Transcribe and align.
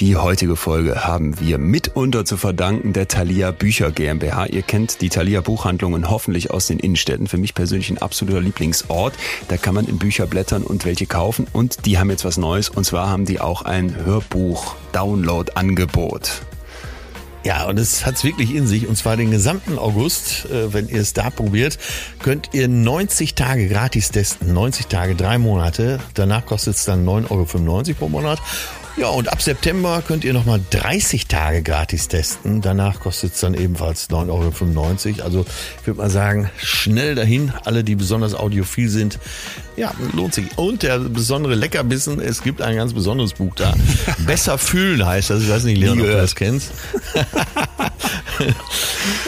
Die 0.00 0.16
heutige 0.16 0.54
Folge 0.54 1.06
haben 1.06 1.40
wir 1.40 1.58
mitunter 1.58 2.24
zu 2.24 2.36
verdanken 2.36 2.92
der 2.92 3.08
Thalia 3.08 3.50
Bücher 3.50 3.90
GmbH. 3.90 4.46
Ihr 4.46 4.62
kennt 4.62 5.00
die 5.00 5.08
Thalia 5.08 5.40
Buchhandlungen 5.40 6.08
hoffentlich 6.08 6.52
aus 6.52 6.68
den 6.68 6.78
Innenstädten. 6.78 7.26
Für 7.26 7.36
mich 7.36 7.52
persönlich 7.52 7.90
ein 7.90 7.98
absoluter 7.98 8.40
Lieblingsort. 8.40 9.14
Da 9.48 9.56
kann 9.56 9.74
man 9.74 9.88
in 9.88 9.98
Bücher 9.98 10.28
blättern 10.28 10.62
und 10.62 10.84
welche 10.84 11.06
kaufen. 11.06 11.48
Und 11.52 11.84
die 11.84 11.98
haben 11.98 12.10
jetzt 12.10 12.24
was 12.24 12.36
Neues. 12.36 12.68
Und 12.68 12.84
zwar 12.84 13.10
haben 13.10 13.24
die 13.24 13.40
auch 13.40 13.62
ein 13.62 13.96
Hörbuch-Download-Angebot. 14.04 16.42
Ja, 17.44 17.66
und 17.66 17.78
es 17.78 18.06
hat's 18.06 18.24
wirklich 18.24 18.54
in 18.54 18.68
sich. 18.68 18.86
Und 18.86 18.96
zwar 18.96 19.16
den 19.16 19.30
gesamten 19.30 19.78
August, 19.78 20.46
äh, 20.46 20.72
wenn 20.72 20.88
ihr 20.88 21.00
es 21.00 21.12
da 21.12 21.30
probiert, 21.30 21.78
könnt 22.22 22.50
ihr 22.52 22.68
90 22.68 23.34
Tage 23.34 23.68
gratis 23.68 24.10
testen. 24.10 24.52
90 24.52 24.86
Tage, 24.86 25.16
drei 25.16 25.38
Monate. 25.38 25.98
Danach 26.14 26.46
kostet 26.46 26.76
es 26.76 26.84
dann 26.84 27.04
9,95 27.04 27.30
Euro 27.30 27.44
pro 27.98 28.08
Monat. 28.08 28.40
Ja, 28.98 29.10
und 29.10 29.30
ab 29.30 29.40
September 29.40 30.02
könnt 30.04 30.24
ihr 30.24 30.32
nochmal 30.32 30.60
30 30.70 31.28
Tage 31.28 31.62
gratis 31.62 32.08
testen. 32.08 32.62
Danach 32.62 32.98
kostet 32.98 33.32
es 33.32 33.40
dann 33.40 33.54
ebenfalls 33.54 34.10
9,95 34.10 34.28
Euro. 34.28 35.22
Also 35.22 35.46
ich 35.80 35.86
würde 35.86 35.98
mal 35.98 36.10
sagen, 36.10 36.50
schnell 36.60 37.14
dahin. 37.14 37.52
Alle, 37.64 37.84
die 37.84 37.94
besonders 37.94 38.34
audiophil 38.34 38.88
sind, 38.88 39.20
ja, 39.76 39.94
lohnt 40.14 40.34
sich. 40.34 40.46
Und 40.56 40.82
der 40.82 40.98
besondere 40.98 41.54
Leckerbissen, 41.54 42.20
es 42.20 42.42
gibt 42.42 42.60
ein 42.60 42.74
ganz 42.74 42.92
besonderes 42.92 43.34
Buch 43.34 43.54
da. 43.54 43.72
Besser 44.26 44.58
fühlen 44.58 45.06
heißt 45.06 45.30
das. 45.30 45.44
Ich 45.44 45.48
weiß 45.48 45.62
nicht, 45.62 45.78
Leon, 45.78 46.00
ob 46.00 46.06
du 46.06 46.12
das 46.12 46.34
kennst. 46.34 46.72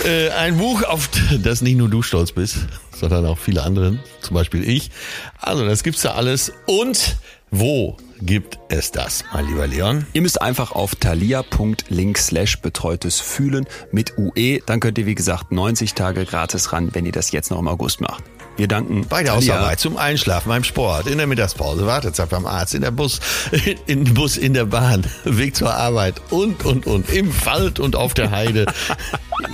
Äh, 0.04 0.30
ein 0.30 0.56
Buch, 0.59 0.84
auf 0.84 1.09
das 1.42 1.62
nicht 1.62 1.76
nur 1.76 1.88
du 1.88 2.02
stolz 2.02 2.32
bist, 2.32 2.59
sondern 2.95 3.26
auch 3.26 3.38
viele 3.38 3.62
andere, 3.62 3.98
zum 4.20 4.34
Beispiel 4.34 4.66
ich. 4.68 4.90
Also, 5.38 5.66
das 5.66 5.82
gibt's 5.82 6.02
da 6.02 6.12
alles. 6.12 6.52
Und 6.66 7.16
wo 7.50 7.96
gibt 8.23 8.59
es 8.69 8.92
das, 8.92 9.24
mein 9.33 9.47
lieber 9.47 9.66
Leon? 9.66 10.06
Ihr 10.12 10.23
müsst 10.23 10.41
einfach 10.41 10.73
auf 10.73 10.95
thalia.link 10.95 12.19
slash 12.19 12.60
betreutes 12.60 13.21
Fühlen 13.21 13.66
mit 13.93 14.18
UE. 14.18 14.60
Dann 14.66 14.80
könnt 14.80 14.99
ihr, 14.99 15.07
wie 15.07 15.15
gesagt, 15.15 15.52
90 15.52 15.95
Tage 15.95 16.24
gratis 16.24 16.73
ran, 16.73 16.95
wenn 16.95 17.07
ihr 17.07 17.12
das 17.12 17.32
jetzt 17.32 17.51
noch 17.51 17.59
im 17.59 17.68
August 17.68 18.01
macht. 18.01 18.24
Wir 18.56 18.68
danken. 18.68 19.06
Bei 19.09 19.23
der. 19.23 19.34
Hausarbeit, 19.34 19.80
zum 19.80 19.96
Einschlafen, 19.96 20.48
beim 20.48 20.65
Sport, 20.65 21.06
in 21.06 21.18
der 21.18 21.26
Mittagspause, 21.26 21.87
Wartezeit 21.87 22.29
beim 22.29 22.46
Arzt, 22.46 22.74
in 22.74 22.82
der 22.82 22.90
Bus, 22.90 23.20
in 23.87 24.04
den 24.04 24.15
Bus, 24.15 24.37
in 24.37 24.54
der 24.54 24.66
Bahn, 24.66 25.06
Weg 25.24 25.56
zur 25.56 25.73
Arbeit 25.73 26.20
und, 26.30 26.65
und, 26.65 26.87
und, 26.87 27.10
im 27.10 27.32
Wald 27.45 27.78
und 27.80 27.96
auf 27.96 28.15
der 28.15 28.30
Heide. 28.30 28.66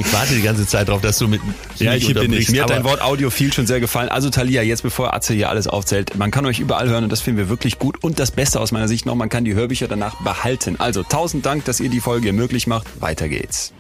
Ich 0.01 0.13
warte 0.13 0.35
die 0.35 0.43
ganze 0.43 0.67
Zeit 0.67 0.89
drauf, 0.89 1.01
dass 1.01 1.19
du 1.19 1.29
mit 1.29 1.41
Ja, 1.79 1.95
ich 1.95 2.13
bin 2.13 2.31
nicht. 2.31 2.51
Mir 2.51 2.65
hat 2.65 2.71
dein 2.71 2.83
Wort 2.83 3.01
Audio 3.01 3.31
viel 3.31 3.53
schon 3.53 3.67
sehr 3.67 3.79
gefallen. 3.79 4.09
Also 4.09 4.31
Talia, 4.31 4.63
jetzt 4.63 4.83
bevor 4.83 5.15
Atze 5.15 5.33
hier 5.33 5.49
alles 5.49 5.69
aufzählt, 5.69 6.17
man 6.17 6.33
kann 6.33 6.45
euch 6.45 6.59
überall 6.59 6.89
hören 6.89 7.05
und 7.05 7.11
das 7.11 7.21
finden 7.21 7.39
wir 7.39 7.49
wirklich 7.49 7.79
gut. 7.79 8.03
Und 8.03 8.19
das 8.19 8.31
Beste 8.33 8.61
aus 8.61 8.73
meiner 8.73 8.89
Sicht 8.89 9.07
noch, 9.07 9.15
man 9.15 9.29
kann 9.29 9.45
die 9.45 9.55
Hörbücher 9.55 9.87
danach 9.87 10.17
behalten. 10.23 10.77
Also 10.81 11.05
tausend 11.05 11.47
Dank, 11.47 11.65
dass 11.67 11.79
ihr 11.81 11.89
die 11.89 12.01
Folge 12.01 12.33
möglich 12.33 12.67
macht. 12.67 13.01
Weiter 13.01 13.29
geht's. 13.29 13.73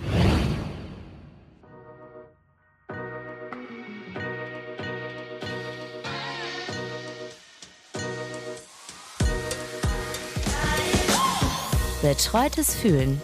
Betreutes 12.07 12.73
Fühlen. 12.77 13.21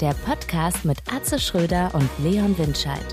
Der 0.00 0.14
Podcast 0.24 0.86
mit 0.86 0.96
Atze 1.14 1.38
Schröder 1.38 1.90
und 1.94 2.08
Leon 2.24 2.56
Windscheid. 2.56 3.04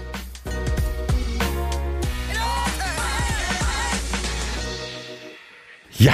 Ja, 5.97 6.13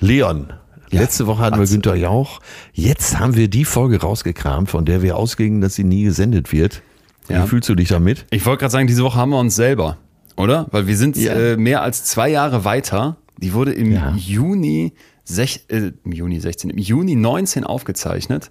Leon. 0.00 0.52
Ja, 0.90 1.00
Letzte 1.00 1.26
Woche 1.26 1.42
hatten 1.42 1.56
wir 1.56 1.62
Atze. 1.62 1.74
Günther 1.74 1.94
Jauch. 1.96 2.40
Jetzt 2.72 3.18
haben 3.18 3.36
wir 3.36 3.48
die 3.48 3.64
Folge 3.64 4.00
rausgekramt, 4.00 4.70
von 4.70 4.84
der 4.84 5.02
wir 5.02 5.16
ausgingen, 5.16 5.60
dass 5.60 5.74
sie 5.74 5.84
nie 5.84 6.04
gesendet 6.04 6.52
wird. 6.52 6.82
Ja. 7.28 7.42
Wie 7.44 7.48
fühlst 7.48 7.68
du 7.68 7.74
dich 7.74 7.88
damit? 7.88 8.24
Ich 8.30 8.46
wollte 8.46 8.60
gerade 8.60 8.72
sagen, 8.72 8.86
diese 8.86 9.02
Woche 9.02 9.18
haben 9.18 9.30
wir 9.30 9.38
uns 9.40 9.56
selber, 9.56 9.98
oder? 10.36 10.68
Weil 10.70 10.86
wir 10.86 10.96
sind 10.96 11.16
Ja. 11.16 11.34
äh, 11.34 11.56
mehr 11.56 11.82
als 11.82 12.04
zwei 12.04 12.28
Jahre 12.30 12.64
weiter. 12.64 13.16
Die 13.38 13.52
wurde 13.52 13.72
im 13.72 13.92
Ja. 13.92 14.14
Juni, 14.16 14.94
sech, 15.28 15.64
äh, 15.68 15.90
im 16.04 16.12
Juni 16.12 16.38
16, 16.40 16.70
im 16.70 16.78
Juni 16.78 17.16
19 17.16 17.64
aufgezeichnet. 17.64 18.50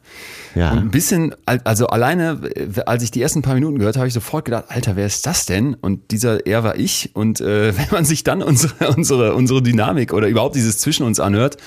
Ja. 0.56 0.72
Und 0.74 0.78
ein 0.80 0.92
bisschen, 0.92 1.34
al- 1.46 1.62
also 1.64 1.88
alleine, 1.88 2.42
äh, 2.56 2.82
als 2.86 3.02
ich 3.02 3.12
die 3.12 3.22
ersten 3.22 3.42
paar 3.42 3.54
Minuten 3.56 3.80
gehört 3.80 3.96
habe, 3.96 4.02
habe 4.02 4.08
ich 4.10 4.14
sofort 4.14 4.46
gedacht, 4.46 4.66
Alter, 4.68 4.96
wer 4.96 5.06
ist 5.06 5.26
das 5.26 5.46
denn? 5.46 5.74
Und 5.74 6.12
dieser 6.12 6.46
er 6.46 6.64
war 6.64 6.78
ich. 6.78 7.12
Und 7.16 7.40
äh, 7.42 7.76
wenn 7.78 7.88
man 7.92 8.06
sich 8.06 8.24
dann 8.24 8.44
unsere, 8.44 8.90
unsere, 8.96 9.34
unsere 9.36 9.64
Dynamik 9.64 10.14
oder 10.14 10.28
überhaupt 10.28 10.56
dieses 10.56 10.78
zwischen 10.78 11.04
uns 11.06 11.20
anhört, 11.20 11.58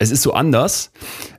es 0.00 0.10
ist 0.10 0.22
so 0.22 0.32
anders. 0.32 0.90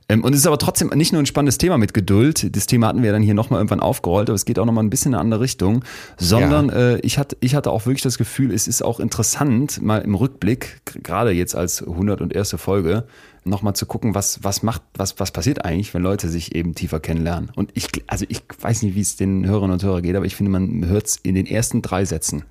Ähm, 0.08 0.24
und 0.24 0.32
es 0.32 0.40
ist 0.40 0.46
aber 0.46 0.56
trotzdem 0.56 0.88
nicht 0.94 1.12
nur 1.12 1.20
ein 1.20 1.26
spannendes 1.26 1.58
Thema 1.58 1.78
mit 1.78 1.92
Geduld. 1.92 2.54
Das 2.56 2.66
Thema 2.66 2.86
hatten 2.86 3.02
wir 3.02 3.12
dann 3.12 3.22
hier 3.22 3.34
nochmal 3.34 3.58
irgendwann 3.58 3.80
aufgerollt, 3.80 4.30
aber 4.30 4.36
es 4.36 4.44
geht 4.44 4.58
auch 4.58 4.64
nochmal 4.64 4.84
ein 4.84 4.90
bisschen 4.90 5.12
in 5.12 5.14
eine 5.16 5.20
andere 5.20 5.40
Richtung. 5.40 5.84
Sondern 6.16 6.70
äh, 6.70 6.98
ich, 6.98 7.18
hatte, 7.18 7.36
ich 7.40 7.56
hatte 7.56 7.72
auch 7.72 7.86
wirklich 7.86 8.02
das 8.02 8.18
Gefühl, 8.18 8.52
es 8.52 8.68
ist 8.68 8.82
auch 8.82 9.00
interessant, 9.00 9.82
mal 9.82 9.98
im 9.98 10.14
Rückblick, 10.14 10.80
gerade 11.02 11.32
jetzt 11.32 11.56
als 11.56 11.82
101. 11.82 12.54
Folge, 12.56 13.04
nochmal 13.44 13.74
zu 13.74 13.84
gucken, 13.84 14.14
was, 14.14 14.44
was 14.44 14.62
macht, 14.62 14.82
was, 14.94 15.18
was 15.18 15.32
passiert 15.32 15.64
eigentlich, 15.64 15.92
wenn 15.92 16.02
Leute 16.02 16.28
sich 16.28 16.54
eben 16.54 16.76
tiefer 16.76 17.00
kennenlernen. 17.00 17.50
Und 17.56 17.72
ich, 17.74 17.88
also 18.06 18.24
ich 18.28 18.42
weiß 18.60 18.82
nicht, 18.82 18.94
wie 18.94 19.00
es 19.00 19.16
den 19.16 19.44
Hörerinnen 19.44 19.72
und 19.72 19.82
Hörern 19.82 20.02
geht, 20.02 20.14
aber 20.14 20.26
ich 20.26 20.36
finde, 20.36 20.52
man 20.52 20.86
hört 20.86 21.06
es 21.06 21.16
in 21.16 21.34
den 21.34 21.46
ersten 21.46 21.82
drei 21.82 22.04
Sätzen. 22.04 22.44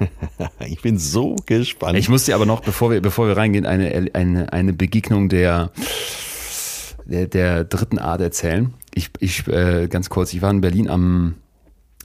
Ich 0.66 0.82
bin 0.82 0.98
so 0.98 1.36
gespannt. 1.46 1.98
Ich 1.98 2.08
muss 2.08 2.24
dir 2.24 2.34
aber 2.34 2.46
noch, 2.46 2.60
bevor 2.60 2.90
wir, 2.90 3.00
bevor 3.00 3.26
wir 3.26 3.36
reingehen, 3.36 3.66
eine, 3.66 4.08
eine, 4.14 4.52
eine 4.52 4.72
Begegnung 4.72 5.28
der, 5.28 5.70
der, 7.04 7.26
der 7.26 7.64
dritten 7.64 7.98
Art 7.98 8.20
erzählen. 8.20 8.72
Ich, 8.94 9.10
ich 9.20 9.46
äh, 9.48 9.88
ganz 9.88 10.08
kurz, 10.10 10.32
ich 10.32 10.42
war 10.42 10.50
in 10.50 10.60
Berlin 10.60 10.88
am, 10.88 11.34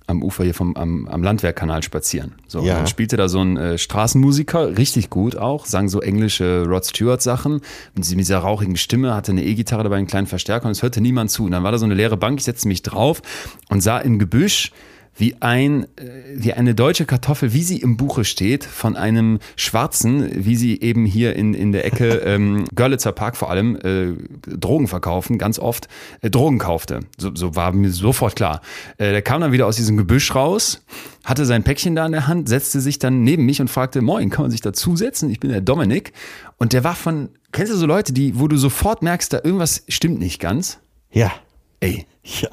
am 0.08 0.22
Ufer 0.24 0.44
hier 0.44 0.54
vom, 0.54 0.76
am, 0.76 1.08
am 1.08 1.24
Landwehrkanal 1.24 1.84
spazieren. 1.84 2.34
So, 2.48 2.62
Ja. 2.64 2.80
und 2.80 2.90
spielte 2.90 3.18
da 3.18 3.28
so 3.28 3.40
ein 3.40 3.58
äh, 3.58 3.78
Straßenmusiker, 3.78 4.78
richtig 4.78 5.10
gut 5.10 5.36
auch, 5.36 5.66
sang 5.66 5.90
so 5.90 6.02
englische 6.02 6.66
Rod 6.68 6.86
Stewart 6.86 7.22
Sachen 7.22 7.62
mit 7.96 8.04
dieser- 8.06 8.16
mit 8.16 8.26
dieser 8.26 8.40
rauchigen 8.40 8.78
Stimme, 8.78 9.14
hatte 9.16 9.32
eine 9.32 9.44
E-Gitarre 9.44 9.84
dabei, 9.84 9.98
einen 9.98 10.08
kleinen 10.08 10.28
Verstärker 10.28 10.66
und 10.66 10.72
es 10.72 10.84
hörte 10.84 11.02
niemand 11.02 11.32
zu. 11.32 11.46
Und 11.46 11.52
dann 11.52 11.64
war 11.64 11.72
da 11.72 11.78
so 11.78 11.86
eine 11.86 11.96
leere 11.96 12.18
Bank, 12.18 12.40
ich 12.40 12.46
setzte 12.46 12.68
mich 12.68 12.84
drauf 12.84 13.22
und 13.70 13.82
sah 13.82 13.98
im 14.00 14.20
Gebüsch, 14.20 14.72
wie 15.16 15.36
ein, 15.42 15.84
äh, 15.98 16.34
wie 16.36 16.54
eine 16.54 16.76
deutsche 16.76 17.06
Kartoffel, 17.06 17.54
wie 17.54 17.64
sie 17.64 17.78
im 17.78 17.98
Buche 17.98 18.26
steht, 18.26 18.64
von 18.64 18.96
einem 18.96 19.40
Schwarzen, 19.56 20.46
wie 20.46 20.56
sie 20.56 20.82
eben 20.82 21.06
hier 21.06 21.36
in, 21.36 21.54
in 21.54 21.72
der 21.72 21.86
Ecke 21.86 22.08
ähm, 22.26 22.66
Görlitzer 22.76 23.12
Park 23.12 23.38
vor 23.38 23.50
allem 23.50 23.78
äh, 23.78 24.14
Drogen 24.56 24.88
verkaufen, 24.88 25.38
ganz 25.38 25.60
oft 25.60 25.88
äh, 26.22 26.30
Drogen 26.30 26.58
kaufte. 26.58 27.02
So, 27.18 27.34
so 27.34 27.56
war 27.56 27.72
mir 27.72 27.92
sofort 27.92 28.36
klar. 28.36 28.62
Äh, 28.98 29.12
der 29.12 29.22
kam 29.22 29.42
dann 29.42 29.52
wieder 29.52 29.68
aus 29.68 29.76
diesem 29.76 29.98
Gebüsch 29.98 30.36
raus, 30.36 30.84
hatte 31.24 31.46
sein 31.46 31.64
Päckchen 31.64 31.96
da 31.96 32.06
in 32.06 32.12
der 32.12 32.28
Hand, 32.28 32.50
setzte 32.50 32.82
sich 32.82 33.00
dann 33.00 33.24
neben 33.24 33.46
mich 33.46 33.62
und 33.62 33.70
fragte, 33.70 34.02
moin, 34.02 34.30
kann 34.30 34.44
man 34.44 34.52
sich 34.52 34.62
dazusetzen? 34.62 35.30
Ich 35.30 35.40
bin 35.40 35.52
der 35.52 35.62
Dominik. 35.62 36.14
Und 36.58 36.74
der 36.74 36.84
war 36.84 36.96
von, 36.96 37.30
kennst 37.52 37.72
du 37.72 37.78
so 37.78 37.86
Leute, 37.86 38.14
die, 38.14 38.40
wo 38.40 38.48
du 38.48 38.58
sofort 38.58 39.02
merkst, 39.02 39.34
da 39.34 39.42
irgendwas 39.44 39.84
stimmt 39.88 40.20
nicht 40.20 40.40
ganz? 40.40 40.80
ja. 41.16 41.32
Ey, 41.80 42.06
ja. 42.24 42.50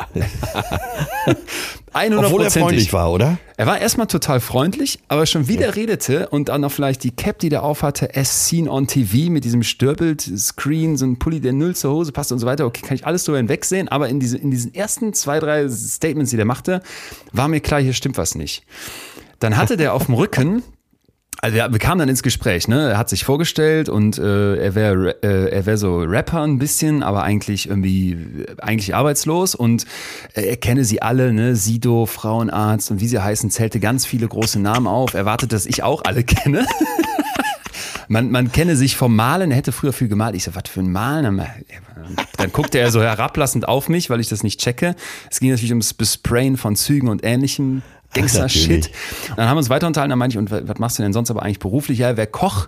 100 1.93 2.25
Obwohl 2.27 2.43
er 2.43 2.51
freundlich 2.51 2.93
war, 2.93 3.13
oder? 3.13 3.39
Er 3.57 3.67
war 3.67 3.79
erstmal 3.79 4.07
total 4.07 4.41
freundlich, 4.41 4.99
aber 5.09 5.27
schon 5.27 5.49
wieder 5.49 5.77
redete 5.77 6.29
und 6.29 6.49
dann 6.49 6.63
noch 6.63 6.73
vielleicht 6.73 7.05
die 7.05 7.13
Cap, 7.13 7.39
die 7.39 7.49
der 7.49 7.63
aufhatte, 7.63 8.15
as 8.17 8.49
seen 8.49 8.69
on 8.69 8.87
TV 8.87 9.31
mit 9.31 9.45
diesem 9.45 9.63
Störbild-Screen, 9.63 10.97
so 10.97 11.07
ein 11.07 11.19
Pulli, 11.19 11.41
der 11.41 11.53
null 11.53 11.77
zur 11.77 11.93
Hose 11.93 12.13
passt 12.13 12.33
und 12.33 12.41
so 12.41 12.47
weiter. 12.47 12.67
Okay, 12.67 12.83
kann 12.83 12.97
ich 12.97 13.07
alles 13.07 13.25
drüber 13.25 13.39
hinwegsehen, 13.39 13.89
aber 13.89 14.09
in, 14.09 14.21
diese, 14.21 14.37
in 14.37 14.51
diesen 14.51 14.75
ersten 14.75 15.15
zwei, 15.15 15.39
drei 15.39 15.69
Statements, 15.69 16.31
die 16.31 16.37
der 16.37 16.47
machte, 16.47 16.83
war 17.33 17.49
mir 17.49 17.61
klar, 17.61 17.81
hier 17.81 17.95
stimmt 17.95 18.19
was 18.19 18.35
nicht. 18.35 18.65
Dann 19.39 19.57
hatte 19.57 19.77
der 19.77 19.95
auf 19.95 20.07
dem 20.07 20.15
Rücken 20.15 20.63
also 21.45 21.57
ja, 21.57 21.73
wir 21.73 21.81
kamen 21.81 21.99
dann 21.99 22.09
ins 22.09 22.23
Gespräch, 22.23 22.69
ne? 22.69 22.91
Er 22.91 22.99
hat 22.99 23.09
sich 23.09 23.25
vorgestellt 23.25 23.89
und 23.89 24.17
äh, 24.17 24.55
er 24.55 24.77
wäre 24.77 25.23
äh, 25.25 25.51
er 25.51 25.67
wäre 25.67 25.77
so 25.77 25.99
Rapper 25.99 26.43
ein 26.43 26.61
bisschen, 26.61 27.03
aber 27.03 27.25
eigentlich 27.25 27.69
irgendwie 27.69 28.47
eigentlich 28.59 28.95
arbeitslos 28.95 29.57
und 29.57 29.85
äh, 30.35 30.43
er 30.43 30.57
kenne 30.57 30.85
sie 30.85 31.03
alle, 31.03 31.33
ne? 31.33 31.57
Sido, 31.57 32.07
Frauenarzt 32.07 32.93
und 32.93 33.01
wie 33.01 33.09
sie 33.09 33.19
heißen, 33.19 33.51
zählte 33.51 33.81
ganz 33.81 34.07
viele 34.07 34.29
große 34.29 34.61
Namen 34.61 34.87
auf. 34.87 35.15
Erwartet, 35.15 35.53
dass 35.53 35.67
ich 35.67 35.83
auch 35.83 36.05
alle 36.05 36.23
kenne. 36.25 36.65
Man, 38.07 38.31
man 38.31 38.53
kenne 38.53 38.77
sich 38.77 38.97
vom 38.97 39.17
Malen, 39.17 39.51
er 39.51 39.57
hätte 39.57 39.73
früher 39.73 39.93
viel 39.93 40.09
gemalt. 40.09 40.37
Ich 40.37 40.45
so, 40.45 40.55
was 40.55 40.65
für 40.69 40.81
ein 40.81 40.93
Malen? 40.93 41.43
Dann, 42.37 42.53
guckte 42.53 42.79
er 42.79 42.91
so 42.91 43.01
herablassend 43.01 43.67
auf 43.67 43.89
mich, 43.89 44.11
weil 44.11 44.21
ich 44.21 44.29
das 44.29 44.43
nicht 44.43 44.61
checke. 44.61 44.95
Es 45.31 45.41
ging 45.41 45.51
natürlich 45.51 45.71
ums 45.71 45.95
Besprayen 45.95 46.57
von 46.57 46.77
Zügen 46.77 47.09
und 47.09 47.25
ähnlichem 47.25 47.83
Gangster-Shit. 48.15 48.69
Natürlich. 48.71 48.91
Dann 49.37 49.49
haben 49.49 49.57
wir 49.57 49.59
uns 49.59 49.71
weiter 49.71 49.87
unterhalten, 49.87 50.11
dann 50.11 50.19
meinte 50.19 50.35
ich, 50.35 50.39
und 50.39 50.51
wa- 50.51 50.61
was 50.65 50.79
machst 50.79 50.99
du 50.99 51.03
denn 51.03 51.13
sonst 51.13 51.31
aber 51.31 51.43
eigentlich 51.43 51.59
beruflich? 51.59 51.99
Ja, 51.99 52.09
er 52.09 52.17
wäre 52.17 52.27
Koch. 52.27 52.67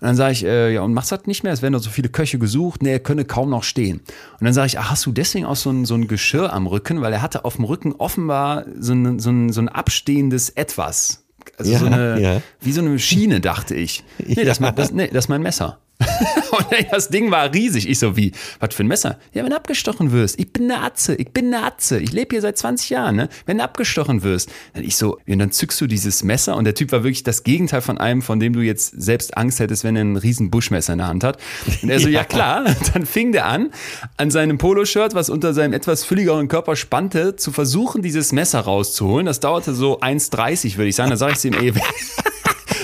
Und 0.00 0.06
dann 0.06 0.14
sage 0.16 0.32
ich, 0.32 0.44
äh, 0.44 0.72
ja, 0.74 0.82
und 0.82 0.94
machst 0.94 1.10
das 1.10 1.26
nicht 1.26 1.42
mehr? 1.42 1.52
Es 1.52 1.60
werden 1.60 1.72
doch 1.72 1.80
so 1.82 1.90
viele 1.90 2.08
Köche 2.08 2.38
gesucht. 2.38 2.82
Nee, 2.82 2.92
er 2.92 3.00
könne 3.00 3.24
kaum 3.24 3.50
noch 3.50 3.64
stehen. 3.64 3.98
Und 3.98 4.44
dann 4.44 4.52
sage 4.52 4.68
ich, 4.68 4.78
ach, 4.78 4.90
hast 4.92 5.04
du 5.06 5.10
deswegen 5.12 5.44
auch 5.44 5.56
so 5.56 5.70
ein, 5.70 5.84
so 5.86 5.94
ein 5.94 6.06
Geschirr 6.06 6.52
am 6.52 6.66
Rücken? 6.68 7.00
Weil 7.00 7.12
er 7.12 7.20
hatte 7.20 7.44
auf 7.44 7.56
dem 7.56 7.64
Rücken 7.64 7.92
offenbar 7.98 8.64
so 8.78 8.92
ein, 8.92 9.18
so 9.18 9.30
ein, 9.30 9.50
so 9.52 9.60
ein 9.60 9.68
abstehendes 9.68 10.50
Etwas. 10.50 11.24
Also 11.58 11.72
Ja, 11.72 11.78
so 11.80 11.86
eine, 11.86 12.20
ja. 12.20 12.42
wie 12.60 12.70
so 12.72 12.80
eine 12.80 12.96
Schiene, 13.00 13.40
dachte 13.40 13.74
ich. 13.74 14.04
Nee, 14.24 14.34
das, 14.44 14.58
ist 14.58 14.60
mein- 14.60 14.74
das, 14.76 14.92
nee, 14.92 15.08
das 15.08 15.24
ist 15.24 15.28
mein 15.28 15.42
Messer. 15.42 15.78
und 16.50 16.66
das 16.92 17.08
Ding 17.08 17.30
war 17.30 17.52
riesig. 17.52 17.88
Ich 17.88 17.98
so, 17.98 18.16
wie, 18.16 18.32
was 18.60 18.74
für 18.74 18.84
ein 18.84 18.86
Messer? 18.86 19.18
Ja, 19.32 19.42
wenn 19.42 19.50
du 19.50 19.56
abgestochen 19.56 20.12
wirst. 20.12 20.38
Ich 20.38 20.52
bin 20.52 20.70
eine 20.70 20.82
Atze, 20.82 21.16
ich 21.16 21.30
bin 21.30 21.52
eine 21.52 21.64
Atze. 21.64 21.98
Ich 21.98 22.12
lebe 22.12 22.34
hier 22.34 22.40
seit 22.40 22.56
20 22.56 22.90
Jahren, 22.90 23.16
ne? 23.16 23.28
Wenn 23.46 23.58
du 23.58 23.64
abgestochen 23.64 24.22
wirst. 24.22 24.50
Dann 24.74 24.84
ich 24.84 24.96
so, 24.96 25.18
und 25.26 25.38
dann 25.38 25.50
zückst 25.50 25.80
du 25.80 25.86
dieses 25.86 26.22
Messer 26.22 26.56
und 26.56 26.64
der 26.64 26.74
Typ 26.74 26.92
war 26.92 27.02
wirklich 27.02 27.24
das 27.24 27.42
Gegenteil 27.42 27.80
von 27.80 27.98
einem, 27.98 28.22
von 28.22 28.38
dem 28.38 28.52
du 28.52 28.60
jetzt 28.60 28.94
selbst 29.00 29.36
Angst 29.36 29.58
hättest, 29.58 29.82
wenn 29.82 29.96
er 29.96 30.04
ein 30.04 30.16
riesen 30.16 30.50
Buschmesser 30.50 30.92
in 30.92 30.98
der 30.98 31.08
Hand 31.08 31.24
hat. 31.24 31.38
Und 31.82 31.90
er 31.90 31.98
so, 31.98 32.08
ja, 32.08 32.20
ja 32.20 32.24
klar. 32.24 32.64
Dann 32.92 33.04
fing 33.04 33.32
der 33.32 33.46
an, 33.46 33.70
an 34.16 34.30
seinem 34.30 34.58
Poloshirt, 34.58 35.14
was 35.14 35.30
unter 35.30 35.52
seinem 35.52 35.72
etwas 35.72 36.04
fülligeren 36.04 36.46
Körper 36.46 36.76
spannte, 36.76 37.34
zu 37.34 37.50
versuchen, 37.50 38.02
dieses 38.02 38.32
Messer 38.32 38.60
rauszuholen. 38.60 39.26
Das 39.26 39.40
dauerte 39.40 39.74
so 39.74 40.00
1,30, 40.00 40.76
würde 40.76 40.88
ich 40.88 40.96
sagen. 40.96 41.10
Dann 41.10 41.18
sage 41.18 41.32
ich 41.32 41.38
zu 41.38 41.48
ihm, 41.48 41.54
ey, 41.54 41.72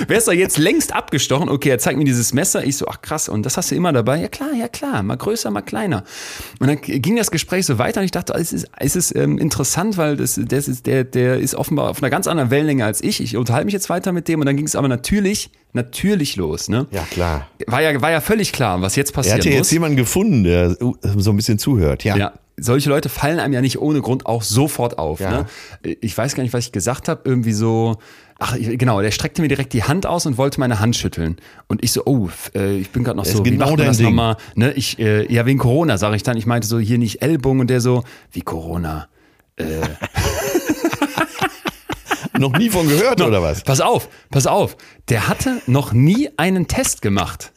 wärst 0.06 0.29
du 0.29 0.32
jetzt 0.32 0.58
längst 0.58 0.94
abgestochen. 0.94 1.49
Okay, 1.49 1.70
er 1.70 1.79
zeigt 1.79 1.99
mir 1.99 2.05
dieses 2.05 2.32
Messer. 2.32 2.64
Ich 2.64 2.76
so, 2.76 2.87
ach 2.88 3.02
krass, 3.02 3.29
und 3.29 3.44
das 3.44 3.56
hast 3.56 3.70
du 3.70 3.75
immer 3.75 3.93
dabei? 3.93 4.20
Ja 4.20 4.29
klar, 4.29 4.52
ja 4.58 4.69
klar, 4.69 5.02
mal 5.02 5.17
größer, 5.17 5.50
mal 5.50 5.62
kleiner. 5.62 6.05
Und 6.58 6.69
dann 6.69 6.81
ging 6.81 7.17
das 7.17 7.31
Gespräch 7.31 7.67
so 7.67 7.79
weiter 7.79 8.00
und 8.00 8.05
ich 8.05 8.11
dachte, 8.11 8.35
es 8.35 8.52
ist, 8.52 8.69
es 8.79 8.96
ist 8.96 9.14
ähm, 9.17 9.38
interessant, 9.38 9.96
weil 9.96 10.17
das, 10.17 10.41
das 10.43 10.69
ist, 10.69 10.87
der, 10.87 11.05
der 11.05 11.38
ist 11.38 11.55
offenbar 11.55 11.91
auf 11.91 12.02
einer 12.02 12.11
ganz 12.11 12.26
anderen 12.26 12.50
Wellenlänge 12.50 12.85
als 12.85 13.02
ich. 13.02 13.20
Ich 13.20 13.37
unterhalte 13.37 13.67
mich 13.67 13.75
jetzt 13.75 13.91
weiter 13.91 14.12
mit 14.12 14.29
dem 14.29 14.41
und 14.41 14.46
dann 14.46 14.56
ging 14.56 14.67
es 14.67 14.76
aber 14.76 14.88
natürlich 14.88 15.50
natürlich 15.75 16.37
los. 16.37 16.69
Ne? 16.69 16.87
Ja, 16.91 17.02
klar. 17.11 17.49
War 17.67 17.82
ja, 17.82 18.00
war 18.00 18.11
ja 18.11 18.20
völlig 18.20 18.52
klar, 18.52 18.81
was 18.81 18.96
jetzt 18.96 19.12
passiert. 19.12 19.35
Er 19.35 19.38
hatte 19.41 19.50
jetzt 19.50 19.73
jemanden 19.73 19.96
gefunden, 19.96 20.44
der 20.44 20.76
so 20.79 20.96
ein 21.02 21.37
bisschen 21.37 21.58
zuhört. 21.58 22.05
Ja. 22.05 22.17
ja. 22.17 22.32
Solche 22.56 22.88
Leute 22.88 23.08
fallen 23.08 23.41
einem 23.41 23.52
ja 23.52 23.61
nicht 23.61 23.81
ohne 23.81 24.00
Grund 24.00 24.26
auch 24.26 24.43
sofort 24.43 24.96
auf. 24.96 25.19
Ja. 25.19 25.46
Ne? 25.82 25.96
Ich 26.00 26.17
weiß 26.17 26.37
gar 26.37 26.44
nicht, 26.44 26.52
was 26.52 26.67
ich 26.67 26.73
gesagt 26.73 27.08
habe. 27.08 27.23
Irgendwie 27.25 27.52
so, 27.52 27.99
Ach, 28.38 28.56
genau, 28.58 29.00
der 29.00 29.12
streckte 29.12 29.42
mir 29.42 29.48
direkt 29.48 29.72
die 29.72 29.84
Hand 29.84 30.06
aus 30.06 30.26
und 30.26 30.38
wollte 30.38 30.58
meine 30.58 30.81
Hand 30.81 30.96
schütteln. 30.96 31.36
Und 31.69 31.84
ich 31.84 31.92
so, 31.92 32.02
oh, 32.04 32.28
äh, 32.54 32.78
ich 32.78 32.90
bin 32.90 33.04
gerade 33.04 33.16
noch 33.16 33.25
so, 33.25 33.44
wie 33.44 33.50
genau 33.50 33.66
macht 33.66 33.78
man 33.78 33.86
das 33.86 34.00
nochmal? 34.00 34.36
Ne, 34.56 34.72
ich, 34.72 34.98
äh, 34.98 35.32
ja, 35.32 35.46
wegen 35.46 35.58
Corona, 35.58 35.98
sage 35.98 36.16
ich 36.16 36.25
dann. 36.25 36.36
Ich 36.36 36.46
meinte 36.46 36.66
so, 36.66 36.78
hier 36.78 36.98
nicht 36.98 37.22
Ellbogen 37.22 37.60
und 37.60 37.70
der 37.70 37.81
so, 37.81 38.02
wie 38.32 38.42
Corona? 38.42 39.08
Äh. 39.56 39.64
noch 42.38 42.56
nie 42.58 42.70
von 42.70 42.88
gehört, 42.88 43.20
oder 43.20 43.42
was? 43.42 43.62
Pass 43.62 43.81
auf, 43.81 44.08
pass 44.31 44.46
auf. 44.46 44.76
Der 45.08 45.28
hatte 45.28 45.60
noch 45.66 45.92
nie 45.92 46.31
einen 46.36 46.66
Test 46.66 47.02
gemacht. 47.02 47.52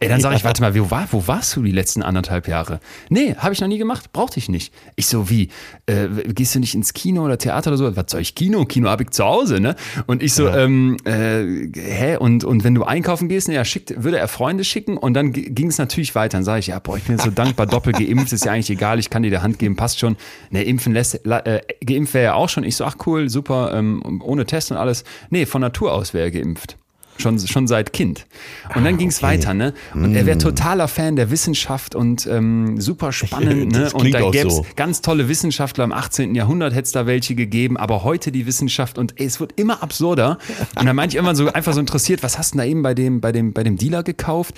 Ey, 0.00 0.08
dann 0.08 0.20
sage 0.20 0.36
ich, 0.36 0.44
warte 0.44 0.62
mal, 0.62 0.76
wo, 0.76 0.90
war, 0.90 1.08
wo 1.10 1.26
warst 1.26 1.56
du 1.56 1.62
die 1.62 1.72
letzten 1.72 2.02
anderthalb 2.02 2.46
Jahre? 2.46 2.78
Nee, 3.08 3.34
habe 3.36 3.52
ich 3.52 3.60
noch 3.60 3.66
nie 3.66 3.78
gemacht, 3.78 4.12
brauchte 4.12 4.38
ich 4.38 4.48
nicht. 4.48 4.72
Ich 4.94 5.08
so, 5.08 5.28
wie, 5.28 5.48
äh, 5.86 6.06
gehst 6.28 6.54
du 6.54 6.60
nicht 6.60 6.74
ins 6.76 6.92
Kino 6.92 7.24
oder 7.24 7.36
Theater 7.36 7.70
oder 7.70 7.78
so? 7.78 7.96
Was 7.96 8.04
soll 8.08 8.20
ich 8.20 8.36
Kino? 8.36 8.64
Kino 8.64 8.88
habe 8.88 9.02
ich 9.02 9.10
zu 9.10 9.24
Hause, 9.24 9.58
ne? 9.58 9.74
Und 10.06 10.22
ich 10.22 10.34
so, 10.34 10.46
ja. 10.46 10.58
ähm, 10.58 10.96
äh, 11.04 11.68
hä? 11.74 12.16
Und, 12.16 12.44
und 12.44 12.62
wenn 12.62 12.76
du 12.76 12.84
einkaufen 12.84 13.28
gehst, 13.28 13.48
ne, 13.48 13.54
ja, 13.54 13.64
schickt, 13.64 14.04
würde 14.04 14.18
er 14.18 14.28
Freunde 14.28 14.62
schicken 14.62 14.96
und 14.96 15.14
dann 15.14 15.32
ging 15.32 15.66
es 15.66 15.78
natürlich 15.78 16.14
weiter. 16.14 16.36
Dann 16.36 16.44
sage 16.44 16.60
ich, 16.60 16.68
ja, 16.68 16.78
boah, 16.78 16.96
ich 16.96 17.04
bin 17.04 17.18
so 17.18 17.30
dankbar, 17.30 17.66
doppelt 17.66 17.98
geimpft, 17.98 18.32
ist 18.32 18.44
ja 18.44 18.52
eigentlich 18.52 18.70
egal, 18.70 19.00
ich 19.00 19.10
kann 19.10 19.24
dir 19.24 19.30
die 19.30 19.38
Hand 19.38 19.58
geben, 19.58 19.74
passt 19.74 19.98
schon. 19.98 20.16
Ne, 20.50 20.62
impfen 20.62 20.92
lässt, 20.92 21.26
äh, 21.26 21.60
geimpft 21.84 22.14
wäre 22.14 22.24
ja 22.24 22.34
auch 22.34 22.48
schon. 22.48 22.62
Ich 22.62 22.76
so, 22.76 22.84
ach 22.84 22.96
cool, 23.06 23.28
super, 23.28 23.72
ähm, 23.74 24.22
ohne 24.22 24.46
Test 24.46 24.70
und 24.70 24.76
alles. 24.76 25.02
Nee, 25.30 25.44
von 25.44 25.60
Natur 25.60 25.92
aus 25.92 26.14
wäre 26.14 26.26
er 26.26 26.30
geimpft. 26.30 26.76
Schon, 27.18 27.38
schon 27.38 27.66
seit 27.66 27.92
Kind. 27.92 28.26
Und 28.74 28.84
dann 28.84 28.94
ah, 28.94 28.96
ging 28.96 29.08
es 29.08 29.18
okay. 29.18 29.26
weiter, 29.26 29.52
ne? 29.52 29.74
Und 29.92 30.12
mm. 30.12 30.16
er 30.16 30.26
wäre 30.26 30.36
mm. 30.36 30.40
totaler 30.40 30.88
Fan 30.88 31.16
der 31.16 31.30
Wissenschaft 31.30 31.94
und 31.94 32.26
ähm, 32.26 32.80
super 32.80 33.12
spannend, 33.12 33.72
ne? 33.72 33.90
Und 33.92 34.12
da 34.14 34.30
gäbe 34.30 34.48
es 34.48 34.56
so. 34.56 34.66
ganz 34.76 35.02
tolle 35.02 35.28
Wissenschaftler 35.28 35.84
im 35.84 35.92
18. 35.92 36.34
Jahrhundert, 36.34 36.72
hätte 36.72 36.84
es 36.84 36.92
da 36.92 37.06
welche 37.06 37.34
gegeben, 37.34 37.76
aber 37.76 38.04
heute 38.04 38.30
die 38.30 38.46
Wissenschaft 38.46 38.98
und 38.98 39.18
ey, 39.20 39.26
es 39.26 39.40
wird 39.40 39.52
immer 39.56 39.82
absurder. 39.82 40.38
Und 40.76 40.86
dann 40.86 40.94
meinte 40.94 41.16
ich 41.16 41.18
immer 41.18 41.34
so 41.34 41.52
einfach 41.52 41.72
so 41.72 41.80
interessiert, 41.80 42.22
was 42.22 42.38
hast 42.38 42.54
du 42.54 42.58
da 42.58 42.64
eben 42.64 42.82
bei 42.82 42.94
dem, 42.94 43.20
bei 43.20 43.32
dem, 43.32 43.52
bei 43.52 43.64
dem 43.64 43.76
Dealer 43.76 44.02
gekauft? 44.02 44.54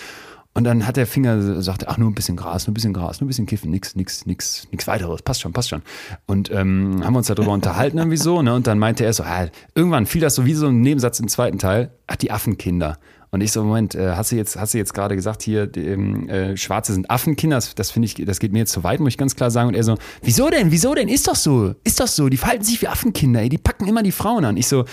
Und 0.52 0.64
dann 0.64 0.85
hat 0.87 0.97
der 0.97 1.06
Finger 1.06 1.62
sagte, 1.62 1.88
ach 1.88 1.97
nur 1.97 2.11
ein 2.11 2.14
bisschen 2.14 2.37
Gras, 2.37 2.67
nur 2.67 2.73
ein 2.73 2.75
bisschen 2.75 2.93
Gras, 2.93 3.20
nur 3.20 3.26
ein 3.26 3.29
bisschen 3.29 3.47
Kiffen, 3.47 3.70
nix, 3.70 3.94
nix, 3.94 4.26
nix, 4.26 4.67
nix 4.73 4.87
weiteres, 4.88 5.23
passt 5.23 5.41
schon, 5.41 5.52
passt 5.52 5.69
schon. 5.69 5.82
Und 6.26 6.50
ähm, 6.50 7.02
haben 7.05 7.14
wir 7.14 7.19
uns 7.19 7.29
darüber 7.29 7.52
unterhalten 7.52 7.99
irgendwie 7.99 8.17
so, 8.17 8.43
ne? 8.43 8.55
Und 8.55 8.67
dann 8.67 8.79
meinte 8.79 9.05
er 9.05 9.12
so, 9.12 9.23
ah, 9.23 9.47
irgendwann 9.76 10.06
fiel 10.06 10.20
das 10.20 10.35
so 10.35 10.47
wie 10.47 10.55
so 10.55 10.67
ein 10.67 10.81
Nebensatz 10.81 11.20
im 11.20 11.29
zweiten 11.29 11.58
Teil, 11.58 11.93
ach 12.08 12.17
die 12.17 12.32
Affenkinder. 12.32 12.99
Und 13.32 13.43
ich 13.43 13.53
so, 13.53 13.62
Moment, 13.62 13.94
äh, 13.94 14.15
hast 14.17 14.32
du 14.32 14.37
jetzt, 14.37 14.56
hast 14.56 14.75
du 14.75 14.79
jetzt 14.79 14.93
gerade 14.93 15.15
gesagt, 15.15 15.43
hier, 15.43 15.69
die, 15.69 15.87
ähm, 15.87 16.29
äh, 16.29 16.56
Schwarze 16.56 16.93
sind 16.93 17.09
Affenkinder, 17.11 17.56
das, 17.56 17.77
das 17.77 17.91
finde 17.93 18.06
ich, 18.06 18.15
das 18.15 18.41
geht 18.41 18.53
mir 18.53 18.61
jetzt 18.61 18.73
zu 18.73 18.82
weit, 18.82 18.99
muss 18.99 19.11
ich 19.11 19.19
ganz 19.19 19.37
klar 19.37 19.53
sagen. 19.53 19.69
Und 19.69 19.75
er 19.75 19.85
so, 19.85 19.97
wieso 20.23 20.50
denn, 20.50 20.73
wieso 20.73 20.94
denn? 20.94 21.09
Ist 21.09 21.29
doch 21.29 21.37
so, 21.37 21.75
ist 21.85 22.00
doch 22.00 22.09
so, 22.09 22.29
die 22.29 22.37
verhalten 22.37 22.65
sich 22.65 22.82
wie 22.82 22.88
Affenkinder, 22.88 23.41
ey, 23.41 23.49
die 23.49 23.59
packen 23.59 23.87
immer 23.87 24.03
die 24.03 24.11
Frauen 24.11 24.44
an. 24.44 24.56
Ich 24.56 24.67
so, 24.67 24.85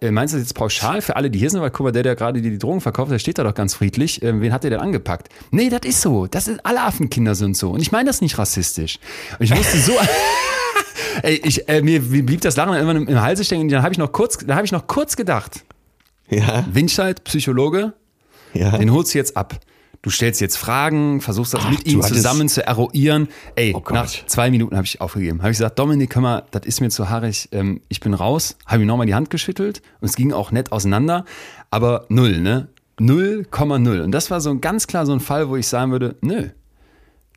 äh, 0.00 0.10
meinst 0.10 0.34
du 0.34 0.38
das 0.38 0.48
jetzt 0.48 0.54
pauschal 0.54 1.00
für 1.00 1.14
alle, 1.14 1.30
die 1.30 1.38
hier 1.38 1.50
sind? 1.50 1.60
Weil 1.60 1.70
guck 1.70 1.84
mal, 1.84 1.92
der, 1.92 2.02
der 2.02 2.16
gerade 2.16 2.42
die, 2.42 2.50
die 2.50 2.58
Drogen 2.58 2.80
verkauft, 2.80 3.12
der 3.12 3.20
steht 3.20 3.38
da 3.38 3.44
doch 3.44 3.54
ganz 3.54 3.74
friedlich. 3.74 4.20
Äh, 4.20 4.40
wen 4.40 4.52
hat 4.52 4.64
der 4.64 4.70
denn 4.70 4.80
angepackt? 4.80 5.28
Nee, 5.52 5.68
das 5.70 5.82
ist 5.84 6.00
so, 6.00 6.26
das 6.26 6.48
ist, 6.48 6.66
alle 6.66 6.82
Affenkinder 6.82 7.36
sind 7.36 7.56
so. 7.56 7.70
Und 7.70 7.80
ich 7.80 7.92
meine 7.92 8.08
das 8.08 8.20
nicht 8.20 8.36
rassistisch. 8.36 8.98
Und 9.38 9.44
ich 9.44 9.54
musste 9.54 9.78
so... 9.78 9.92
Ey, 11.22 11.40
ich, 11.44 11.66
äh, 11.68 11.80
mir 11.80 12.00
blieb 12.00 12.42
das 12.42 12.56
Lachen 12.56 12.74
immer 12.74 12.94
im, 12.94 13.20
Halse 13.22 13.44
stecken. 13.44 13.68
Dann 13.68 13.82
habe 13.82 13.92
ich 13.92 13.98
noch 13.98 14.12
kurz, 14.12 14.38
da 14.38 14.54
habe 14.54 14.66
ich 14.66 14.72
noch 14.72 14.86
kurz 14.86 15.16
gedacht. 15.16 15.64
Ja. 16.28 16.64
Winscheid, 16.70 17.22
Psychologe, 17.24 17.92
ja. 18.52 18.76
den 18.78 18.92
holst 18.92 19.14
du 19.14 19.18
jetzt 19.18 19.36
ab. 19.36 19.58
Du 20.02 20.10
stellst 20.10 20.40
jetzt 20.40 20.56
Fragen, 20.56 21.20
versuchst 21.20 21.54
das 21.54 21.62
Ach, 21.64 21.70
mit 21.70 21.86
ihm 21.86 22.00
zusammen 22.00 22.48
zu 22.48 22.64
eruieren. 22.64 23.28
Ey, 23.56 23.74
oh 23.74 23.82
nach 23.92 24.06
zwei 24.26 24.50
Minuten 24.50 24.76
habe 24.76 24.84
ich 24.84 25.00
aufgegeben. 25.00 25.40
Habe 25.40 25.50
ich 25.50 25.58
gesagt, 25.58 25.78
Dominik, 25.78 26.14
hör 26.14 26.22
mal, 26.22 26.44
das 26.52 26.64
ist 26.64 26.80
mir 26.80 26.90
zu 26.90 27.10
haarig. 27.10 27.48
Ähm, 27.50 27.80
ich 27.88 27.98
bin 27.98 28.14
raus. 28.14 28.56
Habe 28.66 28.82
ihm 28.82 28.86
nochmal 28.86 29.06
die 29.06 29.14
Hand 29.14 29.30
geschüttelt 29.30 29.82
und 30.00 30.08
es 30.08 30.14
ging 30.14 30.32
auch 30.32 30.52
nett 30.52 30.70
auseinander. 30.70 31.24
Aber 31.70 32.06
null, 32.08 32.40
ne? 32.40 32.68
0,0. 33.00 34.02
Und 34.02 34.12
das 34.12 34.30
war 34.30 34.40
so 34.40 34.50
ein 34.50 34.60
ganz 34.60 34.86
klar 34.86 35.06
so 35.06 35.12
ein 35.12 35.20
Fall, 35.20 35.48
wo 35.48 35.56
ich 35.56 35.66
sagen 35.66 35.92
würde, 35.92 36.16
nö, 36.20 36.50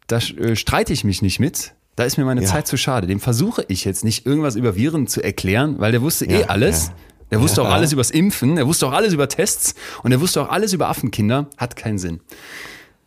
da 0.07 0.17
äh, 0.17 0.55
streite 0.55 0.93
ich 0.93 1.03
mich 1.03 1.21
nicht 1.21 1.39
mit. 1.39 1.73
Da 1.95 2.05
ist 2.05 2.17
mir 2.17 2.23
meine 2.23 2.41
ja. 2.41 2.47
Zeit 2.47 2.67
zu 2.67 2.77
schade. 2.77 3.07
Dem 3.07 3.19
versuche 3.19 3.65
ich 3.67 3.83
jetzt 3.83 4.05
nicht 4.05 4.25
irgendwas 4.25 4.55
über 4.55 4.75
Viren 4.75 5.07
zu 5.07 5.21
erklären, 5.21 5.79
weil 5.79 5.91
der 5.91 6.01
wusste 6.01 6.25
eh 6.25 6.33
ja, 6.33 6.39
eh 6.39 6.45
alles. 6.45 6.87
Ja. 6.87 6.93
Der 7.31 7.41
wusste 7.41 7.61
auch 7.61 7.69
alles 7.69 7.93
übers 7.93 8.09
Impfen, 8.09 8.57
er 8.57 8.67
wusste 8.67 8.87
auch 8.87 8.91
alles 8.91 9.13
über 9.13 9.29
Tests 9.29 9.75
und 10.03 10.11
er 10.11 10.19
wusste 10.19 10.41
auch 10.41 10.49
alles 10.49 10.73
über 10.73 10.89
Affenkinder. 10.89 11.47
Hat 11.57 11.75
keinen 11.75 11.99
Sinn. 11.99 12.21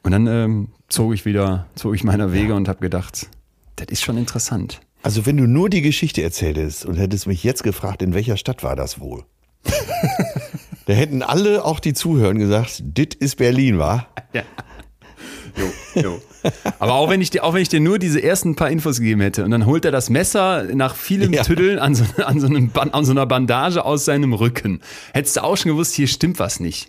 Und 0.02 0.12
dann 0.12 0.26
ähm, 0.26 0.68
zog 0.88 1.14
ich 1.14 1.24
wieder, 1.24 1.66
zog 1.74 1.94
ich 1.94 2.04
meiner 2.04 2.32
Wege 2.32 2.50
ja. 2.50 2.54
und 2.54 2.68
habe 2.68 2.80
gedacht, 2.80 3.28
das 3.76 3.86
ist 3.88 4.02
schon 4.02 4.16
interessant. 4.16 4.80
Also 5.02 5.26
wenn 5.26 5.36
du 5.36 5.46
nur 5.46 5.68
die 5.68 5.82
Geschichte 5.82 6.22
erzähltest 6.22 6.84
und 6.84 6.96
hättest 6.96 7.26
mich 7.26 7.42
jetzt 7.42 7.64
gefragt, 7.64 8.02
in 8.02 8.14
welcher 8.14 8.36
Stadt 8.36 8.62
war 8.62 8.76
das 8.76 9.00
wohl? 9.00 9.24
da 10.86 10.92
hätten 10.92 11.22
alle, 11.22 11.64
auch 11.64 11.80
die 11.80 11.92
Zuhören, 11.92 12.38
gesagt, 12.38 12.82
dit 12.84 13.14
ist 13.14 13.36
Berlin, 13.36 13.78
war? 13.78 14.08
Ja. 14.32 14.42
Jo, 15.56 16.00
jo. 16.02 16.22
Aber 16.78 16.94
auch 16.94 17.10
wenn, 17.10 17.20
ich 17.20 17.30
dir, 17.30 17.44
auch 17.44 17.54
wenn 17.54 17.62
ich 17.62 17.68
dir 17.68 17.80
nur 17.80 17.98
diese 17.98 18.22
ersten 18.22 18.56
paar 18.56 18.70
Infos 18.70 18.98
gegeben 18.98 19.20
hätte 19.20 19.44
und 19.44 19.50
dann 19.50 19.66
holt 19.66 19.84
er 19.84 19.92
das 19.92 20.10
Messer 20.10 20.64
nach 20.74 20.96
vielem 20.96 21.32
ja. 21.32 21.42
Tüddeln 21.42 21.78
an 21.78 21.94
so, 21.94 22.04
an, 22.24 22.40
so 22.40 22.46
einem, 22.46 22.70
an 22.74 23.04
so 23.04 23.12
einer 23.12 23.26
Bandage 23.26 23.84
aus 23.84 24.04
seinem 24.04 24.32
Rücken, 24.32 24.80
hättest 25.12 25.36
du 25.36 25.44
auch 25.44 25.56
schon 25.56 25.70
gewusst, 25.70 25.94
hier 25.94 26.08
stimmt 26.08 26.38
was 26.38 26.60
nicht. 26.60 26.88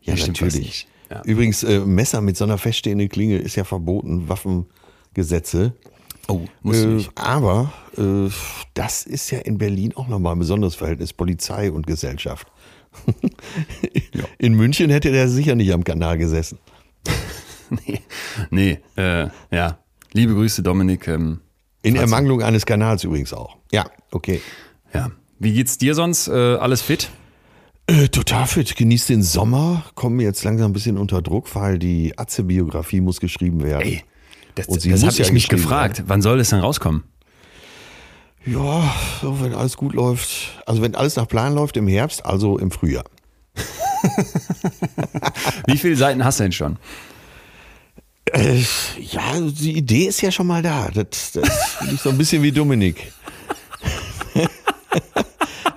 Hier 0.00 0.14
ja, 0.14 0.26
natürlich. 0.26 0.86
Ja. 1.10 1.22
Übrigens, 1.24 1.62
äh, 1.62 1.80
Messer 1.80 2.20
mit 2.20 2.36
so 2.36 2.44
einer 2.44 2.58
feststehenden 2.58 3.08
Klinge 3.08 3.38
ist 3.38 3.56
ja 3.56 3.64
verboten, 3.64 4.28
Waffengesetze. 4.28 5.74
Oh, 6.28 6.42
muss 6.62 6.78
äh, 6.78 6.86
nicht. 6.86 7.10
Aber 7.16 7.72
äh, 7.96 8.30
das 8.74 9.04
ist 9.04 9.30
ja 9.30 9.40
in 9.40 9.58
Berlin 9.58 9.92
auch 9.96 10.06
nochmal 10.06 10.34
ein 10.34 10.38
besonderes 10.38 10.76
Verhältnis, 10.76 11.12
Polizei 11.12 11.72
und 11.72 11.86
Gesellschaft. 11.86 12.46
In 14.38 14.54
München 14.54 14.90
hätte 14.90 15.12
der 15.12 15.28
sicher 15.28 15.54
nicht 15.54 15.72
am 15.72 15.84
Kanal 15.84 16.18
gesessen. 16.18 16.58
nee, 17.86 18.00
nee 18.50 18.78
äh, 18.96 19.28
ja. 19.50 19.78
Liebe 20.12 20.34
Grüße, 20.34 20.62
Dominik. 20.62 21.06
Ähm, 21.08 21.40
In 21.82 21.96
Ermangelung 21.96 22.42
eines 22.42 22.66
Kanals 22.66 23.04
übrigens 23.04 23.32
auch. 23.32 23.56
Ja, 23.70 23.86
okay. 24.10 24.40
Ja. 24.92 25.10
Wie 25.38 25.52
geht's 25.52 25.78
dir 25.78 25.94
sonst? 25.94 26.28
Äh, 26.28 26.32
alles 26.32 26.82
fit? 26.82 27.10
Äh, 27.86 28.08
total 28.08 28.46
fit. 28.46 28.76
Genieß 28.76 29.06
den 29.06 29.22
Sommer. 29.22 29.84
Kommen 29.94 30.20
jetzt 30.20 30.44
langsam 30.44 30.70
ein 30.70 30.72
bisschen 30.72 30.98
unter 30.98 31.22
Druck, 31.22 31.54
weil 31.54 31.78
die 31.78 32.18
Atze-Biografie 32.18 33.00
muss 33.00 33.20
geschrieben 33.20 33.62
werden. 33.62 33.86
Ey, 33.86 34.04
das, 34.54 34.66
das 34.66 35.04
habe 35.04 35.22
ich 35.22 35.32
mich 35.32 35.48
gefragt. 35.48 35.98
Werden. 35.98 36.08
Wann 36.08 36.22
soll 36.22 36.38
das 36.38 36.50
denn 36.50 36.60
rauskommen? 36.60 37.04
Ja, 38.46 38.94
wenn 39.22 39.54
alles 39.54 39.76
gut 39.76 39.94
läuft. 39.94 40.62
Also 40.66 40.82
wenn 40.82 40.94
alles 40.94 41.16
nach 41.16 41.28
Plan 41.28 41.54
läuft 41.54 41.76
im 41.76 41.88
Herbst, 41.88 42.24
also 42.24 42.58
im 42.58 42.70
Frühjahr. 42.70 43.04
Wie 45.66 45.76
viele 45.76 45.96
Seiten 45.96 46.24
hast 46.24 46.40
du 46.40 46.44
denn 46.44 46.52
schon? 46.52 46.78
Äh, 48.32 48.62
ja, 49.00 49.40
die 49.40 49.76
Idee 49.78 50.06
ist 50.06 50.20
ja 50.20 50.30
schon 50.30 50.46
mal 50.46 50.62
da. 50.62 50.88
Das, 50.92 51.32
das 51.32 51.74
finde 51.78 51.94
ich 51.94 52.00
so 52.00 52.10
ein 52.10 52.18
bisschen 52.18 52.42
wie 52.42 52.52
Dominik. 52.52 53.12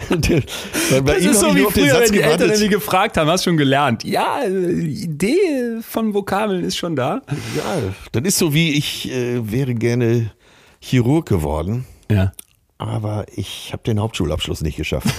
Das 0.10 1.17
ist 1.17 1.39
so 1.39 1.55
wie 1.55 1.63
früher, 1.63 2.00
wenn 2.00 2.12
die 2.12 2.22
Eltern 2.22 2.50
irgendwie 2.50 2.69
gefragt 2.69 3.17
haben, 3.17 3.29
hast 3.29 3.45
du 3.45 3.50
schon 3.50 3.57
gelernt. 3.57 4.03
Ja, 4.03 4.41
die 4.48 5.03
Idee 5.03 5.79
von 5.81 6.13
Vokabeln 6.13 6.63
ist 6.63 6.77
schon 6.77 6.95
da. 6.95 7.22
Ja, 7.55 7.77
das 8.12 8.24
ist 8.24 8.38
so 8.38 8.53
wie 8.53 8.74
ich 8.74 9.12
äh, 9.12 9.51
wäre 9.51 9.74
gerne 9.74 10.31
Chirurg 10.79 11.27
geworden. 11.27 11.86
Ja. 12.12 12.31
Aber 12.77 13.25
ich 13.36 13.72
habe 13.72 13.83
den 13.83 14.00
Hauptschulabschluss 14.00 14.62
nicht 14.62 14.77
geschafft. 14.77 15.07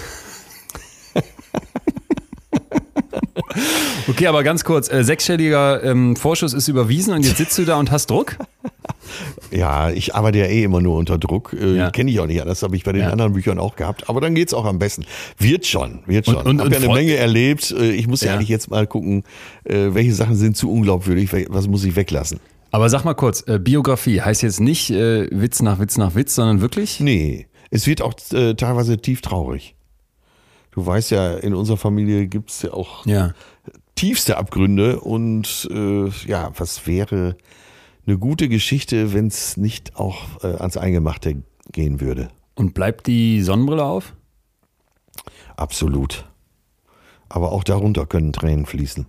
Okay, 4.08 4.26
aber 4.26 4.42
ganz 4.42 4.64
kurz, 4.64 4.92
äh, 4.92 5.02
sechsstelliger 5.02 5.82
ähm, 5.82 6.14
Vorschuss 6.16 6.52
ist 6.52 6.68
überwiesen 6.68 7.14
und 7.14 7.24
jetzt 7.24 7.38
sitzt 7.38 7.56
du 7.56 7.64
da 7.64 7.76
und 7.78 7.90
hast 7.90 8.10
Druck? 8.10 8.36
Ja, 9.50 9.90
ich 9.90 10.14
arbeite 10.14 10.38
ja 10.38 10.46
eh 10.46 10.64
immer 10.64 10.80
nur 10.80 10.96
unter 10.96 11.18
Druck. 11.18 11.52
Äh, 11.58 11.76
Ja. 11.76 11.90
Kenne 11.90 12.10
ich 12.10 12.18
auch 12.20 12.26
nicht 12.26 12.40
anders, 12.40 12.62
habe 12.62 12.74
ich 12.74 12.82
bei 12.84 12.92
den 12.92 13.02
Ja. 13.02 13.10
anderen 13.10 13.32
Büchern 13.34 13.58
auch 13.58 13.76
gehabt. 13.76 14.08
Aber 14.08 14.20
dann 14.20 14.34
geht's 14.34 14.52
auch 14.54 14.64
am 14.64 14.78
besten. 14.78 15.04
Wird 15.38 15.66
schon, 15.66 16.00
wird 16.06 16.24
schon. 16.26 16.36
Und- 16.36 16.46
und- 16.46 16.58
hab 16.60 16.66
und 16.66 16.72
ja 16.72 16.78
eine 16.78 16.86
Freund- 16.86 17.06
Menge 17.06 17.16
erlebt. 17.16 17.70
Äh, 17.78 17.92
Ich 17.92 18.08
muss 18.08 18.22
ja, 18.22 18.28
Ja. 18.28 18.34
eigentlich 18.34 18.48
jetzt 18.48 18.70
mal 18.70 18.86
gucken, 18.86 19.22
äh, 19.64 19.88
welche 19.94 20.12
Sachen 20.14 20.34
sind 20.36 20.56
zu 20.56 20.70
unglaubwürdig, 20.72 21.30
was 21.50 21.68
muss 21.68 21.84
ich 21.84 21.94
weglassen. 21.96 22.40
Aber 22.72 22.88
sag 22.88 23.04
mal 23.04 23.14
kurz, 23.14 23.44
äh, 23.46 23.58
Biografie 23.60 24.20
heißt 24.20 24.42
jetzt 24.42 24.60
nicht 24.60 24.90
äh, 24.90 25.28
Witz 25.30 25.62
nach 25.62 25.78
Witz 25.78 25.96
nach 25.96 26.14
Witz, 26.16 26.34
sondern 26.34 26.60
wirklich? 26.60 26.98
Nee, 26.98 27.46
es 27.70 27.86
wird 27.86 28.02
auch 28.02 28.14
äh, 28.32 28.54
teilweise 28.54 28.96
tief 28.98 29.20
traurig. 29.20 29.76
Du 30.74 30.84
weißt 30.84 31.12
ja, 31.12 31.34
in 31.34 31.54
unserer 31.54 31.76
Familie 31.76 32.26
gibt's 32.26 32.62
ja 32.62 32.72
auch 32.72 33.06
Ja. 33.06 33.32
tiefste 33.94 34.36
Abgründe 34.36 34.98
und 34.98 35.68
äh, 35.70 36.08
ja, 36.26 36.50
was 36.58 36.88
wäre 36.88 37.36
eine 38.06 38.18
gute 38.18 38.48
Geschichte, 38.48 39.12
wenn 39.12 39.28
es 39.28 39.56
nicht 39.56 39.94
auch 39.94 40.42
äh, 40.42 40.48
ans 40.48 40.76
Eingemachte 40.76 41.44
gehen 41.70 42.00
würde? 42.00 42.28
Und 42.56 42.74
bleibt 42.74 43.06
die 43.06 43.40
Sonnenbrille 43.42 43.84
auf? 43.84 44.14
Absolut. 45.56 46.28
Aber 47.28 47.52
auch 47.52 47.62
darunter 47.62 48.04
können 48.04 48.32
Tränen 48.32 48.66
fließen. 48.66 49.06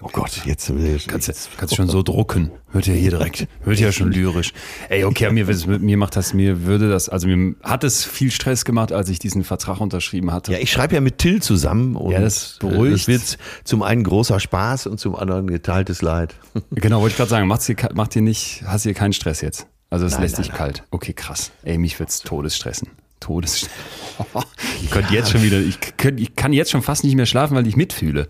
Oh 0.00 0.08
Gott, 0.12 0.42
jetzt 0.44 0.72
will 0.74 0.98
Kannst, 1.06 1.28
du- 1.28 1.32
kannst 1.56 1.72
du 1.72 1.76
schon 1.76 1.88
so 1.88 2.02
drucken. 2.02 2.50
Hört 2.70 2.86
ja 2.86 2.92
hier 2.92 3.10
direkt. 3.10 3.48
Hört 3.62 3.80
ja 3.80 3.90
schon 3.92 4.12
lyrisch. 4.12 4.52
Ey, 4.88 5.04
okay, 5.04 5.30
mir, 5.30 5.44
mir 5.78 5.96
macht 5.96 6.14
das, 6.16 6.34
mir 6.34 6.64
würde 6.66 6.88
das, 6.88 7.08
also 7.08 7.26
mir 7.26 7.54
hat 7.62 7.82
es 7.84 8.04
viel 8.04 8.30
Stress 8.30 8.64
gemacht, 8.64 8.92
als 8.92 9.08
ich 9.08 9.18
diesen 9.18 9.42
Vertrag 9.42 9.80
unterschrieben 9.80 10.32
hatte. 10.32 10.52
Ja, 10.52 10.58
ich 10.58 10.70
schreibe 10.70 10.94
ja 10.94 11.00
mit 11.00 11.18
Till 11.18 11.42
zusammen 11.42 11.96
und 11.96 12.12
Ja, 12.12 12.20
das 12.20 12.58
äh, 12.62 12.66
beruhigt. 12.66 12.94
Es 12.96 13.08
wird 13.08 13.38
zum 13.64 13.82
einen 13.82 14.04
großer 14.04 14.38
Spaß 14.38 14.86
und 14.86 15.00
zum 15.00 15.16
anderen 15.16 15.46
geteiltes 15.48 16.02
Leid. 16.02 16.34
Genau, 16.70 17.00
wollte 17.00 17.12
ich 17.12 17.16
gerade 17.16 17.30
sagen, 17.30 17.46
macht's 17.48 17.66
dir, 17.66 17.76
macht 17.94 18.14
dir 18.14 18.22
nicht, 18.22 18.62
hast 18.66 18.84
dir 18.84 18.94
keinen 18.94 19.12
Stress 19.12 19.40
jetzt. 19.40 19.66
Also 19.90 20.04
es 20.06 20.12
Nein, 20.12 20.22
lässt 20.22 20.34
nein, 20.34 20.42
dich 20.42 20.48
nein. 20.50 20.58
kalt. 20.58 20.82
Okay, 20.90 21.12
krass. 21.14 21.50
Ey, 21.64 21.78
mich 21.78 21.98
wird's 21.98 22.20
todesstressen. 22.20 22.88
Todesstress. 23.20 23.70
Ich 24.82 24.90
könnte 24.90 25.12
jetzt 25.14 25.30
schon 25.30 25.42
wieder, 25.42 25.58
ich, 25.58 25.78
könnt, 25.96 26.20
ich 26.20 26.34
kann 26.36 26.52
jetzt 26.52 26.70
schon 26.70 26.82
fast 26.82 27.04
nicht 27.04 27.14
mehr 27.14 27.26
schlafen, 27.26 27.56
weil 27.56 27.66
ich 27.66 27.76
mitfühle. 27.76 28.28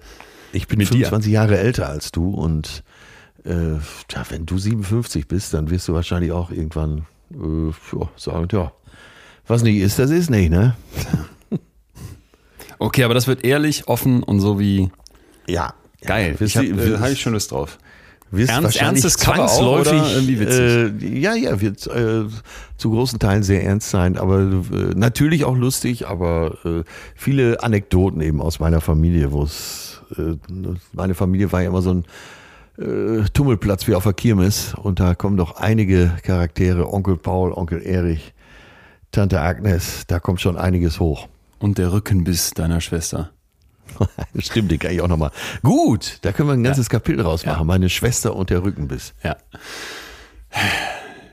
Ich 0.52 0.67
bin 0.69 0.78
Mit 0.78 0.88
dir. 0.88 1.07
25 1.07 1.33
Jahre 1.33 1.59
älter 1.59 1.88
als 1.88 2.11
du 2.12 2.31
und 2.31 2.83
äh, 3.45 3.75
ja, 3.75 4.25
wenn 4.31 4.47
du 4.47 4.59
57 4.59 5.28
bist, 5.28 5.55
dann 5.55 5.71
wirst 5.71 5.87
du 5.88 5.95
wahrscheinlich 5.95 6.33
auch 6.33 6.50
irgendwann 6.50 7.07
äh, 7.33 7.69
ja, 7.97 8.09
sagen, 8.17 8.49
ja, 8.52 8.73
was 9.47 9.62
nicht 9.62 9.76
ist, 9.78 9.99
das 9.99 10.11
ist 10.11 10.31
nicht, 10.31 10.50
ne? 10.50 10.75
Okay, 12.81 13.02
aber 13.02 13.14
das 13.14 13.26
wird 13.26 13.45
ehrlich, 13.45 13.88
offen 13.88 14.23
und 14.23 14.38
so 14.40 14.59
wie 14.61 14.90
Ja. 15.49 15.75
geil. 16.05 16.37
Ich 16.38 16.57
habe 16.57 16.76
wirst- 16.76 17.00
hab 17.00 17.11
ich 17.11 17.21
schon 17.21 17.33
Lust 17.33 17.50
drauf. 17.50 17.78
wirst 18.31 18.50
Ernst- 18.52 18.76
ernstes 18.81 19.17
auch, 19.17 19.21
zwangsläufig 19.35 19.93
oder? 19.95 20.12
irgendwie 20.14 20.38
witzig. 20.40 21.02
Äh, 21.02 21.19
ja, 21.19 21.35
ja, 21.35 21.61
wird 21.61 21.87
äh, 21.88 22.25
zu 22.76 22.90
großen 22.90 23.19
Teilen 23.19 23.43
sehr 23.43 23.64
ernst 23.64 23.90
sein, 23.90 24.17
aber 24.17 24.38
äh, 24.40 24.95
natürlich 24.95 25.45
auch 25.45 25.57
lustig, 25.57 26.07
aber 26.07 26.59
äh, 26.64 26.85
viele 27.17 27.62
Anekdoten 27.64 28.21
eben 28.21 28.40
aus 28.40 28.61
meiner 28.61 28.81
Familie, 28.81 29.33
wo 29.33 29.43
es 29.43 29.88
äh, 29.88 29.88
meine 30.93 31.15
Familie 31.15 31.53
war 31.53 31.62
ja 31.62 31.69
immer 31.69 31.83
so 31.83 31.95
ein 31.95 32.05
äh, 32.79 33.25
Tummelplatz 33.33 33.87
wie 33.87 33.95
auf 33.95 34.05
der 34.05 34.12
Kirmes 34.12 34.75
und 34.75 35.00
da 35.00 35.15
kommen 35.15 35.37
doch 35.37 35.57
einige 35.57 36.12
Charaktere, 36.23 36.93
Onkel 36.93 37.17
Paul, 37.17 37.53
Onkel 37.53 37.83
Erich, 37.83 38.35
Tante 39.11 39.41
Agnes, 39.41 40.05
da 40.07 40.21
kommt 40.21 40.41
schon 40.41 40.57
einiges 40.57 41.00
hoch. 41.00 41.29
Und 41.59 41.79
der 41.79 41.93
Rückenbiss 41.93 42.50
deiner 42.53 42.81
Schwester. 42.81 43.31
Stimmt, 44.38 44.71
den 44.71 44.79
kann 44.79 44.93
ich 44.93 45.00
auch 45.00 45.09
nochmal. 45.09 45.33
Gut, 45.62 46.19
da 46.23 46.33
können 46.33 46.49
wir 46.49 46.53
ein 46.53 46.62
ganzes 46.62 46.88
Kapitel 46.88 47.23
draus 47.23 47.45
machen. 47.45 47.59
Ja. 47.59 47.65
Meine 47.65 47.88
Schwester 47.88 48.37
und 48.37 48.50
der 48.50 48.62
Rückenbiss. 48.62 49.15
Ja. 49.25 49.37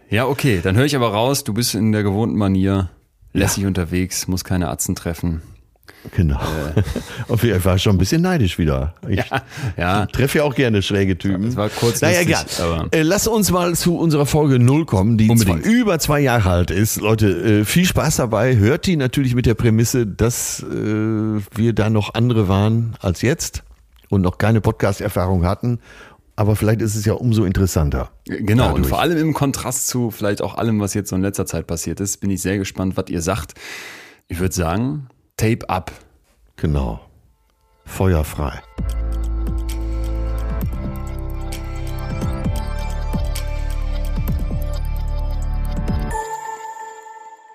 Ja, 0.10 0.28
okay, 0.28 0.62
dann 0.64 0.76
höre 0.76 0.86
ich 0.86 0.96
aber 0.96 1.10
raus, 1.10 1.44
du 1.44 1.54
bist 1.54 1.76
in 1.76 1.92
der 1.92 2.04
gewohnten 2.04 2.38
Manier 2.38 2.90
lässig 3.34 3.66
unterwegs, 3.66 4.28
musst 4.28 4.46
keine 4.46 4.70
Atzen 4.70 4.96
treffen. 4.96 5.42
Genau. 6.12 6.40
Und 7.28 7.44
ich 7.44 7.66
war 7.66 7.78
schon 7.78 7.96
ein 7.96 7.98
bisschen 7.98 8.22
neidisch 8.22 8.58
wieder. 8.58 8.94
Ich 9.08 9.18
Ja, 9.18 9.42
ja. 9.78 10.06
treffe 10.06 10.40
ja 10.40 10.44
auch 10.44 10.56
gerne 10.56 10.82
schräge 10.82 11.18
Typen. 11.18 11.48
Es 11.48 11.56
war 11.56 11.70
kurz 11.70 12.02
Naja, 12.02 12.22
egal. 12.22 12.46
Äh, 12.92 13.02
lass 13.02 13.28
uns 13.28 13.52
mal 13.52 13.76
zu 13.76 13.98
unserer 13.98 14.26
Folge 14.26 14.60
Null 14.60 14.86
kommen, 14.86 15.18
die 15.18 15.34
zwar 15.36 15.58
über 15.58 16.00
zwei 16.00 16.20
Jahre 16.20 16.50
alt 16.50 16.72
ist. 16.72 17.02
Leute, 17.02 17.28
äh, 17.62 17.66
viel 17.66 17.86
Spaß 17.86 18.18
dabei. 18.18 18.56
Hört 18.58 18.86
die 18.86 18.98
natürlich 18.98 19.36
mit 19.36 19.46
der 19.46 19.56
Prämisse, 19.56 20.06
dass 20.06 20.62
äh, 20.64 20.66
wir 21.56 21.74
da 21.74 21.90
noch 21.90 22.14
andere 22.14 22.48
waren 22.48 22.96
als 23.02 23.22
jetzt 23.22 23.64
und 24.10 24.22
noch 24.22 24.38
keine 24.38 24.62
Podcast-Erfahrung 24.62 25.46
hatten. 25.46 25.80
Aber 26.38 26.56
vielleicht 26.58 26.82
ist 26.82 26.96
es 26.96 27.06
ja 27.06 27.14
umso 27.14 27.46
interessanter. 27.46 28.10
Genau, 28.26 28.66
und 28.68 28.72
Dadurch. 28.74 28.88
vor 28.90 29.00
allem 29.00 29.18
im 29.18 29.34
Kontrast 29.34 29.88
zu 29.88 30.12
vielleicht 30.12 30.42
auch 30.42 30.56
allem, 30.56 30.82
was 30.82 30.94
jetzt 30.94 31.10
so 31.10 31.16
in 31.16 31.22
letzter 31.22 31.46
Zeit 31.46 31.66
passiert 31.66 32.02
ist, 32.02 32.18
bin 32.20 32.30
ich 32.30 32.42
sehr 32.42 32.58
gespannt, 32.58 32.98
was 32.98 33.06
ihr 33.10 33.22
sagt. 33.22 33.54
Ich 34.28 34.40
würde 34.40 34.54
sagen, 34.54 35.08
Tape 35.38 35.70
up. 35.70 35.92
Genau. 36.56 37.02
Feuerfrei. 37.84 38.62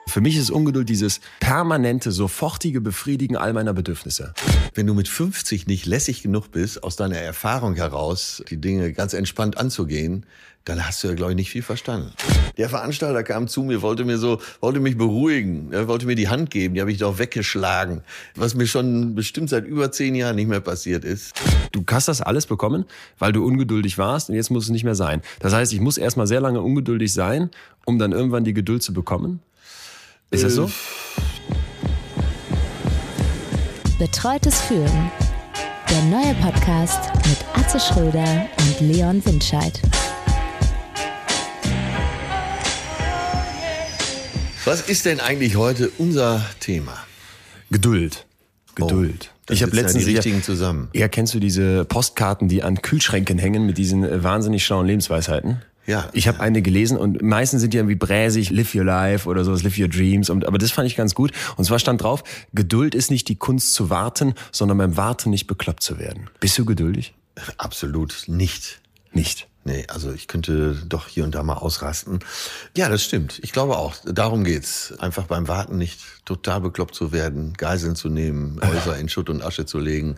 Für 0.07 0.21
mich 0.21 0.37
ist 0.37 0.51
Ungeduld 0.51 0.89
dieses 0.89 1.21
permanente, 1.39 2.13
sofortige 2.13 2.83
Befriedigen 2.83 3.37
all 3.37 3.55
meiner 3.55 3.73
Bedürfnisse. 3.73 4.35
Wenn 4.75 4.87
du 4.87 4.93
mit 4.93 5.09
50 5.09 5.67
nicht 5.67 5.87
lässig 5.87 6.23
genug 6.23 6.51
bist, 6.51 6.83
aus 6.83 6.97
deiner 6.97 7.17
Erfahrung 7.17 7.77
heraus 7.77 8.43
die 8.51 8.61
Dinge 8.61 8.93
ganz 8.93 9.15
entspannt 9.15 9.57
anzugehen, 9.57 10.27
dann 10.71 10.87
hast 10.87 11.03
du 11.03 11.09
ja, 11.09 11.15
glaube 11.15 11.33
ich, 11.33 11.37
nicht 11.37 11.50
viel 11.50 11.62
verstanden. 11.65 12.12
Der 12.57 12.69
Veranstalter 12.69 13.25
kam 13.25 13.49
zu 13.49 13.65
mir, 13.65 13.83
wollte 13.83 14.05
mir 14.05 14.19
so, 14.19 14.41
wollte 14.61 14.79
mich 14.79 14.97
beruhigen, 14.97 15.73
er 15.73 15.89
wollte 15.89 16.07
mir 16.07 16.15
die 16.15 16.29
Hand 16.29 16.50
geben, 16.50 16.75
die 16.75 16.81
habe 16.81 16.93
ich 16.93 16.99
doch 16.99 17.19
weggeschlagen, 17.19 18.03
was 18.37 18.55
mir 18.55 18.69
schon 18.69 19.17
bestimmt 19.17 19.50
seit 19.50 19.65
über 19.67 19.91
zehn 19.91 20.15
Jahren 20.15 20.37
nicht 20.37 20.47
mehr 20.49 20.61
passiert 20.61 21.05
ist. 21.05 21.33
Du 21.73 21.83
hast 21.91 22.07
das 22.07 22.21
alles 22.23 22.47
bekommen, 22.47 22.85
weil 23.19 23.33
du 23.33 23.45
ungeduldig 23.45 23.99
warst 23.99 24.29
und 24.29 24.37
jetzt 24.37 24.50
muss 24.50 24.65
es 24.65 24.71
nicht 24.71 24.85
mehr 24.85 24.95
sein. 24.95 25.23
Das 25.41 25.53
heißt, 25.53 25.73
ich 25.73 25.81
muss 25.81 25.99
erstmal 25.99 26.29
sehr 26.29 26.41
lange 26.41 26.61
ungeduldig 26.61 27.12
sein, 27.12 27.50
um 27.85 27.99
dann 27.99 28.12
irgendwann 28.12 28.45
die 28.45 28.55
Geduld 28.55 28.85
zu 28.85 28.93
bekommen. 28.95 29.41
Ist 30.31 30.45
das 30.45 30.53
Äh, 30.53 30.55
so? 30.55 30.71
Betreutes 33.99 34.61
Führen. 34.61 35.11
Der 35.91 36.03
neue 36.05 36.35
Podcast 36.35 37.11
mit 37.27 37.39
Atze 37.55 37.81
Schröder 37.81 38.47
und 38.61 38.81
Leon 38.81 39.25
Windscheid. 39.27 39.83
Was 44.67 44.83
ist 44.83 45.07
denn 45.07 45.21
eigentlich 45.21 45.57
heute 45.57 45.90
unser 45.97 46.45
Thema? 46.61 46.99
Geduld. 47.71 48.26
Geduld. 48.75 49.33
Oh, 49.49 49.52
ich 49.52 49.62
habe 49.62 49.75
ja 49.75 49.83
letztens 49.83 50.05
die 50.05 50.14
richtigen 50.14 50.43
zusammen. 50.43 50.90
Ja, 50.93 51.09
kennst 51.09 51.33
du 51.33 51.40
diese 51.40 51.87
Postkarten, 51.87 52.47
die 52.47 52.62
an 52.62 52.83
Kühlschränken 52.83 53.38
hängen 53.38 53.64
mit 53.64 53.79
diesen 53.79 54.05
äh, 54.05 54.23
wahnsinnig 54.23 54.64
schlauen 54.64 54.87
Lebensweisheiten? 54.87 55.62
Ja. 55.87 56.11
Ich 56.12 56.29
habe 56.29 56.40
eine 56.40 56.61
gelesen 56.61 56.99
und 56.99 57.23
meistens 57.23 57.62
sind 57.62 57.73
die 57.73 57.79
irgendwie 57.79 57.97
bräsig, 57.97 58.50
live 58.50 58.75
your 58.75 58.85
life 58.85 59.26
oder 59.26 59.45
sowas, 59.45 59.62
live 59.62 59.79
your 59.79 59.88
dreams. 59.88 60.29
Und, 60.29 60.47
aber 60.47 60.59
das 60.59 60.71
fand 60.73 60.87
ich 60.87 60.95
ganz 60.95 61.14
gut. 61.14 61.33
Und 61.57 61.64
zwar 61.64 61.79
stand 61.79 62.02
drauf, 62.02 62.23
Geduld 62.52 62.95
ist 62.95 63.11
nicht 63.11 63.29
die 63.29 63.37
Kunst 63.37 63.73
zu 63.73 63.88
warten, 63.88 64.35
sondern 64.52 64.76
beim 64.76 64.97
Warten 64.99 65.31
nicht 65.31 65.47
bekloppt 65.47 65.83
zu 65.83 65.99
werden. 65.99 66.29
Bist 66.38 66.59
du 66.59 66.67
geduldig? 66.67 67.14
Absolut 67.57 68.25
nicht. 68.26 68.81
Nicht. 69.12 69.49
Nee, 69.64 69.85
also 69.88 70.12
ich 70.12 70.26
könnte 70.26 70.75
doch 70.87 71.07
hier 71.07 71.25
und 71.25 71.35
da 71.35 71.43
mal 71.43 71.55
ausrasten. 71.55 72.21
Ja, 72.76 72.88
das 72.88 73.05
stimmt. 73.05 73.40
Ich 73.43 73.52
glaube 73.52 73.76
auch. 73.76 73.95
Darum 74.05 74.43
geht's. 74.43 74.95
Einfach 74.99 75.26
beim 75.26 75.49
Warten 75.49 75.76
nicht 75.76 76.00
total 76.25 76.62
bekloppt 76.62 76.95
zu 76.95 77.12
werden, 77.12 77.52
Geiseln 77.55 77.95
zu 77.95 78.09
nehmen, 78.09 78.59
Häuser 78.64 78.97
in 78.97 79.09
Schutt 79.09 79.29
und 79.29 79.43
Asche 79.43 79.67
zu 79.67 79.79
legen, 79.79 80.17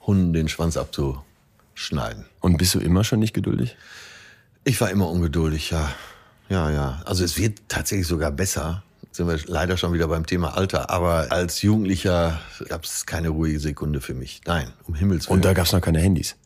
Hunden 0.00 0.32
den 0.32 0.48
Schwanz 0.48 0.76
abzuschneiden. 0.76 2.26
Und 2.40 2.56
bist 2.56 2.74
du 2.74 2.78
immer 2.78 3.02
schon 3.02 3.18
nicht 3.18 3.34
geduldig? 3.34 3.76
Ich 4.62 4.80
war 4.80 4.90
immer 4.90 5.10
ungeduldig, 5.10 5.70
ja. 5.70 5.92
Ja, 6.48 6.70
ja. 6.70 7.02
Also 7.04 7.24
es 7.24 7.36
wird 7.36 7.62
tatsächlich 7.68 8.06
sogar 8.06 8.30
besser. 8.30 8.84
Jetzt 9.02 9.16
sind 9.16 9.26
wir 9.26 9.38
leider 9.46 9.76
schon 9.76 9.92
wieder 9.92 10.06
beim 10.06 10.24
Thema 10.24 10.56
Alter. 10.56 10.90
Aber 10.90 11.32
als 11.32 11.62
Jugendlicher 11.62 12.40
gab 12.68 12.84
es 12.84 13.06
keine 13.06 13.30
ruhige 13.30 13.58
Sekunde 13.58 14.00
für 14.00 14.14
mich. 14.14 14.40
Nein, 14.46 14.72
um 14.84 14.94
Himmels 14.94 15.26
Willen. 15.26 15.38
Und 15.38 15.44
da 15.44 15.52
gab's 15.52 15.72
noch 15.72 15.80
keine 15.80 16.00
Handys. 16.00 16.36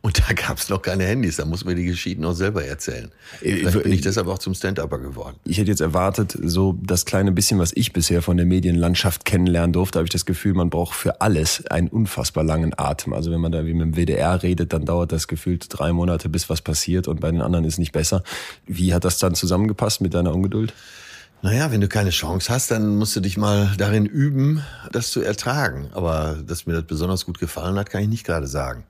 Und 0.00 0.18
da 0.18 0.32
gab 0.34 0.58
es 0.58 0.68
noch 0.68 0.82
keine 0.82 1.04
Handys, 1.04 1.36
da 1.36 1.44
muss 1.44 1.64
mir 1.64 1.74
die 1.74 1.84
Geschichten 1.84 2.24
auch 2.24 2.34
selber 2.34 2.64
erzählen. 2.64 3.10
Äh, 3.40 3.56
Vielleicht 3.56 3.82
bin 3.82 3.92
äh, 3.92 3.94
ich 3.94 4.00
deshalb 4.00 4.28
auch 4.28 4.38
zum 4.38 4.54
Stand-Upper 4.54 4.98
geworden. 4.98 5.36
Ich 5.44 5.58
hätte 5.58 5.70
jetzt 5.70 5.80
erwartet, 5.80 6.36
so 6.42 6.78
das 6.82 7.04
kleine 7.04 7.32
bisschen, 7.32 7.58
was 7.58 7.72
ich 7.74 7.92
bisher 7.92 8.22
von 8.22 8.36
der 8.36 8.46
Medienlandschaft 8.46 9.24
kennenlernen 9.24 9.72
durfte, 9.72 9.98
habe 9.98 10.06
ich 10.06 10.12
das 10.12 10.26
Gefühl, 10.26 10.54
man 10.54 10.70
braucht 10.70 10.94
für 10.94 11.20
alles 11.20 11.66
einen 11.66 11.88
unfassbar 11.88 12.44
langen 12.44 12.72
Atem. 12.76 13.12
Also 13.12 13.30
wenn 13.30 13.40
man 13.40 13.52
da 13.52 13.66
wie 13.66 13.74
mit 13.74 13.82
dem 13.82 13.96
WDR 13.96 14.42
redet, 14.42 14.72
dann 14.72 14.84
dauert 14.84 15.12
das 15.12 15.28
gefühlt 15.28 15.66
drei 15.68 15.92
Monate, 15.92 16.28
bis 16.28 16.48
was 16.50 16.60
passiert 16.60 17.08
und 17.08 17.20
bei 17.20 17.30
den 17.30 17.40
anderen 17.40 17.64
ist 17.64 17.78
nicht 17.78 17.92
besser. 17.92 18.22
Wie 18.66 18.94
hat 18.94 19.04
das 19.04 19.18
dann 19.18 19.34
zusammengepasst 19.34 20.00
mit 20.00 20.14
deiner 20.14 20.34
Ungeduld? 20.34 20.72
Naja, 21.44 21.72
wenn 21.72 21.80
du 21.80 21.88
keine 21.88 22.10
Chance 22.10 22.52
hast, 22.52 22.70
dann 22.70 22.96
musst 22.96 23.16
du 23.16 23.20
dich 23.20 23.36
mal 23.36 23.72
darin 23.76 24.06
üben, 24.06 24.62
das 24.92 25.10
zu 25.10 25.22
ertragen. 25.22 25.90
Aber 25.92 26.38
dass 26.46 26.66
mir 26.66 26.74
das 26.74 26.84
besonders 26.84 27.26
gut 27.26 27.40
gefallen 27.40 27.76
hat, 27.76 27.90
kann 27.90 28.02
ich 28.02 28.08
nicht 28.08 28.24
gerade 28.24 28.46
sagen. 28.46 28.84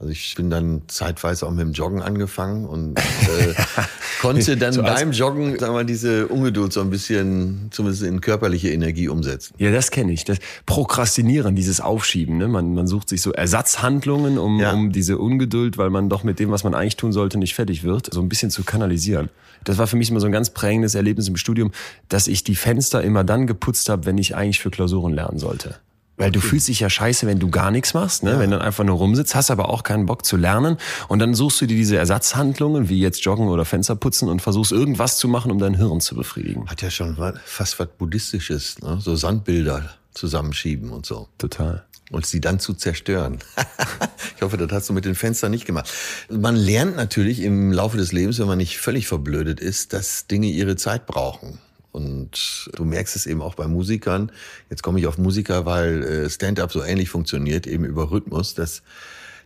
Also 0.00 0.10
ich 0.10 0.34
bin 0.34 0.50
dann 0.50 0.82
zeitweise 0.88 1.46
auch 1.46 1.50
mit 1.50 1.60
dem 1.60 1.72
Joggen 1.72 2.02
angefangen 2.02 2.66
und 2.66 2.98
äh, 2.98 3.54
konnte 4.20 4.56
dann 4.56 4.74
beim 4.76 5.12
Joggen, 5.12 5.52
sagen 5.58 5.72
wir 5.72 5.78
mal, 5.78 5.86
diese 5.86 6.26
Ungeduld 6.26 6.72
so 6.72 6.80
ein 6.80 6.90
bisschen 6.90 7.68
zumindest 7.70 8.02
in 8.02 8.20
körperliche 8.20 8.70
Energie 8.70 9.08
umsetzen. 9.08 9.54
Ja, 9.58 9.70
das 9.70 9.90
kenne 9.90 10.12
ich. 10.12 10.24
Das 10.24 10.38
Prokrastinieren, 10.66 11.54
dieses 11.54 11.80
Aufschieben. 11.80 12.38
Ne? 12.38 12.48
Man, 12.48 12.74
man 12.74 12.86
sucht 12.86 13.08
sich 13.08 13.22
so 13.22 13.32
Ersatzhandlungen, 13.32 14.36
um, 14.36 14.58
Ja. 14.60 14.72
um 14.72 14.90
diese 14.92 15.16
Ungeduld, 15.18 15.78
weil 15.78 15.90
man 15.90 16.08
doch 16.08 16.24
mit 16.24 16.38
dem, 16.40 16.50
was 16.50 16.64
man 16.64 16.74
eigentlich 16.74 16.96
tun 16.96 17.12
sollte, 17.12 17.38
nicht 17.38 17.54
fertig 17.54 17.84
wird, 17.84 18.12
so 18.12 18.20
ein 18.20 18.28
bisschen 18.28 18.50
zu 18.50 18.64
kanalisieren. 18.64 19.30
Das 19.62 19.78
war 19.78 19.86
für 19.86 19.96
mich 19.96 20.10
immer 20.10 20.20
so 20.20 20.26
ein 20.26 20.32
ganz 20.32 20.50
prägendes 20.50 20.94
Erlebnis 20.94 21.28
im 21.28 21.36
Studium, 21.36 21.70
dass 22.08 22.26
ich 22.26 22.44
die 22.44 22.56
Fenster 22.56 23.02
immer 23.02 23.24
dann 23.24 23.46
geputzt 23.46 23.88
habe, 23.88 24.04
wenn 24.06 24.18
ich 24.18 24.34
eigentlich 24.36 24.60
für 24.60 24.70
Klausuren 24.70 25.14
lernen 25.14 25.38
sollte. 25.38 25.76
Weil 26.16 26.30
du 26.30 26.40
fühlst 26.40 26.68
dich 26.68 26.78
ja 26.80 26.88
scheiße, 26.88 27.26
wenn 27.26 27.40
du 27.40 27.50
gar 27.50 27.72
nichts 27.72 27.92
machst, 27.92 28.22
ne? 28.22 28.38
wenn 28.38 28.50
du 28.50 28.58
dann 28.58 28.66
einfach 28.66 28.84
nur 28.84 28.96
rumsitzt, 28.96 29.34
hast 29.34 29.50
aber 29.50 29.68
auch 29.68 29.82
keinen 29.82 30.06
Bock 30.06 30.24
zu 30.24 30.36
lernen 30.36 30.76
und 31.08 31.18
dann 31.18 31.34
suchst 31.34 31.60
du 31.60 31.66
dir 31.66 31.76
diese 31.76 31.96
Ersatzhandlungen, 31.96 32.88
wie 32.88 33.00
jetzt 33.00 33.24
Joggen 33.24 33.48
oder 33.48 33.64
Fenster 33.64 33.96
putzen 33.96 34.28
und 34.28 34.40
versuchst 34.40 34.70
irgendwas 34.70 35.18
zu 35.18 35.26
machen, 35.26 35.50
um 35.50 35.58
dein 35.58 35.74
Hirn 35.74 36.00
zu 36.00 36.14
befriedigen. 36.14 36.68
Hat 36.68 36.82
ja 36.82 36.90
schon 36.90 37.16
fast 37.44 37.80
was 37.80 37.88
Buddhistisches, 37.98 38.78
ne? 38.80 38.98
so 39.00 39.16
Sandbilder 39.16 39.90
zusammenschieben 40.12 40.90
und 40.90 41.04
so. 41.04 41.28
Total. 41.38 41.84
und 42.12 42.24
sie 42.26 42.40
dann 42.40 42.60
zu 42.60 42.74
zerstören. 42.74 43.38
ich 44.36 44.42
hoffe, 44.42 44.56
das 44.56 44.70
hast 44.70 44.88
du 44.88 44.92
mit 44.92 45.04
den 45.04 45.16
Fenstern 45.16 45.50
nicht 45.50 45.64
gemacht. 45.64 45.90
Man 46.30 46.54
lernt 46.54 46.94
natürlich 46.94 47.40
im 47.40 47.72
Laufe 47.72 47.96
des 47.96 48.12
Lebens, 48.12 48.38
wenn 48.38 48.46
man 48.46 48.58
nicht 48.58 48.78
völlig 48.78 49.08
verblödet 49.08 49.58
ist, 49.58 49.92
dass 49.92 50.28
Dinge 50.28 50.46
ihre 50.46 50.76
Zeit 50.76 51.06
brauchen. 51.06 51.58
Und 51.94 52.70
du 52.74 52.84
merkst 52.84 53.14
es 53.14 53.24
eben 53.24 53.40
auch 53.40 53.54
bei 53.54 53.68
Musikern. 53.68 54.32
Jetzt 54.68 54.82
komme 54.82 54.98
ich 54.98 55.06
auf 55.06 55.16
Musiker, 55.16 55.64
weil 55.64 56.02
äh, 56.02 56.28
Stand-up 56.28 56.72
so 56.72 56.82
ähnlich 56.82 57.08
funktioniert, 57.08 57.68
eben 57.68 57.84
über 57.84 58.10
Rhythmus, 58.10 58.54
dass 58.54 58.82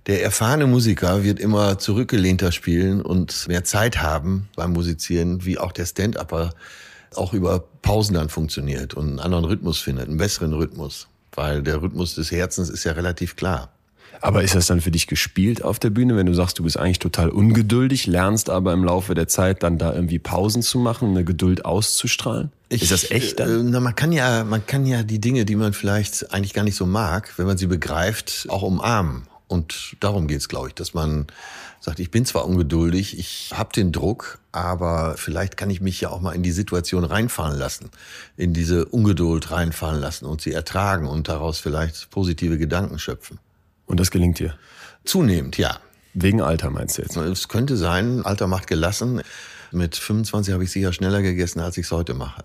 der 0.06 0.22
erfahrene 0.22 0.66
Musiker 0.66 1.22
wird 1.22 1.38
immer 1.38 1.78
zurückgelehnter 1.78 2.50
spielen 2.50 3.02
und 3.02 3.46
mehr 3.48 3.64
Zeit 3.64 4.00
haben 4.00 4.48
beim 4.56 4.72
Musizieren, 4.72 5.44
wie 5.44 5.58
auch 5.58 5.72
der 5.72 5.84
Stand-Upper 5.84 6.54
auch 7.14 7.34
über 7.34 7.64
Pausen 7.82 8.14
dann 8.14 8.30
funktioniert 8.30 8.94
und 8.94 9.08
einen 9.08 9.20
anderen 9.20 9.44
Rhythmus 9.44 9.78
findet, 9.78 10.08
einen 10.08 10.16
besseren 10.16 10.54
Rhythmus. 10.54 11.08
Weil 11.32 11.62
der 11.62 11.82
Rhythmus 11.82 12.14
des 12.14 12.32
Herzens 12.32 12.70
ist 12.70 12.84
ja 12.84 12.92
relativ 12.92 13.36
klar. 13.36 13.70
Aber 14.20 14.42
ist 14.42 14.54
das 14.54 14.66
dann 14.66 14.80
für 14.80 14.90
dich 14.90 15.06
gespielt 15.06 15.62
auf 15.62 15.78
der 15.78 15.90
Bühne, 15.90 16.16
wenn 16.16 16.26
du 16.26 16.34
sagst, 16.34 16.58
du 16.58 16.64
bist 16.64 16.76
eigentlich 16.76 16.98
total 16.98 17.30
ungeduldig, 17.30 18.06
lernst 18.06 18.50
aber 18.50 18.72
im 18.72 18.84
Laufe 18.84 19.14
der 19.14 19.28
Zeit 19.28 19.62
dann 19.62 19.78
da 19.78 19.94
irgendwie 19.94 20.18
Pausen 20.18 20.62
zu 20.62 20.78
machen, 20.78 21.10
eine 21.10 21.24
Geduld 21.24 21.64
auszustrahlen? 21.64 22.50
ist 22.68 22.90
das 22.90 23.10
echt 23.10 23.40
Äh, 23.40 23.46
dann? 23.46 23.70
na, 23.70 23.80
man 23.80 23.94
kann 23.94 24.12
ja, 24.12 24.44
man 24.44 24.66
kann 24.66 24.86
ja 24.86 25.02
die 25.02 25.20
Dinge, 25.20 25.44
die 25.44 25.56
man 25.56 25.72
vielleicht 25.72 26.32
eigentlich 26.32 26.52
gar 26.52 26.64
nicht 26.64 26.76
so 26.76 26.86
mag, 26.86 27.32
wenn 27.36 27.46
man 27.46 27.56
sie 27.56 27.66
begreift, 27.66 28.46
auch 28.48 28.62
umarmen. 28.62 29.22
Und 29.46 29.96
darum 30.00 30.28
geht's, 30.28 30.48
glaube 30.48 30.68
ich, 30.68 30.74
dass 30.74 30.92
man 30.92 31.26
sagt, 31.80 32.00
ich 32.00 32.10
bin 32.10 32.26
zwar 32.26 32.44
ungeduldig, 32.44 33.18
ich 33.18 33.50
habe 33.54 33.72
den 33.72 33.92
Druck, 33.92 34.38
aber 34.52 35.14
vielleicht 35.16 35.56
kann 35.56 35.70
ich 35.70 35.80
mich 35.80 36.00
ja 36.00 36.10
auch 36.10 36.20
mal 36.20 36.32
in 36.32 36.42
die 36.42 36.52
Situation 36.52 37.04
reinfallen 37.04 37.58
lassen, 37.58 37.88
in 38.36 38.52
diese 38.52 38.84
Ungeduld 38.84 39.50
reinfallen 39.50 40.00
lassen 40.00 40.26
und 40.26 40.42
sie 40.42 40.52
ertragen 40.52 41.06
und 41.06 41.28
daraus 41.28 41.58
vielleicht 41.60 42.10
positive 42.10 42.58
Gedanken 42.58 42.98
schöpfen. 42.98 43.38
Und 43.88 43.98
das 43.98 44.10
gelingt 44.12 44.38
dir? 44.38 44.56
Zunehmend, 45.04 45.58
ja. 45.58 45.80
Wegen 46.14 46.40
Alter 46.40 46.70
meinst 46.70 46.98
du 46.98 47.02
jetzt? 47.02 47.16
Es 47.16 47.48
könnte 47.48 47.76
sein, 47.76 48.24
Alter 48.24 48.46
macht 48.46 48.66
gelassen. 48.66 49.22
Mit 49.72 49.96
25 49.96 50.54
habe 50.54 50.64
ich 50.64 50.70
sicher 50.70 50.92
schneller 50.92 51.22
gegessen, 51.22 51.60
als 51.60 51.76
ich 51.76 51.86
es 51.86 51.92
heute 51.92 52.14
mache. 52.14 52.44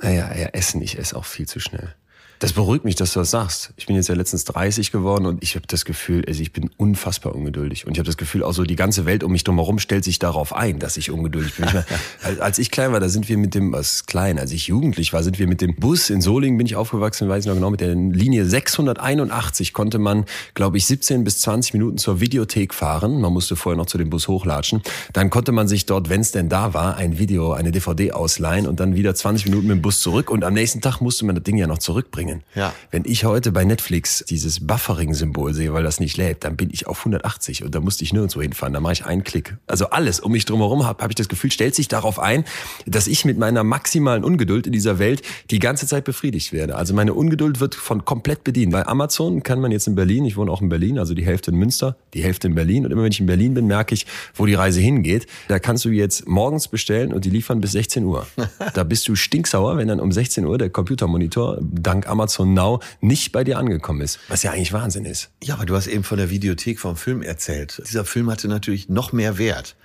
Naja, 0.00 0.34
ja, 0.34 0.48
essen, 0.48 0.82
ich 0.82 0.98
esse 0.98 1.16
auch 1.16 1.24
viel 1.24 1.46
zu 1.46 1.60
schnell. 1.60 1.94
Das 2.40 2.52
beruhigt 2.52 2.84
mich, 2.84 2.94
dass 2.94 3.12
du 3.14 3.18
das 3.18 3.30
sagst. 3.32 3.72
Ich 3.76 3.86
bin 3.86 3.96
jetzt 3.96 4.08
ja 4.08 4.14
letztens 4.14 4.44
30 4.44 4.92
geworden 4.92 5.26
und 5.26 5.42
ich 5.42 5.56
habe 5.56 5.66
das 5.66 5.84
Gefühl, 5.84 6.24
also 6.28 6.40
ich 6.40 6.52
bin 6.52 6.70
unfassbar 6.76 7.34
ungeduldig. 7.34 7.84
Und 7.86 7.92
ich 7.94 7.98
habe 7.98 8.06
das 8.06 8.16
Gefühl, 8.16 8.44
auch 8.44 8.52
so 8.52 8.62
die 8.62 8.76
ganze 8.76 9.06
Welt 9.06 9.24
um 9.24 9.32
mich 9.32 9.42
drumherum 9.42 9.80
stellt 9.80 10.04
sich 10.04 10.20
darauf 10.20 10.54
ein, 10.54 10.78
dass 10.78 10.96
ich 10.96 11.10
ungeduldig 11.10 11.56
bin. 11.56 11.66
Ich 11.66 11.72
meine, 11.74 11.84
als- 12.40 12.58
ich 12.58 12.70
klein 12.70 12.92
war, 12.92 13.00
da 13.00 13.08
sind 13.08 13.28
wir 13.28 13.38
mit 13.38 13.54
dem, 13.56 13.72
was 13.72 14.06
klein, 14.06 14.38
als 14.38 14.52
ich 14.52 14.68
jugendlich 14.68 15.12
war, 15.12 15.24
sind 15.24 15.38
wir 15.40 15.48
mit 15.48 15.60
dem 15.60 15.74
Bus 15.76 16.10
in 16.10 16.20
Solingen, 16.20 16.58
bin 16.58 16.66
ich 16.66 16.76
aufgewachsen, 16.76 17.28
weiß 17.28 17.44
ich 17.44 17.48
noch 17.48 17.54
genau, 17.56 17.70
mit 17.70 17.80
der 17.80 17.94
Linie 17.96 18.44
681 18.46 19.72
konnte 19.72 19.98
man, 19.98 20.24
glaube 20.54 20.76
ich, 20.78 20.86
17 20.86 21.24
bis 21.24 21.40
20 21.40 21.72
Minuten 21.74 21.98
zur 21.98 22.20
Videothek 22.20 22.72
fahren. 22.72 23.20
Man 23.20 23.32
musste 23.32 23.56
vorher 23.56 23.76
noch 23.76 23.86
zu 23.86 23.98
dem 23.98 24.10
Bus 24.10 24.28
hochlatschen. 24.28 24.82
Dann 25.12 25.30
konnte 25.30 25.50
man 25.50 25.66
sich 25.66 25.86
dort, 25.86 26.08
wenn 26.08 26.20
es 26.20 26.30
denn 26.30 26.48
da 26.48 26.72
war, 26.72 26.96
ein 26.96 27.18
Video, 27.18 27.52
eine 27.52 27.72
DVD 27.72 28.12
ausleihen 28.12 28.66
und 28.68 28.78
dann 28.78 28.94
wieder 28.94 29.14
20 29.14 29.46
Minuten 29.46 29.66
mit 29.66 29.76
dem 29.78 29.82
Bus 29.82 30.00
zurück. 30.00 30.30
Und 30.30 30.44
am 30.44 30.54
nächsten 30.54 30.80
Tag 30.80 31.00
musste 31.00 31.24
man 31.26 31.34
das 31.34 31.42
Ding 31.44 31.56
ja 31.56 31.66
noch 31.66 31.78
zurückbringen. 31.78 32.27
Ja. 32.54 32.72
Wenn 32.90 33.04
ich 33.04 33.24
heute 33.24 33.52
bei 33.52 33.64
Netflix 33.64 34.24
dieses 34.28 34.66
Buffering-Symbol 34.66 35.54
sehe, 35.54 35.72
weil 35.72 35.82
das 35.82 36.00
nicht 36.00 36.16
lädt, 36.16 36.44
dann 36.44 36.56
bin 36.56 36.70
ich 36.72 36.86
auf 36.86 37.00
180 37.00 37.64
und 37.64 37.74
da 37.74 37.80
musste 37.80 38.04
ich 38.04 38.12
nirgendwo 38.12 38.42
hinfahren. 38.42 38.72
Da 38.72 38.80
mache 38.80 38.94
ich 38.94 39.04
einen 39.04 39.24
Klick. 39.24 39.56
Also 39.66 39.90
alles 39.90 40.20
um 40.20 40.32
mich 40.32 40.44
drumherum 40.44 40.86
habe 40.86 41.02
hab 41.02 41.10
ich 41.10 41.16
das 41.16 41.28
Gefühl, 41.28 41.50
stellt 41.52 41.74
sich 41.74 41.88
darauf 41.88 42.18
ein, 42.18 42.44
dass 42.86 43.06
ich 43.06 43.24
mit 43.24 43.38
meiner 43.38 43.64
maximalen 43.64 44.24
Ungeduld 44.24 44.66
in 44.66 44.72
dieser 44.72 44.98
Welt 44.98 45.22
die 45.50 45.58
ganze 45.58 45.86
Zeit 45.86 46.04
befriedigt 46.04 46.52
werde. 46.52 46.76
Also 46.76 46.94
meine 46.94 47.14
Ungeduld 47.14 47.60
wird 47.60 47.74
von 47.74 48.04
komplett 48.04 48.44
bedient. 48.44 48.72
Bei 48.72 48.86
Amazon 48.86 49.42
kann 49.42 49.60
man 49.60 49.72
jetzt 49.72 49.86
in 49.86 49.94
Berlin, 49.94 50.24
ich 50.24 50.36
wohne 50.36 50.50
auch 50.50 50.60
in 50.60 50.68
Berlin, 50.68 50.98
also 50.98 51.14
die 51.14 51.24
Hälfte 51.24 51.50
in 51.50 51.56
Münster, 51.56 51.96
die 52.14 52.22
Hälfte 52.22 52.48
in 52.48 52.54
Berlin. 52.54 52.84
Und 52.84 52.92
immer 52.92 53.02
wenn 53.02 53.12
ich 53.12 53.20
in 53.20 53.26
Berlin 53.26 53.54
bin, 53.54 53.66
merke 53.66 53.94
ich, 53.94 54.06
wo 54.34 54.46
die 54.46 54.54
Reise 54.54 54.80
hingeht. 54.80 55.26
Da 55.48 55.58
kannst 55.58 55.84
du 55.84 55.90
jetzt 55.90 56.28
morgens 56.28 56.68
bestellen 56.68 57.12
und 57.12 57.24
die 57.24 57.30
liefern 57.30 57.60
bis 57.60 57.72
16 57.72 58.04
Uhr. 58.04 58.26
Da 58.74 58.84
bist 58.84 59.08
du 59.08 59.14
stinksauer, 59.14 59.76
wenn 59.76 59.88
dann 59.88 59.98
um 59.98 60.12
16 60.12 60.44
Uhr 60.44 60.58
der 60.58 60.70
Computermonitor 60.70 61.58
dank 61.60 62.06
Amazon 62.06 62.17
Now 62.54 62.80
nicht 63.00 63.32
bei 63.32 63.44
dir 63.44 63.58
angekommen 63.58 64.00
ist. 64.00 64.18
Was 64.28 64.42
ja 64.42 64.50
eigentlich 64.52 64.72
Wahnsinn 64.72 65.04
ist. 65.04 65.30
Ja, 65.42 65.54
aber 65.54 65.66
du 65.66 65.74
hast 65.76 65.86
eben 65.86 66.04
von 66.04 66.18
der 66.18 66.30
Videothek 66.30 66.80
vom 66.80 66.96
Film 66.96 67.22
erzählt. 67.22 67.80
Dieser 67.88 68.04
Film 68.04 68.30
hatte 68.30 68.48
natürlich 68.48 68.88
noch 68.88 69.12
mehr 69.12 69.38
Wert. 69.38 69.76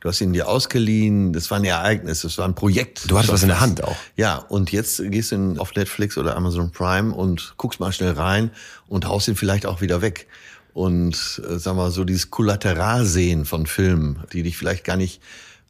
Du 0.00 0.08
hast 0.08 0.20
ihn 0.20 0.32
dir 0.32 0.46
ausgeliehen, 0.48 1.32
das 1.32 1.50
war 1.50 1.58
ein 1.58 1.64
Ereignis, 1.64 2.22
das 2.22 2.38
war 2.38 2.46
ein 2.46 2.54
Projekt. 2.54 3.10
Du 3.10 3.16
hattest 3.16 3.32
was 3.32 3.42
in 3.42 3.48
der 3.48 3.58
Hand 3.60 3.82
auch. 3.82 3.96
Ja, 4.16 4.36
und 4.36 4.70
jetzt 4.70 5.02
gehst 5.10 5.32
du 5.32 5.34
in- 5.34 5.58
auf 5.58 5.74
Netflix 5.74 6.16
oder 6.16 6.36
Amazon 6.36 6.70
Prime 6.70 7.12
und 7.12 7.54
guckst 7.56 7.80
mal 7.80 7.90
schnell 7.90 8.12
rein 8.12 8.52
und 8.86 9.08
haust 9.08 9.26
ihn 9.26 9.34
vielleicht 9.34 9.66
auch 9.66 9.80
wieder 9.80 10.00
weg. 10.00 10.28
Und 10.72 11.42
äh, 11.48 11.58
sag 11.58 11.74
mal, 11.74 11.90
so 11.90 12.04
dieses 12.04 12.30
Kollateralsehen 12.30 13.44
von 13.44 13.66
Filmen, 13.66 14.20
die 14.32 14.44
dich 14.44 14.56
vielleicht 14.56 14.84
gar 14.84 14.96
nicht 14.96 15.20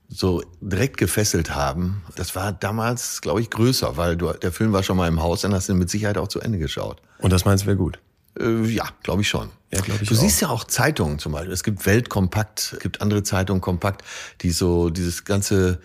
so 0.09 0.43
direkt 0.61 0.97
gefesselt 0.97 1.55
haben, 1.55 2.03
das 2.17 2.35
war 2.35 2.53
damals, 2.53 3.21
glaube 3.21 3.41
ich, 3.41 3.51
größer, 3.51 3.97
weil 3.97 4.17
du, 4.17 4.33
der 4.33 4.53
Film 4.53 4.73
war 4.73 4.83
schon 4.83 4.97
mal 4.97 5.07
im 5.07 5.23
Haus, 5.23 5.43
dann 5.43 5.53
hast 5.55 5.69
du 5.69 5.75
ihn 5.75 5.79
mit 5.79 5.91
Sicherheit 5.91 6.17
auch 6.17 6.29
zu 6.29 6.41
Ende 6.41 6.59
geschaut. 6.59 7.03
Und 7.19 7.33
das 7.33 7.45
meinst 7.45 7.65
du 7.65 7.67
wäre 7.67 7.77
gut. 7.77 7.99
Äh, 8.41 8.63
ja, 8.67 8.85
glaube 9.03 9.23
ich 9.23 9.29
schon. 9.29 9.51
Ja, 9.73 9.81
glaub 9.83 10.01
ich 10.01 10.09
du 10.09 10.15
auch. 10.15 10.19
siehst 10.19 10.41
ja 10.41 10.49
auch 10.49 10.65
Zeitungen 10.65 11.19
zum 11.19 11.33
Beispiel. 11.33 11.53
Es 11.53 11.63
gibt 11.63 11.85
Weltkompakt, 11.85 12.73
es 12.73 12.79
gibt 12.81 13.03
andere 13.03 13.23
Zeitungen 13.23 13.61
kompakt, 13.61 14.03
die 14.41 14.51
so 14.51 14.89
dieses 14.89 15.25
ganze 15.25 15.81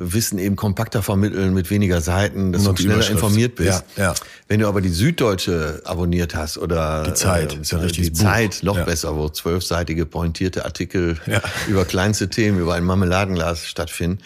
Wissen 0.00 0.38
eben 0.38 0.54
kompakter 0.54 1.02
vermitteln 1.02 1.54
mit 1.54 1.70
weniger 1.70 2.00
Seiten, 2.00 2.52
dass 2.52 2.62
Nur 2.62 2.74
du 2.74 2.82
schneller 2.82 3.10
informiert 3.10 3.56
bist. 3.56 3.82
Ja, 3.96 4.04
ja. 4.04 4.14
Wenn 4.46 4.60
du 4.60 4.68
aber 4.68 4.80
die 4.80 4.90
Süddeutsche 4.90 5.82
abonniert 5.84 6.36
hast 6.36 6.56
oder 6.56 7.02
Die 7.02 7.14
Zeit, 7.14 7.56
äh, 7.56 7.60
ist 7.60 7.72
ja 7.72 7.78
ein 7.78 7.84
richtiges 7.84 8.12
die 8.12 8.22
Buch. 8.22 8.30
Zeit 8.30 8.60
noch 8.62 8.76
Ja. 8.76 8.84
besser, 8.84 9.16
wo 9.16 9.28
zwölfseitige 9.28 10.06
pointierte 10.06 10.64
Artikel 10.64 11.18
Ja. 11.26 11.42
über 11.66 11.84
kleinste 11.84 12.28
Themen, 12.28 12.60
über 12.60 12.74
ein 12.74 12.84
Marmeladenglas 12.84 13.66
stattfinden. 13.66 14.20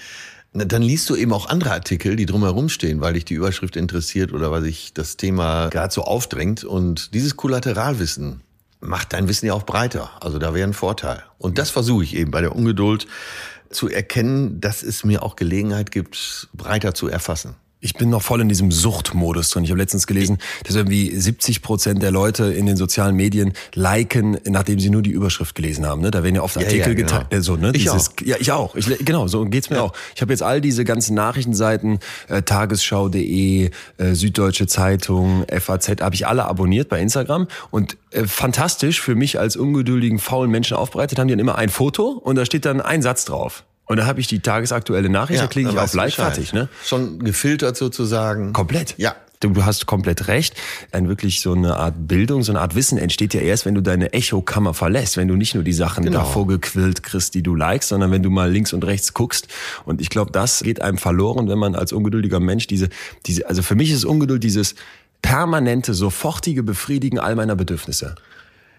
Na, 0.52 0.66
Dann 0.66 0.82
liest 0.82 1.08
du 1.08 1.16
eben 1.16 1.32
auch 1.32 1.48
andere 1.48 1.70
Artikel, 1.72 2.16
die 2.16 2.26
drumherum 2.26 2.68
stehen, 2.68 3.00
weil 3.00 3.14
dich 3.14 3.24
die 3.24 3.32
Überschrift 3.34 3.74
interessiert 3.74 4.34
oder 4.34 4.50
weil 4.50 4.60
sich 4.60 4.92
das 4.92 5.16
Thema 5.16 5.70
gerade 5.70 5.94
so 5.94 6.02
aufdrängt. 6.02 6.64
Und 6.64 7.14
dieses 7.14 7.36
Kollateralwissen 7.38 8.42
macht 8.80 9.14
dein 9.14 9.26
Wissen 9.28 9.46
ja 9.46 9.54
auch 9.54 9.62
breiter. 9.62 10.10
Also 10.20 10.38
da 10.38 10.52
wäre 10.52 10.68
ein 10.68 10.74
Vorteil. 10.74 11.22
Und 11.38 11.56
das 11.56 11.70
versuche 11.70 12.04
ich 12.04 12.14
eben 12.14 12.30
bei 12.30 12.42
der 12.42 12.54
Ungeduld 12.54 13.06
zu 13.72 13.88
erkennen, 13.88 14.60
dass 14.60 14.82
es 14.82 15.04
mir 15.04 15.22
auch 15.22 15.36
Gelegenheit 15.36 15.90
gibt, 15.90 16.48
breiter 16.52 16.94
zu 16.94 17.08
erfassen. 17.08 17.56
Ich 17.84 17.94
bin 17.94 18.10
noch 18.10 18.22
voll 18.22 18.40
in 18.40 18.48
diesem 18.48 18.70
Suchtmodus 18.70 19.50
drin. 19.50 19.64
Ich 19.64 19.70
habe 19.70 19.80
letztens 19.80 20.06
gelesen, 20.06 20.38
dass 20.64 20.76
irgendwie 20.76 21.10
70 21.10 21.62
Prozent 21.62 22.00
der 22.00 22.12
Leute 22.12 22.44
in 22.44 22.66
den 22.66 22.76
sozialen 22.76 23.16
Medien 23.16 23.54
liken, 23.74 24.38
nachdem 24.48 24.78
sie 24.78 24.88
nur 24.88 25.02
die 25.02 25.10
Überschrift 25.10 25.56
gelesen 25.56 25.84
haben. 25.84 26.00
Ne? 26.00 26.12
Da 26.12 26.22
werden 26.22 26.36
ja 26.36 26.42
oft 26.42 26.54
Ja, 26.54 26.62
Artikel 26.62 26.90
ja, 26.90 26.94
genau. 26.94 27.18
geteilt. 27.24 27.44
So, 27.44 27.56
ne? 27.56 27.72
Ich 27.74 27.90
auch. 27.90 28.08
Ja, 28.24 28.36
ich 28.38 28.52
auch. 28.52 28.76
Ich, 28.76 28.86
genau, 29.04 29.26
so 29.26 29.44
geht's 29.46 29.68
mir 29.68 29.82
auch. 29.82 29.94
Ich 30.14 30.22
habe 30.22 30.32
jetzt 30.32 30.44
all 30.44 30.60
diese 30.60 30.84
ganzen 30.84 31.16
Nachrichtenseiten, 31.16 31.98
äh, 32.28 32.42
tagesschau.de, 32.42 33.70
äh, 33.98 34.14
Süddeutsche 34.14 34.68
Zeitung, 34.68 35.44
FAZ, 35.48 36.00
habe 36.02 36.14
ich 36.14 36.24
alle 36.28 36.44
abonniert 36.44 36.88
bei 36.88 37.00
Instagram. 37.00 37.48
Und 37.72 37.96
äh, 38.12 38.28
fantastisch 38.28 39.00
für 39.00 39.16
mich 39.16 39.40
als 39.40 39.56
ungeduldigen, 39.56 40.20
faulen 40.20 40.52
Menschen 40.52 40.76
aufbereitet, 40.76 41.18
haben 41.18 41.26
die 41.26 41.32
dann 41.32 41.40
immer 41.40 41.56
ein 41.56 41.68
Foto 41.68 42.10
und 42.10 42.36
da 42.36 42.44
steht 42.44 42.64
dann 42.64 42.80
ein 42.80 43.02
Satz 43.02 43.24
drauf. 43.24 43.64
Und 43.92 43.98
da 43.98 44.06
habe 44.06 44.20
ich 44.20 44.26
die 44.26 44.40
tagesaktuelle 44.40 45.10
Nachricht, 45.10 45.42
da 45.42 45.46
klicke 45.46 45.68
ich 45.68 45.74
dann 45.74 45.86
Like, 45.92 46.06
Bescheid. 46.06 46.14
fertig. 46.34 46.54
Ne? 46.54 46.70
Schon 46.82 47.18
gefiltert 47.18 47.76
sozusagen. 47.76 48.54
Komplett. 48.54 48.94
Ja. 48.96 49.14
Du 49.40 49.64
hast 49.66 49.84
komplett 49.84 50.28
recht. 50.28 50.54
Ein 50.92 51.08
wirklich 51.08 51.42
so 51.42 51.52
eine 51.52 51.76
Art 51.76 51.94
Bildung, 52.08 52.42
so 52.42 52.52
eine 52.52 52.62
Art 52.62 52.74
Wissen 52.74 52.96
entsteht 52.96 53.34
ja 53.34 53.42
erst, 53.42 53.66
wenn 53.66 53.74
du 53.74 53.82
deine 53.82 54.14
Echokammer 54.14 54.72
verlässt, 54.72 55.18
wenn 55.18 55.28
du 55.28 55.34
nicht 55.36 55.54
nur 55.54 55.62
die 55.62 55.74
Sachen 55.74 56.04
Genau. 56.04 56.20
davor 56.20 56.46
gequillt 56.46 57.02
kriegst, 57.02 57.34
die 57.34 57.42
du 57.42 57.54
likest, 57.54 57.90
sondern 57.90 58.10
wenn 58.12 58.22
du 58.22 58.30
mal 58.30 58.50
links 58.50 58.72
und 58.72 58.82
rechts 58.84 59.12
guckst. 59.12 59.48
Und 59.84 60.00
ich 60.00 60.08
glaube, 60.08 60.30
das 60.32 60.60
geht 60.60 60.80
einem 60.80 60.96
verloren, 60.96 61.48
wenn 61.50 61.58
man 61.58 61.74
als 61.74 61.92
ungeduldiger 61.92 62.40
Mensch 62.40 62.66
diese, 62.68 62.88
diese, 63.26 63.46
also 63.46 63.60
für 63.62 63.74
mich 63.74 63.90
ist 63.90 64.06
Ungeduld 64.06 64.42
dieses 64.42 64.74
permanente, 65.20 65.92
sofortige 65.92 66.62
Befriedigen 66.62 67.18
all 67.18 67.34
meiner 67.36 67.56
Bedürfnisse. 67.56 68.14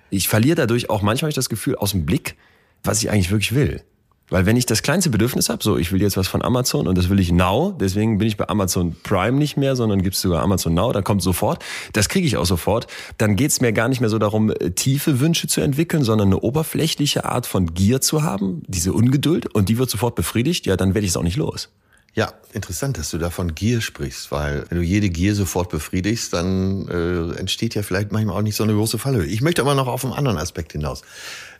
Ich 0.09 0.27
verliere 0.27 0.55
dadurch 0.55 0.89
auch 0.89 1.03
manchmal 1.03 1.31
das 1.33 1.49
Gefühl 1.49 1.75
aus 1.75 1.91
dem 1.91 2.05
Blick, 2.07 2.35
was 2.83 3.03
ich 3.03 3.11
eigentlich 3.11 3.29
wirklich 3.31 3.53
will. 3.53 3.81
Weil 4.29 4.45
wenn 4.45 4.55
ich 4.55 4.65
das 4.65 4.81
kleinste 4.81 5.09
Bedürfnis 5.09 5.49
habe, 5.49 5.63
so 5.63 5.77
ich 5.77 5.91
will 5.91 6.01
jetzt 6.01 6.17
was 6.17 6.27
von 6.27 6.41
Amazon 6.41 6.87
und 6.87 6.97
das 6.97 7.09
will 7.09 7.19
ich 7.19 7.31
now, 7.31 7.75
deswegen 7.79 8.17
bin 8.17 8.27
ich 8.27 8.37
bei 8.37 8.47
Amazon 8.47 8.95
Prime 9.03 9.37
nicht 9.37 9.57
mehr, 9.57 9.75
sondern 9.75 10.01
gibt's 10.01 10.21
sogar 10.21 10.41
Amazon 10.41 10.73
Now, 10.73 10.91
dann 10.91 11.03
kommt 11.03 11.21
sofort, 11.21 11.63
das 11.91 12.09
kriege 12.09 12.25
ich 12.25 12.37
auch 12.37 12.45
sofort, 12.45 12.87
dann 13.17 13.35
geht's 13.35 13.61
mir 13.61 13.73
gar 13.73 13.89
nicht 13.89 13.99
mehr 13.99 14.09
so 14.09 14.17
darum, 14.19 14.49
äh, 14.49 14.71
tiefe 14.71 15.19
Wünsche 15.19 15.47
zu 15.47 15.61
entwickeln, 15.61 16.03
sondern 16.03 16.29
eine 16.29 16.39
oberflächliche 16.39 17.25
Art 17.25 17.45
von 17.45 17.73
Gier 17.73 18.01
zu 18.01 18.23
haben, 18.23 18.63
diese 18.67 18.93
Ungeduld 18.93 19.53
und 19.53 19.69
die 19.69 19.77
wird 19.77 19.89
sofort 19.89 20.15
befriedigt, 20.15 20.65
ja, 20.65 20.77
dann 20.77 20.93
werde 20.93 21.05
ich 21.05 21.11
es 21.11 21.17
auch 21.17 21.23
nicht 21.23 21.37
los. 21.37 21.69
Ja, 22.15 22.31
interessant, 22.53 22.99
dass 22.99 23.09
du 23.09 23.17
da 23.17 23.31
von 23.31 23.55
Gier 23.55 23.81
sprichst, 23.81 24.31
weil 24.31 24.65
wenn 24.69 24.77
du 24.77 24.83
jede 24.83 25.09
Gier 25.09 25.33
sofort 25.33 25.69
befriedigst, 25.71 26.31
dann 26.33 26.87
äh, 26.87 27.39
entsteht 27.39 27.73
ja 27.73 27.81
vielleicht 27.81 28.11
manchmal 28.11 28.37
auch 28.37 28.43
nicht 28.43 28.55
so 28.55 28.63
eine 28.63 28.73
große 28.73 28.99
Fallhöhe. 28.99 29.25
Ich 29.25 29.41
möchte 29.41 29.61
aber 29.63 29.73
noch 29.73 29.87
auf 29.87 30.05
einen 30.05 30.13
anderen 30.13 30.37
Aspekt 30.37 30.73
hinaus. 30.73 31.01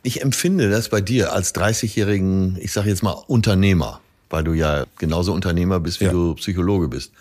Ich 0.03 0.21
empfinde 0.21 0.69
das 0.69 0.89
bei 0.89 1.01
dir 1.01 1.33
als 1.33 1.55
30-jährigen, 1.55 2.57
ich 2.61 2.71
sage 2.71 2.89
jetzt 2.89 3.01
mal 3.01 3.13
Unternehmer, 3.25 3.99
weil 4.29 4.43
du 4.43 4.53
ja 4.53 4.85
genauso 4.99 5.33
Unternehmer 5.33 5.79
bist, 5.79 5.99
wie 6.01 6.05
Ja. 6.05 6.11
du 6.11 6.35
Psychologe 6.35 6.87
bist, 6.87 7.11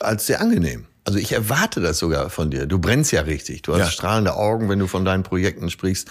als 0.00 0.26
sehr 0.26 0.42
angenehm. 0.42 0.84
Also 1.06 1.18
ich 1.18 1.32
erwarte 1.32 1.80
das 1.80 1.98
sogar 1.98 2.30
von 2.30 2.50
dir. 2.50 2.66
Du 2.66 2.78
brennst 2.78 3.12
ja 3.12 3.20
richtig. 3.22 3.62
Du 3.62 3.72
hast 3.74 3.80
Ja. 3.80 3.90
strahlende 3.90 4.34
Augen, 4.36 4.68
wenn 4.70 4.78
du 4.78 4.86
von 4.86 5.04
deinen 5.04 5.22
Projekten 5.22 5.68
sprichst. 5.70 6.08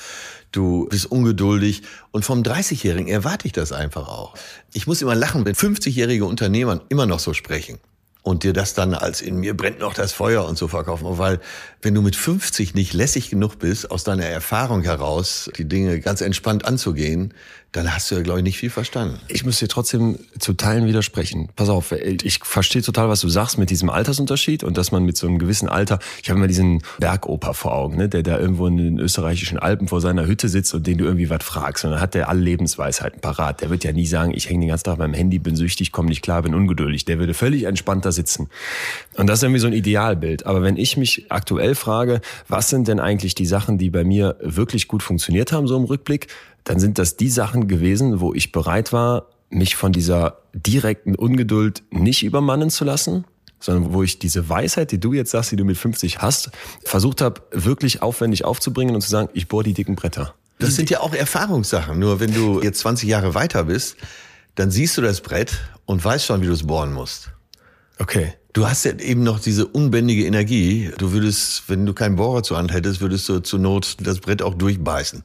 Du 0.52 0.88
bist 0.90 1.08
ungeduldig. 1.08 1.82
Und 2.12 2.26
vom 2.26 2.44
30-Jährigen 2.44 3.08
erwarte 3.08 3.48
ich 3.48 3.54
das 3.54 3.72
einfach 3.72 4.08
auch. 4.08 4.36
Ich 4.72 4.86
muss 4.86 5.02
immer 5.02 5.16
lachen, 5.16 5.46
wenn 5.46 5.56
50-jährige 5.56 6.26
Unternehmer 6.26 6.82
immer 6.90 7.08
noch 7.08 7.20
so 7.20 7.34
sprechen. 7.34 7.80
Und 8.22 8.44
dir 8.44 8.54
das 8.54 8.74
dann 8.74 8.94
als 8.94 9.20
in 9.22 9.36
mir 9.38 9.58
brennt 9.58 9.80
noch 9.80 9.94
das 9.96 10.14
Feuer 10.14 10.46
und 10.46 10.58
so 10.58 10.68
verkaufen. 10.70 11.06
Weil 11.18 11.42
wenn 11.82 11.94
du 11.94 12.02
mit 12.02 12.16
50 12.16 12.74
nicht 12.76 12.94
lässig 12.94 13.30
genug 13.32 13.60
bist, 13.60 13.90
aus 13.92 14.04
deiner 14.06 14.26
Erfahrung 14.26 14.84
heraus 14.84 15.50
die 15.58 15.68
Dinge 15.68 16.00
ganz 16.00 16.22
entspannt 16.22 16.64
anzugehen, 16.66 17.34
dann 17.74 17.94
hast 17.94 18.10
du 18.12 18.16
ja, 18.16 18.22
glaube 18.22 18.40
ich, 18.40 18.44
nicht 18.44 18.58
viel 18.58 18.70
verstanden. 18.70 19.20
Ich 19.28 19.44
muss 19.44 19.58
dir 19.58 19.68
trotzdem 19.68 20.20
zu 20.38 20.54
Teilen 20.54 20.86
widersprechen. 20.86 21.50
Pass 21.56 21.70
auf, 21.70 21.92
ich 21.92 22.40
verstehe 22.44 22.84
total, 22.84 23.10
was 23.10 23.20
du 23.22 23.30
sagst 23.30 23.58
mit 23.58 23.72
diesem 23.72 23.90
Altersunterschied 23.90 24.64
und 24.64 24.78
dass 24.78 24.92
man 24.92 25.04
mit 25.04 25.18
so 25.18 25.26
einem 25.26 25.40
gewissen 25.40 25.68
Alter, 25.68 25.98
ich 26.22 26.30
habe 26.30 26.38
immer 26.38 26.48
diesen 26.48 26.84
Bergoper 27.00 27.56
vor 27.56 27.74
Augen, 27.74 27.98
ne, 27.98 28.08
der 28.08 28.22
da 28.22 28.38
irgendwo 28.38 28.68
in 28.68 28.78
den 28.78 29.00
österreichischen 29.00 29.58
Alpen 29.58 29.88
vor 29.88 30.02
seiner 30.02 30.28
Hütte 30.28 30.50
sitzt 30.50 30.76
und 30.76 30.86
den 30.86 31.00
du 31.00 31.06
irgendwie 31.06 31.32
was 31.32 31.44
fragst. 31.44 31.84
Und 31.84 31.92
dann 31.92 32.00
hat 32.00 32.14
der 32.14 32.30
alle 32.30 32.42
Lebensweisheiten 32.42 33.22
parat. 33.22 33.62
Der 33.62 33.72
wird 33.72 33.84
ja 33.84 33.92
nie 33.92 34.06
sagen, 34.06 34.34
ich 34.36 34.50
hänge 34.50 34.62
den 34.62 34.70
ganzen 34.70 34.86
Tag 34.86 35.00
beim 35.00 35.16
Handy, 35.16 35.40
bin 35.40 35.56
süchtig, 35.56 35.92
komme 35.92 36.10
nicht 36.10 36.22
klar, 36.22 36.44
bin 36.44 36.54
ungeduldig. 36.54 37.06
Der 37.06 37.18
würde 37.18 37.34
völlig 37.34 37.64
entspannter 37.64 38.12
sitzen. 38.12 38.50
Und 39.16 39.26
das 39.26 39.40
ist 39.40 39.44
irgendwie 39.44 39.60
so 39.60 39.68
ein 39.68 39.74
Idealbild. 39.74 40.46
Aber 40.46 40.62
wenn 40.62 40.78
ich 40.78 40.96
mich 40.96 41.26
aktuell 41.30 41.74
frage, 41.74 42.22
was 42.48 42.70
sind 42.70 42.88
denn 42.88 43.00
eigentlich 43.00 43.34
die 43.34 43.48
Sachen, 43.48 43.80
die 43.80 43.90
bei 43.90 44.04
mir 44.04 44.36
wirklich 44.42 44.88
gut 44.88 45.02
funktioniert 45.02 45.52
haben, 45.52 45.66
so 45.66 45.76
im 45.76 45.86
Rückblick, 45.86 46.28
dann 46.64 46.80
sind 46.80 46.98
das 46.98 47.18
die 47.18 47.30
Sachen 47.30 47.68
gewesen, 47.68 48.20
wo 48.20 48.34
ich 48.34 48.52
bereit 48.52 48.94
war, 48.94 49.28
mich 49.50 49.76
von 49.76 49.92
dieser 49.92 50.40
direkten 50.54 51.16
Ungeduld 51.16 51.84
nicht 51.92 52.24
übermannen 52.24 52.70
zu 52.70 52.86
lassen, 52.86 53.26
sondern 53.60 53.94
wo 53.94 54.04
ich 54.04 54.20
diese 54.20 54.50
Weisheit, 54.50 54.92
die 54.92 55.00
du 55.00 55.14
jetzt 55.14 55.32
sagst, 55.32 55.52
die 55.52 55.56
du 55.56 55.64
mit 55.64 55.78
50 55.78 56.22
hast, 56.22 56.52
versucht 56.84 57.22
habe, 57.22 57.42
wirklich 57.52 58.02
aufwendig 58.02 58.44
aufzubringen 58.44 58.96
und 58.96 59.02
zu 59.02 59.10
sagen, 59.10 59.30
ich 59.34 59.48
bohre 59.48 59.64
die 59.64 59.74
dicken 59.74 59.96
Bretter. 59.96 60.34
Das 60.60 60.76
sind 60.76 60.90
ja 60.90 61.00
auch 61.02 61.14
Erfahrungssachen. 61.14 61.98
Nur 61.98 62.20
wenn 62.20 62.34
du 62.34 62.62
jetzt 62.62 62.80
20 62.80 63.08
Jahre 63.10 63.34
weiter 63.36 63.66
bist, 63.66 63.96
dann 64.56 64.72
siehst 64.72 64.98
du 64.98 65.02
das 65.02 65.22
Brett 65.22 65.60
und 65.86 66.04
weißt 66.04 66.26
schon, 66.26 66.42
wie 66.42 66.48
du 66.48 66.54
es 66.54 66.66
bohren 66.66 66.94
musst. 66.94 67.30
Okay. 68.00 68.34
Du 68.54 68.68
hast 68.68 68.86
ja 68.86 68.92
eben 69.00 69.24
noch 69.24 69.40
diese 69.40 69.66
unbändige 69.66 70.28
Energie. 70.28 70.92
Du 71.00 71.12
würdest, 71.12 71.64
wenn 71.68 71.88
du 71.88 71.94
keinen 71.94 72.18
Bohrer 72.18 72.44
zur 72.44 72.58
Hand 72.58 72.72
hättest, 72.72 73.02
würdest 73.02 73.28
du 73.28 73.40
zur 73.40 73.60
Not 73.60 73.98
das 74.00 74.20
Brett 74.20 74.44
auch 74.44 74.54
durchbeißen. 74.54 75.24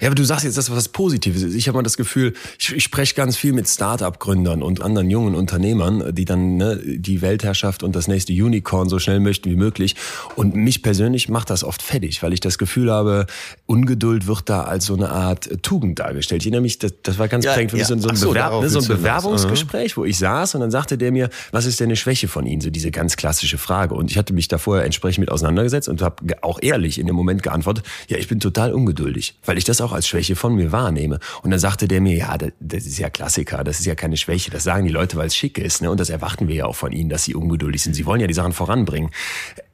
Ja, 0.00 0.08
aber 0.08 0.14
du 0.14 0.24
sagst 0.24 0.44
jetzt 0.44 0.56
das, 0.56 0.70
was 0.70 0.88
Positives 0.88 1.42
ist. 1.42 1.54
Ich 1.54 1.68
habe 1.68 1.76
mal 1.76 1.82
das 1.82 1.96
Gefühl, 1.96 2.32
ich, 2.58 2.74
ich 2.74 2.84
spreche 2.84 3.14
ganz 3.14 3.36
viel 3.36 3.52
mit 3.52 3.68
Start-up-Gründern 3.68 4.62
und 4.62 4.80
anderen 4.80 5.10
jungen 5.10 5.34
Unternehmern, 5.34 6.14
die 6.14 6.24
dann 6.24 6.56
ne, 6.56 6.80
die 6.84 7.20
Weltherrschaft 7.20 7.82
und 7.82 7.94
das 7.94 8.08
nächste 8.08 8.32
Unicorn 8.32 8.88
so 8.88 8.98
schnell 8.98 9.20
möchten 9.20 9.50
wie 9.50 9.56
möglich. 9.56 9.96
Und 10.36 10.54
mich 10.54 10.82
persönlich 10.82 11.28
macht 11.28 11.50
das 11.50 11.64
oft 11.64 11.82
fertig, 11.82 12.22
weil 12.22 12.32
ich 12.32 12.40
das 12.40 12.56
Gefühl 12.56 12.90
habe, 12.90 13.26
Ungeduld 13.66 14.26
wird 14.26 14.48
da 14.48 14.62
als 14.64 14.86
so 14.86 14.94
eine 14.94 15.10
Art 15.10 15.62
Tugend 15.62 15.98
dargestellt. 15.98 16.42
Ich 16.42 16.46
erinnere 16.46 16.62
mich, 16.62 16.78
das, 16.78 16.92
das 17.02 17.18
war 17.18 17.28
ganz 17.28 17.44
Ja, 17.44 17.52
prägend 17.52 17.72
für 17.72 17.76
mich, 17.76 17.88
ja. 17.88 17.98
so, 17.98 18.08
ein, 18.08 18.16
so, 18.16 18.30
Bewerb, 18.30 18.62
ne, 18.62 18.68
so 18.68 18.80
ein. 18.80 18.86
Bewerbungsgespräch, 18.86 19.96
wo 19.96 20.04
ich 20.04 20.18
saß 20.18 20.54
und 20.54 20.62
dann 20.62 20.70
sagte 20.70 20.96
der 20.96 21.12
mir, 21.12 21.28
was 21.52 21.66
ist 21.66 21.78
denn 21.80 21.88
eine 21.88 21.96
Schwäche 21.96 22.28
von 22.28 22.46
Ihnen? 22.46 22.60
So 22.60 22.70
diese 22.70 22.90
ganz 22.90 23.16
klassische 23.16 23.58
Frage. 23.58 23.94
Und 23.94 24.10
ich 24.10 24.16
hatte 24.16 24.32
mich 24.32 24.48
da 24.48 24.58
vorher 24.58 24.84
entsprechend 24.84 25.20
mit 25.20 25.30
auseinandergesetzt 25.30 25.88
und 25.88 26.02
habe 26.02 26.42
auch 26.42 26.58
ehrlich 26.62 26.98
in 26.98 27.06
dem 27.06 27.16
Moment 27.16 27.42
geantwortet, 27.42 27.84
ja, 28.08 28.16
ich 28.16 28.28
bin 28.28 28.40
total 28.40 28.72
ungeduldig, 28.72 29.38
weil 29.44 29.58
ich 29.58 29.64
das 29.64 29.80
auch 29.80 29.89
als 29.92 30.08
Schwäche 30.08 30.36
von 30.36 30.54
mir 30.54 30.72
wahrnehme. 30.72 31.18
Und 31.42 31.50
dann 31.50 31.60
sagte 31.60 31.88
der 31.88 32.00
mir, 32.00 32.16
ja, 32.16 32.38
das, 32.38 32.52
das 32.60 32.86
ist 32.86 32.98
ja 32.98 33.10
Klassiker, 33.10 33.64
das 33.64 33.80
ist 33.80 33.86
ja 33.86 33.94
keine 33.94 34.16
Schwäche, 34.16 34.50
das 34.50 34.64
sagen 34.64 34.86
die 34.86 34.92
Leute, 34.92 35.16
weil 35.16 35.26
es 35.26 35.36
schick 35.36 35.58
ist. 35.58 35.82
Ne? 35.82 35.90
Und 35.90 36.00
das 36.00 36.10
erwarten 36.10 36.48
wir 36.48 36.54
ja 36.54 36.66
auch 36.66 36.76
von 36.76 36.92
ihnen, 36.92 37.10
dass 37.10 37.24
sie 37.24 37.34
ungeduldig 37.34 37.82
sind. 37.82 37.94
Sie 37.94 38.06
wollen 38.06 38.20
ja 38.20 38.26
die 38.26 38.34
Sachen 38.34 38.52
voranbringen. 38.52 39.10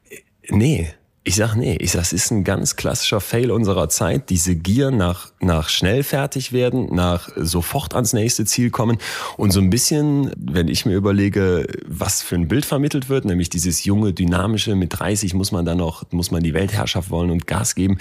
Äh, 0.09 0.17
Nee. 0.49 0.93
Ich 1.27 1.35
sag 1.35 1.55
nee, 1.55 1.75
ich 1.81 1.91
sag, 1.91 2.03
es 2.03 2.13
ist 2.13 2.31
ein 2.31 2.45
ganz 2.45 2.77
klassischer 2.77 3.19
Fail 3.19 3.51
unserer 3.51 3.89
Zeit, 3.89 4.29
diese 4.29 4.55
Gier 4.55 4.91
nach, 4.91 5.33
nach 5.41 5.67
schnell 5.67 6.03
fertig 6.03 6.53
werden, 6.53 6.95
nach 6.95 7.27
sofort 7.35 7.95
ans 7.95 8.13
nächste 8.13 8.45
Ziel 8.45 8.69
kommen 8.69 8.97
und 9.35 9.51
so 9.51 9.59
ein 9.59 9.69
bisschen, 9.69 10.31
wenn 10.37 10.69
ich 10.69 10.85
mir 10.85 10.95
überlege, 10.95 11.67
was 11.85 12.21
für 12.21 12.35
ein 12.35 12.47
Bild 12.47 12.63
vermittelt 12.63 13.09
wird, 13.09 13.25
nämlich 13.25 13.49
dieses 13.49 13.83
junge, 13.83 14.13
dynamische, 14.13 14.75
mit 14.75 14.97
30 14.97 15.33
muss 15.33 15.51
man 15.51 15.65
dann 15.65 15.79
noch, 15.79 16.09
muss 16.11 16.31
man 16.31 16.43
die 16.43 16.53
Weltherrschaft 16.53 17.09
wollen 17.09 17.29
und 17.29 17.45
Gas 17.45 17.75
geben. 17.75 17.97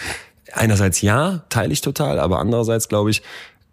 Einerseits 0.52 1.00
ja, 1.02 1.44
teile 1.48 1.72
ich 1.72 1.80
total, 1.80 2.18
aber 2.18 2.38
andererseits 2.38 2.88
glaube 2.88 3.10
ich, 3.10 3.22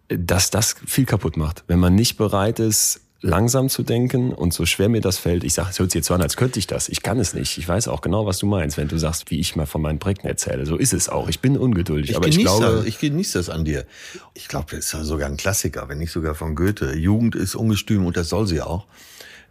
dass 0.08 0.50
das 0.50 0.76
viel 0.86 1.06
kaputt 1.06 1.36
macht. 1.36 1.64
Wenn 1.66 1.78
man 1.78 1.94
nicht 1.94 2.16
bereit 2.16 2.58
ist, 2.58 3.00
langsam 3.24 3.70
zu 3.70 3.82
denken 3.82 4.34
und 4.34 4.52
so 4.52 4.66
schwer 4.66 4.90
mir 4.90 5.00
das 5.00 5.16
fällt, 5.16 5.44
ich 5.44 5.54
sage, 5.54 5.70
es 5.70 5.78
hört 5.78 5.90
sich 5.90 6.00
jetzt 6.00 6.08
so 6.08 6.14
an, 6.14 6.20
als 6.20 6.36
könnte 6.36 6.58
ich 6.58 6.66
das. 6.66 6.90
Ich 6.90 7.02
kann 7.02 7.18
es 7.18 7.32
nicht. 7.32 7.56
Ich 7.56 7.66
weiß 7.66 7.88
auch 7.88 8.02
genau, 8.02 8.26
was 8.26 8.38
du 8.38 8.46
meinst, 8.46 8.76
wenn 8.76 8.86
du 8.86 8.98
sagst, 8.98 9.30
wie 9.30 9.40
ich 9.40 9.56
mal 9.56 9.64
von 9.64 9.80
meinen 9.80 9.98
Projekten 9.98 10.26
erzähle. 10.26 10.66
So 10.66 10.76
ist 10.76 10.92
es 10.92 11.08
auch. 11.08 11.28
Ich 11.28 11.40
bin 11.40 11.56
ungeduldig, 11.56 12.10
Ich 12.10 12.16
aber 12.16 12.28
ich 12.28 12.36
genieße, 12.36 12.58
glaube, 12.58 12.76
das, 12.76 12.84
ich 12.84 12.98
genieße 12.98 13.38
das 13.38 13.48
an 13.48 13.64
dir. 13.64 13.86
Ich 14.34 14.46
glaube, 14.48 14.66
das 14.70 14.86
ist 14.86 14.92
ja 14.92 15.04
sogar 15.04 15.28
ein 15.28 15.38
Klassiker, 15.38 15.88
wenn 15.88 15.98
nicht 15.98 16.12
sogar 16.12 16.34
von 16.34 16.54
Goethe. 16.54 16.94
Jugend 16.94 17.34
ist 17.34 17.54
ungestüm 17.54 18.04
und 18.04 18.16
das 18.16 18.28
soll 18.28 18.46
sie 18.46 18.60
auch. 18.60 18.86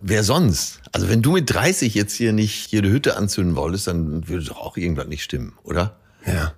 Wer 0.01 0.23
sonst? 0.23 0.81
Also 0.91 1.09
wenn 1.09 1.23
du 1.23 1.31
mit 1.31 1.51
30 1.51 1.95
jetzt 1.95 2.13
hier 2.13 2.31
nicht 2.31 2.71
jede 2.71 2.89
Hütte 2.89 3.17
anzünden 3.17 3.55
wolltest, 3.55 3.87
dann 3.87 4.27
würde 4.27 4.45
doch 4.45 4.57
auch 4.57 4.77
irgendwas 4.77 5.07
nicht 5.07 5.23
stimmen, 5.23 5.53
oder? 5.63 5.97
ja, 6.25 6.53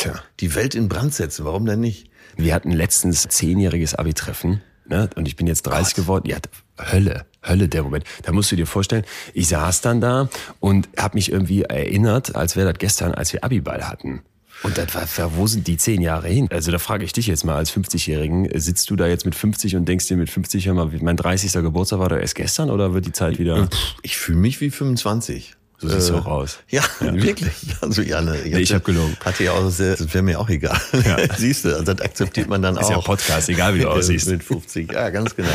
tja. 0.00 0.22
Die 0.40 0.54
Welt 0.54 0.74
in 0.74 0.88
Brand 0.88 1.14
setzen, 1.14 1.44
warum 1.44 1.66
denn 1.66 1.80
nicht? 1.80 2.10
Wir 2.36 2.54
hatten 2.54 2.72
letztens 2.72 3.28
zehnjähriges 3.28 3.94
Abi-Treffen 3.94 4.62
ne? 4.86 5.10
und 5.16 5.28
ich 5.28 5.36
bin 5.36 5.46
jetzt 5.46 5.62
30 5.62 5.94
geworden. 5.94 6.28
Ja, 6.28 6.38
Hölle, 6.78 7.26
Hölle 7.46 7.68
der 7.68 7.82
Moment. 7.82 8.04
Da 8.22 8.32
musst 8.32 8.50
du 8.50 8.56
dir 8.56 8.66
vorstellen, 8.66 9.04
ich 9.34 9.48
saß 9.48 9.82
dann 9.82 10.00
da 10.00 10.28
und 10.58 10.88
habe 10.96 11.16
mich 11.16 11.30
irgendwie 11.30 11.62
erinnert, 11.62 12.34
als 12.34 12.56
wäre 12.56 12.72
das 12.72 12.78
gestern, 12.78 13.12
als 13.12 13.32
wir 13.32 13.44
Abi-Ball 13.44 13.88
hatten. 13.88 14.22
Und 14.62 14.76
das 14.76 14.94
war, 14.94 15.06
war, 15.16 15.36
wo 15.36 15.46
sind 15.46 15.66
die 15.66 15.78
zehn 15.78 16.02
Jahre 16.02 16.28
hin? 16.28 16.46
Also 16.50 16.70
da 16.70 16.78
frage 16.78 17.04
ich 17.04 17.14
dich 17.14 17.26
jetzt 17.26 17.44
mal 17.44 17.56
als 17.56 17.72
50-Jährigen, 17.72 18.48
sitzt 18.58 18.90
du 18.90 18.96
da 18.96 19.06
jetzt 19.06 19.24
mit 19.24 19.34
50 19.34 19.76
und 19.76 19.86
denkst 19.86 20.08
dir 20.08 20.18
mit 20.18 20.28
50, 20.28 20.66
hör 20.66 20.74
mal, 20.74 20.90
mein 21.00 21.16
30. 21.16 21.52
Geburtstag 21.52 21.98
war 21.98 22.10
doch 22.10 22.18
erst 22.18 22.34
gestern 22.34 22.70
oder 22.70 22.92
wird 22.92 23.06
die 23.06 23.12
Zeit 23.12 23.38
wieder... 23.38 23.68
Ich 24.02 24.18
fühle 24.18 24.38
mich 24.38 24.60
wie 24.60 24.70
25. 24.70 25.56
So 25.80 25.88
siehst 25.88 26.10
du 26.10 26.16
auch 26.16 26.26
aus. 26.26 26.58
Ja, 26.68 26.82
wirklich. 27.00 27.54
Also 27.80 28.02
ja, 28.02 28.20
ne, 28.20 28.36
Nee, 28.44 28.58
ich 28.58 28.72
hab 28.74 28.84
gelogen. 28.84 29.16
Hatte 29.24 29.44
ja 29.44 29.52
auch 29.52 29.70
sehr, 29.70 29.96
das 29.96 30.12
wäre 30.12 30.22
mir 30.22 30.38
auch 30.38 30.48
egal. 30.50 30.78
Siehst 31.38 31.64
du, 31.64 31.70
also 31.70 31.84
das 31.94 32.04
akzeptiert 32.04 32.48
man 32.48 32.60
dann 32.60 32.76
Ist 32.76 32.84
auch. 32.86 32.90
ja 32.90 32.98
Podcast, 33.00 33.48
egal 33.48 33.74
wie 33.74 33.80
du 33.80 33.88
aussiehst. 33.88 34.28
Mit 34.28 34.44
50, 34.44 34.92
ja, 34.92 35.08
ganz 35.08 35.34
genau. 35.34 35.48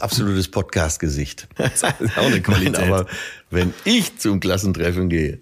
Absolutes 0.00 0.48
Podcast-Gesicht. 0.48 1.46
ist 1.58 1.84
auch 2.16 2.24
eine 2.24 2.40
Qualität. 2.40 2.72
Nein, 2.72 2.92
aber 2.92 3.06
wenn 3.50 3.72
ich 3.84 4.18
zum 4.18 4.40
Klassentreffen 4.40 5.08
gehe, 5.08 5.40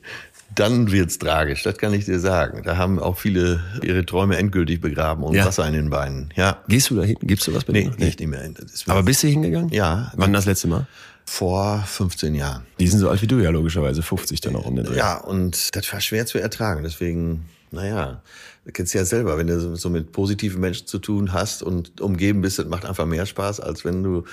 dann 0.54 0.90
wird's 0.90 1.18
tragisch. 1.18 1.62
Das 1.62 1.76
kann 1.78 1.92
ich 1.94 2.04
dir 2.04 2.18
sagen. 2.20 2.62
Da 2.64 2.76
haben 2.76 2.98
auch 2.98 3.18
viele 3.18 3.60
ihre 3.82 4.04
Träume 4.04 4.36
endgültig 4.36 4.80
begraben 4.80 5.22
und 5.24 5.34
Ja. 5.34 5.46
Wasser 5.46 5.66
in 5.66 5.74
den 5.74 5.90
Beinen. 5.90 6.30
Ja. 6.36 6.58
Gehst 6.68 6.90
du 6.90 6.96
da 6.96 7.02
hin? 7.02 7.16
Gibst 7.22 7.46
du 7.46 7.54
was 7.54 7.64
bei 7.64 7.72
Nee, 7.72 7.90
dir? 7.96 8.04
nicht 8.04 8.20
mehr. 8.26 8.50
Aber 8.86 9.02
bist 9.02 9.22
du 9.22 9.28
hingegangen? 9.28 9.70
Ja. 9.70 10.12
Wann 10.16 10.32
das 10.32 10.46
letzte 10.46 10.68
Mal? 10.68 10.86
vor 11.26 11.84
15 11.86 12.34
Jahren. 12.34 12.64
Die 12.80 12.88
sind 12.88 12.98
so 12.98 13.08
alt 13.08 13.22
wie 13.22 13.28
du 13.28 13.38
ja 13.38 13.50
logischerweise, 13.50 14.02
50 14.02 14.40
dann 14.40 14.56
auch 14.56 14.66
um 14.66 14.74
den 14.74 14.84
Dreh. 14.84 14.96
Ja, 14.96 15.16
und 15.16 15.76
das 15.76 15.92
war 15.92 16.00
schwer 16.00 16.26
zu 16.26 16.38
ertragen. 16.38 16.82
Deswegen 16.82 17.44
Naja, 17.70 18.20
du 18.64 18.72
kennst 18.72 18.94
ja 18.94 19.04
selber, 19.04 19.38
wenn 19.38 19.46
du 19.46 19.76
so 19.76 19.90
mit 19.90 20.10
positiven 20.10 20.60
Menschen 20.60 20.88
zu 20.88 20.98
tun 20.98 21.32
hast 21.32 21.62
und 21.62 22.00
umgeben 22.00 22.40
bist, 22.40 22.58
das 22.58 22.66
macht 22.66 22.84
einfach 22.84 23.06
mehr 23.06 23.26
Spaß, 23.26 23.60
als 23.60 23.84
wenn 23.84 24.02
du 24.02 24.24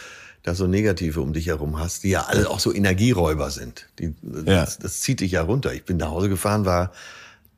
da 0.47 0.55
so 0.55 0.65
negative 0.65 1.19
um 1.21 1.33
dich 1.33 1.47
herum 1.47 1.77
hast, 1.79 2.03
die 2.03 2.09
ja 2.09 2.23
alle 2.23 2.49
auch 2.49 2.59
so 2.59 2.73
Energieräuber 2.73 3.51
sind. 3.51 3.87
Die, 3.99 4.15
Ja. 4.45 4.61
das, 4.63 4.79
das 4.79 5.01
zieht 5.01 5.19
dich 5.19 5.33
ja 5.33 5.41
runter. 5.41 5.73
Ich 5.73 5.83
bin 5.83 5.97
nach 5.97 6.09
Hause 6.09 6.29
gefahren, 6.29 6.65
war 6.65 6.91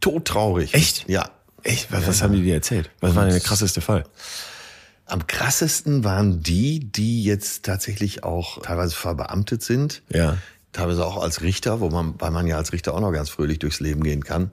todtraurig. 0.02 0.74
Echt? 0.74 1.08
Ja. 1.08 1.30
Echt? 1.64 1.92
Was, 1.92 2.08
was 2.08 2.22
haben 2.24 2.34
die 2.34 2.42
dir 2.42 2.56
erzählt? 2.56 2.90
Was 3.00 3.16
war 3.16 3.24
denn 3.26 3.34
der 3.34 3.42
krasseste 3.42 3.82
Fall? 3.82 4.06
Am 5.06 5.28
krassesten 5.28 6.04
waren 6.04 6.42
die, 6.42 6.80
die 6.80 7.24
jetzt 7.24 7.64
tatsächlich 7.66 8.24
auch 8.24 8.62
teilweise 8.62 8.96
verbeamtet 8.96 9.62
sind. 9.62 10.02
Ja. 10.14 10.38
Teilweise 10.72 11.06
auch 11.06 11.22
als 11.22 11.42
Richter, 11.42 11.80
wo 11.82 11.90
man, 11.90 12.16
weil 12.20 12.32
man 12.32 12.48
ja 12.48 12.58
als 12.58 12.72
Richter 12.74 12.94
auch 12.94 13.02
noch 13.02 13.12
ganz 13.12 13.30
fröhlich 13.30 13.60
durchs 13.60 13.80
Leben 13.80 14.04
gehen 14.04 14.24
kann. 14.24 14.52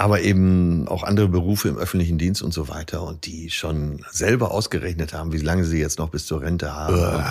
Aber 0.00 0.20
eben 0.20 0.86
auch 0.86 1.02
andere 1.02 1.26
Berufe 1.28 1.68
im 1.68 1.76
öffentlichen 1.76 2.18
Dienst 2.18 2.40
und 2.40 2.54
so 2.54 2.68
weiter 2.68 3.02
und 3.02 3.26
die 3.26 3.50
schon 3.50 4.04
selber 4.12 4.52
ausgerechnet 4.52 5.12
haben, 5.12 5.32
wie 5.32 5.38
lange 5.38 5.64
sie 5.64 5.80
jetzt 5.80 5.98
noch 5.98 6.08
bis 6.10 6.24
zur 6.24 6.40
Rente 6.40 6.72
haben. 6.72 7.24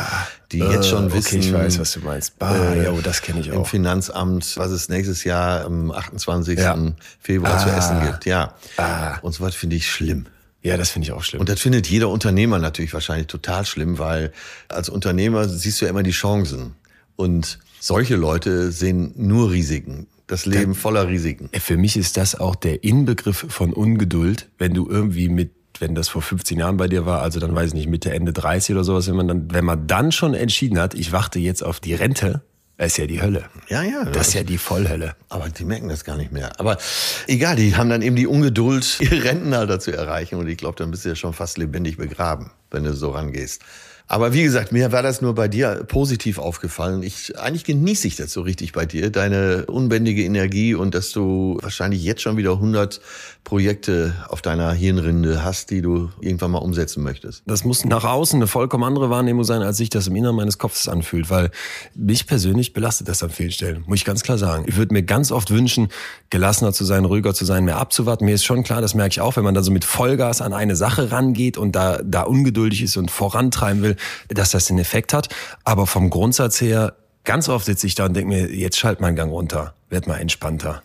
die 0.52 0.60
jetzt 0.60 0.90
schon 0.90 1.08
Äh, 1.10 1.14
wissen, 1.14 1.38
Okay, 1.40 1.48
ich 1.48 1.54
weiß, 1.54 1.80
was 1.80 1.94
du 1.94 2.02
meinst. 2.02 2.38
Bah, 2.38 2.54
äh, 2.74 2.84
ja, 2.84 2.92
oh, 2.92 3.00
das 3.02 3.22
kenne 3.22 3.40
ich 3.40 3.48
im 3.48 3.60
auch. 3.60 3.68
Finanzamt, 3.68 4.58
was 4.58 4.72
es 4.72 4.90
nächstes 4.90 5.24
Jahr 5.24 5.64
am 5.64 5.92
28. 5.92 6.60
Ja. 6.60 6.78
Februar 7.22 7.58
zu 7.58 7.70
Ah. 7.72 7.78
essen 7.78 8.02
gibt. 8.02 8.26
Ja. 8.26 8.54
Ah. 8.76 9.18
Und 9.22 9.32
so 9.34 9.44
was 9.46 9.56
finde 9.56 9.78
ich 9.78 9.90
schlimm. 9.90 10.26
Ja, 10.62 10.76
das 10.76 10.90
finde 10.90 11.06
ich 11.08 11.14
auch 11.14 11.24
schlimm. 11.24 11.40
Und 11.40 11.48
das 11.48 11.62
findet 11.62 11.88
jeder 11.88 12.10
Unternehmer 12.10 12.60
natürlich 12.60 12.94
wahrscheinlich 12.94 13.28
total 13.28 13.66
schlimm, 13.66 13.98
weil 13.98 14.34
als 14.68 14.90
Unternehmer 14.90 15.48
siehst 15.48 15.80
du 15.80 15.86
ja 15.86 15.92
immer 15.92 16.04
die 16.04 16.12
Chancen. 16.12 16.74
Und 17.16 17.60
solche 17.80 18.18
Leute 18.18 18.74
sehen 18.74 19.14
nur 19.16 19.52
Risiken. 19.52 20.08
Das 20.28 20.46
Leben 20.46 20.76
voller 20.76 21.08
Risiken. 21.08 21.50
Für 21.54 21.78
mich 21.78 21.96
ist 21.96 22.18
das 22.18 22.36
auch 22.36 22.56
der 22.56 22.84
Inbegriff 22.84 23.46
von 23.50 23.74
Ungeduld, 23.74 24.50
wenn 24.58 24.74
du 24.74 24.88
irgendwie 24.90 25.30
mit 25.30 25.52
wenn 25.80 25.94
das 25.94 26.10
vor 26.10 26.24
15 26.24 26.58
Jahren 26.58 26.78
bei 26.78 26.88
dir 26.88 27.06
war, 27.06 27.22
also 27.22 27.40
dann 27.40 27.54
weiß 27.54 27.68
ich 27.68 27.74
nicht, 27.76 27.88
Mitte, 27.88 28.12
Ende 28.12 28.34
30 28.34 28.74
oder 28.74 28.84
sowas, 28.84 29.08
wenn 29.08 29.16
man 29.16 29.28
dann, 29.28 29.54
wenn 29.54 29.64
man 29.64 29.86
dann 29.86 30.12
schon 30.12 30.34
entschieden 30.34 30.80
hat, 30.80 30.96
ich 30.96 31.12
warte 31.12 31.38
jetzt 31.38 31.64
auf 31.64 31.80
die 31.80 31.94
Rente, 31.94 32.42
das 32.78 32.88
ist 32.88 32.98
ja 32.98 33.08
die 33.08 33.22
Hölle. 33.22 33.46
Ja, 33.70 33.82
ja. 33.82 34.06
Das 34.06 34.30
ist 34.30 34.34
ja 34.36 34.44
die 34.44 34.60
Vollhölle. 34.60 35.16
Aber 35.30 35.50
die 35.50 35.66
merken 35.66 35.90
das 35.90 36.04
gar 36.04 36.16
nicht 36.16 36.32
mehr. 36.32 36.60
Aber 36.60 36.78
egal, 37.26 37.56
die 37.56 37.76
haben 37.76 37.90
dann 37.90 38.04
eben 38.04 38.16
die 38.16 38.28
Ungeduld, 38.28 38.98
ihr 39.00 39.24
Rentenalter 39.24 39.80
zu 39.80 39.92
erreichen. 39.92 40.36
Und 40.36 40.48
ich 40.48 40.58
glaube, 40.58 40.78
dann 40.78 40.92
bist 40.92 41.04
du 41.04 41.10
ja 41.10 41.16
schon 41.16 41.34
fast 41.34 41.58
lebendig 41.58 41.98
begraben, 41.98 42.52
wenn 42.70 42.84
du 42.84 42.94
so 42.94 43.10
rangehst. 43.10 43.64
Aber 44.10 44.34
wie 44.34 44.44
gesagt, 44.44 44.72
mir 44.72 44.94
war 44.94 45.04
das 45.04 45.22
nur 45.22 45.36
bei 45.36 45.50
dir 45.50 45.84
positiv 45.86 46.40
aufgefallen. 46.40 47.04
Ich, 47.04 47.38
eigentlich 47.38 47.66
genieße 47.66 48.08
ich 48.08 48.16
das 48.16 48.32
so 48.32 48.42
richtig 48.42 48.72
bei 48.72 48.86
dir, 48.86 49.12
deine 49.12 49.66
unbändige 49.66 50.24
Energie 50.24 50.76
und 50.76 50.96
dass 50.96 51.12
du 51.12 51.58
wahrscheinlich 51.62 52.04
jetzt 52.04 52.22
schon 52.22 52.38
wieder 52.38 52.54
100 52.54 53.02
Projekte 53.48 54.14
auf 54.28 54.42
deiner 54.42 54.74
Hirnrinde 54.74 55.42
hast, 55.42 55.72
die 55.72 55.82
du 55.82 56.10
irgendwann 56.20 56.52
mal 56.52 56.58
umsetzen 56.58 57.02
möchtest. 57.02 57.44
Das 57.46 57.64
muss 57.64 57.86
nach 57.86 58.04
außen 58.04 58.40
eine 58.40 58.46
vollkommen 58.46 58.84
andere 58.84 59.10
Wahrnehmung 59.10 59.46
sein, 59.46 59.62
als 59.62 59.78
sich 59.78 59.90
das 59.90 60.08
im 60.08 60.18
Inneren 60.18 60.36
meines 60.36 60.58
Kopfes 60.58 60.90
anfühlt, 60.90 61.30
weil 61.30 61.52
mich 61.96 62.28
persönlich 62.28 62.74
belastet 62.74 63.08
das 63.08 63.24
an 63.24 63.30
vielen 63.30 63.54
Stellen, 63.54 63.86
muss 63.88 64.00
ich 64.00 64.06
ganz 64.06 64.24
klar 64.24 64.38
sagen. 64.38 64.66
Ich 64.68 64.76
würde 64.76 64.94
mir 64.94 65.02
ganz 65.04 65.32
oft 65.32 65.50
wünschen, 65.50 65.88
gelassener 66.30 66.74
zu 66.74 66.84
sein, 66.84 67.06
ruhiger 67.06 67.34
zu 67.34 67.46
sein, 67.46 67.64
mehr 67.64 67.78
abzuwarten. 67.78 68.26
Mir 68.26 68.36
ist 68.36 68.44
schon 68.44 68.64
klar, 68.64 68.82
das 68.82 68.96
merke 68.96 69.12
ich 69.12 69.22
auch, 69.22 69.38
wenn 69.38 69.46
man 69.46 69.54
da 69.54 69.64
so 69.64 69.72
mit 69.72 69.86
Vollgas 69.86 70.42
an 70.42 70.52
eine 70.52 70.76
Sache 70.76 71.14
rangeht 71.14 71.58
und 71.58 71.74
da, 71.74 72.02
da 72.04 72.24
ungeduldig 72.24 72.82
ist 72.82 72.98
und 72.98 73.10
vorantreiben 73.10 73.82
will, 73.82 73.96
dass 74.28 74.52
das 74.52 74.66
den 74.66 74.78
Effekt 74.78 75.14
hat. 75.14 75.30
Aber 75.64 75.88
vom 75.88 76.10
Grundsatz 76.10 76.60
her, 76.60 76.98
ganz 77.24 77.48
oft 77.48 77.66
sitze 77.66 77.88
ich 77.88 77.96
da 77.96 78.08
und 78.08 78.14
denke 78.14 78.28
mir, 78.28 78.54
jetzt 78.54 78.78
schalt 78.78 79.00
mal 79.00 79.08
einen 79.08 79.16
Gang 79.16 79.32
runter, 79.32 79.74
werd 79.88 80.06
mal 80.06 80.18
entspannter. 80.18 80.84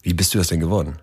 Wie 0.00 0.14
bist 0.14 0.32
du 0.32 0.38
das 0.38 0.48
denn 0.48 0.60
geworden? 0.60 0.96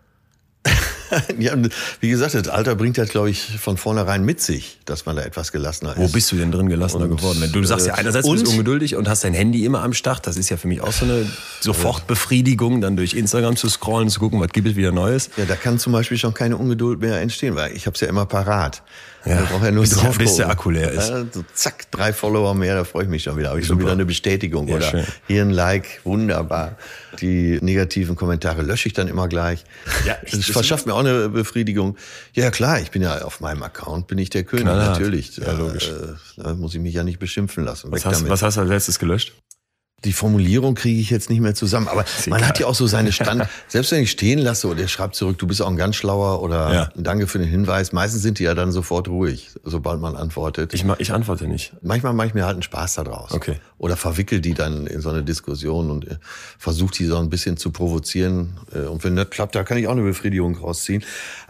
ja, 1.40 1.54
und 1.54 1.70
wie 2.02 2.10
gesagt, 2.10 2.34
das 2.34 2.48
Alter 2.48 2.76
bringt 2.76 2.98
das, 2.98 3.10
glaube 3.10 3.30
ich, 3.30 3.42
von 3.60 3.78
vornherein 3.78 4.24
mit 4.24 4.42
sich, 4.42 4.80
dass 4.86 5.06
man 5.06 5.16
da 5.16 5.24
etwas 5.24 5.52
gelassener 5.52 5.92
ist. 5.92 6.00
Wo 6.00 6.08
bist 6.08 6.32
du 6.32 6.36
denn 6.36 6.52
drin 6.52 6.70
gelassener 6.70 7.06
Und, 7.06 7.18
geworden? 7.18 7.50
Du 7.52 7.64
sagst 7.64 7.88
ja 7.88 7.94
äh, 7.96 7.98
einerseits 8.00 8.30
bist 8.30 8.46
du 8.46 8.50
und- 8.50 8.54
ungeduldig 8.58 8.96
und 8.96 9.08
hast 9.08 9.24
dein 9.24 9.34
Handy 9.34 9.66
immer 9.66 9.82
am 9.84 9.94
Start, 9.94 10.28
das 10.28 10.38
ist 10.38 10.50
ja 10.50 10.58
für 10.58 10.68
mich 10.68 10.82
auch 10.82 10.92
so 10.92 11.06
eine 11.06 11.26
Sofortbefriedigung, 11.62 12.82
dann 12.82 12.96
durch 12.98 13.14
Instagram 13.14 13.56
zu 13.56 13.70
scrollen, 13.70 14.10
zu 14.10 14.20
gucken, 14.20 14.40
was 14.40 14.50
gibt 14.50 14.68
es 14.68 14.76
wieder 14.76 14.92
Neues. 14.92 15.30
Ja, 15.38 15.46
da 15.46 15.56
kann 15.56 15.80
zum 15.80 15.94
Beispiel 15.94 16.18
schon 16.18 16.34
keine 16.34 16.58
Ungeduld 16.58 17.00
mehr 17.00 17.22
entstehen, 17.22 17.56
weil 17.56 17.74
ich 17.76 17.86
habe 17.86 17.96
es 17.96 18.02
ja 18.02 18.08
immer 18.08 18.26
parat. 18.26 18.82
Ja, 19.26 19.38
Da 19.42 19.46
braucht 19.46 19.64
ja 19.64 19.72
nur 19.72 19.84
bis- 19.84 19.92
drauf 19.92 20.18
bis 20.18 20.36
der. 20.36 20.50
Akku 20.50 20.70
leer 20.70 20.92
ist. 20.92 21.10
Ja, 21.10 21.26
so 21.32 21.44
zack, 21.54 21.90
drei 21.92 22.14
Follower 22.14 22.54
mehr, 22.54 22.76
da 22.76 22.84
freue 22.84 23.04
ich 23.04 23.10
mich 23.10 23.24
schon 23.24 23.38
wieder. 23.38 23.50
Habe 23.50 23.60
ich 23.60 23.66
schon 23.66 23.76
Super. 23.76 23.86
wieder 23.88 23.94
eine 23.94 24.06
Bestätigung 24.06 24.68
Ja, 24.68 24.76
oder 24.76 24.86
schön. 24.86 25.06
hier 25.28 25.42
ein 25.42 25.50
Like, 25.50 26.02
wunderbar. 26.04 26.78
Die 27.22 27.58
negativen 27.62 28.16
Kommentare 28.16 28.62
lösche 28.62 28.88
ich 28.88 28.94
dann 28.94 29.08
immer 29.08 29.28
gleich. 29.28 29.64
Ja, 30.06 30.18
das 30.30 30.46
verschafft 30.46 30.86
mir 30.86 30.94
auch 30.94 31.00
eine 31.00 31.30
Befriedigung. 31.30 31.98
Ja 32.34 32.52
klar, 32.52 32.80
ich 32.82 32.92
bin 32.92 33.02
ja 33.02 33.22
auf 33.24 33.40
meinem 33.40 33.64
Account, 33.64 34.08
bin 34.08 34.18
ich 34.18 34.30
der 34.30 34.44
König, 34.44 34.66
Knallhart. 34.66 35.00
natürlich. 35.00 35.36
Ja, 35.38 35.54
logisch. 35.54 35.90
Äh, 35.90 36.42
Da 36.44 36.54
muss 36.54 36.76
ich 36.76 36.82
mich 36.82 36.94
ja 36.94 37.04
nicht 37.04 37.20
beschimpfen 37.20 37.64
lassen. 37.64 37.92
Was 37.92 38.06
hast, 38.06 38.28
was 38.30 38.42
hast 38.42 38.58
du 38.58 38.62
als 38.62 38.70
letztes 38.70 39.00
gelöscht? 39.00 39.34
Die 40.06 40.14
Formulierung 40.14 40.76
kriege 40.76 41.00
ich 41.02 41.10
jetzt 41.10 41.30
nicht 41.30 41.42
mehr 41.42 41.56
zusammen, 41.56 41.88
aber 41.88 42.06
man 42.28 42.48
hat 42.48 42.60
ja 42.60 42.68
auch 42.68 42.76
so 42.76 42.88
seine 42.88 43.12
Stand. 43.12 43.44
Selbst 43.68 43.92
wenn 43.92 44.02
ich 44.04 44.12
stehen 44.12 44.40
lasse 44.40 44.68
oder 44.68 44.78
der 44.78 44.88
schreibt 44.88 45.16
zurück, 45.16 45.38
du 45.38 45.48
bist 45.48 45.62
auch 45.62 45.68
ein 45.70 45.76
ganz 45.78 45.96
schlauer 45.98 46.42
oder 46.42 46.74
Ja. 46.74 46.90
danke 46.96 47.28
für 47.28 47.40
den 47.40 47.48
Hinweis. 47.50 47.92
Meistens 47.92 48.22
sind 48.22 48.40
die 48.40 48.44
ja 48.44 48.54
dann 48.54 48.72
sofort 48.72 49.08
ruhig, 49.08 49.50
sobald 49.64 50.00
man 50.00 50.16
antwortet. 50.16 50.74
Ich, 50.74 50.86
ich 51.00 51.12
antworte 51.12 51.48
nicht. 51.48 51.74
Manchmal 51.82 52.14
mache 52.14 52.28
ich 52.28 52.34
mir 52.34 52.46
halt 52.46 52.54
einen 52.54 52.64
Spaß 52.64 52.96
daraus. 52.96 53.32
Okay. 53.32 53.60
Oder 53.78 53.98
verwickel 53.98 54.40
die 54.40 54.54
dann 54.54 54.88
in 54.88 55.02
so 55.02 55.10
eine 55.10 55.24
Diskussion 55.24 55.90
und 55.92 56.08
äh, 56.08 56.16
versuche 56.58 56.94
die 56.94 57.06
so 57.06 57.18
ein 57.18 57.30
bisschen 57.30 57.58
zu 57.58 57.72
provozieren. 57.72 58.58
Äh, 58.74 58.82
Und 58.88 59.04
wenn 59.04 59.16
das 59.16 59.30
klappt, 59.32 59.56
da 59.56 59.64
kann 59.64 59.78
ich 59.78 59.88
auch 59.88 59.92
eine 59.94 60.04
Befriedigung 60.04 60.56
rausziehen. 60.58 61.04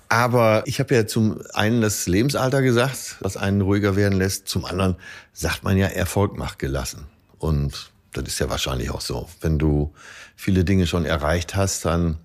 Aber 0.07 0.63
ich 0.65 0.79
habe 0.79 0.93
ja 0.95 1.07
zum 1.07 1.39
einen 1.53 1.81
das 1.81 2.07
Lebensalter 2.07 2.61
gesagt, 2.61 3.17
was 3.21 3.37
einen 3.37 3.61
ruhiger 3.61 3.95
werden 3.95 4.17
lässt. 4.17 4.47
Zum 4.47 4.63
anderen 4.65 4.95
sagt 5.33 5.63
man 5.63 5.77
ja, 5.77 5.87
Erfolg 5.87 6.37
macht 6.37 6.59
gelassen. 6.59 7.05
Und 7.39 7.91
das 8.17 8.27
ist 8.27 8.39
ja 8.39 8.49
wahrscheinlich 8.49 8.89
auch 8.91 9.01
so. 9.01 9.29
Wenn 9.41 9.59
du 9.59 9.93
viele 10.35 10.63
Dinge 10.63 10.87
schon 10.87 11.05
erreicht 11.05 11.55
hast, 11.55 11.85
dann 11.85 12.17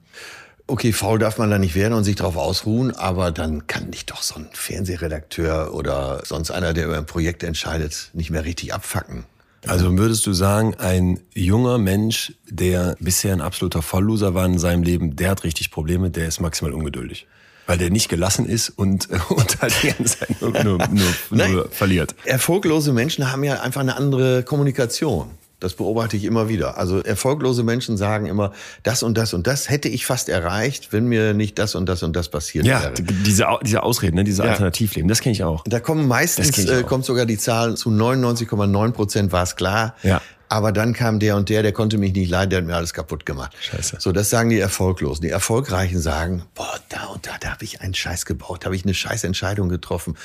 Okay, 0.70 0.92
faul 0.92 1.18
darf 1.18 1.36
man 1.36 1.50
da 1.50 1.58
nicht 1.58 1.74
werden 1.74 1.94
und 1.94 2.04
sich 2.04 2.14
darauf 2.14 2.36
ausruhen, 2.36 2.94
aber 2.94 3.32
dann 3.32 3.66
kann 3.66 3.90
dich 3.90 4.06
doch 4.06 4.22
so 4.22 4.36
ein 4.36 4.46
Fernsehredakteur 4.52 5.74
oder 5.74 6.22
sonst 6.24 6.52
einer, 6.52 6.72
der 6.72 6.86
über 6.86 6.96
ein 6.96 7.06
Projekt 7.06 7.42
entscheidet, 7.42 8.10
nicht 8.12 8.30
mehr 8.30 8.44
richtig 8.44 8.72
abfacken. 8.72 9.24
Also 9.66 9.98
würdest 9.98 10.24
du 10.26 10.32
sagen, 10.32 10.76
ein 10.76 11.18
junger 11.34 11.78
Mensch, 11.78 12.34
der 12.48 12.96
bisher 13.00 13.32
ein 13.32 13.40
absoluter 13.40 13.82
Vollloser 13.82 14.34
war 14.34 14.46
in 14.46 14.60
seinem 14.60 14.84
Leben, 14.84 15.16
der 15.16 15.30
hat 15.30 15.42
richtig 15.42 15.72
Probleme, 15.72 16.08
der 16.08 16.28
ist 16.28 16.40
maximal 16.40 16.72
ungeduldig. 16.72 17.26
Weil 17.66 17.78
der 17.78 17.90
nicht 17.90 18.08
gelassen 18.08 18.46
ist 18.46 18.70
und, 18.70 19.08
und 19.28 19.60
halt 19.60 19.74
die 19.82 19.88
ganze 19.88 20.20
Zeit 20.20 20.40
nur, 20.40 20.52
nur, 20.62 20.78
nur, 20.88 21.48
nur 21.48 21.68
verliert. 21.68 22.14
Erfolglose 22.24 22.92
Menschen 22.92 23.32
haben 23.32 23.42
ja 23.42 23.60
einfach 23.60 23.80
eine 23.80 23.96
andere 23.96 24.44
Kommunikation. 24.44 25.30
Das 25.60 25.74
beobachte 25.74 26.16
ich 26.16 26.24
immer 26.24 26.48
wieder. 26.48 26.78
Also 26.78 27.00
erfolglose 27.00 27.62
Menschen 27.62 27.96
sagen 27.96 28.26
immer, 28.26 28.52
das 28.82 29.02
und 29.02 29.16
das 29.16 29.34
und 29.34 29.46
das 29.46 29.68
hätte 29.70 29.88
ich 29.88 30.06
fast 30.06 30.28
erreicht, 30.28 30.92
wenn 30.92 31.06
mir 31.06 31.34
nicht 31.34 31.58
das 31.58 31.74
und 31.74 31.86
das 31.88 32.02
und 32.02 32.16
das 32.16 32.28
passiert 32.30 32.66
Ja, 32.66 32.82
wäre. 32.82 32.94
diese, 32.94 33.46
diese 33.62 33.82
Ausreden, 33.82 34.16
ne, 34.16 34.24
diese 34.24 34.42
Ja. 34.42 34.50
Alternativleben, 34.50 35.08
das 35.08 35.20
kenne 35.20 35.34
ich 35.34 35.44
auch. 35.44 35.62
Da 35.66 35.78
kommen 35.80 36.08
meistens, 36.08 36.58
äh, 36.64 36.82
kommt 36.82 37.04
sogar 37.04 37.26
die 37.26 37.38
Zahl 37.38 37.76
zu 37.76 37.90
99,9 37.90 38.92
Prozent 38.92 39.32
war 39.32 39.42
es 39.42 39.54
klar. 39.56 39.94
Ja. 40.02 40.20
Aber 40.52 40.72
dann 40.72 40.94
kam 40.94 41.20
der 41.20 41.36
und 41.36 41.48
der, 41.48 41.62
der 41.62 41.70
konnte 41.70 41.96
mich 41.96 42.12
nicht 42.12 42.28
leiden, 42.28 42.50
der 42.50 42.58
hat 42.58 42.66
mir 42.66 42.74
alles 42.74 42.92
kaputt 42.92 43.24
gemacht. 43.24 43.52
Scheiße. 43.60 43.98
So, 44.00 44.10
das 44.10 44.30
sagen 44.30 44.50
die 44.50 44.58
Erfolglosen. 44.58 45.22
Die 45.22 45.28
Erfolgreichen 45.28 46.00
sagen, 46.00 46.42
boah, 46.56 46.74
da 46.88 47.04
und 47.06 47.24
da, 47.24 47.38
da 47.38 47.50
habe 47.52 47.62
ich 47.62 47.82
einen 47.82 47.94
Scheiß 47.94 48.24
gebaut, 48.26 48.62
da 48.62 48.64
habe 48.64 48.74
ich 48.74 48.82
eine 48.84 48.92
scheiß 48.94 49.22
Entscheidung 49.22 49.68
getroffen. 49.68 50.16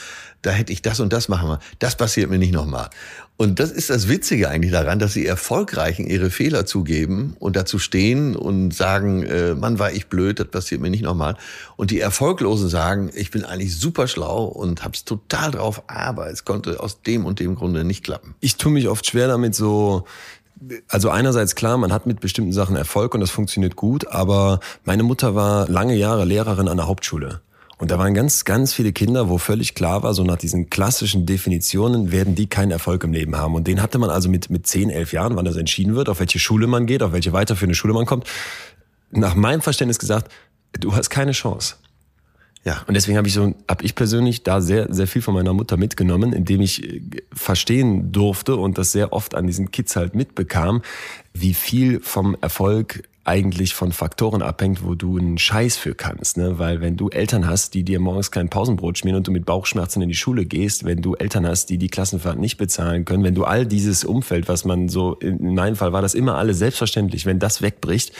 Da 0.41 0.49
hätte 0.49 0.73
ich 0.73 0.81
das 0.81 0.99
und 0.99 1.13
das 1.13 1.27
machen 1.29 1.47
müssen. 1.49 1.61
Das 1.77 1.95
passiert 1.95 2.31
mir 2.31 2.39
nicht 2.39 2.53
nochmal. 2.53 2.89
Und 3.37 3.59
das 3.59 3.71
ist 3.71 3.89
das 3.89 4.07
Witzige 4.07 4.49
eigentlich 4.49 4.71
daran, 4.71 4.97
dass 4.97 5.13
die 5.13 5.25
Erfolgreichen 5.25 6.07
ihre 6.07 6.29
Fehler 6.29 6.65
zugeben 6.65 7.35
und 7.39 7.57
dazu 7.57 7.79
stehen 7.79 8.33
und 8.33 8.73
sagen, 8.73 9.23
äh, 9.23 9.55
Mann, 9.55 9.77
war 9.77 9.91
ich 9.91 10.07
blöd, 10.07 10.39
das 10.39 10.47
passiert 10.47 10.79
mir 10.79 10.89
nicht 10.89 11.03
nochmal. 11.03 11.35
Und 11.75 11.91
die 11.91 11.99
Erfolglosen 11.99 12.69
sagen, 12.69 13.11
ich 13.13 13.31
bin 13.31 13.43
eigentlich 13.43 13.77
super 13.77 14.07
schlau 14.07 14.45
und 14.45 14.85
hab's 14.85 15.03
total 15.03 15.51
drauf, 15.51 15.83
aber 15.87 16.29
es 16.29 16.45
konnte 16.45 16.79
aus 16.79 17.01
dem 17.01 17.25
und 17.25 17.41
dem 17.41 17.55
Grunde 17.55 17.83
nicht 17.83 18.05
klappen. 18.05 18.35
Ich 18.39 18.55
tue 18.55 18.71
mich 18.71 18.87
oft 18.87 19.05
schwer 19.05 19.27
damit 19.27 19.53
so, 19.53 20.05
also 20.87 21.09
einerseits 21.09 21.55
klar, 21.55 21.77
man 21.77 21.91
hat 21.91 22.05
mit 22.05 22.21
bestimmten 22.21 22.53
Sachen 22.53 22.77
Erfolg 22.77 23.13
und 23.13 23.19
das 23.19 23.31
funktioniert 23.31 23.75
gut, 23.75 24.07
aber 24.07 24.61
meine 24.85 25.03
Mutter 25.03 25.35
war 25.35 25.67
lange 25.67 25.95
Jahre 25.95 26.23
Lehrerin 26.23 26.69
an 26.69 26.77
der 26.77 26.87
Hauptschule. 26.87 27.41
Und 27.77 27.91
da 27.91 27.99
waren 27.99 28.13
ganz, 28.13 28.45
ganz 28.45 28.73
viele 28.73 28.93
Kinder, 28.93 29.27
wo 29.29 29.37
völlig 29.37 29.75
klar 29.75 30.01
war, 30.03 30.13
so 30.13 30.23
nach 30.23 30.37
diesen 30.37 30.69
klassischen 30.69 31.25
Definitionen 31.25 32.11
werden 32.11 32.35
die 32.35 32.47
keinen 32.47 32.71
Erfolg 32.71 33.03
im 33.03 33.11
Leben 33.11 33.35
haben. 33.35 33.53
Und 33.55 33.67
den 33.67 33.81
hatte 33.81 33.97
man 33.97 34.09
also 34.09 34.29
mit, 34.29 34.49
mit 34.49 34.65
10, 34.65 34.89
11 34.89 35.11
Jahren, 35.11 35.35
wann 35.35 35.45
das 35.45 35.57
entschieden 35.57 35.95
wird, 35.95 36.07
auf 36.07 36.19
welche 36.19 36.39
Schule 36.39 36.67
man 36.67 36.85
geht, 36.85 37.03
auf 37.03 37.11
welche 37.11 37.33
weiterführende 37.33 37.75
Schule 37.75 37.93
man 37.93 38.05
kommt, 38.05 38.25
nach 39.11 39.35
meinem 39.35 39.61
Verständnis 39.61 39.99
gesagt, 39.99 40.31
du 40.79 40.95
hast 40.95 41.09
keine 41.09 41.33
Chance. 41.33 41.75
Ja. 42.63 42.81
Und 42.87 42.95
deswegen 42.95 43.17
habe 43.17 43.27
ich 43.27 43.33
so, 43.33 43.53
habe 43.69 43.85
ich 43.85 43.93
persönlich 43.93 44.41
da 44.41 44.59
sehr, 44.59 44.91
sehr 44.91 45.05
viel 45.05 45.21
von 45.21 45.35
meiner 45.35 45.53
Mutter 45.53 45.77
mitgenommen, 45.77 46.33
indem 46.33 46.61
ich 46.61 46.83
äh, 46.83 47.01
verstehen 47.31 48.11
durfte 48.11 48.55
und 48.55 48.79
das 48.79 48.91
sehr 48.91 49.13
oft 49.13 49.35
an 49.35 49.45
diesen 49.45 49.69
Kids 49.71 49.95
halt 49.95 50.15
mitbekam, 50.15 50.81
wie 51.33 51.53
viel 51.53 51.99
vom 51.99 52.35
Erfolg 52.41 53.03
eigentlich 53.25 53.73
von 53.73 53.91
Faktoren 53.91 54.43
abhängt, 54.43 54.83
wo 54.83 54.93
du 54.93 55.17
einen 55.17 55.39
Scheiß 55.39 55.77
für 55.77 55.95
kannst. 55.95 56.37
Ne? 56.37 56.59
Weil 56.59 56.79
wenn 56.79 56.95
du 56.95 57.09
Eltern 57.09 57.47
hast, 57.47 57.73
die 57.73 57.83
dir 57.83 57.99
morgens 57.99 58.29
kein 58.29 58.49
Pausenbrot 58.49 58.99
schmieren 58.99 59.17
und 59.17 59.27
du 59.27 59.31
mit 59.31 59.45
Bauchschmerzen 59.45 60.01
in 60.03 60.09
die 60.09 60.15
Schule 60.15 60.45
gehst, 60.45 60.85
wenn 60.85 61.01
du 61.01 61.15
Eltern 61.15 61.47
hast, 61.47 61.71
die 61.71 61.79
die 61.79 61.87
Klassenfahrt 61.87 62.39
nicht 62.39 62.57
bezahlen 62.57 63.03
können, 63.03 63.23
wenn 63.23 63.33
du 63.33 63.43
all 63.43 63.65
dieses 63.65 64.05
Umfeld, 64.05 64.47
was 64.47 64.63
man 64.63 64.89
so, 64.89 65.15
in 65.15 65.55
meinem 65.55 65.75
Fall 65.75 65.91
war 65.91 66.03
das 66.03 66.13
immer 66.13 66.37
alles 66.37 66.59
selbstverständlich, 66.59 67.25
wenn 67.25 67.39
das 67.39 67.63
wegbricht, 67.63 68.13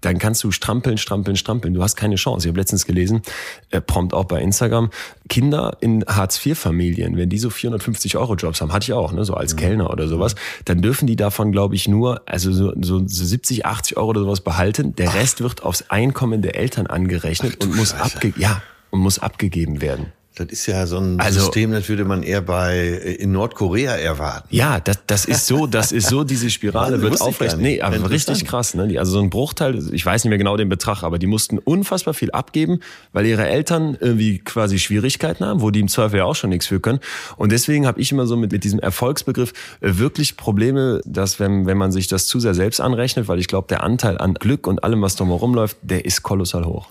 dann 0.00 0.18
kannst 0.18 0.42
du 0.44 0.50
strampeln, 0.50 0.98
strampeln, 0.98 1.36
strampeln. 1.36 1.74
Du 1.74 1.82
hast 1.82 1.96
keine 1.96 2.16
Chance. 2.16 2.46
Ich 2.46 2.50
habe 2.50 2.60
letztens 2.60 2.86
gelesen, 2.86 3.22
äh, 3.70 3.80
prompt 3.80 4.14
auch 4.14 4.24
bei 4.24 4.40
Instagram, 4.40 4.90
Kinder 5.28 5.76
in 5.80 6.04
Hartz-IV-Familien, 6.06 7.16
wenn 7.16 7.28
die 7.28 7.38
so 7.38 7.50
450 7.50 8.16
Euro 8.16 8.34
Jobs 8.34 8.60
haben, 8.60 8.72
hatte 8.72 8.84
ich 8.84 8.92
auch, 8.92 9.12
ne, 9.12 9.24
so 9.24 9.34
als 9.34 9.56
Kellner 9.56 9.90
oder 9.90 10.08
sowas, 10.08 10.34
dann 10.64 10.82
dürfen 10.82 11.06
die 11.06 11.16
davon, 11.16 11.52
glaube 11.52 11.74
ich, 11.74 11.88
nur, 11.88 12.22
also 12.26 12.52
so, 12.52 12.72
so 12.80 13.02
70, 13.04 13.66
80 13.66 13.96
Euro 13.96 14.10
oder 14.10 14.20
sowas 14.20 14.40
behalten. 14.40 14.94
Der 14.96 15.14
Rest 15.14 15.40
wird 15.40 15.62
aufs 15.62 15.90
Einkommen 15.90 16.42
der 16.42 16.56
Eltern 16.56 16.86
angerechnet 16.86 17.64
und 17.64 17.76
muss 17.76 17.94
abge 17.94 18.32
ja, 18.36 18.62
und 18.90 19.00
muss 19.00 19.18
abgegeben 19.18 19.80
werden. 19.80 20.12
Das 20.38 20.48
ist 20.50 20.66
ja 20.66 20.86
so 20.86 20.98
ein 20.98 21.18
Also- 21.18 21.40
System, 21.40 21.72
das 21.72 21.88
würde 21.88 22.04
man 22.04 22.22
eher 22.22 22.42
bei 22.42 22.88
in 23.18 23.32
Nordkorea 23.32 23.96
erwarten. 23.96 24.46
Ja, 24.50 24.80
das, 24.80 24.98
das 25.06 25.24
ist 25.24 25.46
so, 25.46 25.66
das 25.66 25.92
ist 25.92 26.08
so, 26.10 26.24
diese 26.24 26.50
Spirale 26.50 27.00
wird 27.00 27.22
aufrecht. 27.22 27.56
Nee, 27.56 27.80
aber 27.80 28.10
richtig 28.10 28.44
krass, 28.44 28.74
ne? 28.74 28.98
Also 28.98 29.12
so 29.12 29.20
ein 29.20 29.30
Bruchteil, 29.30 29.82
ich 29.94 30.04
weiß 30.04 30.24
nicht 30.24 30.28
mehr 30.28 30.36
genau 30.36 30.58
den 30.58 30.68
Betrag, 30.68 31.04
aber 31.04 31.18
die 31.18 31.26
mussten 31.26 31.58
unfassbar 31.58 32.12
viel 32.12 32.30
abgeben, 32.32 32.80
weil 33.14 33.24
ihre 33.24 33.48
Eltern 33.48 33.96
irgendwie 33.98 34.38
quasi 34.38 34.78
Schwierigkeiten 34.78 35.42
haben, 35.42 35.62
wo 35.62 35.70
die 35.70 35.80
im 35.80 35.88
Zweifel 35.88 36.18
ja 36.18 36.24
auch 36.26 36.36
schon 36.36 36.50
nichts 36.50 36.66
für 36.66 36.80
können. 36.80 37.00
Und 37.38 37.50
deswegen 37.50 37.86
habe 37.86 37.98
ich 37.98 38.12
immer 38.12 38.26
so 38.26 38.36
mit, 38.36 38.52
mit 38.52 38.62
diesem 38.62 38.78
Erfolgsbegriff 38.78 39.54
äh, 39.80 39.96
wirklich 39.96 40.36
Probleme, 40.36 41.00
dass 41.06 41.40
wenn, 41.40 41.64
wenn 41.64 41.78
man 41.78 41.92
sich 41.92 42.08
das 42.08 42.26
zu 42.26 42.40
sehr 42.40 42.52
selbst 42.54 42.82
anrechnet, 42.82 43.26
weil 43.26 43.38
ich 43.38 43.48
glaube, 43.48 43.68
der 43.68 43.82
Anteil 43.82 44.18
an 44.18 44.34
Glück 44.34 44.66
und 44.66 44.84
allem, 44.84 45.00
was 45.00 45.16
drumherum 45.16 45.54
läuft, 45.54 45.78
der 45.80 46.04
ist 46.04 46.22
kolossal 46.22 46.66
hoch. 46.66 46.88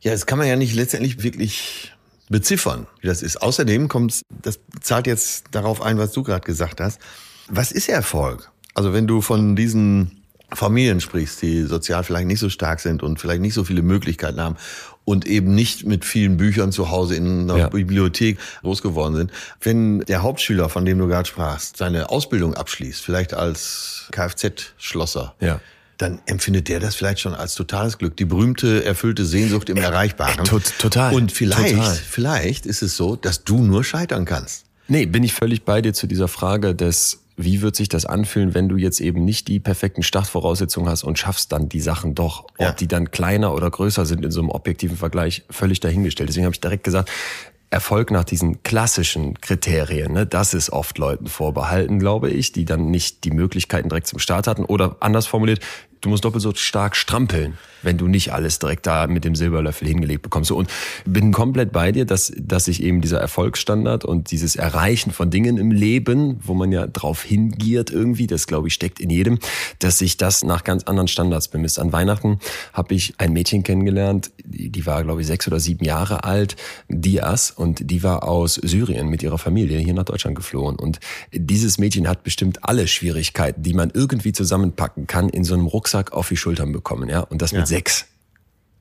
Ja, 0.00 0.12
das 0.12 0.26
kann 0.26 0.38
man 0.38 0.46
ja 0.46 0.54
nicht 0.54 0.74
letztendlich 0.74 1.22
wirklich 1.22 1.90
beziffern, 2.28 2.86
wie 3.00 3.06
das 3.06 3.22
ist. 3.22 3.40
Außerdem 3.42 3.88
kommt, 3.88 4.22
das 4.42 4.58
zahlt 4.80 5.06
jetzt 5.06 5.44
darauf 5.52 5.82
ein, 5.82 5.98
was 5.98 6.12
du 6.12 6.22
gerade 6.22 6.44
gesagt 6.44 6.80
hast. 6.80 7.00
Was 7.48 7.72
ist 7.72 7.88
Erfolg? 7.88 8.50
Also 8.74 8.92
wenn 8.92 9.06
du 9.06 9.20
von 9.20 9.54
diesen 9.56 10.22
Familien 10.52 11.00
sprichst, 11.00 11.42
die 11.42 11.62
sozial 11.64 12.04
vielleicht 12.04 12.26
nicht 12.26 12.38
so 12.40 12.48
stark 12.48 12.80
sind 12.80 13.02
und 13.02 13.20
vielleicht 13.20 13.40
nicht 13.40 13.54
so 13.54 13.64
viele 13.64 13.82
Möglichkeiten 13.82 14.40
haben 14.40 14.56
und 15.04 15.26
eben 15.26 15.54
nicht 15.54 15.84
mit 15.84 16.04
vielen 16.04 16.36
Büchern 16.36 16.72
zu 16.72 16.90
Hause 16.90 17.16
in 17.16 17.42
einer 17.50 17.58
Ja. 17.58 17.68
Bibliothek 17.68 18.38
groß 18.62 18.80
geworden 18.80 19.16
sind. 19.16 19.32
Wenn 19.60 20.00
der 20.00 20.22
Hauptschüler, 20.22 20.68
von 20.68 20.84
dem 20.84 20.98
du 20.98 21.06
gerade 21.08 21.28
sprachst, 21.28 21.76
seine 21.76 22.08
Ausbildung 22.08 22.54
abschließt, 22.54 23.02
vielleicht 23.02 23.34
als 23.34 24.08
Kfz-Schlosser, 24.12 25.34
Ja. 25.40 25.60
Dann 25.98 26.20
empfindet 26.26 26.68
der 26.68 26.80
das 26.80 26.94
vielleicht 26.94 27.20
schon 27.20 27.34
als 27.34 27.54
totales 27.54 27.98
Glück. 27.98 28.16
Die 28.16 28.24
berühmte, 28.24 28.84
erfüllte 28.84 29.24
Sehnsucht 29.24 29.68
im 29.68 29.76
Erreichbaren. 29.76 30.40
äh, 30.40 30.42
tot- 30.44 30.72
total. 30.78 31.14
Und 31.14 31.32
vielleicht, 31.32 31.74
Total. 31.76 31.94
vielleicht 31.94 32.66
ist 32.66 32.82
es 32.82 32.96
so, 32.96 33.16
dass 33.16 33.44
du 33.44 33.58
nur 33.62 33.84
scheitern 33.84 34.24
kannst. 34.24 34.64
Nee, 34.88 35.06
bin 35.06 35.22
ich 35.22 35.32
völlig 35.32 35.64
bei 35.64 35.80
dir 35.80 35.94
zu 35.94 36.06
dieser 36.06 36.28
Frage 36.28 36.74
des, 36.74 37.20
wie 37.36 37.62
wird 37.62 37.74
sich 37.76 37.88
das 37.88 38.04
anfühlen, 38.06 38.52
wenn 38.54 38.68
du 38.68 38.76
jetzt 38.76 39.00
eben 39.00 39.24
nicht 39.24 39.48
die 39.48 39.58
perfekten 39.60 40.02
Startvoraussetzungen 40.02 40.88
hast 40.88 41.04
und 41.04 41.18
schaffst 41.18 41.52
dann 41.52 41.68
die 41.68 41.80
Sachen 41.80 42.14
doch. 42.14 42.46
Ja. 42.58 42.70
Ob 42.70 42.76
die 42.76 42.86
dann 42.88 43.10
kleiner 43.10 43.54
oder 43.54 43.70
größer 43.70 44.04
sind 44.04 44.24
in 44.24 44.30
so 44.30 44.40
einem 44.40 44.50
objektiven 44.50 44.96
Vergleich, 44.96 45.42
völlig 45.48 45.80
dahingestellt. 45.80 46.28
Deswegen 46.28 46.44
habe 46.46 46.54
ich 46.54 46.60
direkt 46.60 46.84
gesagt, 46.84 47.10
Erfolg 47.74 48.12
nach 48.12 48.24
diesen 48.24 48.62
klassischen 48.62 49.40
Kriterien, 49.40 50.12
ne, 50.12 50.26
das 50.26 50.54
ist 50.54 50.70
oft 50.70 50.96
Leuten 50.96 51.26
vorbehalten, 51.26 51.98
glaube 51.98 52.30
ich, 52.30 52.52
die 52.52 52.64
dann 52.64 52.90
nicht 52.90 53.24
die 53.24 53.32
Möglichkeiten 53.32 53.88
direkt 53.88 54.06
zum 54.06 54.20
Start 54.20 54.46
hatten. 54.46 54.64
Oder 54.64 54.96
anders 55.00 55.26
formuliert, 55.26 55.58
du 56.00 56.08
musst 56.08 56.24
doppelt 56.24 56.42
so 56.42 56.54
stark 56.54 56.94
strampeln, 56.94 57.58
wenn 57.84 57.98
du 57.98 58.08
nicht 58.08 58.32
alles 58.32 58.58
direkt 58.58 58.86
da 58.86 59.06
mit 59.06 59.24
dem 59.24 59.34
Silberlöffel 59.34 59.86
hingelegt 59.88 60.22
bekommst. 60.22 60.50
Und 60.50 60.70
bin 61.04 61.32
komplett 61.32 61.72
bei 61.72 61.92
dir, 61.92 62.04
dass, 62.04 62.32
dass 62.36 62.66
sich 62.66 62.82
eben 62.82 63.00
dieser 63.00 63.20
Erfolgsstandard 63.20 64.04
und 64.04 64.30
dieses 64.30 64.56
Erreichen 64.56 65.10
von 65.12 65.30
Dingen 65.30 65.58
im 65.58 65.70
Leben, 65.70 66.40
wo 66.42 66.54
man 66.54 66.72
ja 66.72 66.86
drauf 66.86 67.22
hingiert 67.22 67.90
irgendwie, 67.90 68.26
das 68.26 68.46
glaube 68.46 68.68
ich 68.68 68.74
steckt 68.74 69.00
in 69.00 69.10
jedem, 69.10 69.38
dass 69.78 69.98
sich 69.98 70.16
das 70.16 70.44
nach 70.44 70.64
ganz 70.64 70.84
anderen 70.84 71.08
Standards 71.08 71.48
bemisst. 71.48 71.78
An 71.78 71.92
Weihnachten 71.92 72.38
habe 72.72 72.94
ich 72.94 73.14
ein 73.18 73.32
Mädchen 73.32 73.62
kennengelernt, 73.62 74.30
die, 74.44 74.86
war 74.86 75.02
glaube 75.04 75.20
ich 75.20 75.26
sechs 75.26 75.46
oder 75.46 75.60
sieben 75.60 75.84
Jahre 75.84 76.24
alt, 76.24 76.56
Dias, 76.88 77.50
und 77.50 77.90
die 77.90 78.02
war 78.02 78.24
aus 78.24 78.54
Syrien 78.54 79.08
mit 79.08 79.22
ihrer 79.22 79.38
Familie 79.38 79.78
hier 79.78 79.94
nach 79.94 80.04
Deutschland 80.04 80.36
geflohen. 80.36 80.76
Und 80.76 81.00
dieses 81.32 81.78
Mädchen 81.78 82.08
hat 82.08 82.22
bestimmt 82.22 82.64
alle 82.64 82.86
Schwierigkeiten, 82.86 83.62
die 83.62 83.74
man 83.74 83.90
irgendwie 83.92 84.32
zusammenpacken 84.32 85.06
kann, 85.06 85.28
in 85.28 85.44
so 85.44 85.54
einem 85.54 85.66
Rucksack 85.66 86.12
auf 86.12 86.28
die 86.28 86.36
Schultern 86.36 86.72
bekommen, 86.72 87.08
ja, 87.08 87.20
und 87.20 87.42
das 87.42 87.52
mit 87.52 87.66
sechs. 87.74 88.06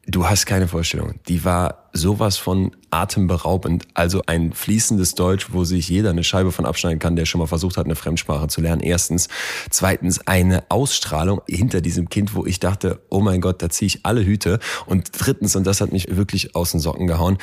Du 0.06 0.30
hast 0.30 0.46
keine 0.46 0.68
Vorstellung. 0.68 1.16
Die 1.28 1.44
war 1.46 1.90
sowas 1.94 2.38
von 2.38 2.76
atemberaubend. 2.92 3.88
Also 3.96 4.22
ein 4.28 4.54
fließendes 4.54 5.16
Deutsch, 5.16 5.48
wo 5.52 5.64
sich 5.64 5.90
jeder 5.90 6.12
eine 6.12 6.24
Scheibe 6.24 6.52
von 6.52 6.66
abschneiden 6.66 7.00
kann, 7.00 7.16
der 7.16 7.26
schon 7.26 7.40
mal 7.40 7.48
versucht 7.48 7.78
hat, 7.78 7.86
eine 7.86 7.96
Fremdsprache 7.96 8.50
zu 8.50 8.62
lernen. 8.62 8.82
Erstens. 8.82 9.30
Zweitens 9.72 10.28
eine 10.28 10.66
Ausstrahlung 10.70 11.42
hinter 11.48 11.82
diesem 11.82 12.10
Kind, 12.10 12.36
wo 12.36 12.46
ich 12.46 12.60
dachte, 12.60 13.00
oh 13.10 13.22
mein 13.22 13.42
Gott, 13.42 13.64
da 13.64 13.70
ziehe 13.70 13.88
ich 13.88 14.06
alle 14.06 14.24
Hüte. 14.24 14.60
Und 14.86 15.10
drittens, 15.14 15.56
und 15.56 15.66
das 15.66 15.82
hat 15.82 15.92
mich 15.92 16.16
wirklich 16.16 16.56
aus 16.56 16.72
den 16.72 16.80
Socken 16.80 17.08
gehauen, 17.08 17.40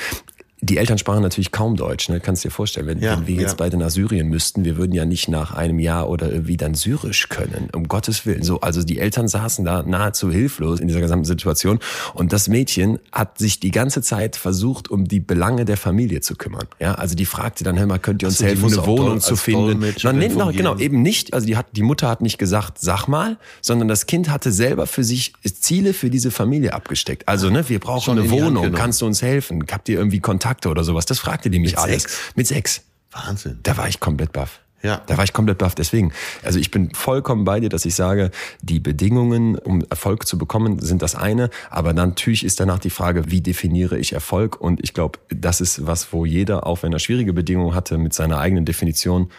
die 0.63 0.77
Eltern 0.77 0.99
sprachen 0.99 1.23
natürlich 1.23 1.51
kaum 1.51 1.75
Deutsch, 1.75 2.09
ne? 2.09 2.19
Kannst 2.19 2.43
dir 2.43 2.51
vorstellen, 2.51 2.85
wenn, 2.85 2.99
Ja, 2.99 3.17
wenn 3.17 3.27
wir 3.27 3.35
jetzt 3.35 3.51
ja. 3.51 3.55
beide 3.57 3.77
nach 3.77 3.89
Syrien 3.89 4.27
müssten, 4.29 4.63
wir 4.63 4.77
würden 4.77 4.93
ja 4.93 5.05
nicht 5.05 5.27
nach 5.27 5.53
einem 5.53 5.79
Jahr 5.79 6.07
oder 6.07 6.31
irgendwie 6.31 6.55
dann 6.55 6.75
Syrisch 6.75 7.29
können, 7.29 7.69
um 7.73 7.87
Gottes 7.87 8.25
Willen. 8.27 8.43
So, 8.43 8.61
also 8.61 8.83
die 8.83 8.99
Eltern 8.99 9.27
saßen 9.27 9.65
da 9.65 9.81
nahezu 9.81 10.31
hilflos 10.31 10.79
in 10.79 10.87
dieser 10.87 11.01
gesamten 11.01 11.25
Situation 11.25 11.79
und 12.13 12.31
das 12.31 12.47
Mädchen 12.47 12.99
hat 13.11 13.39
sich 13.39 13.59
die 13.59 13.71
ganze 13.71 14.03
Zeit 14.03 14.35
versucht, 14.35 14.91
um 14.91 15.07
die 15.07 15.19
Belange 15.19 15.65
der 15.65 15.77
Familie 15.77 16.21
zu 16.21 16.35
kümmern. 16.35 16.67
Ja, 16.79 16.93
also 16.93 17.15
die 17.15 17.25
fragte 17.25 17.63
dann, 17.63 17.79
hör 17.79 17.87
mal, 17.87 17.97
könnt 17.97 18.21
ihr 18.21 18.27
uns 18.27 18.37
so, 18.37 18.43
die 18.43 18.49
helfen, 18.51 18.71
eine 18.71 18.85
Wohnung 18.85 19.19
zu 19.19 19.35
finden? 19.35 19.79
Nein, 19.79 20.17
nee, 20.17 20.27
noch, 20.27 20.45
fungieren. 20.45 20.57
genau, 20.57 20.77
eben 20.77 21.01
nicht. 21.01 21.33
Also 21.33 21.47
die 21.47 21.57
hat, 21.57 21.67
die 21.71 21.81
Mutter 21.81 22.07
hat 22.07 22.21
nicht 22.21 22.37
gesagt, 22.37 22.77
sag 22.79 23.07
mal, 23.07 23.37
sondern 23.61 23.87
das 23.87 24.05
Kind 24.05 24.29
hatte 24.29 24.51
selber 24.51 24.85
für 24.85 25.03
sich 25.03 25.33
Ziele 25.43 25.93
für 25.93 26.09
diese 26.09 26.29
Familie 26.29 26.73
abgesteckt. 26.73 27.27
Also, 27.27 27.49
ne, 27.49 27.67
wir 27.67 27.79
brauchen 27.79 28.01
Schon 28.01 28.19
eine 28.19 28.29
Wohnung, 28.29 28.71
kannst 28.73 29.01
du 29.01 29.05
uns 29.05 29.21
helfen? 29.21 29.65
Habt 29.71 29.89
ihr 29.89 29.97
irgendwie 29.97 30.19
Kontakte 30.51 30.69
oder 30.69 30.83
sowas? 30.83 31.05
Das 31.05 31.19
fragte 31.19 31.49
die 31.49 31.59
mich 31.59 31.71
Mit 31.71 31.79
alles. 31.79 32.03
sechs? 32.03 32.17
Mit 32.35 32.47
sechs. 32.47 32.81
Wahnsinn. 33.11 33.59
Da 33.63 33.77
war 33.77 33.87
ich 33.87 33.99
komplett 33.99 34.33
baff. 34.33 34.59
Ja. 34.83 35.01
Da 35.05 35.15
war 35.15 35.23
ich 35.23 35.31
komplett 35.31 35.59
baff. 35.59 35.75
Deswegen, 35.75 36.11
also 36.43 36.59
ich 36.59 36.71
bin 36.71 36.93
vollkommen 36.93 37.45
bei 37.45 37.59
dir, 37.59 37.69
dass 37.69 37.85
ich 37.85 37.95
sage, 37.95 38.31
die 38.61 38.79
Bedingungen, 38.79 39.55
um 39.57 39.83
Erfolg 39.89 40.27
zu 40.27 40.37
bekommen, 40.37 40.79
sind 40.79 41.01
das 41.03 41.15
eine. 41.15 41.49
Aber 41.69 41.93
natürlich 41.93 42.43
ist 42.43 42.59
danach 42.59 42.79
die 42.79 42.89
Frage, 42.89 43.29
wie 43.31 43.41
definiere 43.41 43.97
ich 43.97 44.11
Erfolg? 44.13 44.59
Und 44.59 44.83
ich 44.83 44.93
glaube, 44.93 45.19
das 45.29 45.61
ist 45.61 45.85
was, 45.85 46.11
wo 46.11 46.25
jeder, 46.25 46.65
auch 46.65 46.83
wenn 46.83 46.91
er 46.91 46.99
schwierige 46.99 47.31
Bedingungen 47.31 47.75
hatte, 47.75 47.97
mit 47.97 48.13
seiner 48.13 48.39
eigenen 48.39 48.65
Definition 48.65 49.29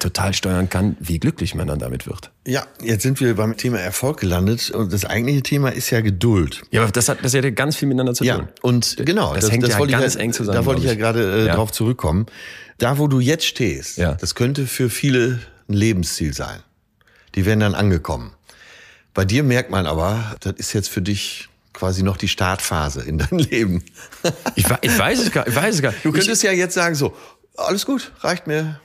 total 0.00 0.32
steuern 0.34 0.68
kann, 0.68 0.96
wie 1.00 1.18
glücklich 1.18 1.54
man 1.54 1.66
dann 1.66 1.78
damit 1.78 2.06
wird. 2.06 2.30
Ja, 2.46 2.66
jetzt 2.82 3.02
sind 3.02 3.20
wir 3.20 3.34
beim 3.36 3.56
Thema 3.56 3.78
Erfolg 3.80 4.20
gelandet 4.20 4.70
und 4.70 4.92
das 4.92 5.04
eigentliche 5.04 5.42
Thema 5.42 5.70
ist 5.70 5.90
ja 5.90 6.00
Geduld. 6.00 6.62
Ja, 6.70 6.82
aber 6.82 6.92
das 6.92 7.08
hat, 7.08 7.18
das 7.24 7.34
hat 7.34 7.44
ja 7.44 7.50
ganz 7.50 7.76
viel 7.76 7.88
miteinander 7.88 8.14
zu 8.14 8.24
Ja, 8.24 8.36
tun. 8.38 8.48
und 8.62 8.96
genau, 9.04 9.34
Das 9.34 9.50
hängt 9.50 9.66
ja 9.66 9.78
wollte 9.78 9.92
ganz 9.92 10.14
ich 10.14 10.20
eng 10.20 10.32
zusammen, 10.32 10.56
Da 10.58 10.64
wollte 10.66 10.80
ich 10.80 10.86
ja 10.86 10.92
ich. 10.92 10.98
gerade 10.98 11.42
äh, 11.42 11.46
Ja. 11.46 11.54
drauf 11.54 11.72
zurückkommen. 11.72 12.26
Da, 12.78 12.98
wo 12.98 13.06
du 13.08 13.20
jetzt 13.20 13.44
stehst, 13.46 13.98
Ja. 13.98 14.14
das 14.14 14.34
könnte 14.34 14.66
für 14.66 14.90
viele 14.90 15.40
ein 15.68 15.74
Lebensziel 15.74 16.32
sein. 16.34 16.60
Die 17.34 17.46
werden 17.46 17.60
dann 17.60 17.74
angekommen. 17.74 18.32
Bei 19.14 19.24
dir 19.24 19.42
merkt 19.42 19.70
man 19.70 19.86
aber, 19.86 20.36
das 20.40 20.54
ist 20.56 20.72
jetzt 20.72 20.88
für 20.88 21.02
dich 21.02 21.48
quasi 21.72 22.02
noch 22.02 22.16
die 22.16 22.28
Startphase 22.28 23.02
in 23.02 23.18
deinem 23.18 23.38
Leben. 23.50 23.84
Ich, 24.56 24.68
we- 24.68 24.78
ich 24.82 24.98
weiß 24.98 25.20
es 25.20 25.30
gar, 25.32 25.46
ich 25.46 25.54
weiß 25.54 25.76
es 25.76 25.82
gar. 25.82 25.94
Du 26.02 26.12
könntest 26.12 26.42
ja 26.42 26.52
jetzt 26.52 26.74
sagen 26.74 26.94
so, 26.94 27.14
alles 27.56 27.86
gut, 27.86 28.12
reicht 28.20 28.46
mir. 28.46 28.80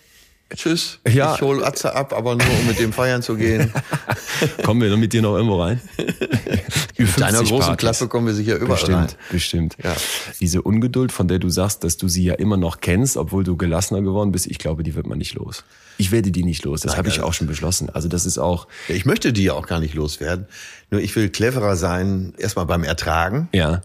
Tschüss. 0.55 0.99
Ja. 1.07 1.35
Ich 1.35 1.41
hol 1.41 1.63
Atze 1.63 1.93
ab, 1.93 2.13
aber 2.13 2.35
nur 2.35 2.47
um 2.47 2.67
mit 2.67 2.79
dem 2.79 2.93
feiern 2.93 3.21
zu 3.21 3.35
gehen. 3.35 3.71
Kommen 4.63 4.81
wir 4.81 4.95
mit 4.95 5.11
dir 5.13 5.21
noch 5.21 5.35
irgendwo 5.35 5.61
rein? 5.61 5.81
Mit 6.99 7.15
deiner 7.21 7.37
50 7.37 7.49
großen 7.49 7.67
Partys. 7.67 7.77
Klappe 7.77 8.07
kommen 8.09 8.25
wir 8.27 8.33
sicher 8.33 8.55
überall 8.55 8.83
rein. 8.85 9.07
Bestimmt, 9.29 9.75
bestimmt. 9.75 9.77
Ja. 9.83 9.95
Diese 10.39 10.63
Ungeduld, 10.63 11.11
von 11.11 11.27
der 11.27 11.37
du 11.37 11.47
sagst, 11.49 11.83
dass 11.83 11.97
du 11.97 12.07
sie 12.07 12.23
ja 12.23 12.33
immer 12.33 12.57
noch 12.57 12.79
kennst, 12.81 13.17
obwohl 13.17 13.43
du 13.43 13.55
gelassener 13.55 14.01
geworden 14.01 14.31
bist, 14.31 14.47
ich 14.47 14.57
glaube, 14.57 14.81
die 14.81 14.95
wird 14.95 15.05
man 15.05 15.19
nicht 15.19 15.35
los. 15.35 15.63
Ich 15.99 16.11
werde 16.11 16.31
die 16.31 16.43
nicht 16.43 16.63
los. 16.65 16.81
Das 16.81 16.97
habe 16.97 17.09
ich 17.09 17.15
also- 17.15 17.27
auch 17.27 17.33
schon 17.33 17.45
beschlossen. 17.45 17.91
Also 17.91 18.07
das 18.07 18.25
ist 18.25 18.39
auch, 18.39 18.67
Ja, 18.87 18.95
Ich 18.95 19.05
möchte 19.05 19.31
die 19.31 19.43
ja 19.43 19.53
auch 19.53 19.67
gar 19.67 19.79
nicht 19.79 19.93
loswerden. 19.93 20.47
Nur 20.89 20.99
ich 21.01 21.15
will 21.15 21.29
cleverer 21.29 21.75
sein, 21.75 22.33
erstmal 22.39 22.65
beim 22.65 22.83
Ertragen 22.83 23.47
ja, 23.53 23.81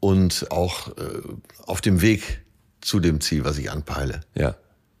und 0.00 0.46
auch 0.50 0.88
äh, 0.88 0.92
auf 1.66 1.82
dem 1.82 2.00
Weg 2.00 2.40
zu 2.80 3.00
dem 3.00 3.20
Ziel, 3.20 3.44
was 3.44 3.58
ich 3.58 3.70
anpeile. 3.70 4.22
ja. 4.34 4.54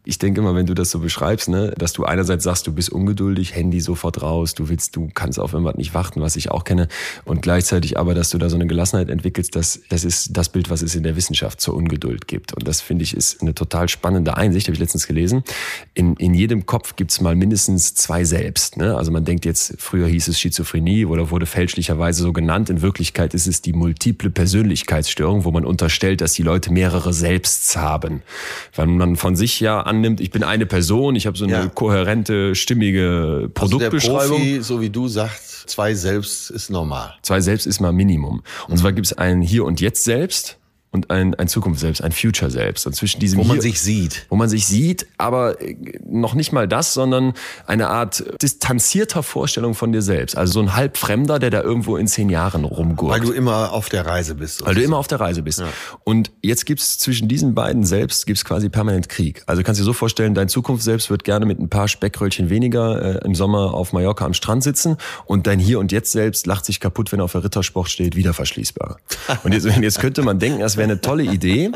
Ich 0.08 0.18
denke 0.18 0.40
immer, 0.40 0.54
wenn 0.54 0.66
du 0.66 0.74
das 0.74 0.90
so 0.90 1.00
beschreibst, 1.00 1.48
ne, 1.48 1.74
dass 1.76 1.92
du 1.92 2.04
einerseits 2.04 2.44
sagst, 2.44 2.66
du 2.68 2.72
bist 2.72 2.90
ungeduldig, 2.90 3.56
Handy 3.56 3.80
sofort 3.80 4.22
raus, 4.22 4.54
du 4.54 4.68
willst, 4.68 4.94
du 4.94 5.10
kannst 5.12 5.40
auf 5.40 5.52
irgendwas 5.52 5.74
nicht 5.74 5.94
warten, 5.94 6.20
was 6.20 6.36
ich 6.36 6.52
auch 6.52 6.62
kenne, 6.62 6.86
und 7.24 7.42
gleichzeitig 7.42 7.98
aber, 7.98 8.14
dass 8.14 8.30
du 8.30 8.38
da 8.38 8.48
so 8.48 8.54
eine 8.54 8.68
Gelassenheit 8.68 9.10
entwickelst, 9.10 9.56
das, 9.56 9.80
das 9.88 10.04
ist 10.04 10.36
das 10.36 10.48
Bild, 10.48 10.70
was 10.70 10.82
es 10.82 10.94
in 10.94 11.02
der 11.02 11.16
Wissenschaft 11.16 11.60
zur 11.60 11.74
Ungeduld 11.74 12.28
gibt. 12.28 12.54
Und 12.54 12.68
das 12.68 12.80
finde 12.80 13.02
ich 13.02 13.16
ist 13.16 13.42
eine 13.42 13.54
total 13.54 13.88
spannende 13.88 14.36
Einsicht, 14.36 14.68
habe 14.68 14.74
ich 14.74 14.80
letztens 14.80 15.08
gelesen. 15.08 15.42
In, 15.94 16.14
in 16.14 16.34
jedem 16.34 16.66
Kopf 16.66 16.94
gibt's 16.94 17.20
mal 17.20 17.34
mindestens 17.34 17.94
zwei 17.94 18.22
Selbst. 18.24 18.76
Ne? 18.76 18.96
Also 18.96 19.10
man 19.10 19.24
denkt 19.24 19.44
jetzt, 19.44 19.74
früher 19.78 20.06
hieß 20.06 20.28
es 20.28 20.38
Schizophrenie 20.38 21.04
oder 21.06 21.30
wurde 21.30 21.46
fälschlicherweise 21.46 22.22
so 22.22 22.32
genannt. 22.32 22.70
In 22.70 22.80
Wirklichkeit 22.80 23.34
ist 23.34 23.48
es 23.48 23.60
die 23.60 23.72
multiple 23.72 24.30
Persönlichkeitsstörung, 24.30 25.44
wo 25.44 25.50
man 25.50 25.64
unterstellt, 25.64 26.20
dass 26.20 26.34
die 26.34 26.42
Leute 26.42 26.72
mehrere 26.72 27.12
Selbsts 27.12 27.76
haben. 27.76 28.22
Weil 28.74 28.86
man 28.86 29.16
von 29.16 29.34
sich 29.34 29.58
ja 29.58 29.80
annimmt, 29.96 30.20
ich 30.20 30.30
bin 30.30 30.42
eine 30.44 30.66
Person, 30.66 31.16
ich 31.16 31.26
habe 31.26 31.36
so 31.36 31.44
eine 31.44 31.52
Ja. 31.54 31.66
kohärente, 31.68 32.54
stimmige 32.54 33.50
Also 33.58 33.78
der 33.78 33.88
Produktbeschreibung. 33.90 34.38
Profi, 34.38 34.58
so 34.62 34.80
wie 34.80 34.90
du 34.90 35.08
sagst, 35.08 35.68
zwei 35.68 35.94
selbst 35.94 36.50
ist 36.50 36.70
normal. 36.70 37.14
Zwei 37.22 37.40
Selbst 37.40 37.66
ist 37.66 37.80
mal 37.80 37.92
Minimum. 37.92 38.42
Und 38.68 38.78
zwar 38.78 38.92
gibt 38.92 39.06
es 39.06 39.12
ein 39.14 39.40
Hier 39.42 39.64
und 39.64 39.80
Jetzt 39.80 40.04
Selbst 40.04 40.58
und 40.96 41.10
ein, 41.10 41.34
ein 41.34 41.46
Zukunft 41.48 41.80
Selbst, 41.80 42.02
ein 42.02 42.12
Future 42.12 42.50
Selbst. 42.50 42.86
Und 42.86 42.94
zwischen 42.94 43.20
diesem 43.20 43.38
Wo 43.38 43.44
man 43.44 43.56
Hier- 43.56 43.62
sich 43.62 43.80
sieht. 43.80 44.26
wo 44.30 44.36
man 44.36 44.48
sich 44.48 44.66
sieht, 44.66 45.06
aber 45.18 45.60
äh, 45.60 45.76
noch 46.08 46.34
nicht 46.34 46.52
mal 46.52 46.66
das, 46.66 46.94
sondern 46.94 47.34
eine 47.66 47.88
Art 47.88 48.24
distanzierter 48.42 49.22
Vorstellung 49.22 49.74
von 49.74 49.92
dir 49.92 50.02
selbst. 50.02 50.36
Also 50.36 50.54
so 50.54 50.60
ein 50.60 50.74
Halbfremder, 50.74 51.38
der 51.38 51.50
da 51.50 51.60
irgendwo 51.62 51.96
in 51.96 52.06
zehn 52.08 52.30
Jahren 52.30 52.64
rumgurkt. 52.64 53.12
Weil 53.14 53.20
du 53.20 53.32
immer 53.32 53.72
auf 53.72 53.88
der 53.88 54.06
Reise 54.06 54.34
bist. 54.34 54.64
Weil 54.64 54.74
du 54.74 54.82
immer 54.82 54.96
auf 54.96 55.06
der 55.06 55.20
Reise 55.20 55.42
bist. 55.42 55.62
Und 56.04 56.30
jetzt 56.42 56.66
gibt's 56.66 56.98
zwischen 56.98 57.28
diesen 57.28 57.54
beiden 57.54 57.84
selbst 57.84 58.26
gibt's 58.26 58.44
quasi 58.44 58.68
permanent 58.68 59.08
Krieg. 59.08 59.42
Also 59.46 59.60
du 59.62 59.66
kannst 59.66 59.80
dir 59.80 59.84
so 59.84 59.92
vorstellen, 59.92 60.34
dein 60.34 60.48
Zukunft 60.48 60.82
selbst 60.82 61.10
wird 61.10 61.24
gerne 61.24 61.44
mit 61.46 61.58
ein 61.60 61.68
paar 61.68 61.88
Speckröllchen 61.88 62.48
weniger 62.50 63.22
äh, 63.22 63.24
im 63.26 63.34
Sommer 63.34 63.74
auf 63.74 63.92
Mallorca 63.92 64.24
am 64.24 64.34
Strand 64.34 64.62
sitzen 64.62 64.96
und 65.26 65.46
dein 65.46 65.58
Hier 65.58 65.78
und 65.78 65.92
Jetzt 65.92 66.12
selbst 66.12 66.46
lacht 66.46 66.64
sich 66.64 66.80
kaputt, 66.80 67.12
wenn 67.12 67.20
er 67.20 67.24
auf 67.24 67.32
der 67.32 67.44
Rittersport 67.44 67.90
steht, 67.90 68.16
wieder 68.16 68.32
verschließbar. 68.34 68.98
Und 69.44 69.52
jetzt, 69.52 69.66
jetzt 69.80 70.00
könnte 70.00 70.22
man 70.22 70.38
denken, 70.38 70.60
das 70.60 70.76
wäre 70.76 70.85
eine 70.90 71.00
tolle 71.00 71.24
Idee. 71.24 71.70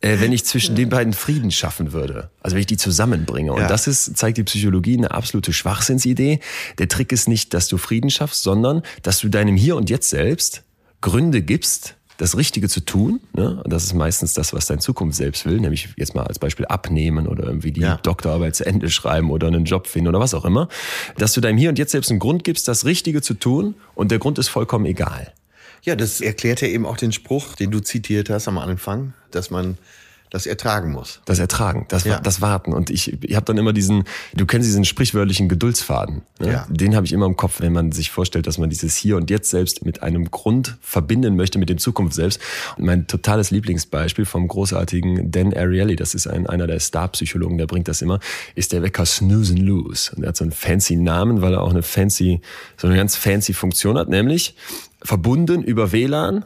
Äh, 0.00 0.20
wenn 0.20 0.32
ich 0.32 0.44
zwischen 0.44 0.76
den 0.76 0.90
beiden 0.90 1.12
Frieden 1.12 1.50
schaffen 1.50 1.92
würde. 1.92 2.30
Also 2.40 2.54
wenn 2.54 2.60
ich 2.60 2.66
die 2.68 2.76
zusammenbringe. 2.76 3.52
Und 3.52 3.62
Ja. 3.62 3.66
das 3.66 3.88
ist, 3.88 4.16
zeigt 4.16 4.38
die 4.38 4.44
Psychologie, 4.44 4.96
eine 4.96 5.10
absolute 5.10 5.52
Schwachsinnsidee. 5.52 6.38
Der 6.78 6.86
Trick 6.86 7.10
ist 7.10 7.26
nicht, 7.26 7.52
dass 7.52 7.66
du 7.66 7.78
Frieden 7.78 8.08
schaffst, 8.08 8.44
sondern 8.44 8.82
dass 9.02 9.18
du 9.18 9.28
deinem 9.28 9.56
Hier 9.56 9.74
und 9.74 9.90
Jetzt 9.90 10.08
selbst 10.10 10.62
Gründe 11.00 11.42
gibst, 11.42 11.96
das 12.16 12.36
Richtige 12.36 12.68
zu 12.68 12.78
tun. 12.84 13.18
Ne? 13.32 13.60
Und 13.64 13.72
das 13.72 13.82
ist 13.82 13.92
meistens 13.94 14.34
das, 14.34 14.52
was 14.52 14.66
dein 14.66 14.78
Zukunft 14.78 15.16
selbst 15.16 15.46
will, 15.46 15.58
nämlich 15.58 15.88
jetzt 15.96 16.14
mal 16.14 16.22
als 16.28 16.38
Beispiel 16.38 16.66
abnehmen 16.66 17.26
oder 17.26 17.44
irgendwie 17.46 17.72
die 17.72 17.80
Ja. 17.80 17.96
Doktorarbeit 17.96 18.54
zu 18.54 18.64
Ende 18.66 18.90
schreiben 18.90 19.32
oder 19.32 19.48
einen 19.48 19.64
Job 19.64 19.88
finden 19.88 20.06
oder 20.08 20.20
was 20.20 20.32
auch 20.32 20.44
immer. 20.44 20.68
Dass 21.16 21.32
du 21.32 21.40
deinem 21.40 21.58
Hier 21.58 21.70
und 21.70 21.78
Jetzt 21.78 21.90
selbst 21.90 22.10
einen 22.12 22.20
Grund 22.20 22.44
gibst, 22.44 22.68
das 22.68 22.84
Richtige 22.84 23.20
zu 23.20 23.34
tun 23.34 23.74
und 23.96 24.12
der 24.12 24.20
Grund 24.20 24.38
ist 24.38 24.46
vollkommen 24.48 24.86
egal. 24.86 25.32
Ja, 25.82 25.96
das 25.96 26.20
erklärt 26.20 26.60
ja 26.60 26.68
eben 26.68 26.86
auch 26.86 26.96
den 26.96 27.12
Spruch, 27.12 27.54
den 27.56 27.70
du 27.70 27.80
zitiert 27.80 28.30
hast 28.30 28.48
am 28.48 28.58
Anfang, 28.58 29.14
dass 29.30 29.50
man 29.50 29.78
das 30.30 30.44
ertragen 30.46 30.92
muss. 30.92 31.20
Das 31.24 31.38
Ertragen, 31.38 31.86
das, 31.88 32.04
Ja. 32.04 32.20
das 32.20 32.42
Warten. 32.42 32.74
Und 32.74 32.90
ich, 32.90 33.22
ich 33.24 33.34
habe 33.34 33.46
dann 33.46 33.56
immer 33.56 33.72
diesen, 33.72 34.04
du 34.34 34.44
kennst 34.44 34.68
diesen 34.68 34.84
sprichwörtlichen 34.84 35.48
Geduldsfaden. 35.48 36.20
Ne? 36.38 36.52
Ja. 36.52 36.66
Den 36.68 36.94
habe 36.94 37.06
ich 37.06 37.12
immer 37.12 37.24
im 37.24 37.36
Kopf, 37.36 37.60
wenn 37.60 37.72
man 37.72 37.92
sich 37.92 38.10
vorstellt, 38.10 38.46
dass 38.46 38.58
man 38.58 38.68
dieses 38.68 38.94
Hier 38.94 39.16
und 39.16 39.30
Jetzt 39.30 39.48
selbst 39.48 39.86
mit 39.86 40.02
einem 40.02 40.30
Grund 40.30 40.76
verbinden 40.82 41.34
möchte, 41.36 41.58
mit 41.58 41.70
dem 41.70 41.78
Zukunft 41.78 42.14
selbst. 42.14 42.40
Und 42.76 42.84
mein 42.84 43.06
totales 43.06 43.50
Lieblingsbeispiel 43.50 44.26
vom 44.26 44.48
großartigen 44.48 45.30
Dan 45.30 45.54
Ariely, 45.54 45.96
das 45.96 46.14
ist 46.14 46.26
ein, 46.26 46.46
einer 46.46 46.66
der 46.66 46.80
Star-Psychologen, 46.80 47.56
der 47.56 47.66
bringt 47.66 47.88
das 47.88 48.02
immer, 48.02 48.20
ist 48.54 48.72
der 48.74 48.82
Wecker 48.82 49.06
Snooze 49.06 49.52
and 49.54 49.62
Lose. 49.62 50.10
Und 50.14 50.24
er 50.24 50.28
hat 50.28 50.36
so 50.36 50.44
einen 50.44 50.52
fancy 50.52 50.96
Namen, 50.96 51.40
weil 51.40 51.54
er 51.54 51.62
auch 51.62 51.70
eine 51.70 51.82
fancy, 51.82 52.42
so 52.76 52.86
eine 52.86 52.96
ganz 52.96 53.16
fancy 53.16 53.54
Funktion 53.54 53.96
hat, 53.96 54.10
nämlich 54.10 54.54
verbunden 55.02 55.62
über 55.62 55.92
WLAN 55.92 56.44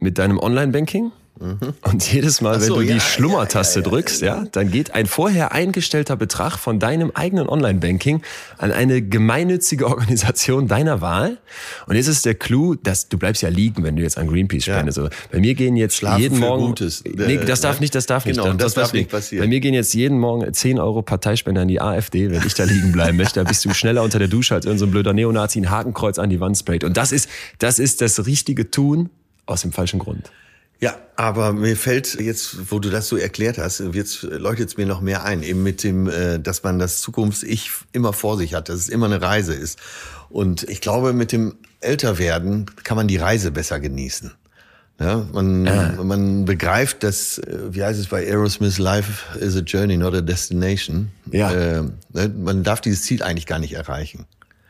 mit 0.00 0.18
deinem 0.18 0.38
Online-Banking. 0.38 1.12
Und 1.38 2.12
jedes 2.12 2.40
Mal, 2.40 2.56
Ach 2.56 2.60
wenn 2.60 2.66
so, 2.68 2.76
du 2.76 2.82
die 2.82 2.94
ja, 2.94 3.00
Schlummertaste 3.00 3.80
ja, 3.80 3.84
ja, 3.84 3.90
drückst, 3.90 4.22
ja, 4.22 4.44
dann 4.52 4.70
geht 4.70 4.94
ein 4.94 5.06
vorher 5.06 5.52
eingestellter 5.52 6.16
Betrag 6.16 6.56
von 6.56 6.78
deinem 6.78 7.10
eigenen 7.14 7.46
Online-Banking 7.48 8.22
an 8.56 8.72
eine 8.72 9.02
gemeinnützige 9.02 9.86
Organisation 9.86 10.66
deiner 10.66 11.02
Wahl. 11.02 11.36
Und 11.86 11.96
jetzt 11.96 12.06
ist 12.06 12.24
der 12.24 12.34
Clou, 12.34 12.74
dass 12.74 13.08
du 13.08 13.18
bleibst 13.18 13.42
ja 13.42 13.50
liegen, 13.50 13.84
wenn 13.84 13.96
du 13.96 14.02
jetzt 14.02 14.16
an 14.16 14.28
Greenpeace 14.28 14.64
spendest. 14.64 14.98
Also 14.98 15.10
bei 15.30 15.38
mir 15.40 15.54
gehen 15.54 15.76
jetzt 15.76 15.96
Schlafen 15.96 16.22
jeden 16.22 16.38
Morgen. 16.38 16.66
Gutes. 16.68 17.04
Nee, 17.04 17.36
das 17.44 17.60
darf 17.60 17.78
Äh, 17.78 17.80
nicht, 17.80 17.94
das 17.94 18.06
darf 18.06 18.24
nicht. 18.24 18.38
genau, 18.38 18.54
das 18.54 18.72
darf 18.74 18.92
nicht 18.94 19.10
passieren. 19.10 19.44
Bei 19.44 19.48
mir 19.48 19.60
gehen 19.60 19.74
jetzt 19.74 19.92
jeden 19.92 20.18
Morgen 20.18 20.52
10 20.52 20.78
Euro 20.78 21.02
Parteispender 21.02 21.62
an 21.62 21.68
die 21.68 21.80
AfD, 21.80 22.30
wenn 22.30 22.46
ich 22.46 22.54
da 22.54 22.64
liegen 22.64 22.92
bleiben 22.92 23.18
möchte. 23.18 23.40
Da 23.40 23.44
bist 23.48 23.62
du 23.64 23.74
schneller 23.74 24.02
unter 24.02 24.18
der 24.18 24.28
Dusche 24.28 24.54
als 24.54 24.64
irgendein 24.64 24.88
so 24.88 24.92
blöder 24.92 25.12
Neonazi 25.12 25.60
ein 25.60 25.70
Hakenkreuz 25.70 26.18
an 26.18 26.30
die 26.30 26.40
Wand 26.40 26.56
sprayt. 26.56 26.82
Und 26.82 26.96
das 26.96 27.12
ist, 27.12 27.28
das 27.58 27.78
ist 27.78 28.00
das 28.00 28.24
richtige 28.26 28.70
Tun 28.70 29.10
aus 29.44 29.62
dem 29.62 29.72
falschen 29.72 29.98
Grund. 29.98 30.30
Ja, 30.80 30.96
aber 31.16 31.52
mir 31.54 31.76
fällt 31.76 32.20
jetzt, 32.20 32.70
wo 32.70 32.78
du 32.78 32.90
das 32.90 33.08
so 33.08 33.16
erklärt 33.16 33.56
hast, 33.56 33.82
jetzt 33.92 34.22
leuchtet 34.22 34.68
es 34.68 34.76
mir 34.76 34.84
noch 34.84 35.00
mehr 35.00 35.24
ein, 35.24 35.42
eben 35.42 35.62
mit 35.62 35.82
dem, 35.82 36.08
äh, 36.08 36.38
dass 36.38 36.62
man 36.62 36.78
das 36.78 37.00
Zukunfts-Ich 37.00 37.70
immer 37.92 38.12
vor 38.12 38.36
sich 38.36 38.54
hat, 38.54 38.68
dass 38.68 38.76
es 38.76 38.88
immer 38.88 39.06
eine 39.06 39.22
Reise 39.22 39.54
ist. 39.54 39.78
Und 40.28 40.64
ich 40.64 40.80
glaube, 40.80 41.12
mit 41.14 41.32
dem 41.32 41.54
Älterwerden 41.80 42.66
kann 42.84 42.96
man 42.96 43.08
die 43.08 43.16
Reise 43.16 43.50
besser 43.50 43.80
genießen. 43.80 44.32
Ja, 44.98 45.26
man, 45.32 45.64
man 46.06 46.44
begreift, 46.46 47.02
dass, 47.02 47.38
äh, 47.38 47.58
wie 47.70 47.84
heißt 47.84 48.00
es 48.00 48.06
bei 48.06 48.26
Aerosmith, 48.26 48.78
Life 48.78 49.38
is 49.38 49.54
a 49.54 49.60
journey, 49.60 49.98
not 49.98 50.14
a 50.14 50.22
destination. 50.22 51.10
Ja. 51.30 51.52
Äh, 51.52 51.82
ne, 52.12 52.28
man 52.34 52.62
darf 52.62 52.80
dieses 52.80 53.02
Ziel 53.02 53.22
eigentlich 53.22 53.46
gar 53.46 53.58
nicht 53.58 53.74
erreichen. 53.74 54.24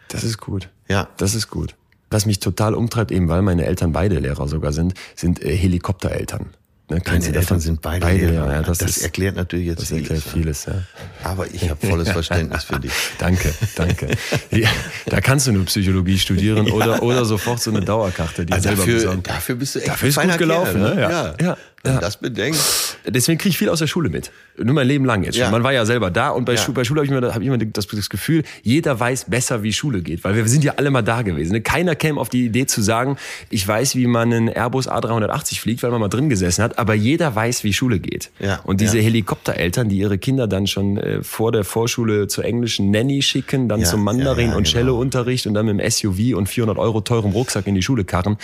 Das 0.08 0.24
ist 0.24 0.38
gut. 0.38 0.68
Ja. 0.88 1.08
Das 1.16 1.34
ist 1.36 1.48
gut. 1.48 1.76
Was 2.10 2.26
mich 2.26 2.38
total 2.40 2.74
umtreibt, 2.74 3.10
eben 3.10 3.28
weil 3.28 3.42
meine 3.42 3.64
Eltern 3.64 3.92
beide 3.92 4.18
Lehrer 4.18 4.46
sogar 4.48 4.72
sind, 4.72 4.94
sind 5.14 5.42
äh, 5.42 5.56
Helikoptereltern. 5.56 6.50
Ne, 6.88 7.00
Deine 7.00 7.16
Eltern 7.16 7.32
davon? 7.32 7.58
sind 7.58 7.82
beide, 7.82 8.06
beide 8.06 8.26
Lehrer. 8.28 8.46
Ja, 8.46 8.52
ja, 8.52 8.62
das, 8.62 8.78
das 8.78 8.98
ist, 8.98 9.02
erklärt 9.02 9.34
natürlich 9.34 9.66
jetzt 9.66 9.82
das 9.82 9.90
erklärt 9.90 10.22
vieles, 10.22 10.62
vieles. 10.62 10.66
Ja. 10.66 11.28
Aber 11.28 11.52
ich 11.52 11.68
habe 11.68 11.84
volles 11.84 12.10
Verständnis 12.10 12.62
für 12.62 12.78
dich. 12.78 12.92
Danke, 13.18 13.52
danke. 13.74 14.06
Ja, 14.52 14.68
da 15.06 15.20
kannst 15.20 15.48
du 15.48 15.52
nur 15.52 15.64
Psychologie 15.64 16.16
studieren 16.16 16.70
oder, 16.70 17.02
oder 17.02 17.24
sofort 17.24 17.60
so 17.60 17.72
eine 17.72 17.80
Dauerkarte, 17.80 18.46
die 18.46 18.52
Also 18.52 18.68
selber 18.68 18.82
dafür, 18.82 18.94
besorgen. 18.94 19.22
dafür 19.24 19.54
bist 19.56 19.74
du 19.74 19.78
echt 19.80 19.88
Dafür 19.88 20.08
ist 20.10 20.20
gut 20.22 20.38
gelaufen, 20.38 20.80
Kerl, 20.80 20.94
ne? 20.94 21.00
Ja. 21.00 21.34
Ja. 21.40 21.56
Wenn 21.82 21.94
Ja. 21.94 22.00
das 22.00 22.16
bedenkst. 22.16 22.98
Deswegen 23.06 23.38
kriege 23.38 23.50
ich 23.50 23.58
viel 23.58 23.68
aus 23.68 23.78
der 23.78 23.86
Schule 23.86 24.08
mit. 24.08 24.32
Nur 24.58 24.74
mein 24.74 24.88
Leben 24.88 25.04
lang 25.04 25.22
jetzt. 25.22 25.36
Ja. 25.36 25.50
Man 25.50 25.62
war 25.62 25.72
ja 25.72 25.84
selber 25.86 26.10
da 26.10 26.30
und 26.30 26.44
bei, 26.44 26.54
Ja. 26.54 26.60
Schu 26.60 26.72
bei 26.72 26.82
Schule 26.84 27.00
habe 27.00 27.06
ich 27.06 27.12
immer, 27.12 27.32
hab 27.34 27.40
ich 27.40 27.46
immer 27.46 27.58
das, 27.58 27.86
das 27.86 28.10
Gefühl, 28.10 28.42
jeder 28.62 28.98
weiß 28.98 29.26
besser, 29.28 29.62
wie 29.62 29.72
Schule 29.72 30.00
geht. 30.02 30.24
Weil 30.24 30.34
wir 30.34 30.48
sind 30.48 30.64
ja 30.64 30.74
alle 30.78 30.90
mal 30.90 31.02
da 31.02 31.22
gewesen. 31.22 31.52
ne? 31.52 31.60
Keiner 31.60 31.94
käme 31.94 32.18
auf 32.20 32.28
die 32.28 32.46
Idee 32.46 32.66
zu 32.66 32.82
sagen, 32.82 33.16
ich 33.50 33.66
weiß, 33.68 33.94
wie 33.94 34.06
man 34.08 34.32
einen 34.32 34.48
Airbus 34.48 34.88
A380 34.88 35.60
fliegt, 35.60 35.82
weil 35.84 35.90
man 35.92 36.00
mal 36.00 36.08
drin 36.08 36.28
gesessen 36.28 36.64
hat. 36.64 36.78
Aber 36.78 36.94
jeder 36.94 37.34
weiß, 37.36 37.62
wie 37.62 37.72
Schule 37.72 38.00
geht. 38.00 38.30
Ja. 38.40 38.60
Und 38.64 38.80
diese. 38.80 38.96
Helikoptereltern, 38.98 39.88
die 39.88 39.98
ihre 39.98 40.18
Kinder 40.18 40.46
dann 40.48 40.66
schon 40.66 40.96
äh, 40.96 41.22
vor 41.22 41.52
der 41.52 41.62
Vorschule 41.64 42.26
zur 42.28 42.44
englischen 42.44 42.90
Nanny 42.90 43.22
schicken, 43.22 43.68
dann 43.68 43.84
zum 43.84 44.02
Mandarin 44.02 44.48
und 44.54 44.64
genau. 44.64 44.68
Cellounterricht 44.70 45.46
und 45.46 45.54
dann 45.54 45.66
mit 45.66 45.78
dem 45.78 45.90
SUV 45.90 46.34
und 46.36 46.48
400 46.48 46.78
Euro 46.78 47.02
teurem 47.02 47.30
Rucksack 47.32 47.66
in 47.66 47.74
die 47.74 47.82
Schule 47.82 48.04
karren. 48.04 48.36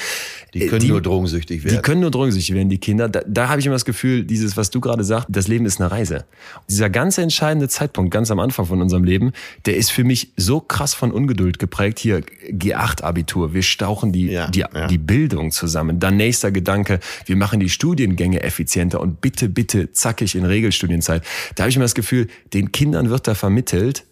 Die 0.55 0.67
können 0.67 0.87
nur 0.87 1.01
drogensüchtig 1.01 1.65
werden. 1.65 1.77
Die 1.77 1.83
können 1.83 2.01
nur 2.03 2.11
drogensüchtig 2.11 2.55
werden, 2.55 2.69
die 2.69 2.79
Kinder. 2.79 3.09
Da, 3.09 3.22
da 3.27 3.49
habe 3.49 3.61
ich 3.61 3.67
immer 3.67 3.75
das 3.75 3.85
Gefühl, 3.85 4.25
dieses, 4.25 4.57
was 4.57 4.71
du 4.71 4.81
gerade 4.81 5.05
sagst, 5.05 5.29
das 5.31 5.49
Leben 5.49 5.67
ist 5.67 5.81
eine 5.81 5.91
Reise. 5.91 6.25
Dieser 6.69 6.91
ganz 6.91 7.19
entscheidende 7.19 7.69
Zeitpunkt, 7.69 8.11
ganz 8.11 8.31
am 8.31 8.39
Anfang 8.39 8.67
von 8.67 8.81
unserem 8.81 9.05
Leben, 9.05 9.33
der 9.67 9.77
ist 9.77 9.91
für 9.91 10.05
mich 10.05 10.33
so 10.37 10.61
krass 10.61 10.95
von 10.95 11.11
Ungeduld 11.11 11.59
geprägt. 11.59 11.99
Hier 11.99 12.21
G8-Abitur, 12.49 13.55
wir 13.55 13.63
stauchen 13.63 14.13
die, 14.13 14.27
Ja, 14.27 14.49
die, 14.49 14.61
ja. 14.61 14.87
die 14.87 14.99
Bildung 14.99 15.51
zusammen. 15.51 16.01
Dann 16.01 16.17
nächster 16.17 16.51
Gedanke, 16.51 17.01
wir 17.27 17.37
machen 17.37 17.61
die 17.61 17.69
Studiengänge 17.69 18.43
effizienter 18.43 19.01
und 19.01 19.21
bitte, 19.21 19.49
bitte 19.49 19.93
zackig 19.93 20.35
in 20.35 20.45
Regelstudienzeit. 20.45 21.23
Da 21.55 21.65
habe 21.65 21.71
ich 21.71 21.77
immer 21.77 21.85
das 21.85 21.95
Gefühl, 21.95 22.29
den 22.53 22.73
Kindern 22.73 23.11
wird 23.11 23.29
da 23.29 23.35
vermittelt, 23.35 24.05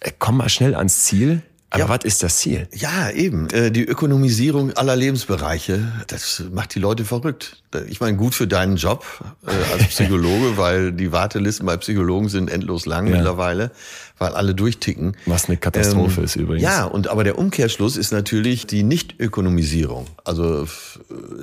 äh, 0.00 0.12
komm 0.18 0.36
mal 0.38 0.48
schnell 0.48 0.74
ans 0.74 1.04
Ziel. 1.04 1.42
Aber 1.70 1.80
Ja. 1.82 1.88
was 1.90 2.04
ist 2.04 2.22
das 2.22 2.38
Ziel? 2.38 2.66
Ja, 2.74 3.10
eben. 3.10 3.50
Äh, 3.50 3.70
Die 3.70 3.84
Ökonomisierung 3.84 4.72
aller 4.72 4.96
Lebensbereiche, 4.96 5.92
das 6.06 6.42
macht 6.50 6.74
die 6.74 6.78
Leute 6.78 7.04
verrückt. 7.04 7.62
Ich 7.88 8.00
meine, 8.00 8.16
gut 8.16 8.34
für 8.34 8.46
deinen 8.46 8.76
Job 8.76 9.04
äh, 9.46 9.50
als 9.74 9.84
Psychologe, 9.88 10.56
weil 10.56 10.92
die 10.92 11.12
Wartelisten 11.12 11.66
bei 11.66 11.76
Psychologen 11.76 12.30
sind 12.30 12.48
endlos 12.50 12.86
lang 12.86 13.06
Ja. 13.06 13.16
mittlerweile, 13.16 13.70
weil 14.16 14.32
alle 14.32 14.54
durchticken. 14.54 15.14
Was 15.26 15.44
eine 15.48 15.58
Katastrophe 15.58 16.22
ist 16.22 16.36
übrigens. 16.36 16.62
Ja, 16.62 16.84
und 16.84 17.08
aber 17.08 17.22
der 17.22 17.36
Umkehrschluss 17.38 17.98
ist 17.98 18.12
natürlich 18.12 18.66
die 18.66 18.82
Nicht-Ökonomisierung, 18.82 20.06
also 20.24 20.66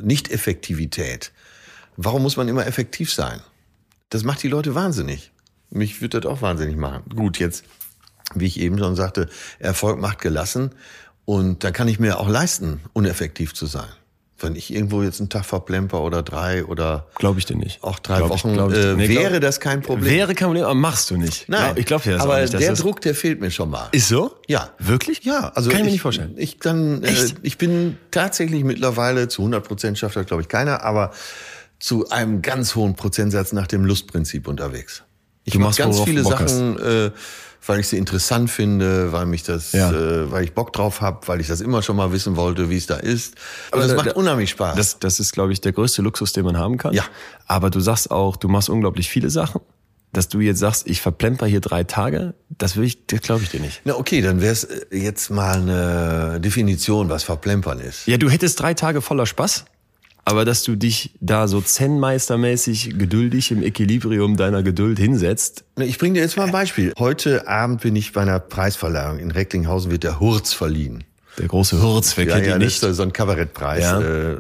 Nicht-Effektivität. 0.01 1.32
Warum 1.97 2.23
muss 2.23 2.38
man 2.38 2.47
immer 2.47 2.65
effektiv 2.67 3.13
sein? 3.13 3.41
Das 4.09 4.23
macht 4.23 4.43
die 4.43 4.47
Leute 4.47 4.76
wahnsinnig. 4.76 5.32
Mich 5.69 6.01
würde 6.01 6.19
das 6.21 6.32
auch 6.32 6.41
wahnsinnig 6.41 6.78
machen. 6.78 7.03
Gut, 7.15 7.39
jetzt, 7.39 7.63
wie 8.34 8.45
ich 8.47 8.59
eben 8.59 8.78
schon 8.78 8.95
sagte, 8.95 9.30
Erfolg 9.59 9.99
macht 9.99 10.19
gelassen. 10.19 10.71
Und 11.26 11.63
dann 11.63 11.73
kann 11.73 11.88
ich 11.88 11.99
mir 11.99 12.19
auch 12.19 12.30
leisten, 12.30 12.82
uneffektiv 12.93 13.53
zu 13.53 13.65
sein. 13.65 13.88
Wenn 14.38 14.55
ich 14.57 14.71
irgendwo 14.73 15.01
jetzt 15.01 15.21
einen 15.21 15.30
Tag 15.30 15.45
verplemper 15.45 16.01
oder 16.01 16.21
drei 16.21 16.65
oder 16.65 17.07
Glaube 17.15 17.39
ich 17.39 17.45
dir 17.45 17.55
nicht. 17.55 17.82
auch 17.84 17.99
drei 17.99 18.17
Glaub 18.17 18.36
ich- 18.36 18.43
Wochen, 18.43 18.53
glaub 18.53 18.71
ich- 18.73 18.78
äh, 18.78 18.93
nee, 18.95 19.07
glaub- 19.07 19.23
wäre 19.23 19.39
das 19.39 19.61
kein 19.61 19.82
Problem. 19.82 20.13
Wäre 20.13 20.36
kein 20.36 20.47
Problem, 20.47 20.65
aber 20.65 20.73
machst 20.76 21.09
du 21.09 21.15
nicht. 21.15 21.47
Nein, 21.47 21.67
Ja, 21.67 21.73
ich 21.78 21.86
glaube 21.86 22.03
dir 22.03 22.13
das 22.13 22.21
aber 22.21 22.41
nicht. 22.41 22.51
der 22.53 22.69
das 22.69 22.80
Druck, 22.80 22.99
der 22.99 23.15
fehlt 23.15 23.39
mir 23.39 23.49
schon 23.49 23.69
mal. 23.69 23.88
ist 23.93 24.09
so? 24.09 24.36
Ja. 24.47 24.71
Wirklich? 24.78 25.23
Ja, 25.23 25.53
also 25.55 25.69
Kann 25.69 25.80
ich 25.80 25.84
mir 25.84 25.88
ich, 25.88 25.93
nicht 25.93 26.01
vorstellen. 26.01 26.34
Ich 26.38 26.59
kann, 26.59 27.01
äh, 27.03 27.13
ich 27.43 27.57
bin 27.57 27.97
tatsächlich 28.11 28.65
mittlerweile 28.65 29.30
zu 29.30 29.41
100 29.41 29.65
Prozent 29.65 29.97
schafft 29.97 30.17
das 30.17 30.26
glaube 30.26 30.41
ich 30.41 30.49
keiner, 30.49 30.84
aber 30.84 31.11
zu 31.80 32.09
einem 32.09 32.41
ganz 32.41 32.76
hohen 32.76 32.95
Prozentsatz 32.95 33.53
nach 33.53 33.67
dem 33.67 33.86
Lustprinzip 33.86 34.47
unterwegs. 34.49 35.03
Ich 35.45 35.57
mache 35.57 35.78
ganz 35.78 35.99
viele 36.01 36.23
Bock 36.23 36.39
Sachen, 36.49 36.78
äh, 36.80 37.11
weil 37.68 37.80
ich 37.80 37.88
sie 37.88 37.97
interessant 37.97 38.49
finde, 38.51 39.11
weil 39.11 39.26
mich 39.26 39.43
das, 39.43 39.72
Ja. 39.72 39.91
äh, 39.91 40.32
weil 40.32 40.43
ich 40.43 40.53
Bock 40.53 40.72
drauf 40.74 41.01
habe, 41.01 41.28
weil 41.28 41.41
ich 41.41 41.47
das 41.47 41.61
immer 41.61 41.82
schon 41.82 41.95
mal 41.95 42.11
wissen 42.11 42.36
wollte, 42.36 42.70
wie 42.70 42.78
es 42.78 42.86
da 42.88 42.95
ist. 42.95 43.36
Und 43.72 43.80
das 43.80 43.89
da- 43.89 43.95
macht 43.95 44.07
da- 44.07 44.11
unheimlich 44.13 44.51
Spaß. 44.51 44.76
Das, 44.76 44.99
das 44.99 45.20
ist, 45.20 45.34
glaube 45.34 45.53
ich, 45.53 45.61
der 45.61 45.72
größte 45.74 46.01
Luxus, 46.01 46.34
den 46.34 46.45
man 46.45 46.57
haben 46.57 46.78
kann. 46.78 46.93
Ja. 46.93 47.03
Aber 47.47 47.70
du 47.70 47.80
sagst 47.80 48.11
auch, 48.11 48.36
du 48.36 48.47
machst 48.47 48.70
unglaublich 48.70 49.09
viele 49.09 49.30
Sachen. 49.30 49.61
Dass 50.13 50.30
du 50.30 50.39
jetzt 50.39 50.59
sagst, 50.59 50.88
ich 50.88 51.01
verplemper 51.01 51.45
hier 51.45 51.59
drei 51.59 51.84
Tage, 51.84 52.36
das 52.57 52.78
will 52.78 52.86
ich, 52.86 53.05
das 53.07 53.20
glaube 53.22 53.43
ich 53.43 53.49
dir 53.49 53.59
nicht. 53.59 53.82
Na 53.84 53.95
okay, 53.95 54.22
dann 54.22 54.39
wäre 54.39 54.53
es 54.53 54.66
jetzt 54.89 55.30
mal 55.30 55.55
eine 55.57 56.39
Definition, 56.39 57.09
was 57.09 57.24
Verplempern 57.24 57.80
ist. 57.82 58.07
Ja, 58.07 58.16
du 58.16 58.30
hättest 58.30 58.61
drei 58.61 58.74
Tage 58.74 59.01
voller 59.01 59.26
Spaß, 59.26 59.66
aber 60.26 60.43
dass 60.45 60.63
du 60.63 60.76
dich 60.76 61.11
da 61.21 61.47
so 61.47 61.61
Zen-Meistermäßig 61.61 62.97
geduldig 62.97 63.51
im 63.51 63.63
Equilibrium 63.63 64.38
deiner 64.38 64.63
Geduld 64.63 64.99
hinsetzt, 64.99 65.63
Ich 65.80 65.97
bringe 65.97 66.15
dir 66.15 66.21
jetzt 66.21 66.38
mal 66.38 66.45
ein 66.45 66.51
Beispiel. 66.51 66.93
Heute 66.97 67.47
Abend 67.47 67.82
bin 67.82 67.95
ich 67.95 68.13
bei 68.13 68.21
einer 68.21 68.39
Preisverleihung. 68.39 69.19
In 69.19 69.32
Recklinghausen 69.32 69.91
wird 69.91 70.03
der 70.03 70.19
Hurz 70.19 70.53
verliehen. 70.53 71.03
der 71.38 71.47
große 71.47 71.82
Hurz, 71.82 72.15
wer 72.17 72.26
Ja, 72.26 72.36
kennt 72.36 72.47
ja, 72.47 72.53
ihn 72.55 72.59
das 72.61 72.82
nicht? 72.82 72.84
ist 72.84 72.97
so 72.97 73.03
ein 73.03 73.11
Kabarettpreis. 73.13 73.84
Ja. 73.84 73.99
Äh, 74.01 74.38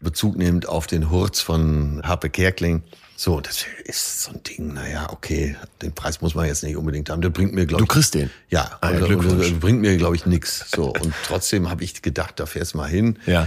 Bezug 0.00 0.36
nehmend 0.36 0.68
auf 0.68 0.86
den 0.86 1.10
Hurz 1.10 1.40
von 1.40 2.00
Harpe 2.04 2.28
Kerkling. 2.30 2.82
So, 3.16 3.40
das 3.40 3.64
ist 3.84 4.22
so 4.24 4.32
ein 4.32 4.42
Ding, 4.42 4.74
naja, 4.74 5.06
okay, 5.12 5.54
den 5.80 5.92
Preis 5.92 6.20
muss 6.20 6.34
man 6.34 6.46
jetzt 6.46 6.64
nicht 6.64 6.76
unbedingt 6.76 7.08
haben. 7.10 7.22
Der 7.22 7.28
bringt 7.30 7.54
mir, 7.54 7.64
glaube 7.64 7.78
Du 7.78 7.84
ich. 7.84 7.88
kriegst 7.88 8.14
den? 8.14 8.28
Ja, 8.50 8.72
Ah, 8.80 8.90
Glückwunsch. 8.90 9.46
und 9.52 9.60
bringt 9.60 9.80
mir, 9.80 9.96
glaube 9.96 10.16
ich, 10.16 10.26
nix. 10.26 10.66
So, 10.74 10.86
und 10.92 11.14
trotzdem 11.24 11.70
habe 11.70 11.84
ich 11.84 12.02
gedacht, 12.02 12.40
da 12.40 12.46
fährst 12.46 12.74
du 12.74 12.78
mal 12.78 12.88
hin. 12.88 13.16
Ja. 13.26 13.46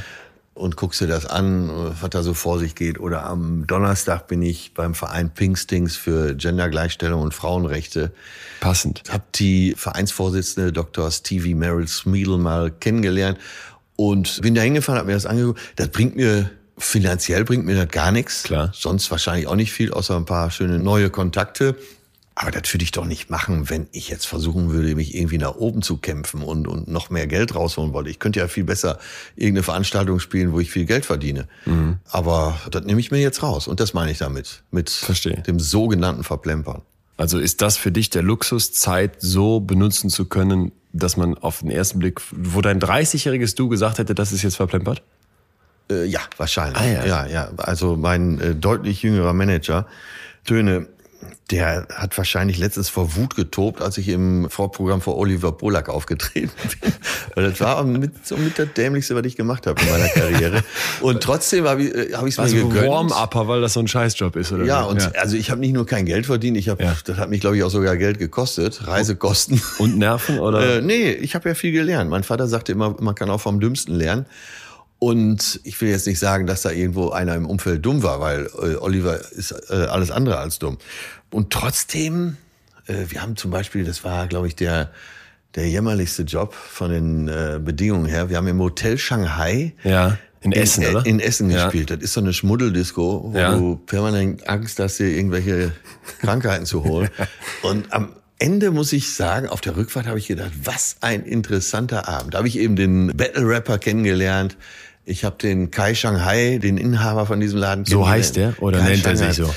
Und 0.57 0.75
guckst 0.75 0.99
dir 1.01 1.07
das 1.07 1.27
an, 1.27 1.69
was 2.01 2.09
da 2.09 2.23
so 2.23 2.33
vor 2.33 2.57
sich 2.57 2.73
geht. 2.73 2.99
Oder 2.99 3.25
am 3.25 3.67
Donnerstag 3.67 4.27
bin 4.27 4.41
ich 4.41 4.73
beim 4.73 4.95
Verein 4.95 5.29
Pinkstings 5.29 5.95
für 5.95 6.33
Gendergleichstellung 6.33 7.21
und 7.21 7.33
Frauenrechte. 7.35 8.11
Passend. 8.59 9.03
Hab 9.09 9.31
die 9.33 9.75
Vereinsvorsitzende 9.77 10.73
Dr. 10.73 11.11
Stevie 11.11 11.53
Merrill 11.53 11.87
Smeedle 11.87 12.39
mal 12.39 12.71
kennengelernt 12.71 13.37
und 13.97 14.41
bin 14.41 14.55
da 14.55 14.61
hingefahren, 14.61 14.99
hab 14.99 15.05
mir 15.05 15.13
das 15.13 15.27
angeguckt. 15.27 15.59
Das 15.75 15.89
bringt 15.89 16.15
mir, 16.15 16.49
finanziell 16.75 17.43
bringt 17.45 17.65
mir 17.65 17.75
das 17.75 17.89
gar 17.89 18.11
nichts. 18.11 18.41
Klar. 18.43 18.71
Sonst 18.73 19.11
wahrscheinlich 19.11 19.45
auch 19.45 19.55
nicht 19.55 19.71
viel, 19.71 19.91
außer 19.91 20.15
ein 20.15 20.25
paar 20.25 20.49
schöne 20.49 20.79
neue 20.79 21.11
Kontakte. 21.11 21.75
Aber 22.39 22.51
das 22.51 22.71
würde 22.71 22.83
ich 22.83 22.91
doch 22.91 23.05
nicht 23.05 23.31
machen, 23.31 23.67
wenn 23.71 23.87
ich 23.91 24.09
jetzt 24.09 24.27
versuchen 24.27 24.71
würde, 24.71 24.93
mich 24.93 25.15
irgendwie 25.15 25.39
nach 25.39 25.55
oben 25.55 25.81
zu 25.81 25.97
kämpfen 25.97 26.43
und, 26.43 26.67
und 26.67 26.87
noch 26.87 27.09
mehr 27.09 27.25
Geld 27.25 27.55
rausholen 27.55 27.93
wollte. 27.93 28.11
Ich 28.11 28.19
könnte 28.19 28.39
ja 28.39 28.47
viel 28.47 28.63
besser 28.63 28.99
irgendeine 29.35 29.63
Veranstaltung 29.63 30.19
spielen, 30.19 30.53
wo 30.53 30.59
ich 30.59 30.69
viel 30.69 30.85
Geld 30.85 31.03
verdiene. 31.03 31.47
Mhm. 31.65 31.97
Aber 32.11 32.59
das 32.69 32.83
nehme 32.83 32.99
ich 32.99 33.09
mir 33.09 33.19
jetzt 33.19 33.41
raus. 33.41 33.67
Und 33.67 33.79
das 33.79 33.95
meine 33.95 34.11
ich 34.11 34.19
damit. 34.19 34.61
Mit 34.69 34.91
Verstehe. 34.91 35.41
dem 35.47 35.59
sogenannten 35.59 36.23
Verplempern. 36.23 36.83
Also 37.17 37.39
ist 37.39 37.63
das 37.63 37.75
für 37.75 37.91
dich 37.91 38.11
der 38.11 38.21
Luxus, 38.21 38.71
Zeit 38.71 39.15
so 39.17 39.59
benutzen 39.59 40.11
zu 40.11 40.25
können, 40.25 40.71
dass 40.93 41.17
man 41.17 41.39
auf 41.39 41.61
den 41.61 41.71
ersten 41.71 41.97
Blick, 41.97 42.21
wo 42.31 42.61
dein 42.61 42.79
30-jähriges 42.79 43.55
Du 43.55 43.67
gesagt 43.67 43.97
hätte, 43.97 44.13
das 44.13 44.31
ist 44.31 44.43
jetzt 44.43 44.57
verplempert? 44.57 45.01
Äh, 45.89 46.05
ja, 46.05 46.19
wahrscheinlich. 46.37 46.79
Ah, 46.79 46.85
ja. 46.85 47.05
ja, 47.05 47.25
ja. 47.25 47.51
Also 47.57 47.95
mein 47.95 48.39
äh, 48.39 48.53
deutlich 48.53 49.01
jüngerer 49.01 49.33
Manager, 49.33 49.87
Töne, 50.45 50.87
der 51.49 51.87
hat 51.93 52.17
wahrscheinlich 52.17 52.57
letztens 52.57 52.89
vor 52.89 53.15
Wut 53.15 53.35
getobt, 53.35 53.81
als 53.81 53.97
ich 53.97 54.09
im 54.09 54.49
Vorprogramm 54.49 54.99
vor 54.99 55.17
Oliver 55.17 55.53
Polak 55.53 55.87
aufgetreten 55.87 56.51
bin. 56.81 56.91
Weil 57.35 57.49
das 57.49 57.61
war 57.61 57.81
mit, 57.85 58.27
so 58.27 58.35
mit 58.35 58.59
das 58.59 58.67
Dämlichste, 58.75 59.15
was 59.15 59.25
ich 59.25 59.37
gemacht 59.37 59.65
habe 59.65 59.81
in 59.81 59.89
meiner 59.89 60.09
Karriere. 60.09 60.63
Und 60.99 61.23
trotzdem 61.23 61.65
habe 61.65 61.83
ich 61.83 61.93
es 61.93 62.17
hab 62.17 62.27
ich's 62.27 62.37
mir 62.37 62.43
Also 62.43 62.67
gegönnt. 62.67 62.87
Warm-Upper, 62.89 63.47
weil 63.47 63.61
das 63.61 63.73
so 63.73 63.79
ein 63.79 63.87
Scheißjob 63.87 64.35
ist, 64.35 64.51
oder? 64.51 64.65
Ja, 64.65 64.83
und 64.83 65.15
also 65.17 65.37
ich 65.37 65.49
habe 65.49 65.61
nicht 65.61 65.71
nur 65.73 65.85
kein 65.85 66.05
Geld 66.05 66.25
verdient, 66.25 66.57
ich 66.57 66.67
habe, 66.67 66.83
Ja. 66.83 66.95
das 67.05 67.17
hat 67.17 67.29
mich 67.29 67.39
glaube 67.39 67.55
ich 67.55 67.63
auch 67.63 67.69
sogar 67.71 67.95
Geld 67.95 68.19
gekostet, 68.19 68.85
Reisekosten. 68.85 69.61
Und 69.77 69.97
Nerven, 69.97 70.39
oder? 70.39 70.77
Äh, 70.77 70.81
nee, 70.81 71.11
ich 71.11 71.33
habe 71.33 71.47
ja 71.47 71.55
viel 71.55 71.71
gelernt. 71.71 72.09
Mein 72.09 72.23
Vater 72.23 72.47
sagte 72.47 72.73
immer, 72.73 72.95
man 72.99 73.15
kann 73.15 73.29
auch 73.29 73.39
vom 73.41 73.59
Dümmsten 73.61 73.95
lernen. 73.95 74.25
Und 74.99 75.59
ich 75.63 75.79
will 75.79 75.89
jetzt 75.89 76.07
nicht 76.07 76.17
sagen, 76.17 76.47
dass 76.47 76.63
da 76.63 76.71
irgendwo 76.71 77.11
einer 77.11 77.35
im 77.35 77.45
Umfeld 77.45 77.85
dumm 77.85 78.01
war, 78.01 78.19
weil 78.19 78.47
äh, 78.59 78.75
Oliver 78.77 79.19
ist 79.31 79.51
äh, 79.69 79.73
alles 79.75 80.09
andere 80.09 80.39
als 80.39 80.57
dumm. 80.57 80.79
Und 81.31 81.51
trotzdem, 81.51 82.37
äh, 82.87 83.05
wir 83.09 83.21
haben 83.21 83.35
zum 83.35 83.51
Beispiel, 83.51 83.83
das 83.83 84.03
war, 84.03 84.27
glaube 84.27 84.47
ich, 84.47 84.55
der 84.55 84.91
der 85.55 85.67
jämmerlichste 85.69 86.21
Job 86.23 86.53
von 86.53 86.91
den 86.91 87.27
äh, 87.27 87.59
Bedingungen 87.63 88.05
her. 88.05 88.29
Wir 88.29 88.37
haben 88.37 88.47
im 88.47 88.59
Hotel 88.59 88.97
Shanghai 88.99 89.73
ja, 89.83 90.17
in 90.41 90.51
Essen, 90.51 90.83
in, 90.83 90.89
oder? 90.95 91.05
In 91.05 91.19
Essen 91.19 91.49
Ja. 91.49 91.63
gespielt. 91.63 91.89
Das 91.89 91.97
ist 91.99 92.13
so 92.13 92.19
eine 92.21 92.31
Schmuddeldisco, 92.31 93.31
wo 93.33 93.37
Ja. 93.37 93.55
du 93.55 93.77
permanent 93.77 94.47
Angst 94.47 94.77
hast, 94.79 94.99
dir 94.99 95.07
irgendwelche 95.07 95.71
Krankheiten 96.19 96.65
zu 96.67 96.83
holen. 96.83 97.09
Und 97.63 97.91
am 97.91 98.09
Ende 98.37 98.69
muss 98.69 98.93
ich 98.93 99.15
sagen, 99.15 99.47
auf 99.49 99.61
der 99.61 99.75
Rückfahrt 99.77 100.05
habe 100.05 100.19
ich 100.19 100.27
gedacht, 100.27 100.51
was 100.63 100.97
ein 101.01 101.23
interessanter 101.23 102.07
Abend. 102.07 102.35
Da 102.35 102.39
habe 102.39 102.47
ich 102.47 102.59
eben 102.59 102.75
den 102.75 103.07
Battle-Rapper 103.17 103.79
kennengelernt. 103.79 104.57
Ich 105.05 105.23
habe 105.25 105.37
den 105.41 105.71
Kai 105.71 105.95
Shanghai, 105.95 106.59
den 106.61 106.77
Inhaber 106.77 107.25
von 107.25 107.39
diesem 107.39 107.57
Laden 107.57 107.83
So 107.85 108.01
kennengelernt. 108.03 108.19
heißt 108.19 108.35
der? 108.35 108.61
Oder 108.61 108.79
Kai 108.79 108.89
nennt 108.91 109.05
er 109.07 109.15
Shanghai. 109.17 109.31
sich 109.33 109.37
so? 109.43 109.55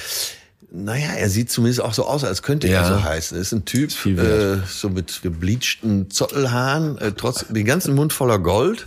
Naja, 0.73 1.11
er 1.16 1.29
sieht 1.29 1.51
zumindest 1.51 1.81
auch 1.81 1.93
so 1.95 2.07
aus, 2.07 2.23
als 2.23 2.43
könnte 2.43 2.68
Ja. 2.68 2.83
er 2.83 2.89
so 2.89 3.03
heißen. 3.03 3.37
Er 3.37 3.41
ist 3.41 3.53
ein 3.53 3.64
Typ, 3.64 3.91
viel 3.91 4.18
äh, 4.18 4.59
so 4.68 4.89
mit 4.89 5.21
gebleachten 5.23 6.11
Zottelhaaren, 6.11 6.97
äh, 6.99 7.11
trotz 7.12 7.45
den 7.49 7.66
ganzen 7.66 7.95
Mund 7.97 8.12
voller 8.12 8.39
Gold. 8.39 8.87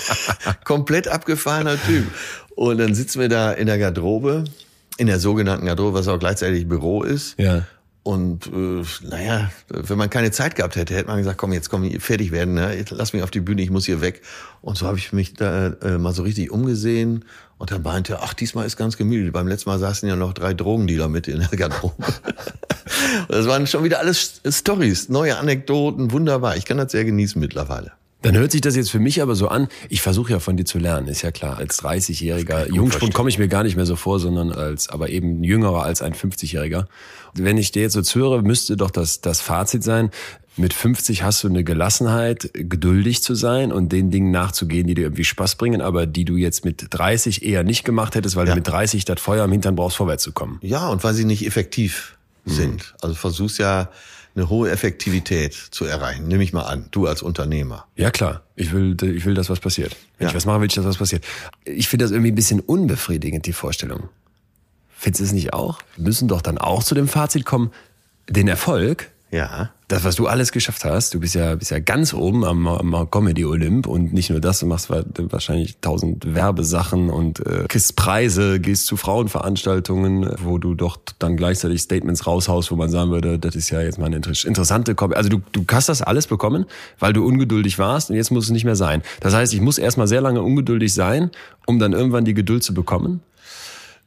Komplett 0.64 1.08
abgefahrener 1.08 1.76
Typ. 1.86 2.06
Und 2.54 2.78
dann 2.78 2.94
sitzen 2.94 3.20
wir 3.20 3.28
da 3.28 3.52
in 3.52 3.66
der 3.66 3.78
Garderobe, 3.78 4.44
in 4.96 5.06
der 5.06 5.18
sogenannten 5.18 5.66
Garderobe, 5.66 5.98
was 5.98 6.08
auch 6.08 6.18
gleichzeitig 6.18 6.68
Büro 6.68 7.02
ist. 7.02 7.34
Ja. 7.38 7.64
Und 8.04 8.46
äh, 8.46 8.82
naja, 9.06 9.50
wenn 9.68 9.98
man 9.98 10.08
keine 10.08 10.30
Zeit 10.30 10.54
gehabt 10.56 10.76
hätte, 10.76 10.94
hätte 10.94 11.08
man 11.08 11.18
gesagt, 11.18 11.36
komm, 11.36 11.52
jetzt 11.52 11.68
komm, 11.68 11.90
fertig 12.00 12.32
werden, 12.32 12.54
ne? 12.54 12.84
Lass 12.90 13.12
mich 13.12 13.22
auf 13.22 13.30
die 13.30 13.40
Bühne, 13.40 13.60
ich 13.60 13.70
muss 13.70 13.84
hier 13.86 14.00
weg. 14.00 14.22
Und 14.62 14.78
so 14.78 14.86
habe 14.86 14.96
ich 14.98 15.12
mich 15.12 15.34
da 15.34 15.68
äh, 15.82 15.98
mal 15.98 16.14
so 16.14 16.22
richtig 16.22 16.50
umgesehen 16.50 17.24
und 17.58 17.70
dann 17.70 17.82
meinte, 17.82 18.14
er, 18.14 18.22
ach, 18.22 18.34
diesmal 18.34 18.66
ist 18.66 18.76
ganz 18.76 18.96
gemütlich. 18.96 19.32
Beim 19.32 19.48
letzten 19.48 19.70
Mal 19.70 19.78
saßen 19.78 20.08
ja 20.08 20.16
noch 20.16 20.32
drei 20.32 20.54
Drogendealer 20.54 21.08
mit 21.08 21.28
in 21.28 21.40
der 21.40 21.58
Garderobe. 21.58 21.94
und 21.96 23.28
das 23.28 23.46
waren 23.46 23.66
schon 23.66 23.84
wieder 23.84 23.98
alles 23.98 24.40
Stories, 24.48 25.08
neue 25.08 25.36
Anekdoten, 25.36 26.12
wunderbar. 26.12 26.56
Ich 26.56 26.64
kann 26.64 26.76
das 26.76 26.92
sehr 26.92 27.04
genießen 27.04 27.40
mittlerweile. 27.40 27.92
Dann 28.22 28.36
hört 28.36 28.50
sich 28.50 28.60
das 28.60 28.74
jetzt 28.74 28.90
für 28.90 28.98
mich 28.98 29.22
aber 29.22 29.36
so 29.36 29.46
an, 29.46 29.68
ich 29.88 30.02
versuche 30.02 30.32
ja 30.32 30.40
von 30.40 30.56
dir 30.56 30.64
zu 30.64 30.78
lernen, 30.78 31.06
ist 31.06 31.22
ja 31.22 31.30
klar. 31.30 31.58
Als 31.58 31.80
30-jähriger 31.82 32.72
Jungspund 32.72 33.14
komme 33.14 33.28
ich 33.28 33.38
mir 33.38 33.46
gar 33.46 33.62
nicht 33.62 33.76
mehr 33.76 33.86
so 33.86 33.94
vor, 33.94 34.18
sondern 34.18 34.50
als, 34.50 34.88
aber 34.88 35.08
eben 35.10 35.44
jüngerer 35.44 35.84
als 35.84 36.02
ein 36.02 36.14
50-jähriger. 36.14 36.86
Wenn 37.34 37.58
ich 37.58 37.70
dir 37.70 37.82
jetzt 37.82 37.92
so 37.92 38.02
zuhöre, 38.02 38.42
müsste 38.42 38.76
doch 38.76 38.90
das, 38.90 39.20
das 39.20 39.40
Fazit 39.40 39.84
sein, 39.84 40.10
mit 40.58 40.74
50 40.74 41.22
hast 41.22 41.42
du 41.44 41.48
eine 41.48 41.64
Gelassenheit, 41.64 42.50
geduldig 42.52 43.22
zu 43.22 43.34
sein 43.34 43.72
und 43.72 43.90
den 43.92 44.10
Dingen 44.10 44.30
nachzugehen, 44.30 44.86
die 44.86 44.94
dir 44.94 45.02
irgendwie 45.02 45.24
Spaß 45.24 45.56
bringen, 45.56 45.80
aber 45.80 46.06
die 46.06 46.24
du 46.24 46.36
jetzt 46.36 46.64
mit 46.64 46.86
30 46.90 47.44
eher 47.44 47.64
nicht 47.64 47.84
gemacht 47.84 48.14
hättest, 48.14 48.36
weil 48.36 48.46
Ja. 48.46 48.54
du 48.54 48.58
mit 48.58 48.68
30 48.68 49.04
das 49.04 49.20
Feuer 49.20 49.44
im 49.44 49.52
Hintern 49.52 49.76
brauchst, 49.76 49.96
vorwärts 49.96 50.22
zu 50.24 50.32
kommen. 50.32 50.58
Ja, 50.62 50.88
und 50.88 51.02
weil 51.04 51.14
sie 51.14 51.24
nicht 51.24 51.46
effektiv 51.46 52.16
sind. 52.44 52.94
Also 53.02 53.14
versuchst 53.14 53.58
ja 53.58 53.90
eine 54.34 54.48
hohe 54.48 54.70
Effektivität 54.70 55.54
zu 55.54 55.84
erreichen. 55.84 56.28
Nehme 56.28 56.44
ich 56.44 56.52
mal 56.52 56.62
an, 56.62 56.86
du 56.92 57.06
als 57.06 57.22
Unternehmer. 57.22 57.86
Ja 57.96 58.10
klar, 58.10 58.42
ich 58.56 58.72
will, 58.72 58.96
ich 59.02 59.24
will, 59.24 59.34
dass 59.34 59.50
was 59.50 59.60
passiert. 59.60 59.96
Wenn 60.18 60.26
Ja. 60.26 60.30
ich 60.30 60.36
was 60.36 60.46
mache, 60.46 60.60
will 60.60 60.68
ich, 60.68 60.74
dass 60.74 60.84
was 60.84 60.96
passiert. 60.96 61.24
Ich 61.64 61.88
finde 61.88 62.04
das 62.04 62.12
irgendwie 62.12 62.30
ein 62.30 62.36
bisschen 62.36 62.60
unbefriedigend, 62.60 63.46
die 63.46 63.52
Vorstellung. 63.52 64.08
Findest 64.96 65.20
du 65.20 65.24
es 65.24 65.32
nicht 65.32 65.52
auch? 65.52 65.80
Wir 65.96 66.04
müssen 66.04 66.28
doch 66.28 66.40
dann 66.42 66.58
auch 66.58 66.82
zu 66.82 66.94
dem 66.94 67.08
Fazit 67.08 67.44
kommen, 67.44 67.70
den 68.28 68.48
Erfolg, 68.48 69.10
Ja. 69.30 69.70
das, 69.88 70.04
was 70.04 70.16
du 70.16 70.26
alles 70.26 70.52
geschafft 70.52 70.84
hast, 70.86 71.12
du 71.12 71.20
bist 71.20 71.34
ja, 71.34 71.54
bist 71.54 71.70
ja 71.70 71.80
ganz 71.80 72.14
oben 72.14 72.44
am, 72.46 72.66
am 72.66 73.10
Comedy 73.10 73.44
Olymp 73.44 73.86
und 73.86 74.14
nicht 74.14 74.30
nur 74.30 74.40
das, 74.40 74.60
du 74.60 74.66
machst 74.66 74.88
wa- 74.88 75.04
wahrscheinlich 75.16 75.78
tausend 75.80 76.34
Werbesachen 76.34 77.10
und 77.10 77.44
äh, 77.46 77.66
kriegst 77.68 77.94
Preise, 77.96 78.58
gehst 78.58 78.86
zu 78.86 78.96
Frauenveranstaltungen, 78.96 80.30
wo 80.42 80.58
du 80.58 80.74
doch 80.74 80.96
dann 81.18 81.36
gleichzeitig 81.36 81.80
Statements 81.82 82.26
raushaust, 82.26 82.70
wo 82.70 82.76
man 82.76 82.88
sagen 82.90 83.10
würde, 83.10 83.38
das 83.38 83.54
ist 83.54 83.70
ja 83.70 83.80
jetzt 83.82 83.98
mal 83.98 84.06
eine 84.06 84.16
inter- 84.16 84.46
interessante 84.46 84.94
Comedy. 84.94 85.16
Also 85.18 85.28
du, 85.30 85.40
du 85.52 85.64
hast 85.70 85.88
das 85.88 86.02
alles 86.02 86.26
bekommen, 86.26 86.64
weil 86.98 87.12
du 87.12 87.26
ungeduldig 87.26 87.78
warst 87.78 88.10
und 88.10 88.16
jetzt 88.16 88.30
muss 88.30 88.44
es 88.44 88.50
nicht 88.50 88.64
mehr 88.64 88.76
sein. 88.76 89.02
Das 89.20 89.34
heißt, 89.34 89.52
ich 89.52 89.60
muss 89.60 89.78
erstmal 89.78 90.08
sehr 90.08 90.20
lange 90.20 90.42
ungeduldig 90.42 90.92
sein, 90.94 91.30
um 91.66 91.78
dann 91.78 91.92
irgendwann 91.92 92.24
die 92.24 92.34
Geduld 92.34 92.62
zu 92.62 92.72
bekommen. 92.74 93.20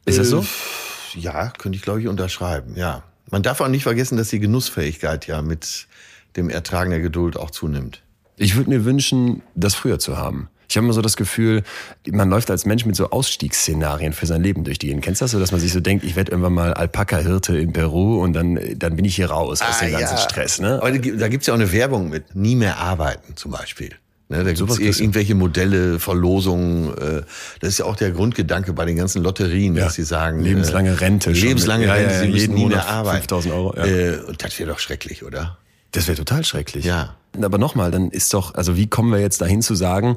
Ist 0.04 0.18
das 0.18 0.28
so? 0.30 0.40
Äh, 0.40 1.20
Ja, 1.20 1.50
könnte 1.58 1.76
ich, 1.76 1.82
glaube 1.82 2.00
ich, 2.00 2.08
unterschreiben, 2.08 2.74
ja. 2.76 3.02
Man 3.32 3.42
darf 3.42 3.62
auch 3.62 3.68
nicht 3.68 3.82
vergessen, 3.82 4.18
dass 4.18 4.28
die 4.28 4.40
Genussfähigkeit 4.40 5.26
ja 5.26 5.40
mit 5.40 5.88
dem 6.36 6.50
Ertragen 6.50 6.90
der 6.90 7.00
Geduld 7.00 7.38
auch 7.38 7.50
zunimmt. 7.50 8.02
Ich 8.36 8.56
würde 8.56 8.68
mir 8.68 8.84
wünschen, 8.84 9.42
das 9.54 9.74
früher 9.74 9.98
zu 9.98 10.18
haben. 10.18 10.48
Ich 10.68 10.76
habe 10.76 10.84
immer 10.84 10.92
so 10.92 11.00
das 11.00 11.16
Gefühl, 11.16 11.62
man 12.10 12.28
läuft 12.28 12.50
als 12.50 12.66
Mensch 12.66 12.84
mit 12.84 12.94
so 12.94 13.10
Ausstiegsszenarien 13.10 14.12
für 14.12 14.26
sein 14.26 14.42
Leben 14.42 14.64
durch 14.64 14.78
die 14.78 14.88
Gegend. 14.88 15.02
Kennst 15.02 15.22
du 15.22 15.24
das 15.24 15.32
so, 15.32 15.38
dass 15.38 15.50
man 15.50 15.60
sich 15.60 15.72
so 15.72 15.80
denkt, 15.80 16.04
ich 16.04 16.14
werde 16.14 16.30
irgendwann 16.30 16.52
mal 16.52 16.74
Alpaka-Hirte 16.74 17.56
in 17.56 17.72
Peru 17.72 18.22
und 18.22 18.34
dann, 18.34 18.58
dann 18.76 18.96
bin 18.96 19.04
ich 19.06 19.16
hier 19.16 19.30
raus 19.30 19.62
aus 19.62 19.78
dem 19.78 19.92
ganzen 19.92 20.18
Stress. 20.18 20.60
Ne? 20.60 20.78
Aber 20.82 20.92
da 20.92 21.28
gibt's 21.28 21.46
ja 21.46 21.54
auch 21.54 21.58
eine 21.58 21.72
Werbung 21.72 22.10
mit 22.10 22.34
nie 22.34 22.56
mehr 22.56 22.78
arbeiten 22.78 23.34
zum 23.36 23.50
Beispiel. 23.50 23.90
Ne, 24.32 24.44
da 24.44 24.52
kriegst 24.54 24.60
du. 24.78 24.82
irgendwelche 24.82 25.34
Modelle, 25.34 25.98
Verlosungen. 25.98 26.88
Äh, 26.96 27.22
das 27.60 27.70
ist 27.70 27.78
ja 27.78 27.84
auch 27.84 27.96
der 27.96 28.10
Grundgedanke 28.12 28.72
bei 28.72 28.84
den 28.86 28.96
ganzen 28.96 29.22
Lotterien, 29.22 29.76
Ja. 29.76 29.84
dass 29.84 29.94
sie 29.94 30.04
sagen 30.04 30.42
Lebenslange 30.42 30.90
äh, 30.90 30.94
Rente 30.94 31.34
schon. 31.34 31.46
lebenslange 31.48 31.86
Ja, 31.86 31.92
Rente, 31.94 32.14
ja, 32.14 32.20
sie 32.22 32.28
müssen 32.28 32.54
nie 32.54 32.66
mehr 32.66 32.88
arbeiten. 32.88 33.18
5000 33.18 33.54
Euro, 33.54 33.74
ja. 33.76 33.84
Äh, 33.84 34.16
und 34.26 34.42
das 34.42 34.58
wäre 34.58 34.70
doch 34.70 34.78
schrecklich, 34.78 35.22
oder? 35.22 35.58
Das 35.92 36.08
wäre 36.08 36.16
total 36.16 36.42
schrecklich. 36.42 36.86
Ja. 36.86 37.16
Aber 37.40 37.56
nochmal, 37.56 37.90
dann 37.90 38.10
ist 38.10 38.34
doch, 38.34 38.54
also 38.54 38.76
wie 38.76 38.88
kommen 38.88 39.10
wir 39.10 39.20
jetzt 39.20 39.40
dahin 39.40 39.62
zu 39.62 39.74
sagen, 39.74 40.16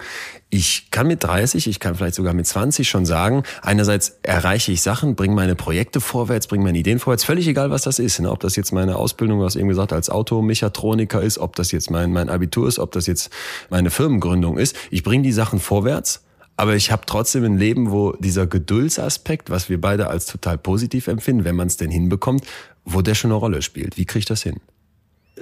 ich 0.50 0.90
kann 0.92 1.08
mit 1.08 1.24
30, 1.24 1.68
ich 1.68 1.80
kann 1.80 1.96
vielleicht 1.96 2.16
sogar 2.16 2.34
mit 2.34 2.46
20 2.46 2.90
schon 2.90 3.06
sagen, 3.06 3.44
einerseits 3.62 4.18
erreiche 4.22 4.74
ich 4.74 4.82
Sachen, 4.82 5.16
bringe 5.16 5.34
meine 5.34 5.56
Projekte 5.56 6.02
vorwärts, 6.02 6.48
bringe 6.48 6.64
meine 6.66 6.78
Ideen 6.78 7.00
vorwärts, 7.00 7.24
völlig 7.24 7.48
egal, 7.48 7.72
was 7.72 7.84
das 7.84 8.00
ist. 8.00 8.20
Ne? 8.20 8.30
Ob 8.32 8.42
das 8.42 8.58
jetzt 8.58 8.74
meine 8.74 8.98
Ausbildung, 8.98 9.40
was 9.40 9.56
eben 9.56 9.70
gesagt, 9.70 9.94
als 9.94 10.10
Automechatroniker 10.10 11.22
ist, 11.22 11.38
ob 11.38 11.56
das 11.56 11.72
jetzt 11.72 11.90
mein, 11.90 12.12
mein 12.12 12.30
Abitur 12.30 12.68
ist, 12.68 12.80
ob 12.80 12.92
das 12.92 13.08
jetzt 13.08 13.30
meine 13.70 13.92
Firmengründung 13.92 14.58
ist. 14.58 14.76
Ich 14.92 15.04
bringe 15.04 15.24
die 15.24 15.34
Sachen 15.34 15.60
vorwärts. 15.60 16.22
Aber 16.58 16.76
ich 16.76 16.90
habe 16.90 17.04
trotzdem 17.06 17.44
ein 17.44 17.58
Leben, 17.58 17.92
wo 17.92 18.14
dieser 18.14 18.48
Geduldsaspekt, 18.48 19.50
was 19.50 19.68
wir 19.70 19.80
beide 19.80 20.08
als 20.08 20.26
total 20.26 20.58
positiv 20.58 21.08
empfinden, 21.08 21.44
wenn 21.44 21.56
man 21.56 21.68
es 21.68 21.76
denn 21.76 21.92
hinbekommt, 21.92 22.46
wo 22.86 23.02
der 23.02 23.14
schon 23.14 23.32
eine 23.32 23.40
Rolle 23.40 23.62
spielt. 23.62 23.98
Wie 23.98 24.06
kriege 24.06 24.20
ich 24.20 24.26
das 24.26 24.44
hin? 24.44 24.62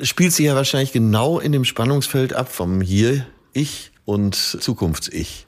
Spielt 0.01 0.33
sich 0.33 0.45
ja 0.45 0.55
wahrscheinlich 0.55 0.91
genau 0.91 1.39
in 1.39 1.51
dem 1.51 1.65
Spannungsfeld 1.65 2.33
ab 2.33 2.51
vom 2.51 2.81
Hier-Ich 2.81 3.91
und 4.05 4.35
Zukunfts-Ich. 4.35 5.45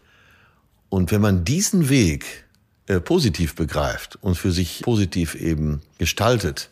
Und 0.90 1.12
wenn 1.12 1.22
man 1.22 1.44
diesen 1.44 1.90
Weg 1.90 2.46
äh, 2.88 3.00
positiv 3.00 3.56
begreift 3.56 4.18
und 4.22 4.36
für 4.36 4.52
sich 4.52 4.82
positiv 4.84 5.36
eben 5.36 5.82
gestaltet, 5.98 6.70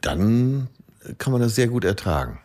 dann 0.00 0.68
kann 1.16 1.32
man 1.32 1.40
das 1.40 1.54
sehr 1.54 1.68
gut 1.68 1.84
ertragen. 1.84 2.40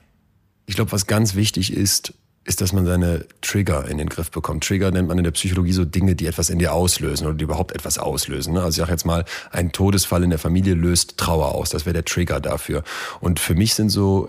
Ich 0.65 0.75
glaube, 0.75 0.91
was 0.91 1.07
ganz 1.07 1.35
wichtig 1.35 1.73
ist, 1.73 2.13
ist, 2.45 2.59
dass 2.59 2.73
man 2.73 2.85
seine 2.85 3.25
Trigger 3.41 3.87
in 3.87 3.97
den 3.97 4.09
Griff 4.09 4.29
bekommt. 4.29 4.65
Trigger 4.65 4.91
nennt 4.91 5.07
man 5.07 5.17
in 5.17 5.23
der 5.23 5.31
Psychologie 5.31 5.71
so 5.71 5.85
Dinge, 5.85 6.15
die 6.15 6.25
etwas 6.25 6.49
in 6.49 6.59
dir 6.59 6.73
auslösen 6.73 7.25
oder 7.25 7.35
die 7.35 7.45
überhaupt 7.45 7.73
etwas 7.73 7.97
auslösen. 7.97 8.53
ne? 8.53 8.59
Also 8.61 8.69
ich 8.69 8.77
sage 8.77 8.91
jetzt 8.91 9.05
mal, 9.05 9.23
ein 9.51 9.71
Todesfall 9.71 10.23
in 10.23 10.29
der 10.29 10.39
Familie 10.39 10.73
löst 10.73 11.17
Trauer 11.17 11.55
aus. 11.55 11.69
Das 11.69 11.85
wäre 11.85 11.93
der 11.93 12.05
Trigger 12.05 12.41
dafür. 12.41 12.83
Und 13.21 13.39
für 13.39 13.55
mich 13.55 13.75
sind 13.75 13.89
so, 13.89 14.27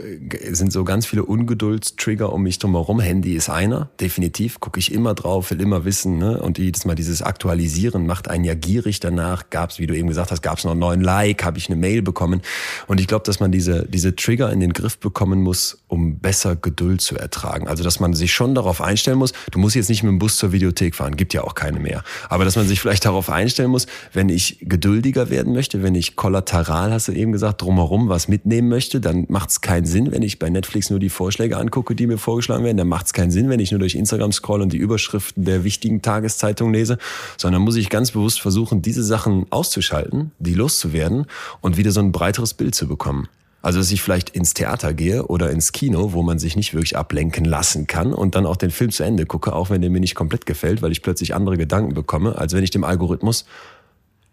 sind 0.50 0.72
so 0.72 0.84
ganz 0.84 1.06
viele 1.06 1.24
Ungeduldstrigger 1.24 2.32
um 2.32 2.44
mich 2.44 2.60
drumherum. 2.60 3.00
Handy 3.00 3.34
ist 3.34 3.50
einer, 3.50 3.90
definitiv. 4.00 4.60
Gucke 4.60 4.78
ich 4.78 4.92
immer 4.92 5.14
drauf, 5.14 5.50
will 5.50 5.60
immer 5.60 5.84
wissen. 5.84 6.18
Ne? 6.18 6.40
Und 6.40 6.58
jedes 6.58 6.84
Mal 6.84 6.94
dieses 6.94 7.20
Aktualisieren 7.20 8.06
macht 8.06 8.28
einen 8.28 8.44
ja 8.44 8.54
gierig 8.54 9.00
danach. 9.00 9.50
Gab 9.50 9.70
es, 9.70 9.80
wie 9.80 9.88
du 9.88 9.96
eben 9.96 10.08
gesagt 10.08 10.30
hast, 10.30 10.42
gab 10.42 10.58
es 10.58 10.64
noch 10.64 10.72
einen 10.72 10.80
neuen 10.80 11.00
Like, 11.00 11.42
habe 11.42 11.58
ich 11.58 11.68
eine 11.68 11.76
Mail 11.76 12.02
bekommen. 12.02 12.42
Und 12.86 13.00
ich 13.00 13.08
glaube, 13.08 13.24
dass 13.24 13.40
man 13.40 13.50
diese, 13.50 13.86
diese 13.88 14.14
Trigger 14.14 14.52
in 14.52 14.60
den 14.60 14.72
Griff 14.72 14.98
bekommen 14.98 15.42
muss, 15.42 15.78
um 15.88 16.20
besser 16.20 16.54
Geduld 16.54 17.00
zu 17.00 17.16
ertragen. 17.16 17.66
Also 17.66 17.82
dass 17.82 17.98
man 17.98 18.03
sich 18.12 18.34
schon 18.34 18.55
darauf 18.55 18.82
einstellen 18.82 19.18
muss, 19.18 19.32
du 19.50 19.59
musst 19.59 19.76
jetzt 19.76 19.88
nicht 19.88 20.02
mit 20.02 20.11
dem 20.11 20.18
Bus 20.18 20.36
zur 20.36 20.52
Videothek 20.52 20.94
fahren, 20.94 21.16
gibt 21.16 21.32
ja 21.32 21.44
auch 21.44 21.55
keine 21.55 21.80
mehr. 21.80 22.02
Aber 22.28 22.44
dass 22.44 22.57
man 22.57 22.66
sich 22.66 22.80
vielleicht 22.80 23.05
darauf 23.05 23.30
einstellen 23.30 23.70
muss, 23.70 23.86
wenn 24.12 24.28
ich 24.28 24.59
geduldiger 24.61 25.30
werden 25.30 25.52
möchte, 25.55 25.82
wenn 25.82 25.94
ich 25.94 26.16
kollateral, 26.16 26.92
hast 26.92 27.09
du 27.09 27.12
eben 27.12 27.32
gesagt, 27.32 27.62
drumherum 27.62 28.09
was 28.09 28.28
mitnehmen 28.28 28.68
möchte, 28.68 29.00
dann 29.00 29.26
macht 29.28 29.50
es 29.50 29.61
keinen 29.61 29.86
Sinn, 29.86 30.12
wenn 30.12 30.22
ich 30.22 30.38
bei 30.38 30.50
Netflix 30.50 30.90
nur 30.90 30.98
die 30.98 31.09
Vorschläge 31.09 31.57
angucke, 31.57 31.94
die 31.94 32.07
mir 32.07 32.18
vorgeschlagen 32.18 32.64
werden. 32.64 32.76
Dann 32.76 32.88
macht 32.88 33.07
es 33.07 33.12
keinen 33.12 33.30
Sinn, 33.30 33.48
wenn 33.48 33.61
ich 33.61 33.70
nur 33.70 33.80
durch 33.80 33.94
Instagram 33.94 34.32
scroll 34.32 34.61
und 34.61 34.72
die 34.72 34.78
Überschriften 34.78 35.44
der 35.44 35.64
wichtigen 35.64 36.02
Tageszeitungen 36.02 36.74
lese, 36.74 36.98
sondern 37.36 37.62
muss 37.62 37.76
ich 37.76 37.88
ganz 37.88 38.11
bewusst 38.11 38.40
versuchen, 38.40 38.82
diese 38.82 39.05
Sachen 39.05 39.46
auszuschalten, 39.50 40.32
die 40.38 40.55
loszuwerden 40.55 41.26
und 41.61 41.76
wieder 41.76 41.92
so 41.92 42.00
ein 42.00 42.12
breiteres 42.12 42.55
Bild 42.55 42.74
zu 42.74 42.88
bekommen. 42.88 43.28
Also, 43.64 43.78
dass 43.78 43.90
ich 43.90 44.02
vielleicht 44.02 44.28
ins 44.28 44.52
Theater 44.52 44.92
gehe 44.92 45.26
oder 45.26 45.48
ins 45.48 45.72
Kino, 45.72 46.12
wo 46.12 46.22
man 46.22 46.38
sich 46.38 46.54
nicht 46.54 46.74
wirklich 46.74 46.98
ablenken 46.98 47.46
lassen 47.46 47.86
kann 47.86 48.12
und 48.12 48.34
dann 48.34 48.44
auch 48.44 48.56
den 48.56 48.70
Film 48.70 48.90
zu 48.90 49.04
Ende 49.04 49.24
gucke, 49.24 49.54
auch 49.54 49.70
wenn 49.70 49.80
der 49.80 49.88
mir 49.88 50.00
nicht 50.00 50.14
komplett 50.14 50.44
gefällt, 50.44 50.82
weil 50.82 50.92
ich 50.92 51.00
plötzlich 51.00 51.34
andere 51.34 51.56
Gedanken 51.56 51.94
bekomme, 51.94 52.36
als 52.36 52.52
wenn 52.52 52.62
ich 52.62 52.68
dem 52.70 52.84
Algorithmus 52.84 53.46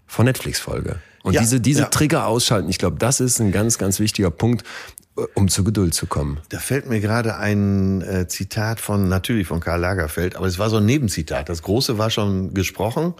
von 0.05 0.25
Netflix 0.25 0.59
folge. 0.59 0.97
Und 1.23 1.32
Ja, 1.32 1.39
diese, 1.39 1.61
diese 1.61 1.84
ja. 1.84 1.88
Trigger 1.88 2.27
ausschalten, 2.27 2.69
ich 2.69 2.77
glaube, 2.77 2.97
das 2.99 3.21
ist 3.21 3.39
ein 3.39 3.53
ganz, 3.53 3.77
ganz 3.77 4.01
wichtiger 4.01 4.32
Punkt, 4.32 4.65
äh, 5.17 5.21
um 5.36 5.47
zur 5.47 5.63
Geduld 5.63 5.93
zu 5.93 6.07
kommen. 6.07 6.39
Da 6.49 6.59
fällt 6.59 6.89
mir 6.89 6.99
gerade 6.99 7.38
ein 7.38 8.01
äh, 8.01 8.27
Zitat 8.27 8.82
von, 8.82 9.07
natürlich 9.07 9.47
von 9.47 9.61
Karl 9.61 9.79
Lagerfeld, 9.79 10.36
aber 10.36 10.47
es 10.47 10.59
war 10.59 10.69
so 10.69 10.75
ein 10.75 10.86
Nebenzitat. 10.86 11.47
Das 11.47 11.61
Große 11.61 11.97
war 11.97 12.09
schon 12.09 12.53
gesprochen 12.53 13.13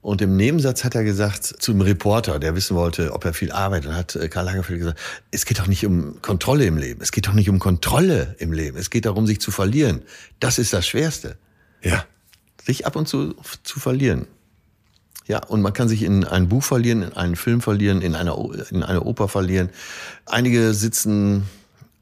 und 0.00 0.20
im 0.22 0.36
Nebensatz 0.36 0.84
hat 0.84 0.94
er 0.94 1.02
gesagt 1.04 1.44
zum 1.44 1.80
Reporter, 1.80 2.38
der 2.38 2.54
wissen 2.54 2.76
wollte, 2.76 3.12
ob 3.12 3.24
er 3.24 3.34
viel 3.34 3.50
arbeitet, 3.52 3.92
hat 3.92 4.14
äh, 4.16 4.28
Karl 4.28 4.44
Lagerfeld 4.46 4.78
gesagt, 4.78 4.98
es 5.30 5.44
geht 5.46 5.58
doch 5.58 5.66
nicht 5.66 5.84
um 5.84 6.20
Kontrolle 6.22 6.64
im 6.66 6.76
Leben, 6.76 7.00
es 7.02 7.10
geht 7.12 7.26
doch 7.26 7.32
nicht 7.32 7.48
um 7.50 7.58
Kontrolle 7.58 8.36
im 8.38 8.52
Leben, 8.52 8.76
es 8.78 8.90
geht 8.90 9.04
darum, 9.06 9.26
sich 9.26 9.40
zu 9.40 9.50
verlieren. 9.50 10.02
Das 10.40 10.58
ist 10.58 10.72
das 10.72 10.86
Schwerste, 10.86 11.36
Ja. 11.82 12.04
sich 12.64 12.86
ab 12.86 12.94
und 12.96 13.08
zu 13.08 13.34
zu 13.64 13.80
verlieren. 13.80 14.26
Ja, 15.28 15.42
und 15.44 15.60
man 15.60 15.72
kann 15.72 15.88
sich 15.88 16.04
in 16.04 16.22
ein 16.22 16.48
Buch 16.48 16.62
verlieren, 16.62 17.02
in 17.02 17.12
einen 17.14 17.34
Film 17.34 17.60
verlieren, 17.60 18.00
in 18.00 18.14
eine, 18.14 18.36
O- 18.36 18.52
in 18.70 18.84
eine 18.84 19.02
Oper 19.02 19.26
verlieren. 19.26 19.70
Einige 20.24 20.72
sitzen 20.72 21.48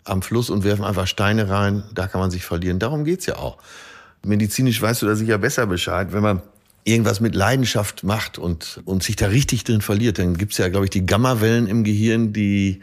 am 0.04 0.20
Fluss 0.20 0.50
und 0.50 0.62
werfen 0.62 0.84
einfach 0.84 1.06
Steine 1.06 1.48
rein, 1.48 1.84
da 1.94 2.06
kann 2.06 2.20
man 2.20 2.30
sich 2.30 2.44
verlieren. 2.44 2.78
Darum 2.78 3.06
geht's 3.06 3.24
ja 3.24 3.36
auch. 3.36 3.56
Medizinisch 4.26 4.82
weißt 4.82 5.00
du 5.00 5.06
da 5.06 5.16
sicher 5.16 5.38
besser 5.38 5.66
Bescheid. 5.66 6.12
Wenn 6.12 6.22
man 6.22 6.42
irgendwas 6.84 7.20
mit 7.20 7.34
Leidenschaft 7.34 8.04
macht 8.04 8.38
und, 8.38 8.80
und 8.84 9.02
sich 9.02 9.16
da 9.16 9.26
richtig 9.26 9.64
drin 9.64 9.80
verliert, 9.80 10.18
dann 10.18 10.36
gibt's 10.36 10.58
ja, 10.58 10.68
glaube 10.68 10.86
ich, 10.86 10.90
die 10.90 11.06
Gammawellen 11.06 11.66
im 11.66 11.82
Gehirn, 11.82 12.32
die 12.32 12.80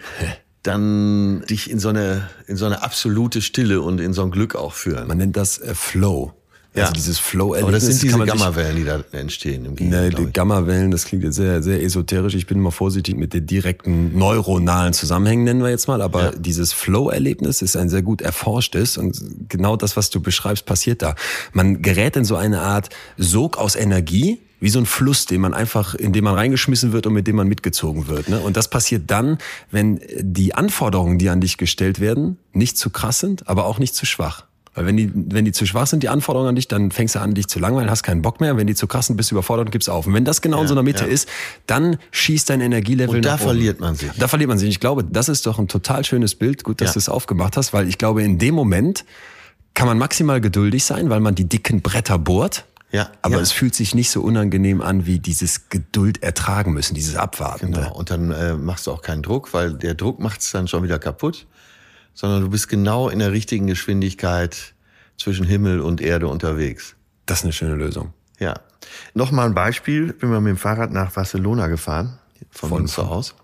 dann 0.63 1.43
dich 1.49 1.69
in 1.69 1.79
so 1.79 1.89
eine, 1.89 2.29
in 2.47 2.55
so 2.55 2.65
eine 2.65 2.83
absolute 2.83 3.41
Stille 3.41 3.81
und 3.81 3.99
in 3.99 4.13
so 4.13 4.23
ein 4.23 4.31
Glück 4.31 4.55
auch 4.55 4.73
führen. 4.73 5.07
Man 5.07 5.17
nennt 5.17 5.37
das 5.37 5.59
äh, 5.59 5.73
Flow. 5.73 6.33
Ja. 6.73 6.83
Also 6.83 6.93
dieses 6.93 7.19
flow 7.19 7.53
Aber 7.53 7.71
das 7.71 7.85
sind 7.85 8.01
diese 8.01 8.17
Gammawellen, 8.17 8.77
die 8.77 8.85
da 8.85 9.03
entstehen 9.11 9.65
im 9.65 9.75
Gehirn. 9.75 10.09
Glaub 10.09 10.25
die. 10.27 10.31
Gammawellen, 10.31 10.89
das 10.89 11.03
klingt 11.03 11.23
jetzt 11.23 11.35
sehr, 11.35 11.61
sehr 11.61 11.83
esoterisch. 11.83 12.33
Ich 12.35 12.47
bin 12.47 12.61
mal 12.61 12.71
vorsichtig 12.71 13.17
mit 13.17 13.33
den 13.33 13.45
direkten 13.45 14.17
neuronalen 14.17 14.93
Zusammenhängen, 14.93 15.43
nennen 15.43 15.61
wir 15.61 15.69
jetzt 15.69 15.87
mal. 15.89 16.01
Aber 16.01 16.23
Ja. 16.23 16.31
dieses 16.31 16.71
Flow-Erlebnis 16.71 17.61
ist 17.61 17.75
ein 17.75 17.89
sehr 17.89 18.01
gut 18.03 18.21
erforschtes 18.21 18.97
und 18.97 19.19
genau 19.49 19.75
das, 19.75 19.97
was 19.97 20.09
du 20.11 20.21
beschreibst, 20.21 20.65
passiert 20.65 21.01
da. 21.01 21.15
Man 21.51 21.81
gerät 21.81 22.15
in 22.15 22.23
so 22.23 22.37
eine 22.37 22.61
Art 22.61 22.89
Sog 23.17 23.57
aus 23.57 23.75
Energie, 23.75 24.39
wie 24.61 24.69
so 24.69 24.79
ein 24.79 24.85
Fluss, 24.85 25.25
den 25.25 25.41
man 25.41 25.53
einfach, 25.53 25.95
in 25.95 26.13
den 26.13 26.23
man 26.23 26.35
reingeschmissen 26.35 26.93
wird 26.93 27.05
und 27.05 27.13
mit 27.13 27.27
dem 27.27 27.35
man 27.35 27.47
mitgezogen 27.49 28.07
wird. 28.07 28.29
Ne? 28.29 28.39
Und 28.39 28.55
das 28.55 28.69
passiert 28.69 29.11
dann, 29.11 29.39
wenn 29.71 29.99
die 30.21 30.53
Anforderungen, 30.53 31.17
die 31.17 31.29
an 31.29 31.41
dich 31.41 31.57
gestellt 31.57 31.99
werden, 31.99 32.37
nicht 32.53 32.77
zu 32.77 32.91
krass 32.91 33.19
sind, 33.19 33.49
aber 33.49 33.65
auch 33.65 33.79
nicht 33.79 33.93
zu 33.95 34.05
schwach. 34.05 34.45
Weil 34.73 34.85
wenn 34.85 34.95
die, 34.95 35.11
wenn 35.13 35.43
die 35.43 35.51
zu 35.51 35.65
schwach 35.65 35.85
sind, 35.87 36.01
die 36.01 36.07
Anforderungen 36.09 36.49
an 36.49 36.55
dich, 36.55 36.67
dann 36.67 36.91
fängst 36.91 37.15
du 37.15 37.19
an, 37.19 37.33
dich 37.33 37.47
zu 37.47 37.59
langweilen, 37.59 37.89
hast 37.89 38.03
keinen 38.03 38.21
Bock 38.21 38.39
mehr. 38.39 38.55
Wenn 38.55 38.67
die 38.67 38.75
zu 38.75 38.87
krass 38.87 39.07
sind, 39.07 39.17
bist 39.17 39.29
du 39.31 39.35
überfordert 39.35 39.67
und 39.67 39.71
gibst 39.71 39.89
auf. 39.89 40.07
Und 40.07 40.13
wenn 40.13 40.23
das 40.23 40.41
genau 40.41 40.61
in 40.61 40.67
so 40.67 40.73
einer 40.73 40.83
Mitte 40.83 41.03
ja. 41.03 41.09
ist, 41.09 41.27
dann 41.67 41.97
schießt 42.11 42.49
dein 42.49 42.61
Energielevel 42.61 43.17
Und 43.17 43.25
da 43.25 43.31
nach 43.31 43.39
oben. 43.41 43.49
verliert 43.49 43.79
man 43.81 43.95
sich. 43.95 44.09
Da 44.17 44.29
verliert 44.29 44.47
man 44.47 44.57
sich. 44.57 44.69
Ich 44.69 44.79
glaube, 44.79 45.03
das 45.03 45.27
ist 45.27 45.45
doch 45.45 45.59
ein 45.59 45.67
total 45.67 46.05
schönes 46.05 46.35
Bild. 46.35 46.63
Gut, 46.63 46.79
dass 46.79 46.89
Ja. 46.89 46.93
du 46.93 46.99
es 46.99 47.09
aufgemacht 47.09 47.57
hast, 47.57 47.73
weil 47.73 47.87
ich 47.89 47.97
glaube, 47.97 48.23
in 48.23 48.37
dem 48.37 48.55
Moment 48.55 49.03
kann 49.73 49.87
man 49.87 49.97
maximal 49.97 50.39
geduldig 50.39 50.85
sein, 50.85 51.09
weil 51.09 51.19
man 51.19 51.35
die 51.35 51.45
dicken 51.49 51.81
Bretter 51.81 52.17
bohrt. 52.17 52.65
Ja, 52.93 53.09
Aber 53.21 53.35
ja. 53.35 53.41
es 53.41 53.53
fühlt 53.53 53.73
sich 53.73 53.95
nicht 53.95 54.09
so 54.09 54.21
unangenehm 54.21 54.81
an, 54.81 55.05
wie 55.05 55.19
dieses 55.19 55.69
Geduld 55.69 56.21
ertragen 56.23 56.73
müssen, 56.73 56.93
dieses 56.93 57.15
Abwarten. 57.15 57.71
Genau. 57.71 57.93
Und 57.93 58.09
dann 58.09 58.31
äh, 58.31 58.53
machst 58.55 58.85
du 58.87 58.91
auch 58.91 59.01
keinen 59.01 59.21
Druck, 59.23 59.53
weil 59.53 59.73
der 59.73 59.95
Druck 59.95 60.19
macht's 60.19 60.51
dann 60.51 60.67
schon 60.67 60.83
wieder 60.83 60.99
kaputt, 60.99 61.45
sondern 62.13 62.41
du 62.41 62.49
bist 62.49 62.67
genau 62.69 63.09
in 63.09 63.19
der 63.19 63.31
richtigen 63.31 63.67
Geschwindigkeit 63.67 64.73
zwischen 65.17 65.45
Himmel 65.45 65.81
und 65.81 66.01
Erde 66.01 66.27
unterwegs. 66.27 66.95
Das 67.25 67.39
ist 67.39 67.43
eine 67.45 67.53
schöne 67.53 67.75
Lösung. 67.75 68.13
Ja. 68.39 68.55
Nochmal 69.13 69.45
ein 69.47 69.53
Beispiel. 69.53 70.13
Bin 70.13 70.29
mal 70.29 70.41
mit 70.41 70.49
dem 70.51 70.57
Fahrrad 70.57 70.91
nach 70.91 71.11
Barcelona 71.11 71.67
gefahren, 71.67 72.17
von, 72.49 72.69
Von- 72.69 72.77
Münster 72.79 73.09
aus. 73.09 73.35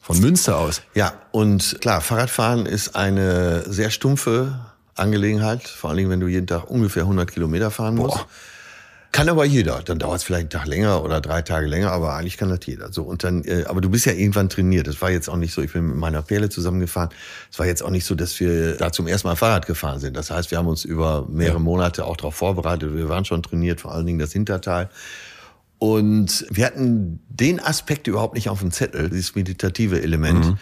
Von 0.00 0.20
Münster 0.20 0.56
aus. 0.56 0.80
Ja, 0.94 1.12
und 1.32 1.78
klar, 1.80 2.00
Fahrradfahren 2.00 2.64
ist 2.64 2.96
eine 2.96 3.70
sehr 3.70 3.90
stumpfe 3.90 4.58
Angelegenheit, 4.94 5.68
vor 5.68 5.90
allen 5.90 5.98
Dingen, 5.98 6.10
wenn 6.10 6.20
du 6.20 6.28
jeden 6.28 6.46
Tag 6.46 6.70
ungefähr 6.70 7.02
100 7.02 7.30
Kilometer 7.30 7.70
fahren 7.70 7.96
musst. 7.96 8.16
Boah. 8.16 8.26
Kann 9.10 9.28
aber 9.28 9.44
jeder. 9.44 9.82
Dann 9.82 9.98
dauert 9.98 10.18
es 10.18 10.24
vielleicht 10.24 10.42
einen 10.42 10.50
Tag 10.50 10.66
länger 10.66 11.02
oder 11.02 11.20
drei 11.20 11.40
Tage 11.40 11.66
länger, 11.66 11.92
aber 11.92 12.14
eigentlich 12.14 12.36
kann 12.36 12.50
das 12.50 12.60
jeder. 12.66 12.92
So 12.92 13.02
und 13.02 13.24
dann, 13.24 13.42
äh, 13.44 13.64
aber 13.66 13.80
du 13.80 13.88
bist 13.88 14.04
ja 14.04 14.12
irgendwann 14.12 14.48
trainiert. 14.48 14.86
Das 14.86 15.00
war 15.00 15.10
jetzt 15.10 15.28
auch 15.28 15.36
nicht 15.36 15.54
so. 15.54 15.62
Ich 15.62 15.72
bin 15.72 15.88
mit 15.88 15.96
meiner 15.96 16.20
Perle 16.22 16.50
zusammengefahren. 16.50 17.08
Es 17.50 17.58
war 17.58 17.66
jetzt 17.66 17.82
auch 17.82 17.90
nicht 17.90 18.04
so, 18.04 18.14
dass 18.14 18.38
wir 18.38 18.76
da 18.76 18.92
zum 18.92 19.06
ersten 19.06 19.28
Mal 19.28 19.36
Fahrrad 19.36 19.66
gefahren 19.66 19.98
sind. 19.98 20.16
Das 20.16 20.30
heißt, 20.30 20.50
wir 20.50 20.58
haben 20.58 20.66
uns 20.66 20.84
über 20.84 21.26
mehrere 21.28 21.60
Monate 21.60 22.04
auch 22.04 22.16
darauf 22.16 22.34
vorbereitet. 22.34 22.94
Wir 22.94 23.08
waren 23.08 23.24
schon 23.24 23.42
trainiert, 23.42 23.80
vor 23.80 23.94
allen 23.94 24.06
Dingen 24.06 24.18
das 24.18 24.32
Hinterteil. 24.32 24.90
Und 25.78 26.46
wir 26.50 26.66
hatten 26.66 27.20
den 27.28 27.60
Aspekt 27.60 28.08
überhaupt 28.08 28.34
nicht 28.34 28.48
auf 28.50 28.60
dem 28.60 28.72
Zettel, 28.72 29.08
dieses 29.08 29.34
meditative 29.34 30.02
Element. 30.02 30.58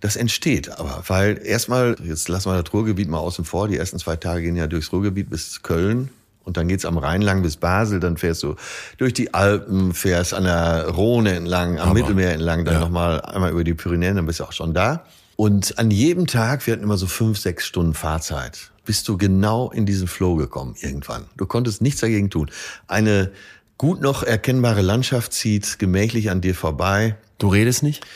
Das 0.00 0.14
entsteht 0.14 0.78
aber, 0.78 1.02
weil 1.08 1.40
erstmal, 1.44 1.96
jetzt 2.04 2.28
lassen 2.28 2.50
wir 2.50 2.62
das 2.62 2.72
Ruhrgebiet 2.72 3.08
mal 3.08 3.18
außen 3.18 3.44
vor, 3.44 3.66
die 3.66 3.76
ersten 3.76 3.98
zwei 3.98 4.14
Tage 4.14 4.42
gehen 4.42 4.54
ja 4.54 4.68
durchs 4.68 4.92
Ruhrgebiet 4.92 5.28
bis 5.28 5.62
Köln 5.62 6.10
Und 6.48 6.56
dann 6.56 6.66
geht's 6.66 6.86
am 6.86 6.96
Rhein 6.96 7.20
lang 7.20 7.42
bis 7.42 7.58
Basel, 7.58 8.00
dann 8.00 8.16
fährst 8.16 8.42
du 8.42 8.56
durch 8.96 9.12
die 9.12 9.34
Alpen, 9.34 9.92
fährst 9.92 10.32
an 10.32 10.44
der 10.44 10.88
Rhone 10.88 11.34
entlang, 11.34 11.78
am 11.78 11.90
Aber- 11.90 12.00
Mittelmeer 12.00 12.32
entlang, 12.32 12.64
dann 12.64 12.72
Ja. 12.76 12.80
nochmal 12.80 13.20
einmal 13.20 13.50
über 13.50 13.64
die 13.64 13.74
Pyrenäen, 13.74 14.16
dann 14.16 14.24
bist 14.24 14.40
du 14.40 14.44
auch 14.44 14.52
schon 14.52 14.72
da. 14.72 15.04
Und 15.36 15.78
an 15.78 15.90
jedem 15.90 16.26
Tag, 16.26 16.66
wir 16.66 16.72
hatten 16.72 16.82
immer 16.82 16.96
so 16.96 17.06
fünf, 17.06 17.38
sechs 17.38 17.66
Stunden 17.66 17.92
Fahrzeit, 17.92 18.70
bist 18.86 19.06
du 19.08 19.18
genau 19.18 19.70
in 19.70 19.84
diesen 19.84 20.08
Flow 20.08 20.36
gekommen 20.36 20.74
irgendwann. 20.80 21.26
Du 21.36 21.44
konntest 21.44 21.82
nichts 21.82 22.00
dagegen 22.00 22.30
tun. 22.30 22.50
Eine 22.86 23.30
gut 23.76 24.00
noch 24.00 24.22
erkennbare 24.22 24.80
Landschaft 24.80 25.34
zieht 25.34 25.78
gemächlich 25.78 26.30
an 26.30 26.40
dir 26.40 26.54
vorbei. 26.54 27.16
Du 27.36 27.48
redest 27.48 27.82
nicht? 27.82 28.06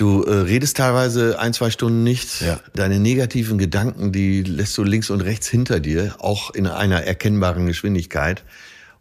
Du 0.00 0.22
äh, 0.22 0.32
redest 0.32 0.78
teilweise 0.78 1.38
ein, 1.38 1.52
zwei 1.52 1.68
Stunden 1.68 2.02
nicht. 2.04 2.40
Ja. 2.40 2.58
Deine 2.74 2.98
negativen 2.98 3.58
Gedanken, 3.58 4.12
die 4.12 4.42
lässt 4.42 4.78
du 4.78 4.82
links 4.82 5.10
und 5.10 5.20
rechts 5.20 5.46
hinter 5.46 5.78
dir, 5.78 6.14
auch 6.20 6.54
in 6.54 6.66
einer 6.66 7.02
erkennbaren 7.02 7.66
Geschwindigkeit. 7.66 8.42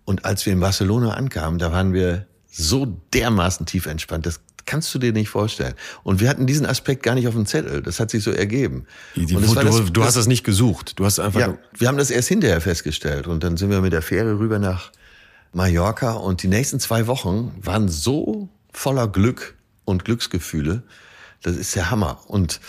Und 0.03 0.25
als 0.25 0.45
wir 0.45 0.51
in 0.51 0.59
Barcelona 0.59 1.11
ankamen, 1.13 1.57
da 1.57 1.71
waren 1.71 1.93
wir 1.93 2.25
so 2.51 2.85
dermaßen 3.13 3.65
tief 3.65 3.85
entspannt. 3.85 4.25
Das 4.25 4.41
kannst 4.65 4.93
du 4.93 4.99
dir 4.99 5.13
nicht 5.13 5.29
vorstellen. 5.29 5.73
Und 6.03 6.19
wir 6.19 6.27
hatten 6.27 6.45
diesen 6.47 6.65
Aspekt 6.65 7.01
gar 7.03 7.15
nicht 7.15 7.29
auf 7.29 7.33
dem 7.33 7.45
Zettel. 7.45 7.81
Das 7.81 8.01
hat 8.01 8.11
sich 8.11 8.21
so 8.21 8.31
ergeben. 8.31 8.85
Die, 9.15 9.25
die, 9.25 9.35
du, 9.35 9.53
das- 9.53 9.93
du 9.93 10.03
hast 10.03 10.17
das 10.17 10.27
nicht 10.27 10.43
gesucht. 10.43 10.99
Du 10.99 11.05
hast 11.05 11.19
einfach. 11.19 11.39
ja, 11.39 11.57
wir 11.77 11.87
haben 11.87 11.97
das 11.97 12.11
erst 12.11 12.27
hinterher 12.27 12.59
festgestellt 12.59 13.25
und 13.25 13.41
dann 13.45 13.55
sind 13.55 13.69
wir 13.69 13.79
mit 13.79 13.93
der 13.93 14.01
Fähre 14.01 14.37
rüber 14.37 14.59
nach 14.59 14.91
Mallorca 15.53 16.11
und 16.11 16.43
die 16.43 16.49
nächsten 16.49 16.81
zwei 16.81 17.07
Wochen 17.07 17.53
waren 17.61 17.87
so 17.87 18.49
voller 18.73 19.07
Glück 19.07 19.55
und 19.89 20.05
Glücksgefühle. 20.05 20.83
Das 21.41 21.55
ist 21.55 21.75
der 21.75 21.89
Hammer. 21.89 22.19
Und 22.27 22.59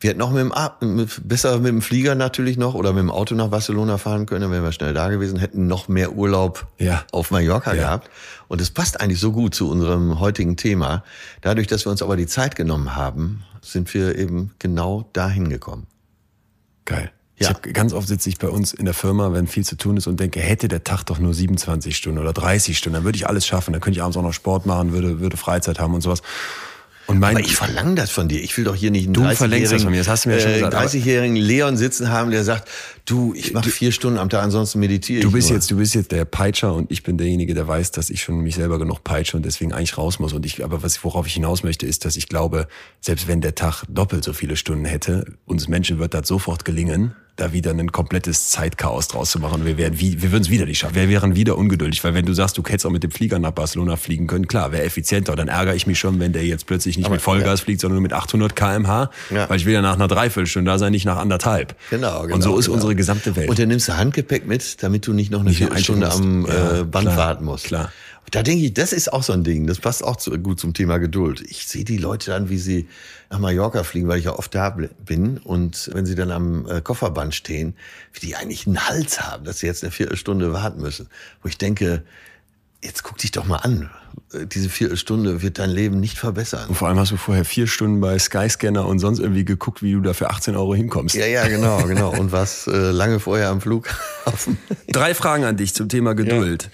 wir 0.00 0.10
hätten 0.10 0.22
auch 0.22 0.30
mit 0.30 0.40
dem, 0.82 0.96
mit, 0.96 1.28
besser 1.28 1.58
mit 1.58 1.68
dem 1.68 1.82
Flieger 1.82 2.14
natürlich 2.14 2.56
noch 2.56 2.74
oder 2.74 2.92
mit 2.92 3.00
dem 3.00 3.10
Auto 3.10 3.34
nach 3.34 3.48
Barcelona 3.48 3.96
fahren 3.98 4.26
können, 4.26 4.42
dann 4.42 4.50
wären 4.50 4.62
wir 4.64 4.72
schnell 4.72 4.92
da 4.94 5.08
gewesen, 5.08 5.38
hätten 5.38 5.66
noch 5.66 5.88
mehr 5.88 6.12
Urlaub 6.12 6.66
Ja. 6.78 7.04
auf 7.12 7.30
Mallorca 7.30 7.74
Ja. 7.74 7.82
gehabt. 7.82 8.10
Und 8.48 8.60
es 8.60 8.70
passt 8.70 9.00
eigentlich 9.00 9.20
so 9.20 9.32
gut 9.32 9.54
zu 9.54 9.70
unserem 9.70 10.20
heutigen 10.20 10.56
Thema. 10.56 11.04
Dadurch, 11.40 11.66
dass 11.66 11.86
wir 11.86 11.90
uns 11.90 12.02
aber 12.02 12.16
die 12.16 12.26
Zeit 12.26 12.56
genommen 12.56 12.96
haben, 12.96 13.44
sind 13.62 13.92
wir 13.94 14.16
eben 14.18 14.52
genau 14.58 15.08
dahin 15.14 15.48
gekommen. 15.48 15.86
Geil. 16.84 17.10
Ja. 17.38 17.48
Ich 17.48 17.54
hab, 17.54 17.62
ganz 17.74 17.92
oft 17.92 18.06
sitze 18.06 18.28
ich 18.28 18.38
bei 18.38 18.48
uns 18.48 18.72
in 18.72 18.84
der 18.84 18.94
Firma, 18.94 19.32
wenn 19.32 19.46
viel 19.48 19.64
zu 19.64 19.76
tun 19.76 19.96
ist 19.96 20.06
und 20.06 20.20
denke, 20.20 20.40
hätte 20.40 20.68
der 20.68 20.84
Tag 20.84 21.02
doch 21.04 21.18
nur 21.18 21.34
27 21.34 21.96
Stunden 21.96 22.18
oder 22.20 22.32
30 22.32 22.78
Stunden, 22.78 22.94
dann 22.94 23.04
würde 23.04 23.16
ich 23.16 23.26
alles 23.28 23.44
schaffen. 23.46 23.72
Dann 23.72 23.80
könnte 23.80 23.98
ich 23.98 24.02
abends 24.02 24.16
auch 24.16 24.22
noch 24.22 24.32
Sport 24.32 24.66
machen, 24.66 24.92
würde, 24.92 25.18
würde 25.20 25.36
Freizeit 25.36 25.80
haben 25.80 25.94
und 25.94 26.00
sowas. 26.00 26.22
Und 27.06 27.18
mein, 27.18 27.36
Aber 27.36 27.44
ich 27.44 27.54
verlange 27.56 27.96
das 27.96 28.10
von 28.10 28.28
dir. 28.28 28.40
Ich 28.42 28.56
will 28.56 28.64
doch 28.64 28.74
hier 28.74 28.90
nicht 28.90 29.04
einen 29.06 29.14
Du 29.14 29.28
verlängst 29.34 29.72
das 29.72 29.82
30-jährigen 29.82 29.82
von 29.82 29.90
mir, 29.92 29.98
das 29.98 30.08
hast 30.08 30.24
du 30.24 30.28
mir 30.30 30.36
ja 30.36 30.40
schon 30.40 30.50
äh, 30.52 30.54
gesagt, 30.54 30.74
aber- 30.74 30.86
30-jährigen 30.86 31.36
Leon 31.36 31.76
sitzen 31.76 32.10
haben, 32.10 32.30
der 32.30 32.44
sagt, 32.44 32.70
du, 33.06 33.34
ich 33.34 33.52
mache 33.52 33.70
vier 33.70 33.92
Stunden 33.92 34.18
am 34.18 34.28
Tag, 34.28 34.42
ansonsten 34.42 34.78
meditiere 34.80 35.18
ich 35.18 35.24
Du 35.24 35.30
bist 35.32 35.48
nur. 35.48 35.56
jetzt, 35.58 35.70
du 35.70 35.76
bist 35.76 35.94
jetzt 35.94 36.12
der 36.12 36.24
Peitscher 36.24 36.74
und 36.74 36.90
ich 36.90 37.02
bin 37.02 37.18
derjenige, 37.18 37.54
der 37.54 37.68
weiß, 37.68 37.90
dass 37.90 38.10
ich 38.10 38.22
schon 38.22 38.40
mich 38.40 38.54
selber 38.54 38.78
genug 38.78 39.04
peitsche 39.04 39.36
und 39.36 39.44
deswegen 39.44 39.72
eigentlich 39.72 39.98
raus 39.98 40.18
muss. 40.18 40.32
Und 40.32 40.46
ich, 40.46 40.64
aber 40.64 40.82
was, 40.82 41.02
worauf 41.04 41.26
ich 41.26 41.34
hinaus 41.34 41.62
möchte, 41.62 41.86
ist, 41.86 42.04
dass 42.04 42.16
ich 42.16 42.28
glaube, 42.28 42.66
selbst 43.00 43.28
wenn 43.28 43.40
der 43.40 43.54
Tag 43.54 43.84
doppelt 43.88 44.24
so 44.24 44.32
viele 44.32 44.56
Stunden 44.56 44.84
hätte, 44.84 45.24
uns 45.44 45.68
Menschen 45.68 45.98
wird 45.98 46.14
das 46.14 46.26
sofort 46.28 46.64
gelingen, 46.64 47.14
da 47.36 47.52
wieder 47.52 47.72
ein 47.72 47.90
komplettes 47.90 48.50
Zeitchaos 48.50 49.08
draus 49.08 49.30
zu 49.32 49.40
machen. 49.40 49.66
Wir 49.66 49.76
wären, 49.76 49.98
wir 49.98 50.22
würden 50.30 50.42
es 50.42 50.50
wieder 50.50 50.66
nicht 50.66 50.78
schaffen. 50.78 50.94
Wir 50.94 51.08
wären 51.08 51.34
wieder 51.34 51.58
ungeduldig, 51.58 52.04
weil 52.04 52.14
wenn 52.14 52.24
du 52.24 52.32
sagst, 52.32 52.56
du 52.58 52.62
hättest 52.62 52.86
auch 52.86 52.90
mit 52.92 53.02
dem 53.02 53.10
Flieger 53.10 53.40
nach 53.40 53.50
Barcelona 53.50 53.96
fliegen 53.96 54.28
können, 54.28 54.46
klar, 54.46 54.70
wäre 54.70 54.84
effizienter. 54.84 55.34
Dann 55.34 55.48
ärgere 55.48 55.74
ich 55.74 55.88
mich 55.88 55.98
schon, 55.98 56.20
wenn 56.20 56.32
der 56.32 56.44
jetzt 56.44 56.66
plötzlich 56.66 56.96
nicht 56.96 57.06
Aber, 57.06 57.16
mit 57.16 57.22
Vollgas 57.22 57.62
fliegt, 57.62 57.80
sondern 57.80 57.96
nur 57.96 58.02
mit 58.02 58.12
800 58.12 58.54
kmh, 58.54 59.10
Ja. 59.30 59.50
weil 59.50 59.56
ich 59.58 59.66
will 59.66 59.72
ja 59.74 59.82
nach 59.82 59.94
einer 59.94 60.06
Dreiviertelstunde 60.06 60.70
da 60.70 60.78
sein, 60.78 60.92
nicht 60.92 61.06
nach 61.06 61.16
anderthalb. 61.16 61.74
Genau, 61.90 62.22
genau. 62.22 62.36
Und 62.36 62.42
so 62.42 62.56
ist 62.56 62.66
genau. 62.66 62.76
unsere 62.76 62.93
gesamte 62.96 63.36
Welt. 63.36 63.48
Und 63.48 63.58
dann 63.58 63.68
nimmst 63.68 63.88
du 63.88 63.96
Handgepäck 63.96 64.46
mit, 64.46 64.82
damit 64.82 65.06
du 65.06 65.12
nicht 65.12 65.30
noch 65.30 65.40
eine 65.40 65.52
Viertelstunde 65.52 66.10
am. 66.10 66.46
Ja, 66.46 66.80
äh, 66.80 66.84
Band 66.84 67.06
klar, 67.06 67.16
warten 67.16 67.44
musst. 67.44 67.66
klar. 67.66 67.92
Da 68.30 68.42
denke 68.42 68.64
ich, 68.64 68.74
das 68.74 68.92
ist 68.92 69.12
auch 69.12 69.22
so 69.22 69.32
ein 69.32 69.44
Ding. 69.44 69.66
Das 69.66 69.78
passt 69.78 70.02
auch 70.02 70.16
zu, 70.16 70.30
gut 70.38 70.58
zum 70.58 70.72
Thema 70.72 70.98
Geduld. 70.98 71.42
Ich 71.42 71.66
sehe 71.66 71.84
die 71.84 71.98
Leute 71.98 72.30
dann, 72.30 72.48
wie 72.48 72.58
sie 72.58 72.88
nach 73.30 73.38
Mallorca 73.38 73.82
fliegen, 73.84 74.08
weil 74.08 74.18
ich 74.18 74.24
ja 74.24 74.36
oft 74.36 74.54
da 74.54 74.70
bin. 74.70 75.38
Und 75.38 75.90
wenn 75.92 76.06
sie 76.06 76.14
dann 76.14 76.30
am 76.30 76.66
äh, 76.66 76.80
Kofferband 76.80 77.34
stehen, 77.34 77.74
wie 78.12 78.20
die 78.26 78.34
eigentlich 78.34 78.66
einen 78.66 78.88
Hals 78.88 79.20
haben, 79.20 79.44
dass 79.44 79.58
sie 79.58 79.66
jetzt 79.66 79.84
eine 79.84 79.92
Viertelstunde 79.92 80.52
warten 80.52 80.80
müssen. 80.80 81.08
Wo 81.42 81.48
ich 81.48 81.58
denke, 81.58 82.02
jetzt 82.84 83.02
guck 83.02 83.18
dich 83.18 83.32
doch 83.32 83.46
mal 83.46 83.56
an. 83.56 83.90
Diese 84.52 84.68
Viertelstunde 84.68 85.42
wird 85.42 85.58
dein 85.58 85.70
Leben 85.70 86.00
nicht 86.00 86.18
verbessern. 86.18 86.68
Und 86.68 86.74
vor 86.76 86.88
allem 86.88 86.98
hast 86.98 87.12
du 87.12 87.16
vorher 87.16 87.44
vier 87.44 87.66
Stunden 87.66 88.00
bei 88.00 88.18
Skyscanner 88.18 88.86
und 88.86 88.98
sonst 88.98 89.18
irgendwie 89.18 89.44
geguckt, 89.44 89.82
wie 89.82 89.92
du 89.92 90.00
da 90.00 90.12
für 90.12 90.30
18 90.30 90.56
Euro 90.56 90.74
hinkommst. 90.74 91.14
Ja, 91.14 91.26
ja, 91.26 91.46
genau, 91.48 91.82
genau. 91.86 92.10
Und 92.10 92.32
was 92.32 92.66
äh, 92.66 92.90
lange 92.90 93.20
vorher 93.20 93.48
am 93.48 93.60
Flughafen. 93.60 94.58
Drei 94.88 95.14
Fragen 95.14 95.44
an 95.44 95.56
dich 95.56 95.74
zum 95.74 95.88
Thema 95.88 96.14
Geduld. 96.14 96.70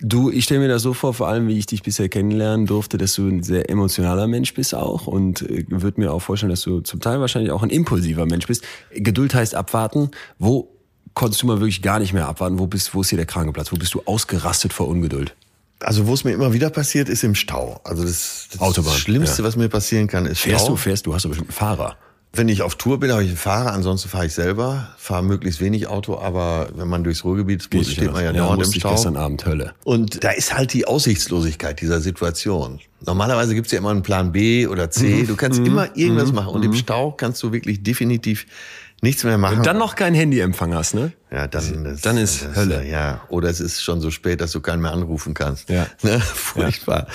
Du, 0.00 0.30
ich 0.30 0.44
stelle 0.44 0.60
mir 0.60 0.68
das 0.68 0.82
so 0.82 0.94
vor, 0.94 1.12
vor 1.12 1.26
allem 1.26 1.48
wie 1.48 1.58
ich 1.58 1.66
dich 1.66 1.82
bisher 1.82 2.08
kennenlernen 2.08 2.66
durfte, 2.66 2.98
dass 2.98 3.14
du 3.14 3.26
ein 3.26 3.42
sehr 3.42 3.68
emotionaler 3.68 4.28
Mensch 4.28 4.54
bist 4.54 4.74
auch 4.74 5.06
und 5.06 5.42
äh, 5.42 5.64
würde 5.68 6.00
mir 6.00 6.12
auch 6.12 6.20
vorstellen, 6.20 6.50
dass 6.50 6.62
du 6.62 6.80
zum 6.80 7.00
Teil 7.00 7.20
wahrscheinlich 7.20 7.50
auch 7.50 7.62
ein 7.62 7.70
impulsiver 7.70 8.24
Mensch 8.24 8.46
bist. 8.46 8.64
Geduld 8.94 9.34
heißt 9.34 9.54
abwarten. 9.54 10.10
Wo 10.38 10.77
konntest 11.18 11.42
du 11.42 11.46
mal 11.46 11.58
wirklich 11.58 11.82
gar 11.82 11.98
nicht 11.98 12.14
mehr 12.14 12.28
abwarten? 12.28 12.58
Wo 12.58 12.66
bist, 12.66 12.94
wo 12.94 13.02
ist 13.02 13.10
hier 13.10 13.18
der 13.18 13.26
Krankenplatz? 13.26 13.72
Wo 13.72 13.76
bist 13.76 13.92
du 13.92 14.02
ausgerastet 14.06 14.72
vor 14.72 14.88
Ungeduld? 14.88 15.34
Also 15.80 16.06
wo 16.06 16.14
es 16.14 16.24
mir 16.24 16.32
immer 16.32 16.52
wieder 16.52 16.70
passiert, 16.70 17.08
ist 17.08 17.24
im 17.24 17.34
Stau. 17.34 17.80
Also 17.84 18.04
das, 18.04 18.48
das 18.52 18.60
Autobahn, 18.60 18.94
Schlimmste, 18.94 19.42
ja. 19.42 19.48
was 19.48 19.56
mir 19.56 19.68
passieren 19.68 20.06
kann, 20.06 20.26
ist 20.26 20.40
Fährst 20.40 20.64
Stau. 20.64 20.72
du, 20.72 20.76
fährst 20.76 21.06
du, 21.06 21.14
hast 21.14 21.24
du 21.24 21.28
bestimmt 21.28 21.50
einen 21.50 21.56
Fahrer. 21.56 21.96
Wenn 22.32 22.48
ich 22.48 22.62
auf 22.62 22.74
Tour 22.74 23.00
bin, 23.00 23.10
habe 23.10 23.22
ich 23.22 23.30
einen 23.30 23.38
Fahrer, 23.38 23.72
ansonsten 23.72 24.08
fahre 24.08 24.26
ich 24.26 24.34
selber, 24.34 24.88
fahre 24.98 25.22
möglichst 25.24 25.60
wenig 25.60 25.88
Auto, 25.88 26.18
aber 26.18 26.68
wenn 26.74 26.86
man 26.86 27.02
durchs 27.02 27.24
Ruhrgebiet 27.24 27.72
muss, 27.72 27.90
steht 27.90 28.12
man 28.12 28.22
ja 28.22 28.32
dauernd 28.32 28.62
im 28.62 28.72
Stau. 28.72 28.90
gestern 28.90 29.16
Abend 29.16 29.46
Hölle. 29.46 29.72
Und 29.84 30.22
da 30.22 30.30
ist 30.30 30.56
halt 30.56 30.72
die 30.72 30.86
Aussichtslosigkeit 30.86 31.80
dieser 31.80 32.00
Situation. 32.00 32.80
Normalerweise 33.04 33.54
gibt's 33.54 33.72
ja 33.72 33.78
immer 33.78 33.90
einen 33.90 34.02
Plan 34.02 34.30
B 34.30 34.66
oder 34.66 34.90
C. 34.90 35.22
Mhm. 35.22 35.26
Du 35.26 35.36
kannst 35.36 35.58
immer 35.60 35.96
irgendwas 35.96 36.32
machen. 36.32 36.54
Und 36.54 36.64
im 36.64 36.74
Stau 36.74 37.12
kannst 37.12 37.42
du 37.42 37.52
wirklich 37.52 37.82
definitiv 37.82 38.46
nichts 39.00 39.24
mehr 39.24 39.38
machen. 39.38 39.58
Und 39.58 39.66
dann 39.66 39.78
noch 39.78 39.94
kein 39.94 40.14
Handyempfang 40.14 40.74
hast, 40.74 40.94
ne? 40.94 41.12
Ja, 41.30 41.46
dann, 41.46 41.84
das, 41.84 42.00
dann 42.00 42.16
ist 42.16 42.44
das, 42.44 42.56
Hölle. 42.56 42.86
Ja, 42.86 43.22
oder 43.28 43.48
es 43.48 43.60
ist 43.60 43.82
schon 43.82 44.00
so 44.00 44.10
spät, 44.10 44.40
dass 44.40 44.52
du 44.52 44.60
keinen 44.60 44.82
mehr 44.82 44.92
anrufen 44.92 45.34
kannst. 45.34 45.68
Ja. 45.68 45.86
Ne? 46.02 46.20
Furchtbar. 46.20 47.06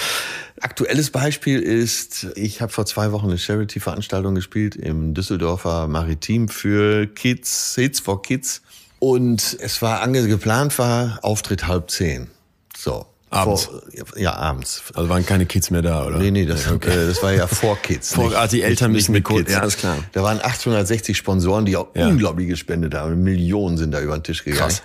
Aktuelles 0.62 1.10
Beispiel 1.10 1.60
ist, 1.60 2.28
ich 2.36 2.62
habe 2.62 2.72
vor 2.72 2.86
zwei 2.86 3.12
Wochen 3.12 3.28
eine 3.28 3.38
Charity-Veranstaltung 3.38 4.36
gespielt 4.36 4.76
im 4.76 5.14
Düsseldorfer 5.14 5.88
Maritim 5.88 6.48
für 6.48 7.08
Kids, 7.08 7.74
Hits 7.76 8.00
for 8.00 8.22
Kids. 8.22 8.62
Und 9.00 9.58
es 9.60 9.82
war 9.82 10.02
ange 10.02 10.28
geplant 10.28 10.78
war 10.80 11.20
Auftritt 11.22 11.68
halb 11.68 11.90
zehn. 11.92 12.30
So. 12.78 13.06
Abends? 13.34 13.66
Vor, 13.66 13.82
ja, 14.16 14.34
abends. 14.36 14.84
Also 14.94 15.10
waren 15.10 15.26
keine 15.26 15.46
Kids 15.46 15.70
mehr 15.72 15.82
da, 15.82 16.06
oder? 16.06 16.18
Nee, 16.20 16.32
nee, 16.32 16.46
das, 16.46 16.66
äh, 16.68 16.78
das 16.80 17.22
war 17.24 17.34
ja 17.34 17.48
vor 17.48 17.78
Kids. 17.82 18.14
Vor- 18.14 18.36
ah, 18.36 18.48
die 18.48 18.62
Eltern 18.62 18.92
nicht- 18.92 19.10
müssen 19.10 19.12
nicht 19.14 19.30
mit 19.30 19.38
Kids. 19.46 19.52
ja, 19.52 19.64
ist 19.64 19.78
klar. 19.80 19.98
Da 20.14 20.24
waren 20.24 20.40
860 20.42 21.18
Sponsoren, 21.18 21.66
die 21.66 21.76
auch 21.78 21.88
Ja. 21.96 22.08
unglaublich 22.08 22.48
gespendet 22.48 22.94
haben. 22.94 23.24
Millionen 23.24 23.78
sind 23.78 23.92
da 23.92 24.02
über 24.02 24.18
den 24.18 24.24
Tisch 24.24 24.44
gegangen. 24.44 24.62
Krass. 24.70 24.82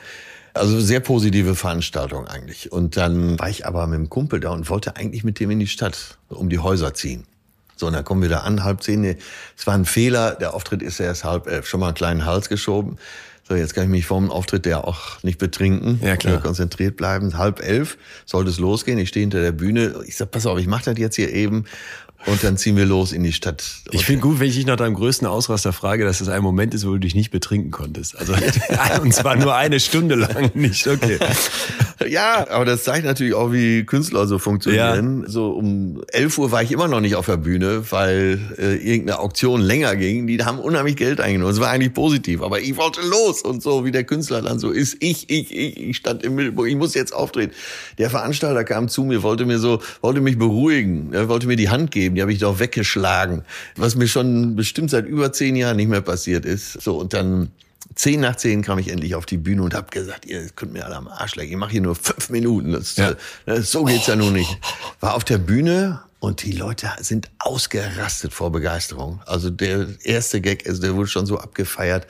Also 0.55 0.81
sehr 0.81 1.01
positive 1.01 1.55
Veranstaltung 1.55 2.27
eigentlich. 2.27 2.73
Und 2.73 2.97
dann 2.97 3.39
war 3.39 3.49
ich 3.49 3.65
aber 3.67 3.87
mit 3.87 3.99
dem 3.99 4.09
Kumpel 4.11 4.41
da 4.41 4.51
und 4.51 4.69
wollte 4.71 4.97
eigentlich 4.97 5.23
mit 5.23 5.39
dem 5.39 5.51
in 5.51 5.61
die 5.61 5.69
Stadt, 5.69 6.19
um 6.29 6.49
die 6.49 6.59
Häuser 6.59 6.95
ziehen. 6.95 7.25
So, 7.77 7.87
und 7.87 7.93
dann 7.93 8.05
kommen 8.05 8.23
wir 8.23 8.29
da 8.29 8.39
an, 8.41 8.65
halb 8.65 8.83
zehn. 8.83 9.03
Nee, 9.03 9.19
Es 9.57 9.69
war 9.69 9.75
ein 9.75 9.85
Fehler, 9.85 10.35
der 10.35 10.55
Auftritt 10.55 10.83
ist 10.83 10.99
erst 10.99 11.23
halb 11.23 11.47
elf. 11.47 11.67
Schon 11.69 11.79
mal 11.79 11.87
einen 11.89 11.95
kleinen 11.95 12.25
Hals 12.25 12.49
geschoben. 12.49 12.97
So, 13.49 13.55
jetzt 13.55 13.75
kann 13.75 13.85
ich 13.85 13.91
mich 13.91 14.05
vor 14.05 14.21
dem 14.21 14.31
Auftritt 14.31 14.67
ja 14.67 14.85
auch 14.85 15.23
nicht 15.23 15.39
betrinken. 15.39 16.01
Ja, 16.03 16.17
klar. 16.17 16.43
Konzentriert 16.43 16.99
bleiben. 16.99 17.39
Halb 17.39 17.65
elf 17.65 17.97
sollte 18.27 18.51
es 18.51 18.59
losgehen. 18.59 18.99
Ich 18.99 19.09
stehe 19.09 19.23
hinter 19.23 19.41
der 19.41 19.53
Bühne. 19.53 20.03
Ich 20.07 20.17
sag, 20.17 20.31
pass 20.31 20.45
auf, 20.45 20.59
ich 20.59 20.67
mach 20.67 20.83
das 20.83 20.99
jetzt 20.99 21.17
hier 21.17 21.33
eben. 21.33 21.65
Und 22.27 22.43
dann 22.43 22.57
ziehen 22.57 22.77
wir 22.77 22.85
los 22.85 23.13
in 23.13 23.23
die 23.23 23.33
Stadt. 23.33 23.65
Ich 23.91 24.05
finde 24.05 24.23
gut, 24.23 24.41
wenn 24.41 24.49
ich 24.49 24.57
dich 24.57 24.67
nach 24.67 24.77
deinem 24.77 24.95
größten 24.95 25.27
Ausraster 25.27 25.73
frage, 25.73 26.05
dass 26.05 26.19
das 26.19 26.29
ein 26.29 26.43
Moment 26.43 26.75
ist, 26.75 26.87
wo 26.87 26.93
du 26.93 26.99
dich 26.99 27.15
nicht 27.15 27.31
betrinken 27.31 27.71
konntest. 27.71 28.19
Also, 28.19 28.35
und 29.03 29.15
zwar 29.15 29.37
nur 29.37 29.55
eine 29.55 29.81
Stunde 29.81 30.17
lang 30.17 30.51
nicht. 30.55 30.87
Okay. 30.87 31.19
Ja, 32.07 32.47
aber 32.51 32.65
das 32.65 32.85
zeigt 32.85 33.05
natürlich 33.05 33.35
auch, 33.35 33.53
wie 33.53 33.85
Künstler 33.85 34.27
so 34.27 34.39
funktionieren. 34.39 35.25
So 35.27 35.51
um 35.51 36.03
11 36.13 36.39
Uhr 36.39 36.53
war 36.53 36.63
ich 36.63 36.71
immer 36.71 36.87
noch 36.87 37.01
nicht 37.01 37.17
auf 37.17 37.27
der 37.27 37.37
Bühne, 37.37 37.91
weil 37.91 38.39
äh, 38.57 38.77
irgendeine 38.77 39.19
Auktion 39.19 39.61
länger 39.61 39.97
ging. 39.97 40.27
Die 40.27 40.43
haben 40.43 40.59
unheimlich 40.59 40.97
Geld 40.97 41.21
eingenommen. 41.21 41.53
Es 41.53 41.61
war 41.61 41.71
eigentlich 41.71 41.95
positiv, 41.95 42.43
aber 42.43 42.61
ich 42.61 42.77
wollte 42.77 43.01
los 43.03 43.43
und 43.43 43.63
so, 43.63 43.85
wie 43.85 43.91
der 43.91 44.05
Künstler 44.05 44.43
dann 44.43 44.59
so 44.59 44.71
ist. 44.71 44.97
Ich, 45.01 45.29
ich, 45.31 45.55
ich, 45.55 45.77
ich 45.77 45.97
stand 45.97 46.23
im 46.23 46.35
Mittelpunkt. 46.37 46.71
Ich 46.71 46.77
muss 46.77 46.95
jetzt 46.95 47.13
auftreten. 47.13 47.53
Der 47.99 48.11
Veranstalter 48.11 48.65
kam 48.65 48.89
zu 48.89 49.05
mir, 49.05 49.23
wollte 49.23 49.45
mir 49.45 49.59
so, 49.59 49.81
wollte 50.01 50.21
mich 50.21 50.39
beruhigen, 50.39 51.13
er 51.13 51.29
wollte 51.29 51.47
mir 51.47 51.57
die 51.57 51.69
Hand 51.69 51.91
geben. 51.91 52.08
Die 52.15 52.23
habe 52.23 52.33
ich 52.33 52.39
doch 52.39 52.59
weggeschlagen, 52.59 53.45
was 53.77 53.95
mir 53.95 54.09
schon 54.09 54.57
bestimmt 54.57 54.91
seit 54.91 55.07
über 55.07 55.33
zehn 55.33 55.57
Jahren 55.57 55.77
nicht 55.77 55.89
mehr 55.89 56.01
passiert 56.01 56.45
ist. 56.45 56.81
So 56.81 56.97
und 56.99 57.13
dann 57.13 57.51
Zehn 57.95 58.21
nach 58.21 58.37
zehn 58.37 58.63
kam 58.63 58.79
ich 58.79 58.91
endlich 58.91 59.15
auf 59.15 59.25
die 59.27 59.39
Bühne 59.39 59.63
und 59.63 59.75
habe 59.75 59.89
gesagt, 59.91 60.27
ihr 60.27 60.47
könnt 60.55 60.73
mir 60.73 60.85
alle 60.85 60.97
am 60.97 61.09
Arsch 61.09 61.37
lecken. 61.37 61.53
Ich 61.53 61.59
mache 61.59 61.71
hier 61.73 61.81
nur 61.81 61.97
fünf 61.97 62.29
Minuten. 62.31 62.73
Das, 62.73 62.97
Ja. 62.97 63.15
das, 63.47 63.73
so 63.73 63.85
geht's 63.85 64.07
ja 64.07 64.15
nun 64.15 64.35
nicht. 64.35 64.59
War 65.01 65.15
auf 65.15 65.25
der 65.25 65.39
Bühne 65.39 66.01
Und 66.21 66.43
die 66.43 66.51
Leute 66.51 66.91
sind 66.99 67.31
ausgerastet 67.39 68.33
vor 68.33 68.51
Begeisterung. 68.51 69.21
Also 69.25 69.51
der 69.51 69.87
erste 70.03 70.41
Gag, 70.41 70.67
also 70.69 70.83
der 70.83 70.97
wurde 70.97 71.09
schon 71.09 71.27
so 71.27 71.39
abgefeiert. 71.39 72.09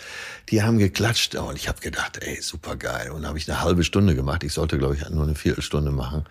Die 0.48 0.62
haben 0.62 0.78
geklatscht 0.78 1.34
und 1.34 1.56
ich 1.56 1.68
habe 1.68 1.80
gedacht, 1.80 2.18
ey, 2.22 2.40
super 2.40 2.76
geil. 2.76 3.10
Und 3.10 3.26
habe 3.26 3.36
ich 3.36 3.50
eine 3.50 3.60
halbe 3.60 3.84
Stunde 3.84 4.14
gemacht. 4.14 4.44
Ich 4.44 4.54
sollte, 4.54 4.78
glaube 4.78 4.94
ich, 4.94 5.06
nur 5.10 5.24
eine 5.24 5.34
Viertelstunde 5.34 5.90
machen. 5.90 6.24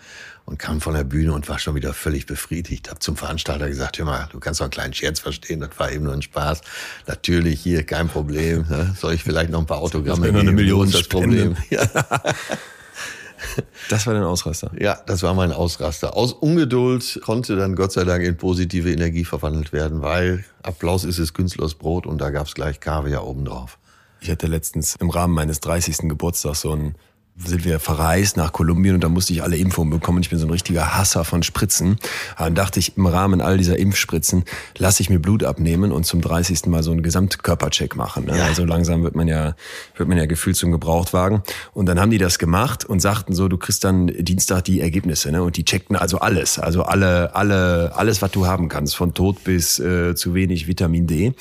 Und 0.45 0.57
kam 0.57 0.81
von 0.81 0.95
der 0.95 1.03
Bühne 1.03 1.33
und 1.33 1.47
war 1.49 1.59
schon 1.59 1.75
wieder 1.75 1.93
völlig 1.93 2.25
befriedigt. 2.25 2.89
Hab 2.89 3.03
zum 3.03 3.15
Veranstalter 3.15 3.67
gesagt, 3.67 3.99
hör 3.99 4.05
mal, 4.05 4.27
du 4.31 4.39
kannst 4.39 4.59
doch 4.59 4.65
einen 4.65 4.71
kleinen 4.71 4.93
Scherz 4.93 5.19
verstehen, 5.19 5.59
das 5.59 5.71
war 5.77 5.91
eben 5.91 6.05
nur 6.05 6.13
ein 6.13 6.21
Spaß. 6.21 6.61
Natürlich, 7.05 7.61
hier, 7.61 7.83
kein 7.83 8.07
Problem. 8.07 8.65
Ne? 8.69 8.95
Soll 8.97 9.13
ich 9.13 9.23
vielleicht 9.23 9.51
noch 9.51 9.59
ein 9.59 9.65
paar 9.65 9.79
Autogramme 9.79 10.15
Das 10.15 10.23
wäre 10.23 10.33
noch 10.33 10.39
eine 10.39 10.51
geben? 10.51 10.55
Million 10.55 10.89
das. 10.89 11.07
Problem? 11.07 11.57
Ja. 11.69 11.85
Das 13.89 14.05
war 14.05 14.13
dein 14.13 14.23
Ausraster. 14.23 14.71
Ja, 14.79 14.99
das 15.05 15.23
war 15.23 15.33
mein 15.33 15.51
Ausraster. 15.51 16.15
Aus 16.15 16.33
Ungeduld 16.33 17.21
konnte 17.23 17.55
dann 17.55 17.75
Gott 17.75 17.91
sei 17.91 18.03
Dank 18.03 18.23
in 18.23 18.37
positive 18.37 18.91
Energie 18.91 19.23
verwandelt 19.23 19.71
werden, 19.73 20.01
weil 20.01 20.43
Applaus 20.63 21.03
ist 21.03 21.19
es 21.19 21.33
künstleres 21.33 21.75
Brot 21.75 22.05
und 22.05 22.19
da 22.19 22.29
gab's 22.29 22.53
gleich 22.53 22.79
Kaviar 22.79 23.25
obendrauf. 23.25 23.77
Ich 24.19 24.29
hatte 24.29 24.47
letztens 24.47 24.95
im 24.99 25.09
Rahmen 25.09 25.33
meines 25.33 25.59
30. 25.59 26.09
Geburtstags 26.09 26.61
so 26.61 26.73
ein 26.73 26.95
sind 27.45 27.65
wir 27.65 27.79
verreist 27.79 28.35
nach 28.35 28.51
Kolumbien 28.51 28.95
und 28.95 29.03
da 29.03 29.09
musste 29.09 29.31
ich 29.31 29.43
alle 29.43 29.57
Impfungen 29.57 29.91
bekommen. 29.91 30.21
Ich 30.21 30.29
bin 30.29 30.39
so 30.39 30.47
ein 30.47 30.51
richtiger 30.51 30.97
Hasser 30.97 31.23
von 31.23 31.43
Spritzen. 31.43 31.97
Dann 32.37 32.55
dachte 32.55 32.79
ich, 32.79 32.97
im 32.97 33.05
Rahmen 33.05 33.41
all 33.41 33.57
dieser 33.57 33.77
Impfspritzen 33.77 34.43
lasse 34.77 35.03
ich 35.03 35.09
mir 35.09 35.19
Blut 35.19 35.43
abnehmen 35.43 35.91
und 35.91 36.05
zum 36.05 36.21
30. 36.21 36.65
Mal 36.65 36.81
so 36.81 36.91
einen 36.91 37.03
Gesamtkörpercheck 37.03 37.95
machen. 37.95 38.25
Ne? 38.25 38.37
Ja. 38.37 38.45
Also 38.45 38.65
langsam 38.65 39.03
wird 39.03 39.15
man 39.15 39.27
ja, 39.27 39.55
wird 39.95 40.09
man 40.09 40.17
ja 40.17 40.25
gefühlt 40.25 40.55
zum 40.55 40.71
Gebrauchtwagen. 40.71 41.43
Und 41.73 41.85
dann 41.85 41.99
haben 41.99 42.09
die 42.09 42.17
das 42.17 42.39
gemacht 42.39 42.85
und 42.85 43.01
sagten 43.01 43.33
so, 43.33 43.47
du 43.47 43.57
kriegst 43.57 43.83
dann 43.83 44.07
Dienstag 44.07 44.63
die 44.65 44.81
Ergebnisse. 44.81 45.31
Ne? 45.31 45.43
Und 45.43 45.57
die 45.57 45.65
checkten 45.65 45.95
also 45.95 46.19
alles. 46.19 46.57
Also 46.57 46.83
alle, 46.83 47.35
alle, 47.35 47.95
alles, 47.95 48.21
was 48.21 48.31
du 48.31 48.47
haben 48.47 48.67
kannst. 48.67 48.95
Von 48.95 49.13
Tod 49.13 49.43
bis 49.43 49.79
äh, 49.79 50.15
zu 50.15 50.33
wenig 50.33 50.67
Vitamin 50.67 51.05
D. 51.05 51.33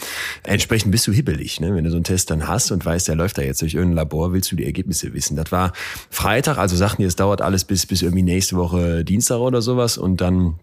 Entsprechend 0.42 0.92
bist 0.92 1.06
du 1.06 1.12
hibbelig. 1.12 1.60
Ne? 1.60 1.74
Wenn 1.74 1.84
du 1.84 1.90
so 1.90 1.96
einen 1.96 2.04
Test 2.04 2.30
dann 2.30 2.46
hast 2.46 2.70
und 2.70 2.84
weißt, 2.84 3.08
der 3.08 3.14
läuft 3.14 3.38
da 3.38 3.42
jetzt 3.42 3.62
durch 3.62 3.74
irgendein 3.74 3.96
Labor, 3.96 4.34
willst 4.34 4.52
du 4.52 4.56
die 4.56 4.66
Ergebnisse 4.66 5.14
wissen. 5.14 5.36
Das 5.36 5.50
war 5.50 5.72
Freitag, 6.10 6.58
also 6.58 6.76
sagten 6.76 7.02
die, 7.02 7.06
es 7.06 7.16
dauert 7.16 7.42
alles 7.42 7.64
bis, 7.64 7.86
bis 7.86 8.02
irgendwie 8.02 8.22
nächste 8.22 8.56
Woche 8.56 9.04
Dienstag 9.04 9.38
oder 9.38 9.62
sowas 9.62 9.98
und 9.98 10.20
dann, 10.20 10.54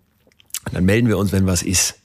dann 0.72 0.86
melden 0.86 1.08
wir 1.08 1.18
uns, 1.18 1.32
wenn 1.32 1.46
was 1.46 1.64
ist. 1.64 1.96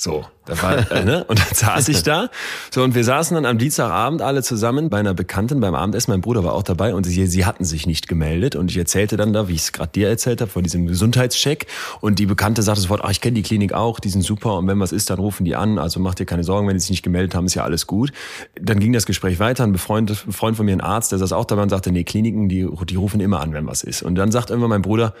So, 0.00 0.24
da 0.46 0.62
war, 0.62 0.92
äh, 0.92 1.04
ne? 1.04 1.24
Und 1.24 1.40
dann 1.40 1.48
saß 1.54 1.88
ich 1.88 2.04
da. 2.04 2.30
So, 2.70 2.84
und 2.84 2.94
wir 2.94 3.02
saßen 3.02 3.34
dann 3.34 3.44
am 3.44 3.58
Dienstagabend 3.58 4.22
alle 4.22 4.44
zusammen 4.44 4.90
bei 4.90 5.00
einer 5.00 5.12
Bekannten 5.12 5.58
beim 5.58 5.74
Abendessen. 5.74 6.12
Mein 6.12 6.20
Bruder 6.20 6.44
war 6.44 6.52
auch 6.52 6.62
dabei 6.62 6.94
und 6.94 7.02
sie, 7.02 7.26
sie 7.26 7.44
hatten 7.44 7.64
sich 7.64 7.84
nicht 7.84 8.06
gemeldet. 8.06 8.54
Und 8.54 8.70
ich 8.70 8.76
erzählte 8.76 9.16
dann 9.16 9.32
da, 9.32 9.48
wie 9.48 9.54
ich 9.54 9.62
es 9.62 9.72
gerade 9.72 9.90
dir 9.90 10.08
erzählt 10.08 10.40
habe, 10.40 10.52
von 10.52 10.62
diesem 10.62 10.86
Gesundheitscheck. 10.86 11.66
Und 12.00 12.20
die 12.20 12.26
Bekannte 12.26 12.62
sagte 12.62 12.82
sofort, 12.82 13.00
ach, 13.02 13.10
ich 13.10 13.20
kenne 13.20 13.34
die 13.34 13.42
Klinik 13.42 13.72
auch, 13.72 13.98
die 13.98 14.08
sind 14.08 14.22
super. 14.22 14.56
Und 14.58 14.68
wenn 14.68 14.78
was 14.78 14.92
ist, 14.92 15.10
dann 15.10 15.18
rufen 15.18 15.44
die 15.44 15.56
an. 15.56 15.80
Also 15.80 15.98
mach 15.98 16.14
dir 16.14 16.26
keine 16.26 16.44
Sorgen, 16.44 16.68
wenn 16.68 16.76
die 16.76 16.80
sich 16.80 16.90
nicht 16.90 17.02
gemeldet 17.02 17.34
haben, 17.34 17.46
ist 17.46 17.54
ja 17.54 17.64
alles 17.64 17.88
gut. 17.88 18.12
Dann 18.54 18.78
ging 18.78 18.92
das 18.92 19.04
Gespräch 19.04 19.40
weiter. 19.40 19.64
Ein 19.64 19.72
Befreund, 19.72 20.12
ein 20.12 20.32
Freund 20.32 20.56
von 20.56 20.64
mir, 20.64 20.74
ein 20.74 20.80
Arzt, 20.80 21.10
der 21.10 21.18
saß 21.18 21.32
auch 21.32 21.44
dabei 21.44 21.62
und 21.62 21.70
sagte, 21.70 21.90
nee, 21.90 22.04
Kliniken, 22.04 22.48
die, 22.48 22.68
die 22.88 22.94
rufen 22.94 23.18
immer 23.18 23.40
an, 23.40 23.52
wenn 23.52 23.66
was 23.66 23.82
ist. 23.82 24.04
Und 24.04 24.14
dann 24.14 24.30
sagt 24.30 24.50
irgendwann 24.50 24.70
mein 24.70 24.82
Bruder, 24.82 25.12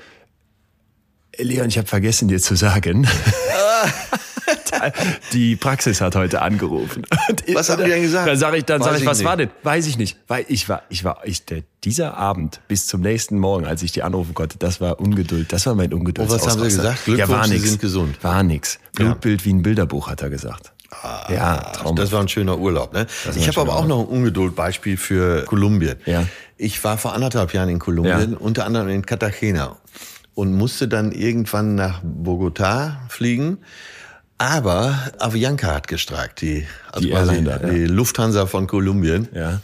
Leon, 1.36 1.66
ich 1.66 1.78
habe 1.78 1.88
vergessen 1.88 2.28
dir 2.28 2.38
zu 2.38 2.54
sagen. 2.54 3.08
Die 5.32 5.56
Praxis 5.56 6.00
hat 6.00 6.14
heute 6.16 6.42
angerufen. 6.42 7.02
Was 7.52 7.68
haben 7.70 7.84
die 7.84 7.90
denn 7.90 8.02
gesagt? 8.02 8.28
Dann 8.28 8.36
sage 8.36 8.56
ich, 8.58 8.64
dann 8.64 8.80
Weiß 8.80 8.88
sag 8.90 9.00
ich, 9.00 9.06
was 9.06 9.18
nicht. 9.18 9.26
war 9.26 9.36
denn? 9.36 9.50
Weiß 9.62 9.86
ich 9.86 9.98
nicht, 9.98 10.18
weil 10.28 10.44
ich 10.48 10.68
war, 10.68 10.82
ich 10.88 11.04
war, 11.04 11.18
ich 11.24 11.44
der, 11.44 11.62
dieser 11.84 12.16
Abend 12.16 12.60
bis 12.68 12.86
zum 12.86 13.00
nächsten 13.00 13.38
Morgen, 13.38 13.66
als 13.66 13.82
ich 13.82 13.92
die 13.92 14.02
anrufen 14.02 14.34
konnte, 14.34 14.58
das 14.58 14.80
war 14.80 15.00
Ungeduld, 15.00 15.52
das 15.52 15.66
war 15.66 15.74
mein 15.74 15.92
Ungeduld. 15.92 16.28
Und 16.28 16.34
was 16.34 16.46
haben 16.46 16.58
sie 16.60 16.76
gesagt? 16.76 17.04
Glückwunsch, 17.04 17.46
Sie 17.48 17.58
sind 17.58 17.80
gesund. 17.80 18.22
War 18.22 18.42
nix. 18.42 18.78
Blutbild 18.94 19.44
wie 19.44 19.52
ein 19.52 19.62
Bilderbuch, 19.62 20.08
hat 20.08 20.22
er 20.22 20.30
gesagt. 20.30 20.72
ja, 21.28 21.56
Traum. 21.72 21.96
Das 21.96 22.12
war 22.12 22.20
ein 22.20 22.28
schöner 22.28 22.58
Urlaub. 22.58 22.92
Ne? 22.92 23.06
war 23.24 23.36
Ich 23.36 23.46
habe 23.48 23.60
aber 23.60 23.76
auch 23.76 23.86
noch 23.86 24.00
ein 24.00 24.06
Ungeduldbeispiel 24.06 24.96
für 24.96 25.44
Kolumbien. 25.44 25.96
Ja. 26.06 26.24
Ich 26.56 26.82
war 26.82 26.98
vor 26.98 27.12
anderthalb 27.14 27.52
Jahren 27.54 27.68
in 27.68 27.78
Kolumbien, 27.78 28.32
Ja. 28.32 28.38
unter 28.38 28.64
anderem 28.64 28.88
in 28.88 29.04
Cartagena 29.06 29.76
und 30.34 30.52
musste 30.54 30.88
dann 30.88 31.12
irgendwann 31.12 31.74
nach 31.74 32.00
Bogotá 32.02 32.96
fliegen. 33.08 33.58
Aber 34.38 34.96
Avianca 35.18 35.74
hat 35.74 35.88
gestreikt, 35.88 36.40
die, 36.40 36.66
also 36.92 37.06
Die 37.06 37.12
quasi 37.12 37.42
da, 37.42 37.50
ja. 37.60 37.68
die 37.68 37.84
Lufthansa 37.86 38.46
von 38.46 38.66
Kolumbien. 38.68 39.28
Ja. 39.34 39.60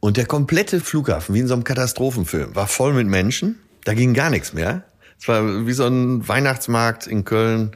Und 0.00 0.16
der 0.16 0.26
komplette 0.26 0.80
Flughafen, 0.80 1.34
wie 1.34 1.40
in 1.40 1.48
so 1.48 1.54
einem 1.54 1.64
Katastrophenfilm, 1.64 2.54
war 2.54 2.66
voll 2.68 2.92
mit 2.92 3.06
Menschen. 3.06 3.58
Da 3.84 3.94
ging 3.94 4.12
gar 4.14 4.30
nichts 4.30 4.52
mehr. 4.52 4.82
Es 5.20 5.26
war 5.26 5.66
wie 5.66 5.72
so 5.72 5.86
ein 5.86 6.28
Weihnachtsmarkt 6.28 7.06
in 7.06 7.24
Köln 7.24 7.72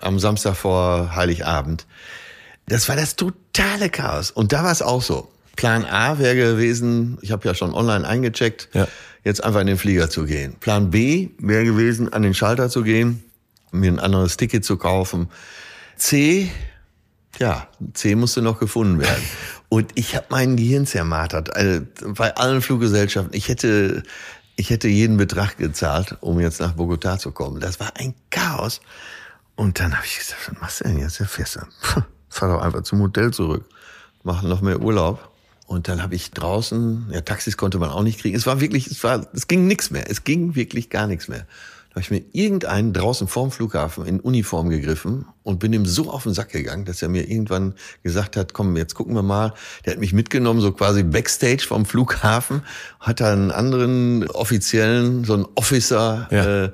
am 0.00 0.18
Samstag 0.18 0.56
vor 0.56 1.14
Heiligabend. 1.14 1.86
Das 2.66 2.88
war 2.88 2.96
das 2.96 3.14
totale 3.14 3.90
Chaos. 3.90 4.30
Und 4.30 4.52
da 4.52 4.64
war 4.64 4.72
es 4.72 4.82
auch 4.82 5.02
so. 5.02 5.30
Plan 5.56 5.84
A 5.84 6.18
wäre 6.18 6.34
gewesen, 6.34 7.18
ich 7.20 7.30
habe 7.30 7.46
ja 7.46 7.54
schon 7.54 7.74
online 7.74 8.08
eingecheckt, 8.08 8.70
Ja. 8.72 8.88
jetzt 9.22 9.44
einfach 9.44 9.60
in 9.60 9.66
den 9.66 9.76
Flieger 9.78 10.08
zu 10.08 10.24
gehen. 10.24 10.54
Plan 10.58 10.90
B 10.90 11.28
wäre 11.38 11.64
gewesen, 11.64 12.10
an 12.12 12.22
den 12.22 12.32
Schalter 12.34 12.70
zu 12.70 12.82
gehen, 12.82 13.22
mir 13.70 13.92
ein 13.92 14.00
anderes 14.00 14.38
Ticket 14.38 14.64
zu 14.64 14.78
kaufen. 14.78 15.28
C, 16.02 16.50
ja, 17.38 17.68
C 17.94 18.16
musste 18.16 18.42
noch 18.42 18.58
gefunden 18.58 18.98
werden. 18.98 19.22
Und 19.68 19.92
ich 19.94 20.16
habe 20.16 20.26
mein 20.30 20.56
Gehirn 20.56 20.84
zermartert. 20.84 21.54
Also 21.54 21.86
bei 22.04 22.34
allen 22.34 22.60
Fluggesellschaften. 22.60 23.32
Ich 23.34 23.48
hätte, 23.48 24.02
ich 24.56 24.70
hätte 24.70 24.88
jeden 24.88 25.16
Betrag 25.16 25.58
gezahlt, 25.58 26.16
um 26.20 26.40
jetzt 26.40 26.60
nach 26.60 26.74
Bogotá 26.74 27.18
zu 27.18 27.30
kommen. 27.30 27.60
Das 27.60 27.78
war 27.78 27.92
ein 27.96 28.14
Chaos. 28.30 28.80
Und 29.54 29.78
dann 29.78 29.94
habe 29.96 30.04
ich 30.04 30.18
gesagt, 30.18 30.40
was 30.48 30.60
machst 30.60 30.80
du 30.80 30.84
denn 30.84 30.98
jetzt? 30.98 31.20
Ja, 31.20 31.26
fährst 31.26 31.54
du. 31.54 31.60
Fahr 32.28 32.48
doch 32.48 32.62
einfach 32.62 32.82
zum 32.82 33.00
Hotel 33.00 33.32
zurück. 33.32 33.64
Mach 34.24 34.42
noch 34.42 34.60
mehr 34.60 34.80
Urlaub. 34.80 35.30
Und 35.68 35.86
dann 35.86 36.02
habe 36.02 36.16
ich 36.16 36.32
draußen, 36.32 37.10
ja, 37.12 37.20
Taxis 37.20 37.56
konnte 37.56 37.78
man 37.78 37.90
auch 37.90 38.02
nicht 38.02 38.18
kriegen. 38.18 38.36
Es 38.36 38.44
war 38.44 38.60
wirklich, 38.60 38.88
es 38.88 39.04
war, 39.04 39.24
es 39.32 39.46
ging 39.46 39.68
nichts 39.68 39.92
mehr. 39.92 40.10
Es 40.10 40.24
ging 40.24 40.56
wirklich 40.56 40.90
gar 40.90 41.06
nichts 41.06 41.28
mehr. 41.28 41.46
Da 41.94 41.96
habe 41.96 42.00
ich 42.00 42.10
mir 42.10 42.22
irgendeinen 42.32 42.94
draußen 42.94 43.28
vorm 43.28 43.50
Flughafen 43.50 44.06
in 44.06 44.18
Uniform 44.18 44.70
gegriffen 44.70 45.26
und 45.42 45.58
bin 45.58 45.74
ihm 45.74 45.84
so 45.84 46.10
auf 46.10 46.22
den 46.22 46.32
Sack 46.32 46.48
gegangen, 46.52 46.86
dass 46.86 47.02
er 47.02 47.10
mir 47.10 47.28
irgendwann 47.28 47.74
gesagt 48.02 48.38
hat, 48.38 48.54
komm, 48.54 48.78
jetzt 48.78 48.94
gucken 48.94 49.14
wir 49.14 49.22
mal. 49.22 49.52
Der 49.84 49.92
hat 49.92 50.00
mich 50.00 50.14
mitgenommen, 50.14 50.62
so 50.62 50.72
quasi 50.72 51.02
Backstage 51.02 51.64
vom 51.68 51.84
Flughafen, 51.84 52.62
hat 52.98 53.20
dann 53.20 53.42
einen 53.42 53.50
anderen 53.50 54.26
Offiziellen, 54.30 55.24
so 55.24 55.34
einen 55.34 55.46
Officer, 55.54 56.28
Ja. 56.30 56.64
äh, 56.64 56.70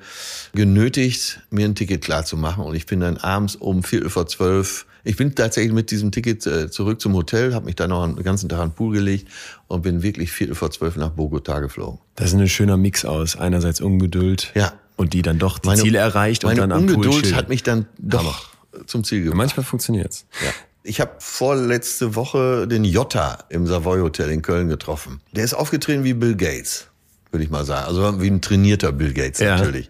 genötigt, 0.55 1.41
mir 1.51 1.65
ein 1.67 1.75
Ticket 1.75 2.03
klar 2.03 2.25
zu 2.25 2.37
machen. 2.37 2.63
Und 2.65 2.75
ich 2.77 2.87
bin 2.87 3.01
dann 3.01 3.17
abends 3.17 3.57
um 3.57 3.83
Viertel 3.83 4.11
vor 4.11 4.27
zwölf, 4.29 4.87
ich 5.05 5.17
bin 5.17 5.35
tatsächlich 5.35 5.73
mit 5.73 5.91
diesem 5.91 6.11
Ticket 6.13 6.47
äh, 6.47 6.71
zurück 6.71 7.01
zum 7.01 7.15
Hotel, 7.15 7.55
habe 7.55 7.67
mich 7.67 7.77
dann 7.77 7.91
noch 7.91 8.05
einen 8.05 8.23
ganzen 8.23 8.49
Tag 8.49 8.59
an 8.61 8.69
den 8.71 8.75
Pool 8.75 8.95
gelegt 8.95 9.29
und 9.67 9.83
bin 9.83 10.03
wirklich 10.03 10.31
Viertel 10.31 10.55
vor 10.55 10.71
zwölf 10.71 10.97
nach 10.97 11.11
Bogotá 11.11 11.61
geflogen. 11.61 11.99
Das 12.17 12.29
ist 12.29 12.35
ein 12.35 12.49
schöner 12.49 12.77
Mix 12.77 13.05
aus. 13.05 13.37
Einerseits 13.37 13.81
Ungeduld 13.81 14.53
Ja. 14.55 14.73
Und 14.99 15.15
die 15.15 15.23
dann 15.23 15.39
doch 15.39 15.59
die 15.59 15.75
Ziele 15.77 15.99
erreicht 15.99 16.45
und 16.45 16.51
meine 16.51 16.61
dann 16.61 16.73
am 16.73 16.85
Pool 16.87 16.97
Ungeduld 16.97 17.23
chillen. 17.25 17.37
hat 17.37 17.49
mich 17.49 17.63
dann 17.63 17.87
doch 17.99 18.51
zum 18.87 19.05
Ziel 19.05 19.23
gebracht. 19.23 19.39
Manchmal 19.39 19.65
funktioniert's. 19.65 20.27
Ja. 20.45 20.51
Ich 20.83 21.01
habe 21.01 21.13
vorletzte 21.19 22.15
Woche 22.15 22.67
den 22.69 22.85
Jota 22.85 23.39
im 23.49 23.67
Savoy 23.67 24.01
Hotel 24.01 24.31
in 24.31 24.43
Köln 24.43 24.69
getroffen. 24.69 25.21
Der 25.33 25.45
ist 25.45 25.55
aufgetreten 25.55 26.05
wie 26.05 26.15
Bill 26.15 26.35
Gates, 26.35 26.87
würde 27.31 27.45
ich 27.45 27.51
mal 27.51 27.65
sagen. 27.65 27.87
Also 27.87 28.21
wie 28.21 28.27
ein 28.29 28.41
trainierter 28.41 28.93
Bill 28.93 29.13
Gates 29.15 29.39
Ja. 29.41 29.57
natürlich. 29.57 29.89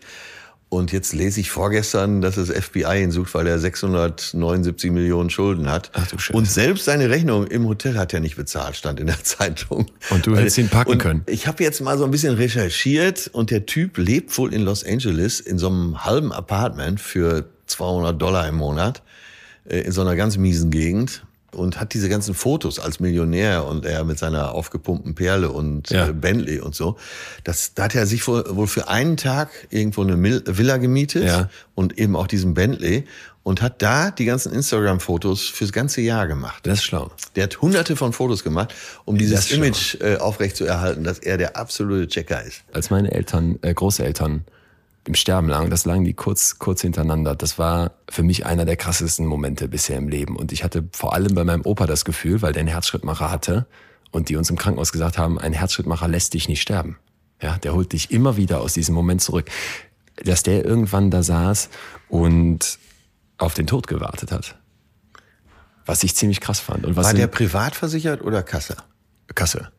Und 0.71 0.93
jetzt 0.93 1.15
lese 1.15 1.41
ich 1.41 1.51
vorgestern, 1.51 2.21
dass 2.21 2.35
das 2.35 2.51
FBI 2.51 3.03
ihn 3.03 3.11
sucht, 3.11 3.33
weil 3.35 3.47
er 3.47 3.59
679 3.59 4.91
Millionen 4.91 5.31
Schulden 5.31 5.71
hat. 5.71 5.91
Ach 5.95 6.07
du 6.07 6.19
Scheiße. 6.19 6.37
Und 6.37 6.45
selbst 6.45 6.85
seine 6.85 7.09
Rechnung 7.09 7.47
im 7.47 7.67
Hotel 7.67 7.97
hat 7.97 8.13
er 8.13 8.21
nicht 8.21 8.37
bezahlt, 8.37 8.77
stand 8.77 9.01
in 9.01 9.07
der 9.07 9.19
Zeitung. 9.25 9.87
Und 10.11 10.27
du 10.27 10.37
hättest 10.37 10.59
ihn 10.59 10.69
packen 10.69 10.93
und 10.93 10.99
können. 10.99 11.23
Ich 11.27 11.47
habe 11.47 11.65
jetzt 11.65 11.81
mal 11.81 11.97
so 11.97 12.05
ein 12.05 12.11
bisschen 12.11 12.35
recherchiert 12.35 13.31
und 13.33 13.51
der 13.51 13.65
Typ 13.65 13.97
lebt 13.97 14.37
wohl 14.37 14.53
in 14.53 14.61
Los 14.61 14.85
Angeles 14.85 15.41
in 15.41 15.57
so 15.57 15.69
einem 15.69 16.05
halben 16.05 16.33
Apartment 16.33 17.01
für 17.01 17.49
200 17.67 18.21
Dollar 18.21 18.47
im 18.47 18.57
Monat 18.57 19.03
äh, 19.65 19.81
in 19.81 19.93
so 19.93 20.03
einer 20.03 20.17
ganz 20.17 20.37
miesen 20.37 20.71
Gegend 20.71 21.25
und 21.53 21.81
hat 21.81 21.95
diese 21.95 22.09
ganzen 22.09 22.35
Fotos 22.35 22.79
als 22.79 23.01
Millionär 23.01 23.65
und 23.65 23.85
er 23.87 24.05
mit 24.05 24.19
seiner 24.19 24.53
aufgepumpten 24.55 25.15
Perle 25.15 25.51
und 25.51 25.91
Ja. 25.91 26.09
äh, 26.09 26.13
Bentley 26.13 26.61
und 26.61 26.75
so. 26.75 26.97
Das, 27.45 27.75
da 27.75 27.85
hat 27.85 27.95
er 27.95 28.07
sich 28.07 28.27
wohl, 28.29 28.67
für 28.67 28.89
einen 28.89 29.17
Tag 29.17 29.51
irgendwo 29.71 30.03
eine 30.03 30.17
Villa 30.47 30.77
gemietet 30.77 31.25
Ja. 31.25 31.49
und 31.75 31.99
eben 31.99 32.17
auch 32.17 32.27
diesen 32.27 32.53
Bentley 32.55 33.05
und 33.45 33.63
hat 33.63 33.81
da 33.81 34.11
die 34.11 34.27
ganzen 34.27 34.53
Instagram-Fotos 34.53 35.49
fürs 35.49 35.73
ganze 35.73 36.03
Jahr 36.03 36.27
gemacht. 36.27 36.67
Das 36.67 36.81
ist 36.81 36.85
schlau. 36.85 37.11
Der 37.35 37.45
hat 37.45 37.63
hunderte 37.63 37.97
von 37.97 38.13
Fotos 38.13 38.45
gemacht, 38.45 38.75
um 39.07 39.17
dieses. 39.17 39.51
Image 39.51 39.95
äh, 40.03 40.17
aufrechtzuerhalten, 40.17 41.03
dass 41.03 41.19
er 41.19 41.39
der 41.39 41.57
absolute 41.57 42.09
Checker 42.09 42.43
ist. 42.45 42.63
als 42.75 42.91
meine 42.91 43.11
Eltern, 43.13 43.59
äh, 43.63 43.73
Großeltern 43.73 44.45
im 45.09 45.15
Sterben 45.15 45.49
lagen, 45.49 45.71
das 45.71 45.85
lagen 45.87 46.05
die 46.05 46.13
kurz, 46.15 46.59
kurz 46.59 46.83
hintereinander. 46.83 47.35
Das 47.35 47.59
war 47.59 47.93
für 48.09 48.23
mich 48.23 48.47
einer 48.47 48.65
der 48.65 48.77
krassesten 48.77 49.27
Momente 49.27 49.67
bisher 49.67 49.97
im 49.97 50.09
Leben. 50.09 50.37
Und 50.37 50.53
ich 50.53 50.63
hatte 50.63 50.89
vor 50.93 51.15
allem 51.15 51.35
bei 51.35 51.45
meinem 51.45 51.63
Opa 51.63 51.87
das 51.87 52.05
Gefühl, 52.05 52.43
weil 52.43 52.53
der 52.53 52.61
einen 52.61 52.69
Herzschrittmacher 52.69 53.31
hatte 53.31 53.67
und 54.11 54.29
die 54.29 54.37
uns 54.37 54.51
im 54.51 54.57
Krankenhaus 54.57 54.93
gesagt 54.93 55.19
haben, 55.19 55.41
ein 55.41 55.53
Herzschrittmacher 55.53 56.07
lässt 56.09 56.35
dich 56.35 56.49
nicht 56.49 56.61
sterben. 56.61 56.99
Ja, 57.41 57.57
der 57.59 57.73
holt 57.75 57.93
dich 57.93 58.11
immer 58.11 58.37
wieder 58.37 58.61
aus 58.61 58.75
diesem 58.75 58.95
Moment 58.95 59.23
zurück. 59.23 59.51
dass 60.25 60.43
der 60.43 60.65
irgendwann 60.65 61.11
da 61.11 61.23
saß 61.23 61.69
und 62.09 62.79
auf 63.39 63.55
den 63.55 63.67
Tod 63.67 63.87
gewartet 63.87 64.33
hat. 64.33 64.57
Was 65.87 66.03
ich 66.03 66.15
ziemlich 66.17 66.41
krass 66.41 66.61
fand. 66.61 66.85
Und 66.85 66.97
was 66.97 67.07
War 67.07 67.15
der 67.15 67.29
privat 67.29 67.75
versichert 67.75 68.21
oder 68.21 68.43
Kasse? 68.43 68.77
Kasse. 69.35 69.71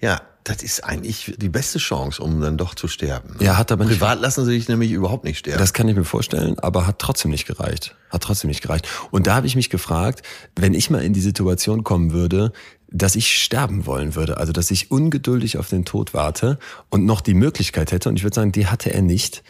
Ja, 0.00 0.20
das 0.48 0.62
ist 0.62 0.84
eigentlich 0.84 1.34
die 1.36 1.48
beste 1.48 1.78
Chance, 1.78 2.22
um 2.22 2.40
dann 2.40 2.56
doch 2.56 2.74
zu 2.74 2.88
sterben. 2.88 3.36
Ja, 3.40 3.56
hat 3.56 3.70
aber 3.70 3.84
nicht- 3.84 3.98
Privat 3.98 4.20
lassen 4.20 4.44
sie 4.44 4.52
sich 4.52 4.68
nämlich 4.68 4.90
überhaupt 4.90 5.24
nicht 5.24 5.38
sterben. 5.38 5.58
Das 5.58 5.72
kann 5.72 5.86
ich 5.88 5.96
mir 5.96 6.04
vorstellen, 6.04 6.58
aber 6.58 6.86
hat 6.86 6.98
trotzdem 6.98 7.30
nicht 7.30 7.46
gereicht. 7.46 7.94
Hat 8.10 8.22
trotzdem 8.22 8.48
nicht 8.48 8.62
gereicht. 8.62 8.88
Und 9.10 9.26
da 9.26 9.34
habe 9.34 9.46
ich 9.46 9.56
mich 9.56 9.70
gefragt, 9.70 10.22
wenn 10.56 10.74
ich 10.74 10.90
mal 10.90 11.02
in 11.02 11.12
die 11.12 11.20
Situation 11.20 11.84
kommen 11.84 12.12
würde, 12.12 12.52
dass 12.90 13.16
ich 13.16 13.42
sterben 13.42 13.84
wollen 13.84 14.14
würde, 14.14 14.38
also 14.38 14.52
dass 14.52 14.70
ich 14.70 14.90
ungeduldig 14.90 15.58
auf 15.58 15.68
den 15.68 15.84
Tod 15.84 16.14
warte 16.14 16.58
und 16.88 17.04
noch 17.04 17.20
die 17.20 17.34
Möglichkeit 17.34 17.92
hätte, 17.92 18.08
und 18.08 18.16
ich 18.16 18.22
würde 18.22 18.34
sagen, 18.34 18.50
die 18.52 18.66
hatte 18.66 18.92
er 18.94 19.02
nicht, 19.02 19.42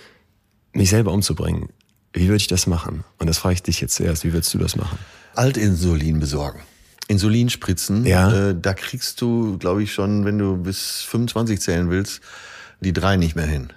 mich 0.73 0.91
selber 0.91 1.13
umzubringen. 1.13 1.69
Wie 2.13 2.25
würde 2.25 2.37
ich 2.37 2.49
das 2.49 2.67
machen? 2.67 3.05
Und 3.19 3.29
das 3.29 3.39
frage 3.39 3.55
ich 3.55 3.63
dich 3.63 3.81
jetzt 3.81 3.95
zuerst. 3.95 4.25
Wie 4.25 4.33
würdest 4.33 4.53
du 4.55 4.59
das 4.59 4.75
machen? 4.75 4.99
Altinsulin 5.37 6.19
besorgen. 6.19 6.59
Insulinspritzen, 7.09 8.07
Ja. 8.07 8.51
äh, 8.51 8.55
da 8.61 8.75
kriegst 8.75 9.21
du, 9.21 9.59
glaube 9.59 9.83
ich, 9.83 9.93
schon, 9.93 10.25
wenn 10.25 10.39
du 10.39 10.57
bis 10.57 11.01
25 11.03 11.61
zählen 11.61 11.91
willst, 11.91 12.21
die 12.81 12.93
drei 12.93 13.17
nicht 13.17 13.35
mehr 13.35 13.47
hin. 13.47 13.69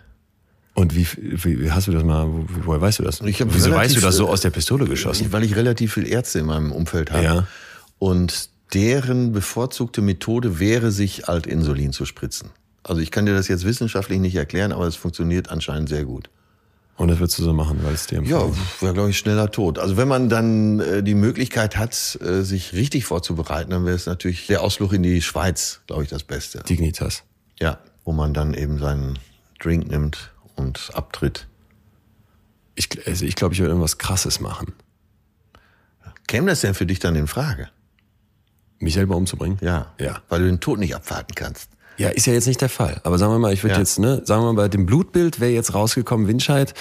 Und 0.73 0.95
wie, 0.95 1.05
wie 1.43 1.71
hast 1.71 1.87
du 1.87 1.91
das 1.91 2.03
mal, 2.03 2.27
wo- 2.27 2.45
woher 2.65 2.79
weißt 2.81 2.99
du 2.99 3.03
das? 3.03 3.21
Wieso 3.23 3.43
relativ, 3.45 3.73
weißt 3.73 3.95
du 3.97 4.01
das 4.01 4.15
so 4.15 4.29
aus 4.29 4.41
der 4.41 4.51
Pistole 4.51 4.85
geschossen? 4.85 5.31
Weil 5.31 5.43
ich 5.43 5.55
relativ 5.55 5.93
viel 5.95 6.07
Ärzte 6.07 6.39
in 6.39 6.45
meinem 6.45 6.71
Umfeld 6.71 7.11
habe. 7.11 7.23
Ja. 7.23 7.47
Und 7.99 8.49
deren 8.73 9.31
bevorzugte 9.33 10.01
Methode 10.01 10.59
wäre, 10.59 10.91
sich 10.91 11.27
Altinsulin 11.27 11.91
zu 11.91 12.05
spritzen. 12.05 12.51
Also 12.83 13.01
ich 13.01 13.11
kann 13.11 13.25
dir 13.25 13.33
das 13.33 13.47
jetzt 13.49 13.65
wissenschaftlich 13.65 14.19
nicht 14.19 14.35
erklären, 14.35 14.71
aber 14.71 14.87
es 14.87 14.95
funktioniert 14.95 15.49
anscheinend 15.49 15.89
sehr 15.89 16.05
gut. 16.05 16.29
Und 16.97 17.07
das 17.07 17.19
würdest 17.19 17.39
du 17.39 17.43
so 17.43 17.53
machen, 17.53 17.79
weil 17.83 17.93
es 17.93 18.07
dir 18.07 18.21
Ja, 18.23 18.43
wäre, 18.79 18.93
glaube 18.93 19.09
ich, 19.09 19.17
schneller 19.17 19.49
tot. 19.49 19.79
Also 19.79 19.97
wenn 19.97 20.07
man 20.07 20.29
dann 20.29 20.79
äh, 20.79 21.01
die 21.03 21.15
Möglichkeit 21.15 21.77
hat, 21.77 22.19
äh, 22.21 22.43
sich 22.43 22.73
richtig 22.73 23.05
vorzubereiten, 23.05 23.71
dann 23.71 23.85
wäre 23.85 23.95
es 23.95 24.05
natürlich 24.05 24.47
der 24.47 24.61
Ausflug 24.61 24.93
in 24.93 25.01
die 25.01 25.21
Schweiz, 25.21 25.81
glaube 25.87 26.03
ich, 26.03 26.09
das 26.09 26.23
Beste. 26.23 26.59
Dignitas. 26.59 27.23
Ja, 27.59 27.79
wo 28.03 28.11
man 28.11 28.33
dann 28.33 28.53
eben 28.53 28.77
seinen 28.77 29.17
Drink 29.59 29.89
nimmt 29.89 30.31
und 30.55 30.91
abtritt. 30.93 31.47
Ich, 32.75 32.89
also 33.07 33.25
ich 33.25 33.35
glaube, 33.35 33.53
ich 33.53 33.59
würde 33.59 33.69
irgendwas 33.69 33.97
Krasses 33.97 34.39
machen. 34.39 34.73
Käme 36.27 36.47
das 36.47 36.61
denn 36.61 36.73
für 36.73 36.85
dich 36.85 36.99
dann 36.99 37.15
in 37.15 37.27
Frage? 37.27 37.69
Mich 38.79 38.93
selber 38.93 39.15
umzubringen? 39.15 39.57
Ja. 39.61 39.93
Ja. 39.99 40.21
Weil 40.29 40.41
du 40.41 40.45
den 40.47 40.59
Tod 40.59 40.79
nicht 40.79 40.95
abwarten 40.95 41.35
kannst. 41.35 41.69
Ja, 42.01 42.09
ist 42.09 42.25
ja 42.27 42.33
jetzt 42.33 42.47
nicht 42.47 42.61
der 42.61 42.69
Fall. 42.69 42.99
Aber 43.03 43.17
sagen 43.17 43.31
wir 43.33 43.39
mal, 43.39 43.53
ich 43.53 43.63
würde 43.63 43.75
Ja. 43.75 43.79
jetzt, 43.79 43.99
ne, 43.99 44.21
sagen 44.25 44.43
wir 44.43 44.53
mal, 44.53 44.63
bei 44.63 44.67
dem 44.67 44.85
Blutbild 44.85 45.39
wäre 45.39 45.51
jetzt 45.51 45.73
rausgekommen, 45.73 46.27
Winscheid, 46.27 46.73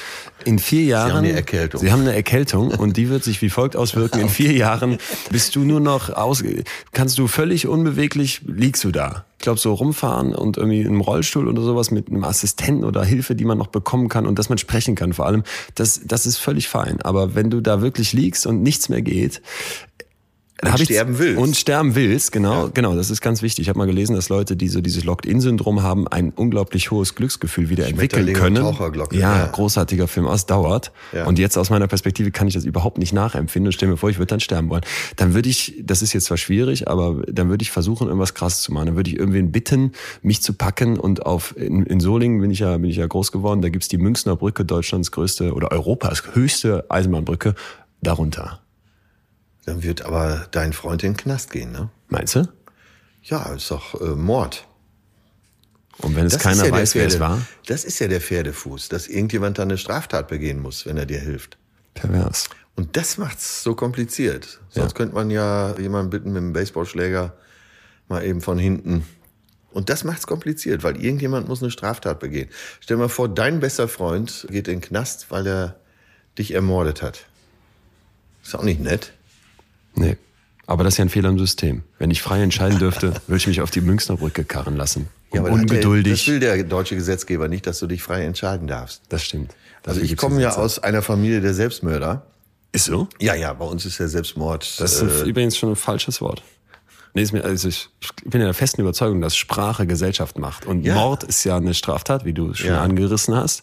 in 0.45 0.59
vier 0.59 0.85
Jahren. 0.85 1.13
haben 1.13 1.19
eine 1.19 1.33
Erkältung. 1.33 1.81
Sie 1.81 1.93
haben 1.93 2.01
eine 2.01 2.15
Erkältung 2.15 2.69
und 2.71 2.97
die 2.97 3.09
wird 3.11 3.23
sich 3.25 3.43
wie 3.43 3.51
folgt 3.51 3.77
auswirken. 3.77 4.21
In 4.21 4.29
vier 4.29 4.53
Jahren 4.53 4.99
bist 5.31 5.55
du 5.57 5.61
nur 5.61 5.81
noch 5.81 6.11
aus, 6.11 6.43
kannst 6.93 7.19
du 7.19 7.27
völlig 7.29 7.67
unbeweglich, 7.69 8.41
liegst 8.47 8.83
du 8.85 8.91
da. 8.91 9.25
Ich 9.39 9.43
glaube, 9.45 9.59
so 9.59 9.73
rumfahren 9.73 10.35
und 10.35 10.59
irgendwie 10.59 10.85
einem 10.85 11.01
Rollstuhl 11.01 11.49
oder 11.49 11.63
sowas 11.63 11.91
mit 11.91 12.09
einem 12.09 12.25
Assistenten 12.25 12.85
oder 12.85 13.03
Hilfe, 13.05 13.35
die 13.35 13.45
man 13.47 13.57
noch 13.57 13.69
bekommen 13.69 14.09
kann 14.11 14.27
und 14.27 14.39
dass 14.39 14.49
man 14.51 14.59
sprechen 14.59 14.95
kann 14.97 15.15
vor 15.15 15.25
allem, 15.27 15.45
das, 15.77 16.01
das 16.05 16.27
ist 16.27 16.37
völlig 16.37 16.69
fein. 16.69 17.01
Aber 17.03 17.35
wenn 17.35 17.49
du 17.49 17.61
da 17.63 17.81
wirklich 17.81 18.13
liegst 18.13 18.47
und 18.47 18.63
nichts 18.63 18.89
mehr 18.91 19.01
geht, 19.01 19.41
Und 20.63 20.73
hab 20.73 20.81
ich- 20.81 20.87
sterben 20.87 21.19
willst. 21.19 21.39
Und 21.41 21.57
sterben 21.57 21.95
willst, 21.95 22.33
genau, 22.33 22.69
genau, 22.73 22.95
das 22.95 23.11
ist 23.11 23.21
ganz 23.21 23.43
wichtig. 23.43 23.63
Ich 23.63 23.69
habe 23.69 23.79
mal 23.79 23.87
gelesen, 23.87 24.15
dass 24.15 24.29
Leute, 24.29 24.57
die 24.57 24.69
so 24.69 24.81
dieses 24.81 25.05
Locked-In-Syndrom 25.05 25.83
haben, 25.83 26.07
ein 26.09 26.33
unglaublich 26.35 26.91
hohes 26.91 27.15
Glücksgefühl 27.15 27.71
wieder 27.71 27.87
entwickeln 27.87 28.27
können. 28.35 28.57
ja, 29.13 29.39
ja. 29.39 29.47
großartiger 29.47 30.07
Film, 30.09 30.27
es 30.27 30.47
dauert. 30.47 30.93
Ja. 31.13 31.27
Und 31.27 31.39
jetzt 31.39 31.57
aus 31.57 31.71
meiner 31.71 31.87
Perspektive 31.87 32.31
kann 32.31 32.47
ich 32.47 32.55
das 32.55 32.65
überhaupt 32.65 32.99
nicht 32.99 33.13
nachempfinden 33.13 33.69
und 33.69 33.73
stelle 33.73 33.93
mir 33.93 33.97
vor, 33.97 34.11
ich 34.11 34.19
würde 34.19 34.27
dann 34.27 34.41
sterben 34.41 34.69
wollen. 34.69 34.83
Dann 35.17 35.35
würde 35.35 35.49
ich, 35.49 35.81
das 35.83 36.03
ist 36.03 36.13
jetzt 36.13 36.27
zwar 36.27 36.37
schwierig, 36.37 36.89
aber 36.89 37.23
dann 37.27 37.49
würde 37.49 37.63
ich 37.63 37.71
versuchen, 37.71 38.07
irgendwas 38.07 38.35
krasses 38.35 38.63
zu 38.63 38.73
machen. 38.73 38.87
Dann 38.87 38.97
würde 38.97 39.11
ich 39.11 39.19
irgendwen 39.19 39.53
bitten, 39.53 39.93
mich 40.23 40.43
zu 40.43 40.53
packen 40.53 40.99
und 40.99 41.25
auf, 41.27 41.57
in, 41.57 41.85
in 41.87 42.01
Solingen 42.01 42.41
bin 42.41 42.51
ich 42.51 42.59
ja, 42.61 42.77
bin 42.77 42.91
ich 42.91 42.97
ja 42.97 43.07
groß 43.07 43.33
geworden, 43.33 43.63
da 43.63 43.69
gibt's 43.71 43.89
die 43.89 43.99
Münchner 43.99 44.37
Brücke, 44.37 44.65
Deutschlands 44.65 45.11
größte 45.11 45.55
oder 45.55 45.71
Europas 45.73 46.23
höchste 46.35 46.85
Eisenbahnbrücke, 46.91 47.55
darunter. 48.03 48.61
Dann 49.67 49.83
wird 49.83 50.03
aber 50.03 50.47
dein 50.51 50.73
Freund 50.73 51.03
in 51.03 51.13
den 51.13 51.17
Knast 51.19 51.51
gehen, 51.51 51.73
ne? 51.73 51.91
Meinst 52.09 52.35
du? 52.35 52.49
Ja, 53.23 53.53
ist 53.53 53.71
doch 53.71 54.01
äh, 54.01 54.05
Mord. 54.15 54.67
Und 55.99 56.17
wenn 56.17 56.27
es 56.27 56.33
Das 56.35 56.43
keiner 56.43 56.65
ja 56.67 56.73
weiß, 56.73 56.95
wer 56.95 57.07
es 57.07 57.15
Pferde- 57.17 57.21
war? 57.21 57.43
Das 57.67 57.85
ist 57.85 57.99
ja 57.99 58.09
der 58.09 58.21
Pferdefuß, 58.23 58.89
dass 58.89 59.07
irgendjemand 59.07 59.59
da 59.59 59.63
eine 59.63 59.77
Straftat 59.77 60.29
begehen 60.29 60.61
muss, 60.61 60.87
wenn 60.87 60.97
er 60.97 61.05
dir 61.07 61.21
hilft. 61.21 61.59
Pervers. 61.95 62.49
Und 62.77 62.97
das 62.97 63.19
macht's 63.19 63.63
so 63.63 63.75
kompliziert. 63.75 64.61
Sonst 64.71 64.93
Ja. 64.93 64.97
könnte 64.97 65.15
man 65.15 65.29
ja 65.31 65.79
jemanden 65.79 66.09
bitten 66.11 66.33
mit 66.33 66.39
einem 66.43 66.53
Baseballschläger 66.55 67.35
mal 68.09 68.25
eben 68.25 68.41
von 68.41 68.59
hinten. 68.59 69.07
Und 69.73 69.91
das 69.91 70.03
macht's 70.05 70.27
kompliziert, 70.27 70.83
weil 70.83 70.97
irgendjemand 70.97 71.47
muss 71.49 71.63
eine 71.63 71.71
Straftat 71.71 72.19
begehen. 72.19 72.49
Stell 72.81 72.97
dir 72.97 73.03
mal 73.03 73.09
vor, 73.09 73.29
dein 73.29 73.61
bester 73.61 73.87
Freund 73.87 74.47
geht 74.49 74.67
in 74.69 74.77
den 74.77 74.81
Knast, 74.81 75.27
weil 75.31 75.47
er 75.47 75.77
dich 76.39 76.55
ermordet 76.55 77.03
hat. 77.03 77.27
Ist 78.43 78.55
auch 78.55 78.63
nicht 78.63 78.81
nett. 78.81 79.13
Nee. 79.95 80.17
Aber 80.67 80.85
das 80.85 80.95
ist 80.95 80.99
ja 80.99 81.05
ein 81.05 81.09
Fehler 81.09 81.31
im 81.31 81.39
System. 81.39 81.83
Wenn 81.99 82.11
ich 82.11 82.23
frei 82.23 82.43
entscheiden 82.43 82.79
dürfte, 82.79 83.15
würde 83.27 83.37
ich 83.39 83.47
mich 83.47 83.61
auf 83.61 83.71
die 83.71 83.81
Münchner 83.81 84.17
Brücke 84.17 84.45
karren 84.45 84.77
lassen. 84.77 85.09
Und 85.31 85.39
aber 85.41 85.51
das- 85.51 85.59
ungeduldig. 85.61 86.13
Das 86.13 86.27
will 86.29 86.41
der 86.41 86.63
deutsche 86.65 86.95
Gesetzgeber 86.97 87.49
nicht, 87.49 87.67
dass 87.67 87.79
du 87.81 87.87
dich 87.87 88.03
frei 88.03 88.25
entscheiden 88.25 88.67
darfst. 88.69 89.03
Das 89.09 89.25
stimmt. 89.25 89.53
Also 89.85 90.01
Dafür 90.01 90.03
ich 90.13 90.17
komme 90.17 90.41
ja 90.43 90.55
aus 90.57 90.79
einer 90.79 91.03
Familie 91.03 91.41
der 91.41 91.55
Selbstmörder. 91.55 92.27
Ist 92.73 92.85
so? 92.85 93.09
Ja, 93.19 93.35
ja, 93.35 93.53
bei 93.53 93.65
uns 93.65 93.85
ist 93.85 93.99
der 93.99 94.09
Selbstmord. 94.09 94.79
Das 94.81 95.01
ist 95.03 95.23
äh, 95.23 95.29
übrigens 95.29 95.57
schon 95.59 95.71
ein 95.71 95.77
falsches 95.77 96.21
Wort. 96.21 96.43
Nee, 97.15 97.23
ist 97.23 97.33
mir, 97.33 97.43
also 97.45 97.67
ich, 97.67 97.89
ich 98.01 98.31
bin 98.31 98.41
ja 98.41 98.47
der 98.47 98.55
festen 98.55 98.81
Überzeugung, 98.83 99.21
dass 99.21 99.35
Sprache 99.37 99.85
Gesellschaft 99.89 100.39
macht. 100.39 100.67
Und 100.67 100.85
Ja. 100.85 100.95
Mord 100.95 101.25
ist 101.25 101.43
ja 101.43 101.57
eine 101.57 101.75
Straftat, 101.75 102.25
wie 102.25 102.33
du 102.33 102.55
schon 102.55 102.69
Ja. 102.71 102.83
angerissen 102.83 103.35
hast. 103.35 103.63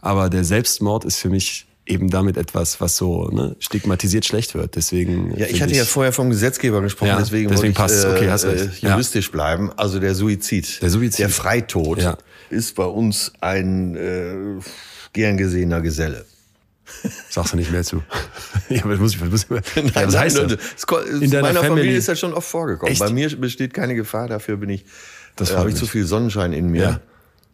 Aber 0.00 0.28
der 0.28 0.42
Selbstmord 0.42 1.04
ist 1.04 1.18
für 1.20 1.28
mich 1.28 1.67
eben 1.88 2.10
damit 2.10 2.36
etwas, 2.36 2.80
was 2.80 2.96
so 2.96 3.28
ne, 3.28 3.56
stigmatisiert 3.58 4.24
schlecht 4.24 4.54
wird. 4.54 4.76
Deswegen. 4.76 5.36
Ja, 5.36 5.46
ich 5.46 5.62
hatte 5.62 5.74
ja 5.74 5.84
vorher 5.84 6.12
vom 6.12 6.30
Gesetzgeber 6.30 6.80
gesprochen, 6.80 7.08
Ja, 7.08 7.18
deswegen, 7.18 7.48
deswegen 7.50 7.76
wollte 7.76 7.94
ich. 7.94 8.04
Okay, 8.06 8.30
hast 8.30 8.44
äh, 8.44 8.48
recht. 8.48 8.82
äh, 8.82 8.88
juristisch 8.88 9.30
bleiben. 9.30 9.72
Also 9.76 9.98
der 9.98 10.14
Suizid. 10.14 10.80
Der 10.82 10.90
Suizid. 10.90 11.18
Der 11.20 11.28
Freitod 11.30 12.02
Ja. 12.02 12.18
ist 12.50 12.74
bei 12.74 12.84
uns 12.84 13.32
ein 13.40 13.96
äh, 13.96 14.34
gern 15.12 15.36
gesehener 15.36 15.80
Geselle. 15.80 16.24
Sagst 17.28 17.52
du 17.52 17.56
nicht 17.56 17.70
mehr 17.70 17.84
zu. 17.84 18.02
ja, 18.70 18.82
aber 18.82 18.92
das 18.92 19.00
muss 19.00 19.14
ich, 19.14 19.20
das 19.20 19.30
muss 19.30 19.60
ich 19.74 19.76
Nein, 19.76 19.92
ja, 19.94 20.06
was 20.06 20.16
heißt 20.16 20.36
nein, 20.38 20.56
das? 20.56 21.20
In 21.20 21.30
deiner 21.30 21.48
meiner 21.48 21.60
Family? 21.60 21.80
Familie 21.80 21.96
ist 21.98 22.08
das 22.08 22.18
schon 22.18 22.32
oft 22.32 22.48
vorgekommen. 22.48 22.92
Echt? 22.92 23.00
Bei 23.00 23.10
mir 23.10 23.28
besteht 23.36 23.74
keine 23.74 23.94
Gefahr, 23.94 24.26
dafür 24.28 24.56
bin 24.56 24.70
ich, 24.70 24.84
Das 25.36 25.50
äh, 25.50 25.56
habe 25.56 25.68
ich 25.68 25.76
zu 25.76 25.86
viel 25.86 26.04
Sonnenschein 26.04 26.52
in 26.52 26.68
mir. 26.70 26.82
Ja. 26.82 27.00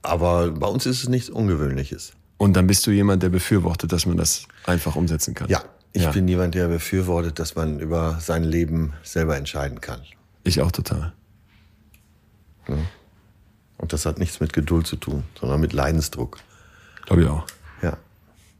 Aber 0.02 0.50
bei 0.50 0.66
uns 0.68 0.86
ist 0.86 1.02
es 1.02 1.08
nichts 1.08 1.30
Ungewöhnliches. 1.30 2.12
Und 2.36 2.54
dann 2.54 2.66
bist 2.66 2.86
du 2.86 2.90
jemand, 2.90 3.22
der 3.22 3.28
befürwortet, 3.28 3.92
dass 3.92 4.06
man 4.06 4.16
das 4.16 4.46
einfach 4.66 4.96
umsetzen 4.96 5.34
kann. 5.34 5.48
Ja, 5.48 5.62
ich 5.92 6.02
Ja. 6.02 6.10
bin 6.10 6.26
jemand, 6.28 6.54
der 6.54 6.68
befürwortet, 6.68 7.38
dass 7.38 7.54
man 7.54 7.78
über 7.80 8.18
sein 8.20 8.42
Leben 8.44 8.92
selber 9.02 9.36
entscheiden 9.36 9.80
kann. 9.80 10.02
Ich 10.42 10.60
auch 10.60 10.72
total. 10.72 11.12
Und 13.78 13.92
das 13.92 14.06
hat 14.06 14.18
nichts 14.18 14.40
mit 14.40 14.52
Geduld 14.52 14.86
zu 14.86 14.96
tun, 14.96 15.24
sondern 15.38 15.60
mit 15.60 15.72
Leidensdruck. 15.72 16.38
Glaube 17.06 17.22
ich 17.22 17.28
auch. 17.28 17.46
Ja. 17.82 17.96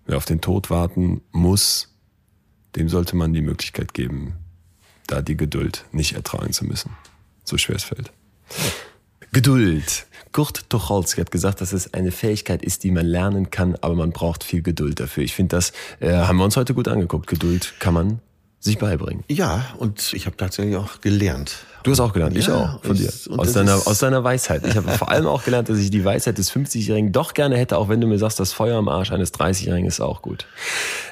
Wer 0.07 0.17
auf 0.19 0.25
den 0.25 0.41
Tod 0.41 0.71
warten 0.71 1.23
muss, 1.33 1.89
dem 2.77 2.89
sollte 2.89 3.17
man 3.17 3.33
die 3.33 3.41
Möglichkeit 3.43 3.95
geben, 3.95 4.35
da 5.07 5.23
die 5.23 5.37
Geduld 5.37 5.85
nicht 5.93 6.15
ertragen 6.15 6.53
zu 6.53 6.65
müssen. 6.65 6.91
So 7.45 7.57
schwer 7.59 7.77
es 7.77 7.85
fällt. 7.85 8.13
Geduld. 9.35 10.07
Kurt 10.31 10.71
Tucholsky 10.71 11.21
hat 11.21 11.33
gesagt, 11.33 11.61
dass 11.61 11.73
es 11.73 11.93
eine 11.93 12.13
Fähigkeit 12.13 12.63
ist, 12.63 12.85
die 12.85 12.93
man 12.93 13.05
lernen 13.05 13.51
kann, 13.51 13.75
aber 13.81 13.97
man 13.97 14.13
braucht 14.13 14.45
viel 14.45 14.63
Geduld 14.63 15.01
dafür. 15.01 15.25
Ich 15.25 15.35
finde, 15.35 15.57
das 15.57 15.73
äh, 15.99 16.13
haben 16.13 16.37
wir 16.37 16.45
uns 16.45 16.57
heute 16.57 16.73
gut 16.73 16.87
angeguckt. 16.87 17.27
Geduld 17.27 17.75
kann 17.81 17.95
man 17.95 18.21
sich 18.65 18.79
beibringen. 18.79 19.23
Ja, 19.29 19.65
und 19.79 20.13
ich 20.15 20.27
habe 20.27 20.37
tatsächlich 20.37 20.77
auch 20.77 21.01
gelernt. 21.01 21.57
Du 21.83 21.91
hast 21.91 22.01
auch 22.01 22.15
gelernt, 22.15 22.35
ich 22.35 22.47
Ja, 22.47 22.79
auch, 22.83 22.83
von 22.83 22.97
dir. 22.97 23.11
ich- 23.15 23.31
Aus 23.31 23.53
deiner, 23.53 23.75
aus 23.75 23.99
deiner 23.99 24.25
Weisheit. 24.25 24.67
Ich 24.67 24.75
habe 24.75 24.89
vor 24.93 25.11
allem 25.11 25.27
auch 25.27 25.45
gelernt, 25.45 25.69
dass 25.69 25.77
ich 25.79 25.91
die 25.91 26.03
Weisheit 26.03 26.39
des 26.39 26.51
50-Jährigen 26.51 27.13
doch 27.13 27.35
gerne 27.35 27.59
hätte, 27.59 27.77
auch 27.77 27.91
wenn 27.91 28.01
du 28.01 28.07
mir 28.07 28.17
sagst, 28.19 28.41
das 28.41 28.55
Feuer 28.55 28.79
am 28.79 28.89
Arsch 28.89 29.13
eines 29.13 29.35
30-Jährigen 29.35 29.87
ist 29.87 30.01
auch 30.01 30.23
gut. 30.23 30.47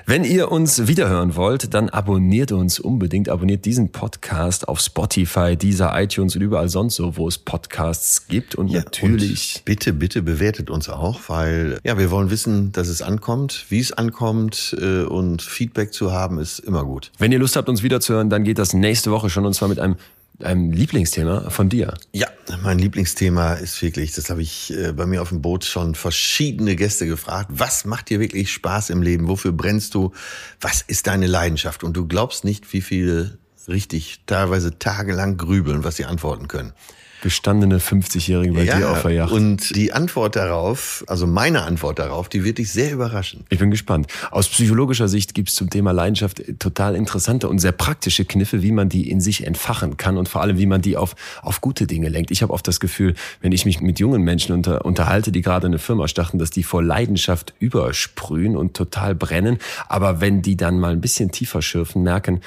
Wenn 0.07 0.25
ihr 0.25 0.51
uns 0.51 0.89
wiederhören 0.89 1.37
wollt, 1.37 1.75
dann 1.75 1.91
abonniert 1.91 2.53
uns 2.53 2.81
unbedingt. 2.81 3.29
Abonniert 3.29 3.67
diesen 3.67 3.93
Podcast 3.93 4.67
auf 4.67 4.81
Spotify, 4.81 5.57
dieser 5.59 5.93
iTunes 6.01 6.35
und 6.37 6.41
überall 6.43 6.71
sonst 6.71 6.95
so, 6.97 7.19
wo 7.19 7.29
es 7.29 7.37
Podcasts 7.37 8.27
gibt. 8.29 8.55
Und 8.55 8.73
natürlich... 8.73 9.57
Und 9.59 9.65
bitte, 9.67 9.93
bitte 9.93 10.23
bewertet 10.23 10.71
uns 10.71 10.89
auch, 10.89 11.21
weil 11.29 11.79
ja, 11.85 11.99
wir 11.99 12.11
wollen 12.11 12.31
wissen, 12.31 12.73
dass 12.73 12.89
es 12.89 13.03
ankommt, 13.03 13.67
wie 13.69 13.79
es 13.81 13.93
ankommt 13.93 14.75
äh, 14.81 15.03
und 15.03 15.43
Feedback 15.43 15.93
zu 15.93 16.13
haben 16.13 16.39
ist 16.39 16.61
immer 16.61 16.85
gut. 16.85 17.13
Wenn 17.19 17.31
ihr 17.31 17.39
Lust 17.43 17.57
habt, 17.57 17.69
uns 17.69 17.83
wiederzuhören, 17.83 18.31
dann 18.31 18.45
geht 18.45 18.59
das 18.59 18.73
nächste 18.73 19.11
Woche 19.11 19.29
schon 19.29 19.45
und 19.45 19.55
zwar 19.55 19.69
mit 19.69 19.79
einem 19.79 19.97
einem 20.41 20.73
Lieblingsthema 20.73 21.51
von 21.51 21.69
dir. 21.69 21.95
Ja, 22.13 22.27
mein 22.63 22.79
Lieblingsthema 22.79 23.55
ist 23.55 23.81
wirklich, 23.83 24.13
das 24.13 24.31
habe 24.31 24.43
ich 24.43 24.73
äh, 24.73 24.93
bei 24.93 25.07
mir 25.07 25.23
auf 25.23 25.29
dem 25.29 25.43
Boot 25.43 25.65
schon 25.65 25.95
verschiedene 25.95 26.75
Gäste 26.75 27.07
gefragt. 27.07 27.51
Was 27.53 27.85
macht 27.85 28.11
dir 28.11 28.19
wirklich 28.19 28.51
Spaß 28.51 28.91
im 28.91 29.03
Leben? 29.03 29.29
Wofür 29.29 29.53
brennst 29.53 29.95
du? 29.95 30.13
Was 30.61 30.83
ist 30.83 31.07
deine 31.07 31.27
Leidenschaft? 31.27 31.85
Und 31.85 31.97
du 31.97 32.09
glaubst 32.09 32.45
nicht, 32.45 32.73
wie 32.73 32.81
viele 32.81 33.39
richtig 33.69 34.21
teilweise 34.27 34.79
tagelang 34.79 35.37
grübeln, 35.37 35.85
was 35.85 35.97
sie 35.97 36.07
antworten 36.07 36.49
können. 36.49 36.73
Gestandene 37.23 37.79
50-Jährige 37.79 38.53
bei 38.53 38.65
ja, 38.65 38.79
dir 38.79 38.91
auf 38.91 39.03
der 39.03 39.13
Yacht. 39.13 39.33
Und 39.33 39.77
die 39.77 39.93
Antwort 39.93 40.35
darauf, 40.35 41.05
also 41.07 41.29
meine 41.29 41.63
Antwort 41.63 42.01
darauf, 42.01 42.29
die 42.29 42.45
wird 42.45 42.59
dich 42.59 42.73
sehr 42.73 42.93
überraschen. 42.93 43.45
Ich 43.49 43.61
bin 43.61 43.71
gespannt. 43.71 44.09
Aus 44.33 44.49
psychologischer 44.49 45.07
Sicht 45.07 45.33
gibt 45.33 45.49
es 45.49 45.55
zum 45.55 45.71
Thema 45.71 45.93
Leidenschaft 45.93 46.43
total 46.59 46.97
interessante 46.97 47.49
und 47.49 47.61
sehr 47.61 47.71
praktische 47.71 48.25
Kniffe, 48.25 48.63
wie 48.63 48.73
man 48.73 48.89
die 48.89 49.09
in 49.09 49.21
sich 49.21 49.47
entfachen 49.47 49.97
kann 49.97 50.19
und 50.19 50.29
vor 50.29 50.43
allem, 50.43 50.59
wie 50.59 50.67
man 50.67 50.83
die 50.83 50.97
auf, 50.97 51.15
auf 51.43 51.61
gute 51.61 51.87
Dinge 51.87 52.09
lenkt. 52.09 52.33
Ich 52.33 52.43
habe 52.43 52.53
oft 52.53 52.67
das 52.67 52.81
Gefühl, 52.81 53.15
wenn 53.41 53.53
ich 53.53 53.65
mich 53.65 53.81
mit 53.81 54.01
jungen 54.01 54.23
Menschen 54.23 54.53
unter, 54.53 54.85
unterhalte, 54.85 55.31
die 55.31 55.43
gerade 55.43 55.69
eine 55.69 55.79
Firma 55.79 56.09
starten, 56.09 56.39
dass 56.39 56.51
die 56.51 56.65
vor 56.65 56.83
Leidenschaft 56.83 57.55
übersprühen 57.61 58.57
und 58.57 58.75
total 58.75 59.15
brennen. 59.15 59.59
Aber 59.87 60.21
wenn 60.21 60.43
die 60.43 60.57
dann 60.57 60.81
mal 60.81 60.91
ein 60.91 61.01
bisschen 61.01 61.31
tiefer 61.31 61.63
schürfen, 61.63 62.03
merken, 62.03 62.41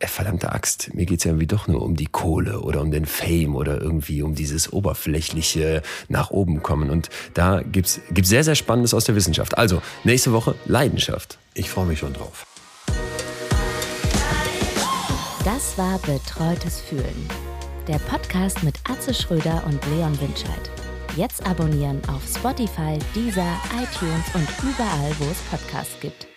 verdammte 0.00 0.52
Axt, 0.52 0.94
mir 0.94 1.06
geht's 1.06 1.24
ja 1.24 1.30
irgendwie 1.30 1.46
doch 1.46 1.66
nur 1.66 1.82
um 1.82 1.96
die 1.96 2.06
Kohle 2.06 2.60
oder 2.60 2.80
um 2.80 2.90
den 2.90 3.06
Fame 3.06 3.56
oder 3.56 3.80
irgendwie 3.80 4.22
um 4.22 4.34
dieses 4.34 4.72
oberflächliche 4.72 5.82
nach 6.08 6.30
oben 6.30 6.62
kommen. 6.62 6.90
Und 6.90 7.10
da 7.34 7.62
gibt's 7.62 8.00
gibt's 8.10 8.30
sehr, 8.30 8.44
sehr 8.44 8.54
Spannendes 8.54 8.94
aus 8.94 9.04
der 9.04 9.14
Wissenschaft. 9.14 9.56
Also, 9.56 9.82
nächste 10.04 10.32
Woche 10.32 10.54
Leidenschaft. 10.66 11.38
Ich 11.54 11.70
freue 11.70 11.86
mich 11.86 12.00
schon 12.00 12.12
drauf. 12.12 12.46
Das 15.44 15.76
war 15.76 15.98
Betreutes 15.98 16.80
Fühlen. 16.80 17.28
Der 17.86 17.98
Podcast 17.98 18.62
mit 18.62 18.76
Atze 18.88 19.12
Schröder 19.12 19.62
und 19.66 19.84
Leon 19.94 20.18
Winscheid. 20.20 20.70
Jetzt 21.16 21.46
abonnieren 21.46 22.00
auf 22.08 22.22
Spotify, 22.26 22.98
Deezer, 23.14 23.60
iTunes 23.74 24.24
und 24.34 24.48
überall, 24.62 25.14
wo 25.18 25.24
es 25.30 25.38
Podcasts 25.50 26.00
gibt. 26.00 26.33